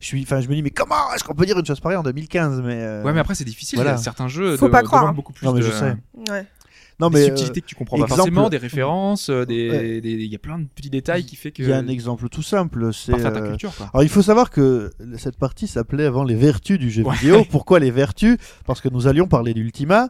[0.00, 1.96] je suis, enfin, je me dis mais comment est-ce qu'on peut dire une chose pareille
[1.98, 3.78] en 2015 Mais euh, Ouais, mais après, c'est difficile.
[3.78, 3.96] voilà.
[3.96, 5.12] Certains jeux Faut de, pas croire, hein.
[5.12, 5.96] beaucoup plus Non, mais de, je sais.
[6.30, 6.46] Ouais.
[7.00, 9.70] Non, des mais euh, subtilités que tu comprends pas exemple- forcément, des références, euh, des,
[9.70, 10.00] Ouais.
[10.02, 12.28] il y a plein de petits détails qui fait que il y a un exemple
[12.28, 13.90] tout simple, c'est euh, culture, quoi.
[13.92, 17.14] Alors il faut savoir que cette partie s'appelait avant les vertus du jeu Ouais.
[17.16, 17.44] vidéo.
[17.50, 18.36] Pourquoi les vertus?
[18.66, 20.08] Parce que nous allions parler d'Ultima.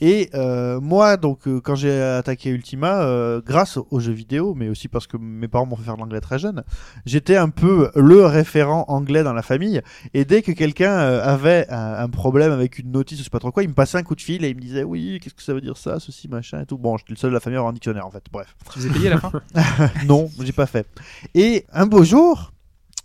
[0.00, 4.68] Et euh, moi, donc, euh, quand j'ai attaqué Ultima, euh, grâce au jeu vidéo, mais
[4.68, 6.62] aussi parce que mes parents m'ont fait faire de l'anglais très jeune,
[7.04, 9.80] j'étais un peu le référent anglais dans la famille.
[10.14, 13.40] Et dès que quelqu'un euh, avait un, un problème avec une notice, je sais pas
[13.40, 15.34] trop quoi, il me passait un coup de fil et il me disait oui, qu'est-ce
[15.34, 16.78] que ça veut dire ça, ceci, machin et tout.
[16.78, 18.24] Bon, j'étais le seul de la famille à avoir un dictionnaire en fait.
[18.30, 19.32] Bref, Tu les as payés à la fin
[20.06, 20.86] non, j'ai pas fait.
[21.34, 22.52] Et un beau jour,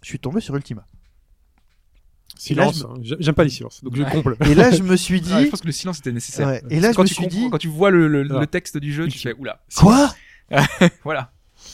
[0.01, 0.85] je suis tombé sur Ultima.
[2.37, 2.83] Silence.
[2.87, 2.95] Hein.
[3.01, 4.35] J'ai- J'aime pas les silences, donc je comble.
[4.49, 6.47] Et là, je me suis dit, Ah, Je pense que le silence était nécessaire.
[6.47, 6.63] Ouais.
[6.69, 8.47] Et là, je quand me tu suis dit- quand tu vois le, le, le Alors.
[8.47, 9.61] texte du jeu, tu fais oula.
[9.75, 10.13] quoi
[11.03, 11.31] Voilà.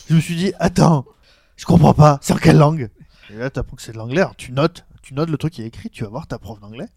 [0.09, 1.05] Je me suis dit, attends,
[1.55, 2.89] je comprends pas, c'est en quelle langue?
[3.31, 5.61] Et là, t'apprends que c'est de l'anglais, alors tu notes, tu notes le truc qui
[5.63, 6.87] est écrit, tu vas voir ta prof d'anglais.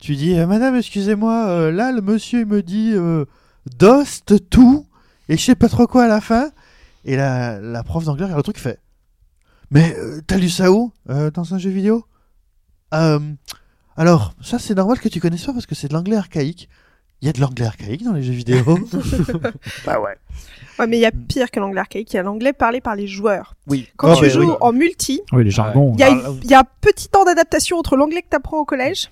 [0.00, 3.24] Tu dis, euh, madame, excusez-moi, euh, là, le monsieur il me dit euh,
[3.66, 4.86] dost tout,
[5.28, 6.50] et je sais pas trop quoi à la fin.
[7.04, 8.80] Et la, la prof d'anglais regarde le truc, fait,
[9.70, 12.04] mais euh, t'as lu ça où Euh, Dans un jeu vidéo?
[12.94, 13.18] Euh,
[13.96, 16.68] Alors, ça c'est normal que tu connaisses pas parce que c'est de l'anglais archaïque.
[17.20, 18.62] Il y a de l'anglais archaïque dans les jeux vidéo
[19.86, 20.16] Bah ouais.
[20.78, 22.12] Ouais, mais il y a pire que l'anglais archaïque.
[22.12, 23.54] Il y a l'anglais parlé par les joueurs.
[23.66, 23.88] Oui.
[23.96, 24.56] Quand Ah, tu joues oui.
[24.60, 25.92] en multi, Oui, les jargons.
[25.94, 28.36] il y, a Ah, il y a un petit temps d'adaptation entre l'anglais que tu
[28.36, 29.10] apprends au collège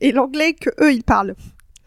[0.00, 1.34] et l'anglais que eux ils parlent.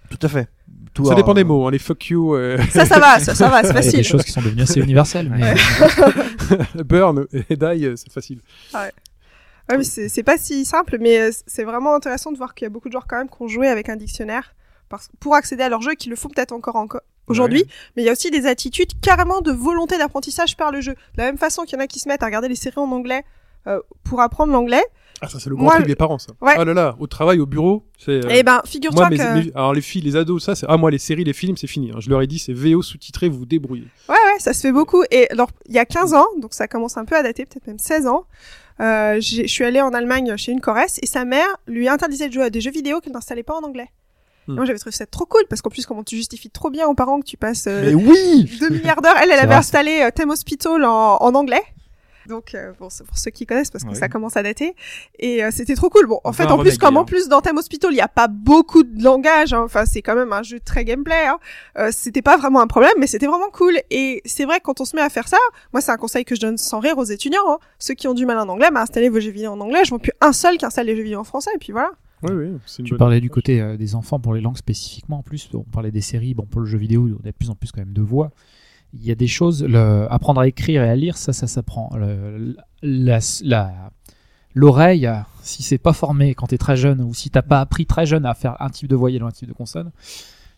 [0.09, 0.47] Tout à fait.
[0.95, 3.49] Tout, Ça dépend des mots, hein, les fuck you, euh, Ça, ça va, ça, ça
[3.49, 4.03] va, c'est Il y a des facile.
[4.05, 5.29] choses qui sont devenues assez universelles.
[5.29, 5.53] Mais
[6.83, 8.39] burn et die, euh, c'est facile.
[8.73, 12.65] Ouais, mais c'est c'est pas si simple, mais euh, c'est vraiment intéressant de voir qu'il
[12.65, 14.55] y a beaucoup de joueurs quand même qui ont joué avec un dictionnaire
[14.89, 17.65] parce- pour accéder à leur jeu, et qui le font peut-être encore encore aujourd'hui.
[17.95, 20.93] Mais il y a aussi des attitudes carrément de volonté d'apprentissage par le jeu.
[20.93, 22.79] De la même façon qu'il y en a qui se mettent à regarder les séries
[22.79, 23.23] en anglais
[23.67, 24.83] euh, pour apprendre l'anglais.
[25.21, 26.33] Ah, ça, c'est le grand Moi, truc des parents, ça.
[26.41, 26.53] ouais.
[26.57, 28.11] Ah là là, au travail, au bureau, c'est.
[28.25, 30.65] euh, Eh ben, moi, figure-toi mes- que mes- alors les filles, les ados, ça, c'est.
[30.69, 31.91] Ah, moi, les séries, les films, c'est fini.
[31.91, 31.97] hein.
[31.99, 33.87] Je leur ai dit, c'est VO sous-titré, vous vous débrouillez.
[34.09, 35.03] Ouais, ouais, ça se fait beaucoup.
[35.11, 37.65] Et alors, il y a 15 ans, donc ça commence un peu à dater, peut-être
[37.67, 38.25] même 16 ans,
[38.81, 42.33] euh, je suis allée en Allemagne chez une Corresse et sa mère lui interdisait de
[42.33, 43.87] jouer à des jeux vidéo qu'elle n'installait pas en anglais.
[44.47, 44.55] Hmm.
[44.55, 46.93] Moi, j'avais trouvé ça trop cool parce qu'en plus, comment tu justifies trop bien aux
[46.93, 49.15] parents que tu passes euh, Mais oui 2 milliards d'heures.
[49.23, 51.63] Elle, elle avait vrai, installé euh, Theme Hospital en, en anglais.
[52.27, 54.75] Donc, euh, c'est pour ceux qui connaissent, parce que ça commence à dater.
[55.19, 56.07] Et euh, c'était trop cool.
[56.07, 57.05] Bon, en fait, en plus, comme en hein.
[57.05, 59.53] plus, dans Theme Hospital, il n'y a pas beaucoup de langage.
[59.53, 59.61] hein.
[59.63, 61.27] Enfin, c'est quand même un jeu très gameplay.
[61.27, 61.37] Hein.
[61.77, 63.77] Euh, c'était pas vraiment un problème, mais c'était vraiment cool.
[63.91, 65.37] Et c'est vrai que quand on se met à faire ça,
[65.73, 67.41] moi, c'est un conseil que je donne sans rire aux étudiants.
[67.47, 67.57] hein.
[67.79, 69.81] Ceux qui ont du mal en anglais, bah, installez vos jeux vidéo en anglais.
[69.83, 71.51] Je vois plus un seul qui installe les jeux vidéo en français.
[71.55, 71.91] Et puis voilà.
[72.23, 75.19] Oui, oui, c'est une Tu parlais du côté euh, des enfants pour les langues spécifiquement.
[75.19, 76.33] En plus, on parlait des séries.
[76.33, 78.31] Bon, pour le jeu vidéo, on a de plus en plus quand même de voix.
[78.97, 79.63] Il y a des choses.
[79.63, 81.89] Le, apprendre à écrire et à lire, ça, ça s'apprend.
[84.57, 85.09] L'oreille,
[85.43, 88.25] si c'est pas formé quand t'es très jeune ou si t'as pas appris très jeune
[88.25, 89.91] à faire un type de voyelle ou un type de consonne,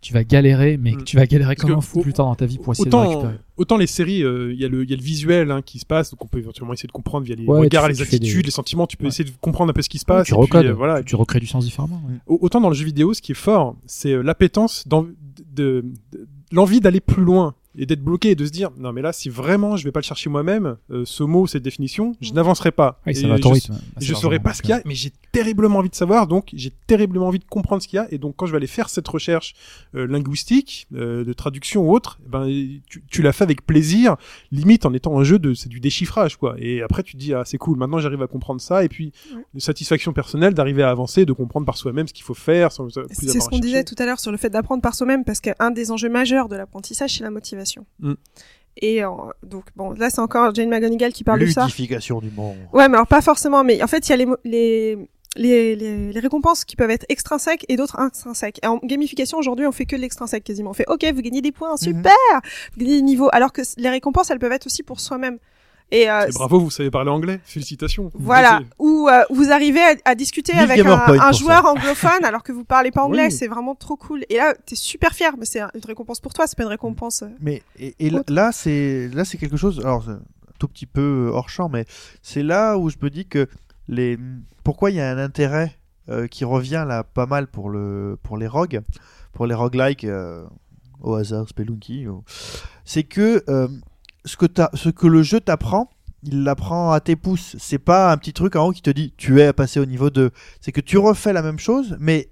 [0.01, 1.03] tu vas galérer, mais Mm.
[1.03, 2.95] tu vas galérer Parce comme un fou plus tard dans ta vie pour essayer de
[2.95, 3.33] Autant, récupérer.
[3.57, 5.79] autant les séries, euh, il y, a le- il y a le visuel hein, qui
[5.79, 8.41] se passe, donc on peut éventuellement essayer de comprendre via les Ouais, regards, les attitudes,
[8.41, 9.09] des- les sentiments, tu peux Ouais.
[9.09, 10.27] essayer de comprendre un peu ce qui se passe.
[10.27, 11.01] tu recodes, euh, voilà.
[11.01, 11.99] tu recrées du sens différemment.
[12.27, 15.15] Autant dans le jeu vidéo, ce qui est fort, c'est euh, l'appétence de,
[15.55, 19.01] de- de- l'envie d'aller plus loin et d'être bloqué et de se dire non mais
[19.01, 22.33] là si vraiment je vais pas le chercher moi-même euh, ce mot cette définition je
[22.33, 23.77] n'avancerai pas Et ça va je- rythme.
[23.99, 26.71] je saurais pas ce qu'il y a, mais j'ai terriblement envie de savoir, donc j'ai
[26.87, 28.89] terriblement envie de comprendre ce qu'il y a, et donc quand je vais aller faire
[28.89, 29.53] cette recherche
[29.95, 32.47] euh, linguistique, euh, de traduction ou autre, eh ben
[32.89, 34.15] tu, tu l'as fait avec plaisir,
[34.51, 36.55] limite en étant un jeu de c'est du déchiffrage quoi.
[36.57, 39.11] Et après tu te dis ah c'est cool, maintenant j'arrive à comprendre ça, et puis
[39.53, 42.71] une satisfaction personnelle d'arriver à avancer, de comprendre par soi-même ce qu'il faut faire.
[42.71, 45.39] Sans, C'est ce qu'on disait tout à l'heure sur le fait d'apprendre par soi-même, parce
[45.41, 47.66] qu'un des enjeux majeurs de l'apprentissage, c'est la motivation.
[47.99, 48.13] Mm.
[48.79, 49.09] Et euh,
[49.43, 51.63] donc, bon, là, c'est encore Jane McGonigal qui parle de ça.
[51.63, 52.57] Ludification du monde.
[52.73, 56.13] Ouais, mais alors pas forcément, mais en fait, il y a les, les, les, les,
[56.13, 58.59] les récompenses qui peuvent être extrinsèques et d'autres intrinsèques.
[58.63, 60.69] Et en gamification, aujourd'hui, on fait que de l'extrinsèque quasiment.
[60.69, 62.13] On fait, OK, vous gagnez des points, super!
[62.73, 63.29] Vous gagnez des niveaux.
[63.31, 65.39] Alors que les récompenses, elles peuvent être aussi pour soi-même.
[65.91, 68.09] Et, euh, Et bravo, vous savez parler anglais, félicitations.
[68.13, 72.65] voilà, où euh, vous arrivez à, à discuter avec un, joueur anglophone alors que vous
[72.65, 73.31] parlez pas anglais, Oui.
[73.31, 74.25] c'est vraiment trop cool.
[74.29, 77.21] Et là, t'es super fier, mais c'est une récompense pour toi, c'est pas une récompense.
[77.23, 79.79] euh, Mais et, là, c'est là, c'est quelque chose.
[79.79, 80.19] Alors, un
[80.59, 81.85] tout petit peu hors champ, mais
[82.21, 83.47] c'est là où je me dis que
[83.87, 84.17] les
[84.65, 85.77] pourquoi il y a un intérêt
[86.09, 88.81] euh, qui revient là pas mal pour le pour les rogues,
[89.31, 90.43] pour les roguelikes euh,
[91.01, 92.23] au hasard Spelunky, ou-
[92.83, 93.67] c'est que euh,
[94.27, 95.89] ce que le jeu t'apprend.
[96.23, 97.55] Il l'apprend à tes pouces.
[97.59, 100.09] C'est pas un petit truc en haut qui te dit tu es passé au niveau
[100.09, 100.31] 2.
[100.61, 102.29] C'est que tu refais la même chose, mais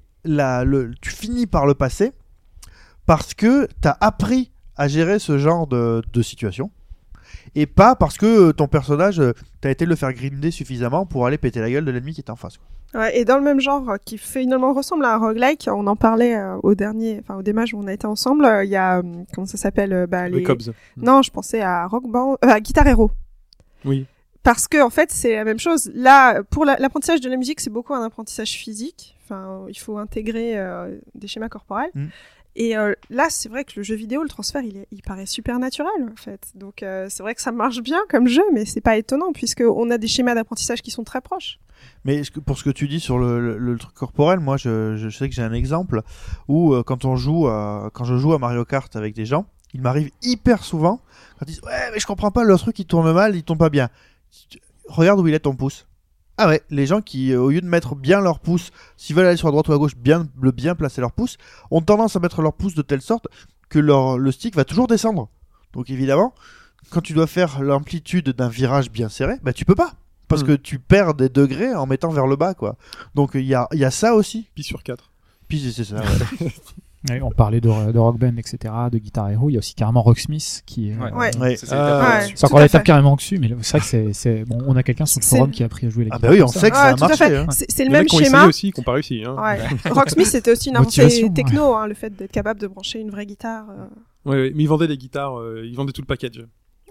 [1.01, 2.11] tu finis par le passer
[3.05, 6.71] parce que tu as appris à gérer ce genre de situation
[7.55, 11.37] et pas parce que ton personnage euh, t'as été le faire grinder suffisamment pour aller
[11.37, 12.57] péter la gueule de l'ennemi qui est en face.
[12.57, 12.67] quoi.
[13.01, 15.97] Ouais, et dans le même genre, euh, qui finalement ressemble à un roguelike, on en
[15.97, 18.77] parlait euh, au dernier, enfin au démage où on a été ensemble, euh, il y
[18.77, 19.03] a, euh,
[19.33, 20.43] comment ça s'appelle, euh, bah, Les les...
[20.43, 20.61] Cobs.
[20.95, 23.11] Non, je pensais à Rock Band, euh, à Guitar Hero.
[23.83, 24.05] Oui.
[24.43, 25.91] Parce que en fait, c'est la même chose.
[25.93, 29.17] Là, pour la- l'apprentissage de la musique, c'est beaucoup un apprentissage physique.
[29.25, 31.89] Enfin, il faut intégrer euh, des schémas corporels.
[31.95, 32.05] Mm.
[32.57, 35.25] Et euh, là, c'est vrai que le jeu vidéo, le transfert, il, est, il paraît
[35.25, 36.51] super naturel en fait.
[36.55, 39.61] Donc, euh, c'est vrai que ça marche bien comme jeu, mais c'est pas étonnant puisque
[39.61, 41.59] on a des schémas d'apprentissage qui sont très proches.
[42.05, 45.27] Mais pour ce que tu dis sur le, le- truc corporel, moi je, je sais
[45.27, 46.01] que j'ai un exemple
[46.47, 49.45] où euh, quand on joue à, quand je joue à Mario Kart avec des gens,
[49.73, 51.01] il m'arrive hyper souvent
[51.37, 53.59] quand ils disent ouais mais je comprends pas le truc il tourne mal, il tourne
[53.59, 53.89] pas bien.
[54.87, 55.85] Regarde où il est ton pouce.
[56.37, 59.27] Ah ouais, les gens qui euh, au lieu de mettre bien leur pouce, s'ils veulent
[59.27, 61.37] aller sur la droite ou à gauche, bien le bien placer leur pouce,
[61.71, 63.27] ont tendance à mettre leur pouce de telle sorte
[63.69, 65.29] que leur le stick va toujours descendre.
[65.73, 66.33] Donc évidemment,
[66.89, 69.93] quand tu dois faire l'amplitude d'un virage bien serré, bah tu peux pas
[70.27, 70.47] parce Hmm.
[70.47, 72.75] que tu perds des degrés en mettant vers le bas quoi.
[73.13, 74.49] Donc il y a, il y a ça aussi.
[74.55, 75.11] Pi sur 4.
[75.47, 75.95] Puis c'est ça.
[75.97, 76.51] ouais.
[77.09, 79.49] Ouais, on parlait de, de Rock Band, etc., de Guitar Hero.
[79.49, 80.95] Il y a aussi carrément Rocksmith qui est.
[80.97, 81.11] Ouais.
[81.13, 81.55] euh, Ouais.
[81.55, 82.21] C'est Ah.
[82.33, 85.19] C'est encore l'étape carrément au-dessus, mais c'est vrai que c'est, bon, on a quelqu'un sur
[85.19, 86.29] le forum qui a appris à jouer la Ah guitare.
[86.31, 87.35] bah oui, on sait que ça a marché.
[87.37, 87.45] hein.
[87.49, 88.45] C'est le y en a même schéma.
[88.47, 89.23] aussi, qui n'ont pas réussi.
[89.25, 89.35] Hein.
[89.41, 89.59] Ouais.
[89.91, 93.11] Rocksmith, c'était aussi une avancée Motivation, techno, hein, le fait d'être capable de brancher une
[93.11, 93.65] vraie guitare.
[93.69, 93.85] euh.
[94.29, 96.43] Ouais, ouais, mais ils vendaient des guitares, euh, ils vendaient tout le package.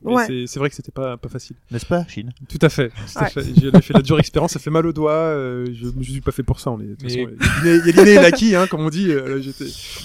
[0.02, 0.26] Ouais.
[0.46, 1.56] c'est- vrai que c'était pas, pas facile.
[1.70, 2.32] N'est-ce pas, Chine?
[2.48, 2.90] Tout à fait.
[3.20, 3.30] Ouais.
[3.30, 3.42] fait.
[3.58, 5.12] J'ai fait la dure expérience, ça fait mal aux doigts.
[5.12, 6.70] euh, je je suis pas fait pour ça.
[6.72, 8.90] On est, de toute Mais- façon, il y a l'inné et l'acquis, hein, comme on
[8.90, 9.10] dit.
[9.10, 9.40] euh,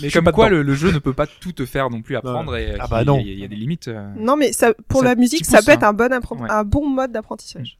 [0.01, 2.55] Mais comme quoi, le, le jeu ne peut pas tout te faire non plus apprendre
[2.55, 3.19] et Ah bah non.
[3.19, 3.87] il y, a- il y a des limites.
[3.89, 4.07] euh.
[4.17, 5.89] Non, mais ça, pour Ça la musique, ça pousse, peut être hein.
[5.89, 6.49] un bon, appren- Ouais.
[6.49, 7.77] un bon mode d'apprentissage.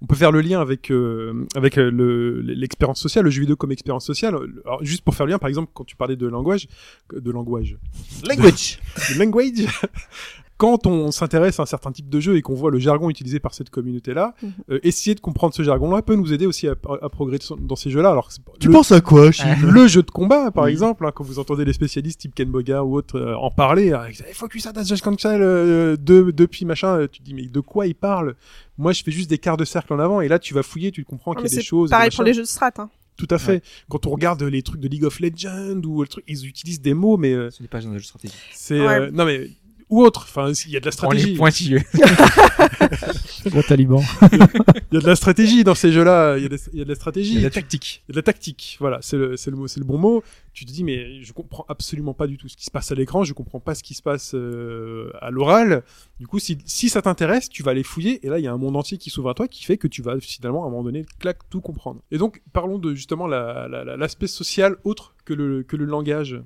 [0.00, 3.56] On peut faire le lien avec euh, avec euh, le l'expérience sociale, le jeu vidéo
[3.56, 4.34] comme expérience sociale.
[4.64, 6.68] Alors, juste pour faire le lien, par exemple, quand tu parlais de langage,
[7.12, 7.76] de langage,
[8.28, 8.78] Language.
[9.14, 9.66] de language.
[10.58, 13.38] Quand on s'intéresse à un certain type de jeu et qu'on voit le jargon utilisé
[13.38, 14.52] par cette communauté-là, Mhm.
[14.72, 17.90] euh, essayer de comprendre ce jargon-là peut nous aider aussi à, à progresser dans ces
[17.90, 18.10] jeux-là.
[18.10, 20.70] Alors, que c'est Tu le- penses à quoi, Chine le jeu de combat, par Oui.
[20.72, 23.94] exemple, hein, quand vous entendez les spécialistes type Ken Boga ou autres euh, en parler,
[24.28, 27.60] il focus à Just Cancel euh, de, depuis machin, euh, tu te dis mais de
[27.60, 28.34] quoi il parle
[28.78, 30.90] Moi, je fais juste des quarts de cercle en avant, et là, tu vas fouiller,
[30.90, 31.90] tu comprends qu'il y a des c'est choses.
[31.90, 32.72] Pareil des pour les jeux de strat.
[32.78, 32.90] Hein.
[33.16, 33.62] Tout à fait.
[33.88, 36.94] Quand on regarde les trucs de League of Legends ou le truc, ils utilisent des
[36.94, 38.36] mots, mais euh, Ce n'est pas un jeu stratégique.
[38.54, 39.00] c'est Ouais.
[39.00, 39.50] euh, non mais
[39.90, 40.26] ou autre.
[40.28, 41.34] Enfin, il y a de la On est stratégie.
[41.36, 41.80] pointilleux.
[43.46, 44.02] Gros taliban.
[44.32, 44.38] Il
[44.94, 46.36] y a de la stratégie dans ces jeux-là.
[46.36, 47.34] Il y a des- il y a de la stratégie.
[47.34, 48.02] Il y a de la tactique.
[48.08, 49.98] Il y a de la tactique, voilà, c'est le, c'est le mot, c'est le bon
[49.98, 50.22] mot.
[50.52, 52.94] Tu te dis, mais je comprends absolument pas du tout ce qui se passe à
[52.94, 55.82] l'écran, je comprends pas ce qui se passe euh, à l'oral.
[56.18, 58.52] Du coup, si, si ça t'intéresse, tu vas aller fouiller, et là, il y a
[58.52, 60.70] un monde entier qui s'ouvre à toi, qui fait que tu vas finalement, à un
[60.70, 62.02] moment donné, clac, tout comprendre.
[62.10, 65.84] Et donc, parlons de justement la- la- la- l'aspect social autre que le, que le
[65.84, 66.40] langage.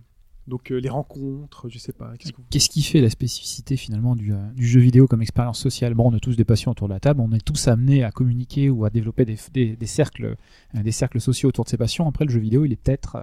[0.49, 2.13] Donc, euh, les rencontres, je sais pas.
[2.19, 2.45] Qu'est-ce que vous...
[2.51, 5.95] Qu'est-ce qui fait la spécificité finalement du, euh, du jeu vidéo comme expérience sociale?
[5.95, 8.11] Bon, on a tous des passions autour de la table, on est tous amenés à
[8.11, 10.37] communiquer ou à développer des, des, des cercles,
[10.75, 12.09] euh, des cercles sociaux autour de ces passions.
[12.09, 13.19] Après, le jeu vidéo, il est peut-être,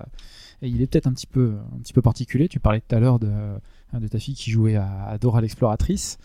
[0.61, 2.47] il est peut-être un petit peu, un petit peu particulier.
[2.47, 3.31] Tu parlais tout à l'heure de,
[3.93, 6.19] de ta fille qui jouait à, Dora l'exploratrice.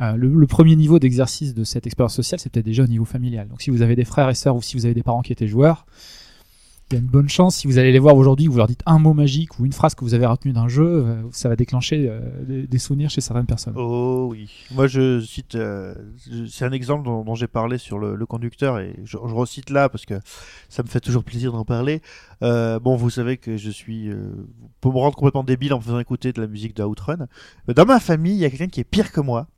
[0.00, 3.48] Le, le premier niveau d'exercice de cette expérience sociale, c'est peut-être déjà au niveau familial.
[3.48, 5.32] Donc, si vous avez des frères et sœurs ou si vous avez des parents qui
[5.32, 5.86] étaient joueurs,
[6.94, 8.82] il y a une bonne chance, si vous allez les voir aujourd'hui, vous leur dites
[8.86, 11.56] un mot magique ou une phrase que vous avez retenue d'un jeu, euh, ça va
[11.56, 12.20] déclencher euh,
[12.66, 13.74] des, souvenirs chez certaines personnes.
[13.76, 14.48] Oh oui.
[14.72, 15.56] Moi, je cite.
[15.56, 15.94] euh,
[16.48, 20.14] c'est un exemple dont, j'ai parlé sur le, conducteur et je, recite là parce que
[20.68, 22.00] ça me fait toujours plaisir d'en parler.
[22.40, 24.08] Bon, vous savez que je suis.
[24.08, 24.30] Euh,
[24.80, 27.26] pour me rendre complètement débile en faisant écouter de la musique de Outrun.
[27.68, 29.48] Dans ma famille, il y a quelqu'un qui est pire que moi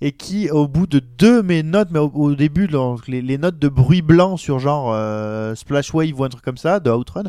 [0.00, 3.38] et qui, au bout de deux mes notes, mais au, au début, donc, les, les
[3.38, 6.90] notes de bruit blanc sur genre euh, Splash Wave ou un truc comme ça de
[6.90, 7.24] Outrun,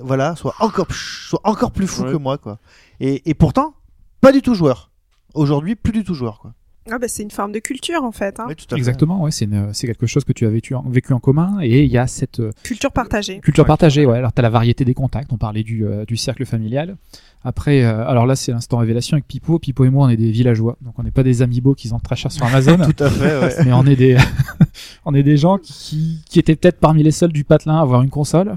[0.00, 2.12] voilà, soit encore, soit encore plus fou Ouais.
[2.12, 2.58] que moi, quoi.
[3.00, 3.74] Et, et pourtant,
[4.20, 4.90] pas du tout joueur.
[5.34, 6.52] Aujourd'hui, plus du tout joueur, quoi.
[6.90, 8.38] Ah bah, c'est une forme de culture en fait.
[8.40, 8.44] Hein.
[8.48, 8.76] Oui, tout à fait.
[8.76, 11.58] Exactement, ouais, c'est une- c'est quelque chose que tu as vécu en, vécu en commun
[11.62, 13.40] et il y a cette euh, Culture partagée.
[13.40, 14.04] culture partagée.
[14.04, 14.18] Ouais.
[14.18, 16.96] Alors tu as la variété des contacts, on parlait du, euh, du cercle familial.
[17.46, 19.58] Après, euh, alors là c'est l'instant révélation avec Pipo.
[19.58, 22.02] Pipo et moi on est des villageois, donc on n'est pas des amiibo qui vendent
[22.02, 22.76] très cher sur Amazon.
[22.96, 23.64] Tout à fait, ouais.
[23.64, 24.16] mais on est des
[25.06, 28.02] on est des gens qui, qui étaient peut-être parmi les seuls du patelin à avoir
[28.02, 28.56] une console.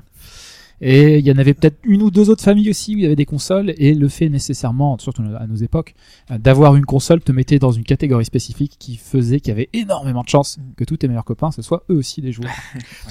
[0.82, 3.06] Et il y en avait peut-être une ou deux autres familles aussi où il y
[3.06, 5.96] avait des consoles et le fait nécessairement, surtout à nos époques,
[6.32, 9.70] euh, d'avoir une console te mettait dans une catégorie spécifique qui faisait qu'il y avait
[9.74, 12.52] énormément de chances que tous tes meilleurs copains ce soient eux aussi des joueurs.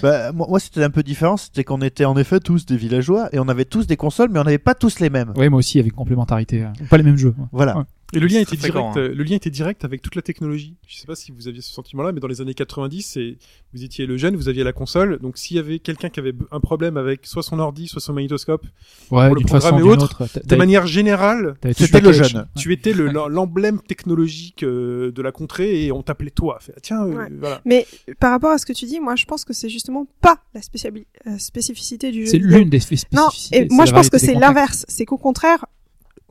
[0.03, 3.29] Bah, moi, moi, c'était un peu différent, c'était qu'on était en effet tous des villageois
[3.33, 5.33] et on avait tous des consoles, mais on n'avait pas tous les mêmes.
[5.37, 7.35] oui, moi aussi avec complémentarité, euh, pas les mêmes jeux.
[7.53, 7.79] Voilà.
[7.79, 7.85] Ouais.
[8.13, 8.97] Et le lien était direct.
[8.97, 10.77] euh, Le lien était direct avec toute la technologie.
[10.87, 13.37] Je sais pas si vous aviez ce sentiment-là, mais dans les années 90, c'est
[13.75, 15.19] vous étiez le jeune, vous aviez la console.
[15.19, 18.13] Donc s'il y avait quelqu'un qui avait un problème avec soit son ordi, soit son
[18.13, 18.65] magnétoscope,
[19.11, 20.23] Ouais, Pour le programme ou et autre.
[20.45, 22.37] de manière générale, c'était tout le jeune.
[22.37, 22.43] Ouais.
[22.57, 26.59] tu étais le- l'emblème technologique euh, de la contrée et on t'appelait toi.
[26.61, 27.29] Fait, Tiens, euh, Ouais.
[27.39, 27.61] voilà.
[27.65, 27.87] Mais
[28.21, 30.61] par rapport à ce que tu dis, moi je pense que c'est justement pas la
[30.61, 32.31] euh, spécificité du jeu.
[32.31, 33.63] C'est l'une des spé- Non, spécificités.
[33.63, 34.85] et moi je pense que c'est l'inverse.
[34.89, 35.67] C'est qu'au contraire,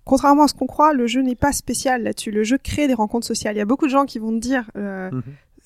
[0.05, 2.31] contrairement à ce qu'on croit, le jeu n'est pas spécial là-dessus.
[2.31, 3.55] Le jeu crée des rencontres sociales.
[3.55, 5.11] Il y a beaucoup de gens qui vont te dire, euh,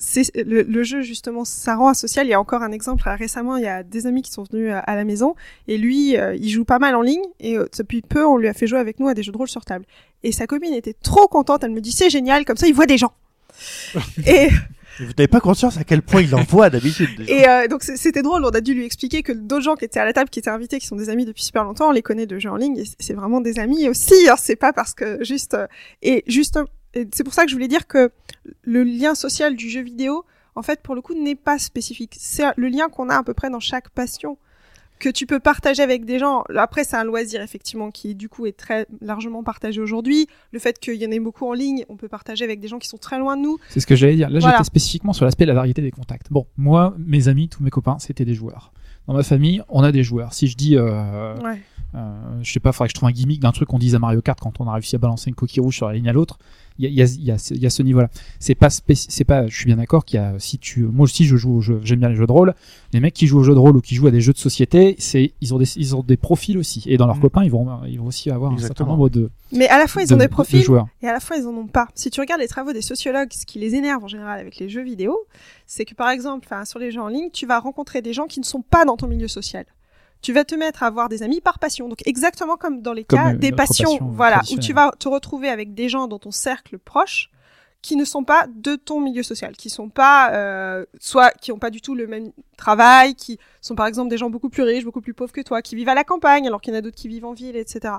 [0.00, 2.26] c'est le, le jeu justement, ça rend asocial.
[2.26, 4.44] Il y a encore un exemple euh, récemment, il y a des amis qui sont
[4.50, 5.36] venus à, à la maison
[5.68, 8.48] et lui, euh, il joue pas mal en ligne et euh, depuis peu, on lui
[8.48, 9.84] a fait jouer avec nous à des jeux de rôle sur table.
[10.22, 11.62] Et sa copine était trop contente.
[11.62, 13.12] Elle me dit c'est génial, comme ça il voit des gens.
[14.26, 14.48] et
[15.00, 17.08] Vous n'avez pas conscience à quel point il en voit d'habitude.
[17.28, 20.00] et euh, donc c'était drôle, on a dû lui expliquer que d'autres gens qui étaient
[20.00, 22.02] à la table, qui étaient invités, qui sont des amis depuis super longtemps, on les
[22.02, 24.94] connaît de jeux en ligne, et c'est vraiment des amis aussi, hein, c'est pas parce
[24.94, 25.54] que juste...
[25.54, 25.66] euh,
[26.02, 26.58] et juste,
[27.12, 28.10] c'est pour ça que je voulais dire que
[28.62, 30.24] le lien social du jeu vidéo,
[30.54, 32.16] en fait, pour le coup, n'est pas spécifique.
[32.18, 34.36] C'est le lien qu'on a à peu près dans chaque passion
[35.00, 36.44] que tu peux partager avec des gens.
[36.56, 40.28] Après, c'est un loisir effectivement qui du coup est très largement partagé aujourd'hui.
[40.52, 42.78] Le fait qu'il y en ait beaucoup en ligne, on peut partager avec des gens
[42.78, 43.58] qui sont très loin de nous.
[43.70, 44.30] C'est ce que j'allais dire.
[44.30, 44.56] Là, Voilà.
[44.56, 46.30] j'étais spécifiquement sur l'aspect de la variété des contacts.
[46.30, 48.72] Bon, moi, mes amis, tous mes copains, c'était des joueurs.
[49.08, 50.34] Dans ma famille, on a des joueurs.
[50.34, 51.60] Si je dis, euh, Ouais.
[51.94, 53.98] Euh, je sais pas, faudrait que je trouve un gimmick d'un truc qu'on dise à
[53.98, 56.12] Mario Kart quand on a réussi à balancer une coquille rouge sur la ligne à
[56.12, 56.38] l'autre.
[56.78, 58.08] Il y a, il y, a, il y, a, ce- il y a ce niveau-là.
[58.38, 59.46] C'est pas, spéci- c'est pas.
[59.48, 60.38] Je suis bien d'accord qu'il y a.
[60.38, 61.56] Si tu, moi aussi, je joue.
[61.56, 62.54] au jeu- J'aime bien les jeux de rôle.
[62.94, 64.38] Les mecs qui jouent aux jeux de rôle ou qui jouent à des jeux de
[64.38, 66.82] société, c'est, ils ont des, ils ont des profils aussi.
[66.86, 67.20] Et dans leurs Mm.
[67.20, 70.02] copains, ils vont, ils vont aussi avoir un certain nombre de, Mais à la fois,
[70.02, 70.64] ils de- ont des de- de profils
[71.02, 71.88] et à la fois ils en ont pas.
[71.94, 74.70] Si tu regardes les travaux des sociologues, ce qui les énerve en général avec les
[74.70, 75.18] jeux vidéo,
[75.66, 78.26] c'est que par exemple, enfin sur les jeux en ligne, tu vas rencontrer des gens
[78.26, 79.66] qui ne sont pas dans ton milieu social.
[80.22, 81.88] Tu vas te mettre à avoir des amis par passion.
[81.88, 84.92] Donc exactement comme dans les Comme, cas euh, des passions, passion voilà, où tu vas
[84.98, 87.30] te retrouver avec des gens dans ton cercle proche
[87.82, 91.58] qui ne sont pas de ton milieu social, qui sont pas euh, soit qui ont
[91.58, 94.84] pas du tout le même travail, qui sont par exemple des gens beaucoup plus riches,
[94.84, 96.82] beaucoup plus pauvres que toi, qui vivent à la campagne alors qu'il y en a
[96.82, 97.94] d'autres qui vivent en ville, etc.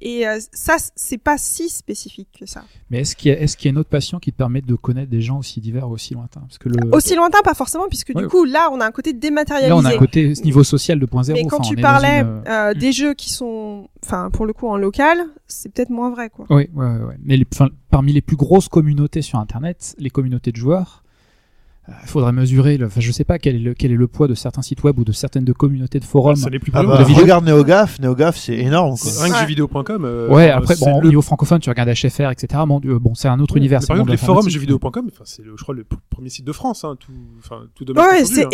[0.00, 2.62] Et euh, ça, c'est pas si spécifique que ça.
[2.90, 5.10] Mais est-ce qu'il y, qu'il y a une autre passion qui te permet de connaître
[5.10, 6.42] des gens aussi divers, aussi lointains?
[6.42, 8.22] Parce que le, Aussi lointain, pas forcément, puisque Ouais.
[8.22, 9.68] du coup, là, on a un côté dématérialisé.
[9.70, 11.32] là, on a un côté niveau social 2.0.
[11.32, 14.46] Mais quand enfin, tu est parlais une, euh, euh, des jeux qui sont, enfin, pour
[14.46, 15.18] le coup, en local,
[15.48, 16.46] c'est peut-être moins vrai, quoi.
[16.50, 17.16] Oui, ouais, ouais.
[17.24, 17.46] Mais les-
[17.90, 21.02] parmi les plus grosses communautés sur Internet, les communautés de joueurs,
[21.88, 22.76] il faudrait mesurer.
[22.76, 24.82] Le, enfin, je sais pas quel est, le, quel est le poids de certains sites
[24.82, 26.36] web ou de certaines de communautés de forums.
[26.36, 27.22] Ça n'est plus Ah pas bah, de vidéos.
[27.22, 28.96] regarde NeoGaf, NeoGaf c'est énorme.
[28.98, 29.10] Quoi.
[29.18, 29.40] Rien que Ouais.
[29.40, 30.04] jeuxvideo.com.
[30.04, 32.62] euh, ouais, après, bon, au le- niveau francophone, tu regardes HFR, etc.
[32.66, 33.80] Bon, bon c'est un autre univers.
[33.86, 36.84] Par le exemple, les forums jeuxvideo.com, enfin, c'est, je crois, le premier site de France,
[36.84, 38.48] hein, tout, enfin, tout domaine Ouais, c'est, hein.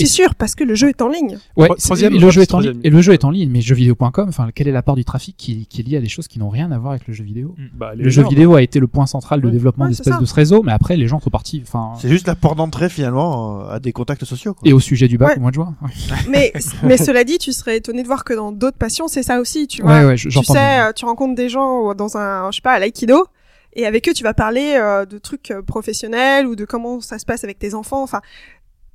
[0.00, 1.38] Et- sûr, parce que le jeu est en ligne.
[1.56, 2.80] Ouais, troisième, le jeu est en ligne.
[2.84, 5.36] Et le jeu est en ligne, mais jeuxvideo.com, enfin, quelle est la part du trafic
[5.36, 7.24] qui, qui est lié à des choses qui n'ont rien à voir avec le jeu
[7.24, 7.54] vidéo?
[7.74, 10.62] Bah, Le jeu vidéo a été le point central de développement d'espèces de ce réseau,
[10.62, 13.80] mais après, les gens sont partis, enfin, C'est juste la porte d'entrée finalement euh, à
[13.80, 14.54] des contacts sociaux.
[14.54, 14.68] Quoi.
[14.68, 15.36] et au sujet du bac Ouais.
[15.38, 15.74] au mois de juin.
[15.82, 15.90] Ouais,
[16.28, 16.52] Mais,
[16.82, 19.66] mais cela dit, tu serais étonné de voir que dans d'autres passions, c'est ça aussi,
[19.66, 19.98] tu vois.
[20.00, 22.72] ouais, ouais, je- tu sais, euh, tu rencontres des gens dans un, je sais pas,
[22.72, 23.26] à l'aïkido,
[23.74, 27.18] et avec eux, tu vas parler euh, de trucs euh, professionnels ou de comment ça
[27.18, 28.02] se passe avec tes enfants.
[28.02, 28.20] Enfin,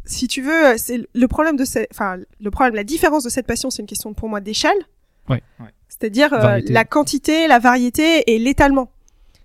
[0.05, 3.29] si tu veux, euh, c'est le problème de cette, enfin, le problème, la différence de
[3.29, 4.77] cette passion, c'est une question pour moi d'échelle.
[5.29, 5.43] Ouais.
[5.89, 8.89] C'est-à-dire euh, la quantité, la variété et l'étalement.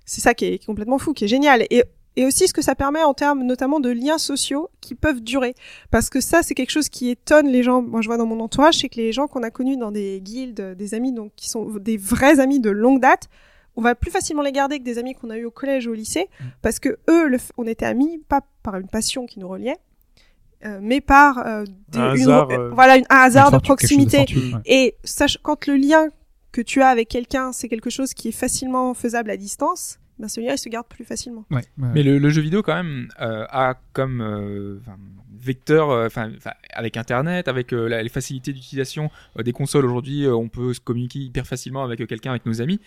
[0.06, 1.66] C'est ça qui est, qui est complètement fou, qui est génial.
[1.70, 1.82] Et
[2.16, 5.54] et aussi ce que ça permet en termes notamment de liens sociaux qui peuvent durer.
[5.90, 7.82] Parce que ça, c'est quelque chose qui étonne les gens.
[7.82, 10.20] Moi, je vois dans mon entourage, c'est que les gens qu'on a connus dans des
[10.20, 13.28] guildes, des amis, donc qui sont des vrais amis de longue date,
[13.76, 15.90] on va plus facilement les garder que des amis qu'on a eu au collège ou
[15.90, 16.28] au lycée,
[16.62, 19.78] parce que eux, le on était amis pas par une passion qui nous reliait,
[20.64, 24.18] euh, mais par euh, Un une- hasard, euh, voilà une- un hasard de proximité.
[24.18, 24.60] ouais.
[24.66, 26.06] Et sache, quand le lien
[26.52, 30.28] que tu as avec quelqu'un, c'est quelque chose qui est facilement faisable à distance, ben
[30.28, 31.44] ce lien, il se garde plus facilement.
[31.50, 31.88] Ouais, ouais.
[31.94, 34.78] Mais le, le jeu vidéo quand même euh, a comme euh,
[35.40, 36.30] vecteur, euh, enfin
[36.72, 40.72] avec Internet, avec euh, la- les facilités d'utilisation euh, des consoles aujourd'hui, euh, on peut
[40.72, 42.80] se communiquer hyper facilement avec euh, quelqu'un, avec nos amis.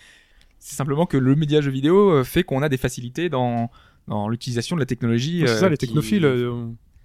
[0.59, 3.69] C'est simplement que le média jeu vidéo euh, fait qu'on a des facilités dans
[4.07, 5.43] dans l'utilisation de la technologie.
[5.45, 6.25] C'est ça, les qui- technophiles.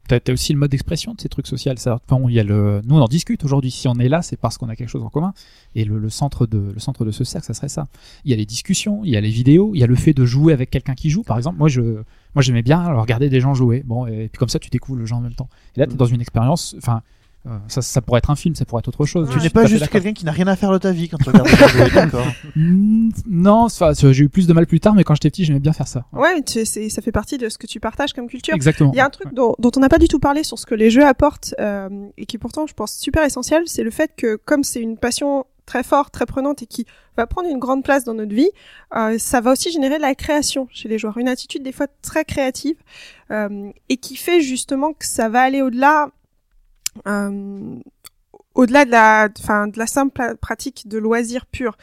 [0.09, 1.73] T'as aussi le mode d'expression de ces trucs sociaux.
[1.77, 3.71] Ça, enfin, il y a le, nous on en discute aujourd'hui.
[3.71, 5.33] Si on est là, c'est parce qu'on a quelque chose en commun.
[5.75, 7.89] Et le, le centre de, le centre de ce cercle, ça serait ça.
[8.25, 10.13] Il y a les discussions, il y a les vidéos, il y a le fait
[10.13, 11.23] de jouer avec quelqu'un qui joue.
[11.23, 11.81] Par exemple, moi je,
[12.35, 13.83] moi j'aimais bien regarder des gens jouer.
[13.87, 15.49] Bon, et puis comme ça tu découvres le jeu en même temps.
[15.77, 16.75] Et là t'es dans une expérience.
[16.79, 17.03] Enfin,
[17.69, 19.29] ça, ça pourrait être un film, ça pourrait être autre chose.
[19.33, 21.31] Tu n'es pas juste quelqu'un qui n'a rien à faire de ta vie quand tu
[21.31, 21.49] regardes
[21.95, 22.27] d'accord.
[22.55, 25.73] Mm, Non, j'ai eu plus de mal plus tard, mais quand j'étais petit, j'aimais bien
[25.73, 26.05] faire ça.
[26.13, 28.55] Ouais, mais tu- ça fait partie de ce que tu partages comme culture.
[28.55, 28.91] Exactement.
[28.93, 30.67] Il y a un truc dont, dont on n'a pas du tout parlé sur ce
[30.67, 33.91] que les jeux apportent euh, et qui est pourtant, je pense, super essentiel, c'est le
[33.91, 37.59] fait que comme c'est une passion très forte, très prenante et qui va prendre une
[37.59, 38.51] grande place dans notre vie,
[38.97, 41.87] euh, ça va aussi générer de la création chez les joueurs, une attitude des fois
[42.03, 42.77] très créative
[43.31, 46.11] euh, et qui fait justement que ça va aller au-delà.
[47.07, 47.77] Euh,
[48.55, 51.77] au-delà de la, enfin, de la simple pratique de loisirs purs.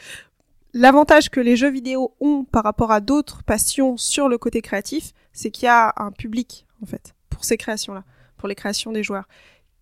[0.72, 5.12] L'avantage que les jeux vidéo ont par rapport à d'autres passions sur le côté créatif,
[5.32, 8.04] c'est qu'il y a un public, en fait, pour ces créations-là,
[8.36, 9.26] pour les créations des joueurs.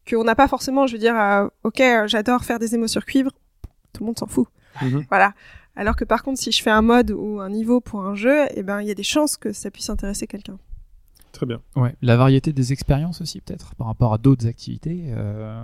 [0.08, 3.04] Qu'on n'a pas forcément, je veux dire, euh, ok, euh, j'adore faire des émos sur
[3.04, 3.32] cuivre,
[3.92, 4.48] tout le monde s'en fout.
[4.80, 5.04] Mhm.
[5.10, 5.34] Voilà.
[5.76, 8.46] Alors que par contre, si je fais un mode ou un niveau pour un jeu,
[8.54, 10.58] eh ben, il y a des chances que ça puisse intéresser quelqu'un.
[11.32, 11.60] Très bien.
[11.76, 15.04] Ouais, la variété des expériences aussi peut-être par rapport à d'autres activités.
[15.08, 15.62] euh,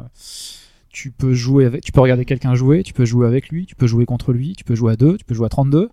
[0.91, 3.75] tu peux jouer avec, tu peux regarder quelqu'un jouer, tu peux jouer avec lui, tu
[3.75, 5.91] peux jouer contre lui, tu peux jouer à deux, tu peux jouer à 32.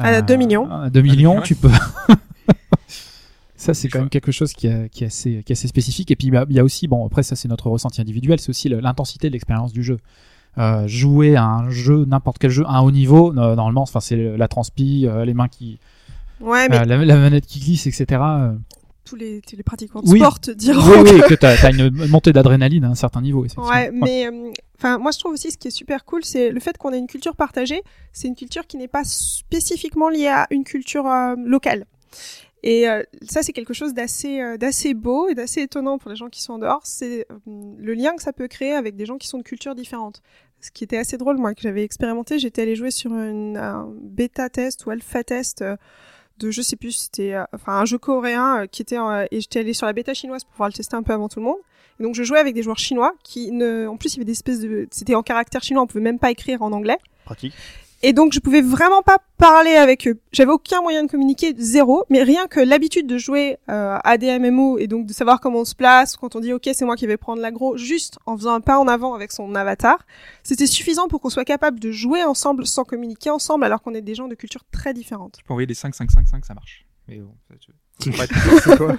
[0.00, 0.68] À 2 millions.
[0.70, 1.42] À 2 millions, Ouais.
[1.44, 1.70] tu peux.
[3.56, 6.10] ça c'est quand même quelque chose qui, est- qui est assez, qui est assez spécifique.
[6.10, 8.68] Et puis il y a aussi, bon après ça c'est notre ressenti individuel, c'est aussi
[8.68, 9.98] l'intensité de l'expérience du jeu.
[10.58, 14.00] Euh, jouer à un jeu, n'importe quel jeu, à un haut niveau, euh, normalement, enfin
[14.00, 15.78] c'est la transpi, euh, les mains qui,
[16.40, 18.20] Ouais, mais euh, la, la manette qui glisse, etc.
[19.10, 20.18] tous les, tous les pratiquants de Oui.
[20.20, 23.20] sport te diront oui, oui, que- que t'as as une montée d'adrénaline à un certain
[23.20, 23.44] niveau.
[23.58, 26.78] Ouais, mais euh, moi je trouve aussi ce qui est super cool, c'est le fait
[26.78, 27.82] qu'on ait une culture partagée.
[28.12, 31.86] C'est une culture qui n'est pas spécifiquement liée à une culture euh, locale.
[32.62, 36.16] Et euh, ça c'est quelque chose d'assez euh, d'assez beau et d'assez étonnant pour les
[36.16, 36.82] gens qui sont en dehors.
[36.84, 37.36] C'est euh,
[37.78, 40.22] le lien que ça peut créer avec des gens qui sont de cultures différentes.
[40.60, 43.88] Ce qui était assez drôle, moi, que j'avais expérimenté, j'étais allée jouer sur une, un
[44.02, 45.64] bêta test ou alpha test
[46.40, 49.40] de, je sais plus, c'était euh, enfin un jeu coréen euh, qui était en- et
[49.40, 51.44] j'étais allée sur la bêta chinoise pour pouvoir le tester un peu avant tout le
[51.44, 51.58] monde.
[51.98, 54.24] Et donc je jouais avec des joueurs chinois qui ne, en plus il y avait
[54.24, 56.96] des espèces de, c'était en caractère chinois, on pouvait même pas écrire en anglais.
[57.26, 57.54] Pratique.
[58.02, 60.20] Et donc je pouvais vraiment pas parler avec eux.
[60.32, 62.04] J'avais aucun moyen de communiquer, zéro.
[62.08, 65.60] Mais rien que l'habitude de jouer euh, à des MMO et donc de savoir comment
[65.60, 68.36] on se place quand on dit ok c'est moi qui vais prendre l'aggro, juste en
[68.36, 70.06] faisant un pas en avant avec son avatar,
[70.42, 74.02] c'était suffisant pour qu'on soit capable de jouer ensemble sans communiquer ensemble alors qu'on est
[74.02, 75.34] des gens de cultures très différentes.
[75.38, 76.86] Tu peux envoyer des 5, 5, 5, 5, ça marche.
[77.08, 77.34] Mais bon,
[78.64, 78.96] C'est quoi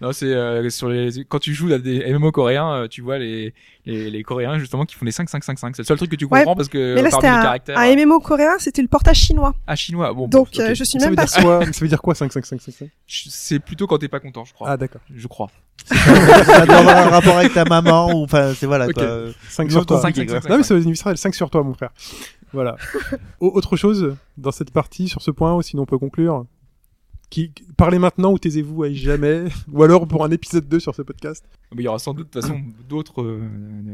[0.00, 3.16] Non, c'est euh, sur les quand tu joues à des MMO coréens, euh, tu vois
[3.18, 3.54] les,
[3.86, 5.74] les les coréens justement qui font des 5 5 5 5.
[5.76, 7.38] C'est le seul truc que tu Ouais, comprends parce que Mais là, parmi c'était les
[7.38, 9.54] un, caractères un MMO coréen, c'était le portage chinois.
[9.66, 10.12] ah chinois.
[10.12, 10.74] Bon, Donc, bon, euh, ok.
[10.74, 12.60] je suis Ça même veut pas dire quoi Ça veut dire quoi 5 5 5
[12.60, 14.68] 5 5 Je- c'est plutôt quand t'es pas content, je crois.
[14.70, 15.00] Ah d'accord.
[15.14, 15.48] Je crois.
[15.86, 18.94] ça doit avoir un rapport avec ta maman ou enfin c'est voilà Ok.
[18.94, 19.06] quoi.
[19.48, 20.00] 5 Non, sur toi.
[20.00, 21.90] cinq, cinq, cinq, Non mais c'est universel, 5 sur toi mon frère.
[22.52, 22.76] Voilà.
[23.40, 26.44] Au- autre chose dans cette partie sur ce point, ou sinon on peut conclure.
[27.28, 31.02] Qui parlez maintenant ou taisez-vous à jamais ou alors pour un épisode 2 sur ce
[31.02, 31.44] podcast.
[31.74, 33.40] Mais il y aura sans doute de toute façon d'autres euh,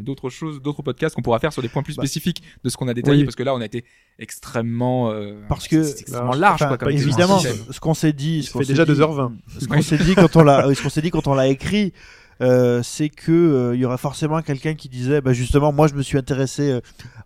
[0.03, 2.03] d'autres choses, d'autres podcasts qu'on pourra faire sur des points plus Bah.
[2.03, 3.25] spécifiques de ce qu'on a détaillé Oui.
[3.25, 3.85] parce que là on a été
[4.19, 8.43] extrêmement euh, Parce que- c'est extrêmement large Enfin, quoi comme évidemment, ce qu'on s'est dit,
[8.43, 9.33] ce Ça qu'on déjà dit- 2h20.
[9.61, 11.93] Ce qu'on s'est dit quand on l'a, ce qu'on s'est dit quand on l'a écrit,
[12.41, 15.95] euh, c'est que euh, il y aurait forcément quelqu'un qui disait, bah justement, moi je
[15.95, 16.81] me suis intéressé euh,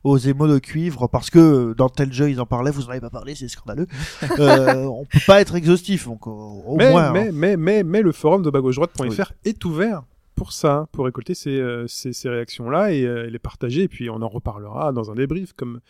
[0.05, 3.01] aux émaux de cuivre parce que dans tel jeu ils en parlaient, vous en avez
[3.01, 3.87] pas parlé, c'est scandaleux.
[4.39, 7.13] on peut pas être exhaustif, donc au mais, moins.
[7.13, 7.31] mais, hein.
[7.33, 9.11] mais, mais, mais le forum de bagauche-droite.fr Oui.
[9.45, 10.03] est ouvert
[10.35, 13.85] pour ça, pour récolter ces, ces, ces réactions-là et les partager.
[13.85, 15.81] Et puis on en reparlera dans un débrief comme,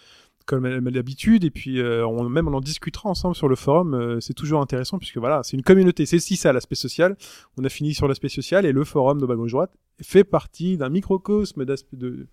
[0.47, 1.45] comme d'habitude.
[1.45, 3.95] Et puis euh, on, même on en discutera ensemble sur le forum.
[3.95, 6.07] euh, c'est toujours intéressant puisque voilà, c'est une communauté.
[6.07, 7.17] C'est aussi ça l'aspect social.
[7.59, 11.65] On a fini sur l'aspect social et le forum de bagauche-droite fait partie d'un microcosme
[11.65, 12.27] de,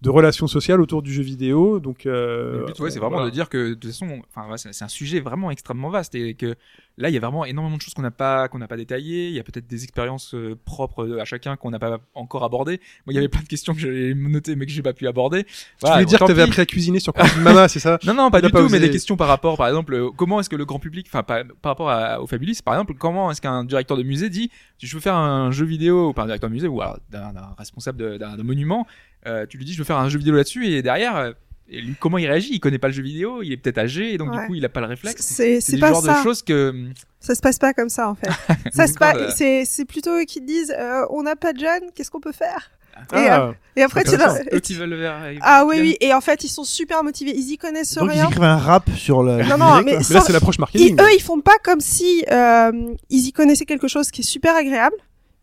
[0.00, 1.78] de relations sociales autour du jeu vidéo.
[1.78, 3.30] Donc euh, Le but, ouais, c'est vraiment voilà.
[3.30, 6.54] de dire que de toute façon, enfin, c'est un sujet vraiment extrêmement vaste et que
[6.98, 9.28] là, il y a vraiment énormément de choses qu'on n'a pas qu'on n'a pas détaillées.
[9.28, 12.80] Il y a peut-être des expériences euh, propres à chacun qu'on n'a pas encore abordées.
[13.06, 15.06] Moi, il y avait plein de questions que j'avais notées mais que j'ai pas pu
[15.06, 15.44] aborder.
[15.44, 17.98] Tu voulais dire que t'avais appris à cuisiner sur Mama, c'est ça?
[18.06, 20.40] Non, non, pas du pas tout, mais des questions par rapport, par exemple, euh, comment
[20.40, 23.30] est-ce que le grand public, enfin, par, par rapport à, au Fabulis, par exemple, comment
[23.30, 26.22] est-ce qu'un directeur de musée dit, si je veux faire un jeu vidéo, ou pas
[26.22, 28.86] un directeur de musée, ou alors d'un responsable d'un monument,
[29.26, 31.32] euh, tu lui dis, je veux faire un jeu vidéo là-dessus, et derrière, euh,
[31.72, 32.50] et lui, comment il réagit?
[32.52, 34.40] Il connaît pas le jeu vidéo, il est peut-être âgé, et donc Ouais.
[34.42, 35.22] du coup, il a pas le réflexe.
[35.24, 36.18] C'est pas genres ça.
[36.18, 36.74] de choses que.
[37.20, 38.28] Ça se passe pas comme ça en fait.
[38.72, 39.40] ça se passe.
[39.40, 39.62] euh.
[39.64, 42.32] C'est plutôt eux qui te disent euh, on n'a pas de jeunes, qu'est-ce qu'on peut
[42.32, 42.70] faire?
[43.14, 43.40] Et, Ah.
[43.48, 45.08] euh, Et après tu leur- Eux qui veulent le.
[45.40, 48.18] Ah oui oui et en fait ils sont super motivés, ils y connaissent Donc ils
[48.18, 48.26] rien.
[48.28, 49.42] écrivent un rap sur le.
[49.48, 51.00] Non non mais, Mais là, c'est l'approche ils- marketing.
[51.00, 52.70] eux ils font pas comme si euh,
[53.08, 54.94] ils y connaissaient quelque chose qui est super agréable.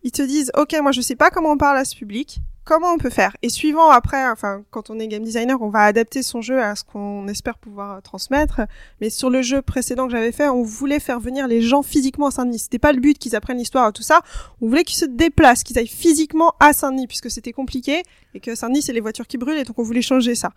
[0.03, 2.41] Ils te disent ok moi je sais pas comment on parle à ce public.
[2.69, 3.35] Comment on peut faire?
[3.41, 6.75] Et suivant après, enfin, quand on est game designer, on va adapter son jeu à
[6.75, 8.61] ce qu'on espère pouvoir euh, transmettre.
[9.01, 12.27] Mais sur le jeu précédent que j'avais fait, on voulait faire venir les gens physiquement
[12.27, 12.59] à Saint-Denis.
[12.59, 14.21] C'était pas le but qu'ils apprennent l'histoire et tout ça.
[14.61, 18.03] On voulait qu'ils se déplacent, qu'ils aillent physiquement à Saint-Denis, puisque c'était compliqué
[18.35, 20.51] et que Saint-Denis c'est les voitures qui brûlent et donc on voulait changer ça.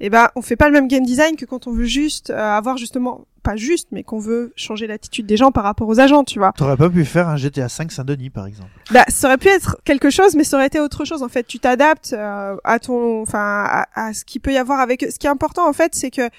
[0.00, 2.38] Et ben, on fait pas le même game design que quand on veut juste euh,
[2.38, 6.24] avoir justement, pas juste, mais qu'on veut changer l'attitude des gens par rapport aux agents,
[6.24, 6.52] tu vois.
[6.56, 8.70] T'aurais pas pu faire un GTA 5 Saint-Denis par exemple.
[8.90, 11.22] Bah, ça aurait pu être quelque chose, mais ça aurait été autre chose.
[11.22, 14.80] En fait, tu t'adaptes euh, à ton, enfin, à, à ce qu'il peut y avoir
[14.80, 15.04] avec.
[15.04, 15.10] eux.
[15.10, 16.30] Ce qui est important, en fait, c'est que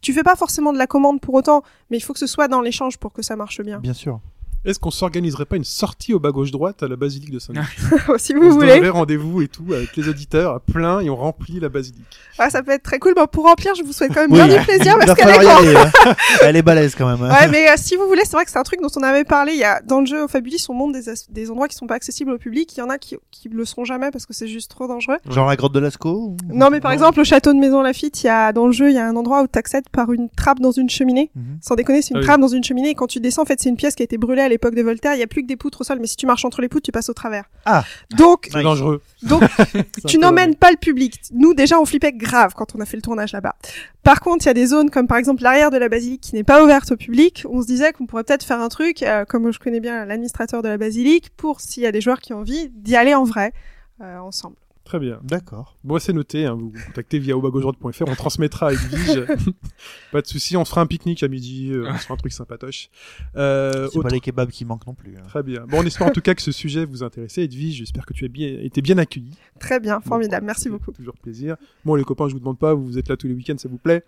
[0.00, 2.46] tu fais pas forcément de la commande pour autant, mais il faut que ce soit
[2.48, 3.80] dans l'échange pour que ça marche bien.
[3.80, 4.20] Bien sûr.
[4.64, 7.64] Est-ce qu'on s'organiserait pas une sortie au bas gauche droite à la basilique de Saint-Denis
[8.18, 11.08] si On vous se voulez, donnerait rendez-vous et tout avec les auditeurs à plein et
[11.08, 12.04] on remplit la basilique.
[12.38, 13.14] ouais, ça peut être très cool.
[13.14, 14.42] Bon, pour remplir, je vous souhaite quand même Oui.
[14.46, 15.66] bien du plaisir parce qu'elle est grande.
[16.04, 16.14] hein.
[16.42, 17.22] Elle est balèze quand même.
[17.22, 17.32] hein.
[17.32, 19.24] Ouais, mais euh, si vous voulez, c'est vrai que c'est un truc dont on avait
[19.24, 19.52] parlé.
[19.52, 20.98] Il y a dans le jeu au Fabulis, on montre
[21.30, 22.76] des, endroits qui sont pas accessibles au public.
[22.76, 25.18] Il y en a qui qui le seront jamais parce que c'est juste trop dangereux.
[25.30, 28.22] Genre la grotte de Lascaux ou- Non, mais par exemple, au château de Maison Lafitte,
[28.24, 30.28] il y a dans le jeu, il y a un endroit où t'accèdes par une
[30.30, 31.30] trappe dans une cheminée.
[31.36, 31.58] Mhm.
[31.62, 32.26] Sans déconner, c'est une Ah oui.
[32.26, 32.90] trappe dans une cheminée.
[32.90, 34.74] Et quand tu descends, en fait, c'est une pièce qui a été brûlée à l'époque
[34.74, 35.14] de Voltaire.
[35.14, 36.68] Il y a plus que des poutres au sol, mais si tu marches entre les
[36.68, 37.44] poutres, tu passes au travers.
[37.64, 37.84] Ah.
[38.16, 39.00] Donc, C'est dangereux.
[39.22, 39.42] donc,
[40.06, 41.20] tu n'emmènes pas le public.
[41.32, 43.54] Nous, déjà, on flippait grave quand on a fait le tournage là-bas.
[44.02, 46.34] Par contre, il y a des zones comme par exemple l'arrière de la basilique qui
[46.34, 47.44] n'est pas ouverte au public.
[47.48, 50.62] On se disait qu'on pourrait peut-être faire un truc, euh, comme je connais bien l'administrateur
[50.62, 53.24] de la basilique, pour s'il y a des joueurs qui ont envie d'y aller en
[53.24, 53.52] vrai,
[54.00, 54.56] euh, ensemble.
[54.88, 55.20] Très bien.
[55.22, 55.76] D'accord.
[55.84, 56.46] Bon, c'est noté.
[56.46, 58.04] Hein, vous vous contactez via obagauche.fr.
[58.06, 59.22] On transmettra à Edwige.
[60.12, 60.56] pas de souci.
[60.56, 61.70] On se fera un pique-nique à midi.
[61.72, 62.88] euh, on se fera un truc sympatoche.
[63.36, 65.14] Euh, C'est autre- pas les kebabs qui manquent non plus.
[65.18, 65.22] hein.
[65.28, 65.66] Très bien.
[65.68, 67.42] Bon, on espère en tout cas que ce sujet vous intéressait.
[67.44, 69.32] Edwige, j'espère que tu as bien été bien accueilli.
[69.60, 70.40] Très bien, formidable.
[70.40, 70.90] Bon, Merci beaucoup.
[70.92, 71.56] Toujours plaisir.
[71.84, 72.72] Bon, les copains, je vous demande pas.
[72.72, 74.04] Vous êtes là tous les week-ends, ça vous plaît?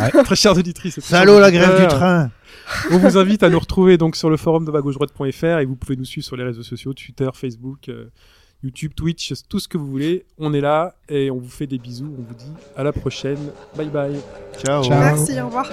[0.00, 0.10] Ouais.
[0.24, 0.94] Très chères auditrices.
[0.94, 2.30] chers Salaud la grève du train.
[2.90, 4.70] On vous invite à nous retrouver donc sur le forum de
[5.60, 8.06] et vous pouvez nous suivre sur les réseaux sociaux, Twitter, Facebook, euh,
[8.64, 10.24] YouTube, Twitch, tout ce que vous voulez.
[10.38, 12.12] On est là et on vous fait des bisous.
[12.18, 13.38] On vous dit à la prochaine.
[13.76, 14.16] Bye bye.
[14.64, 14.82] Ciao.
[14.82, 14.98] Ciao.
[14.98, 15.70] Merci, au revoir.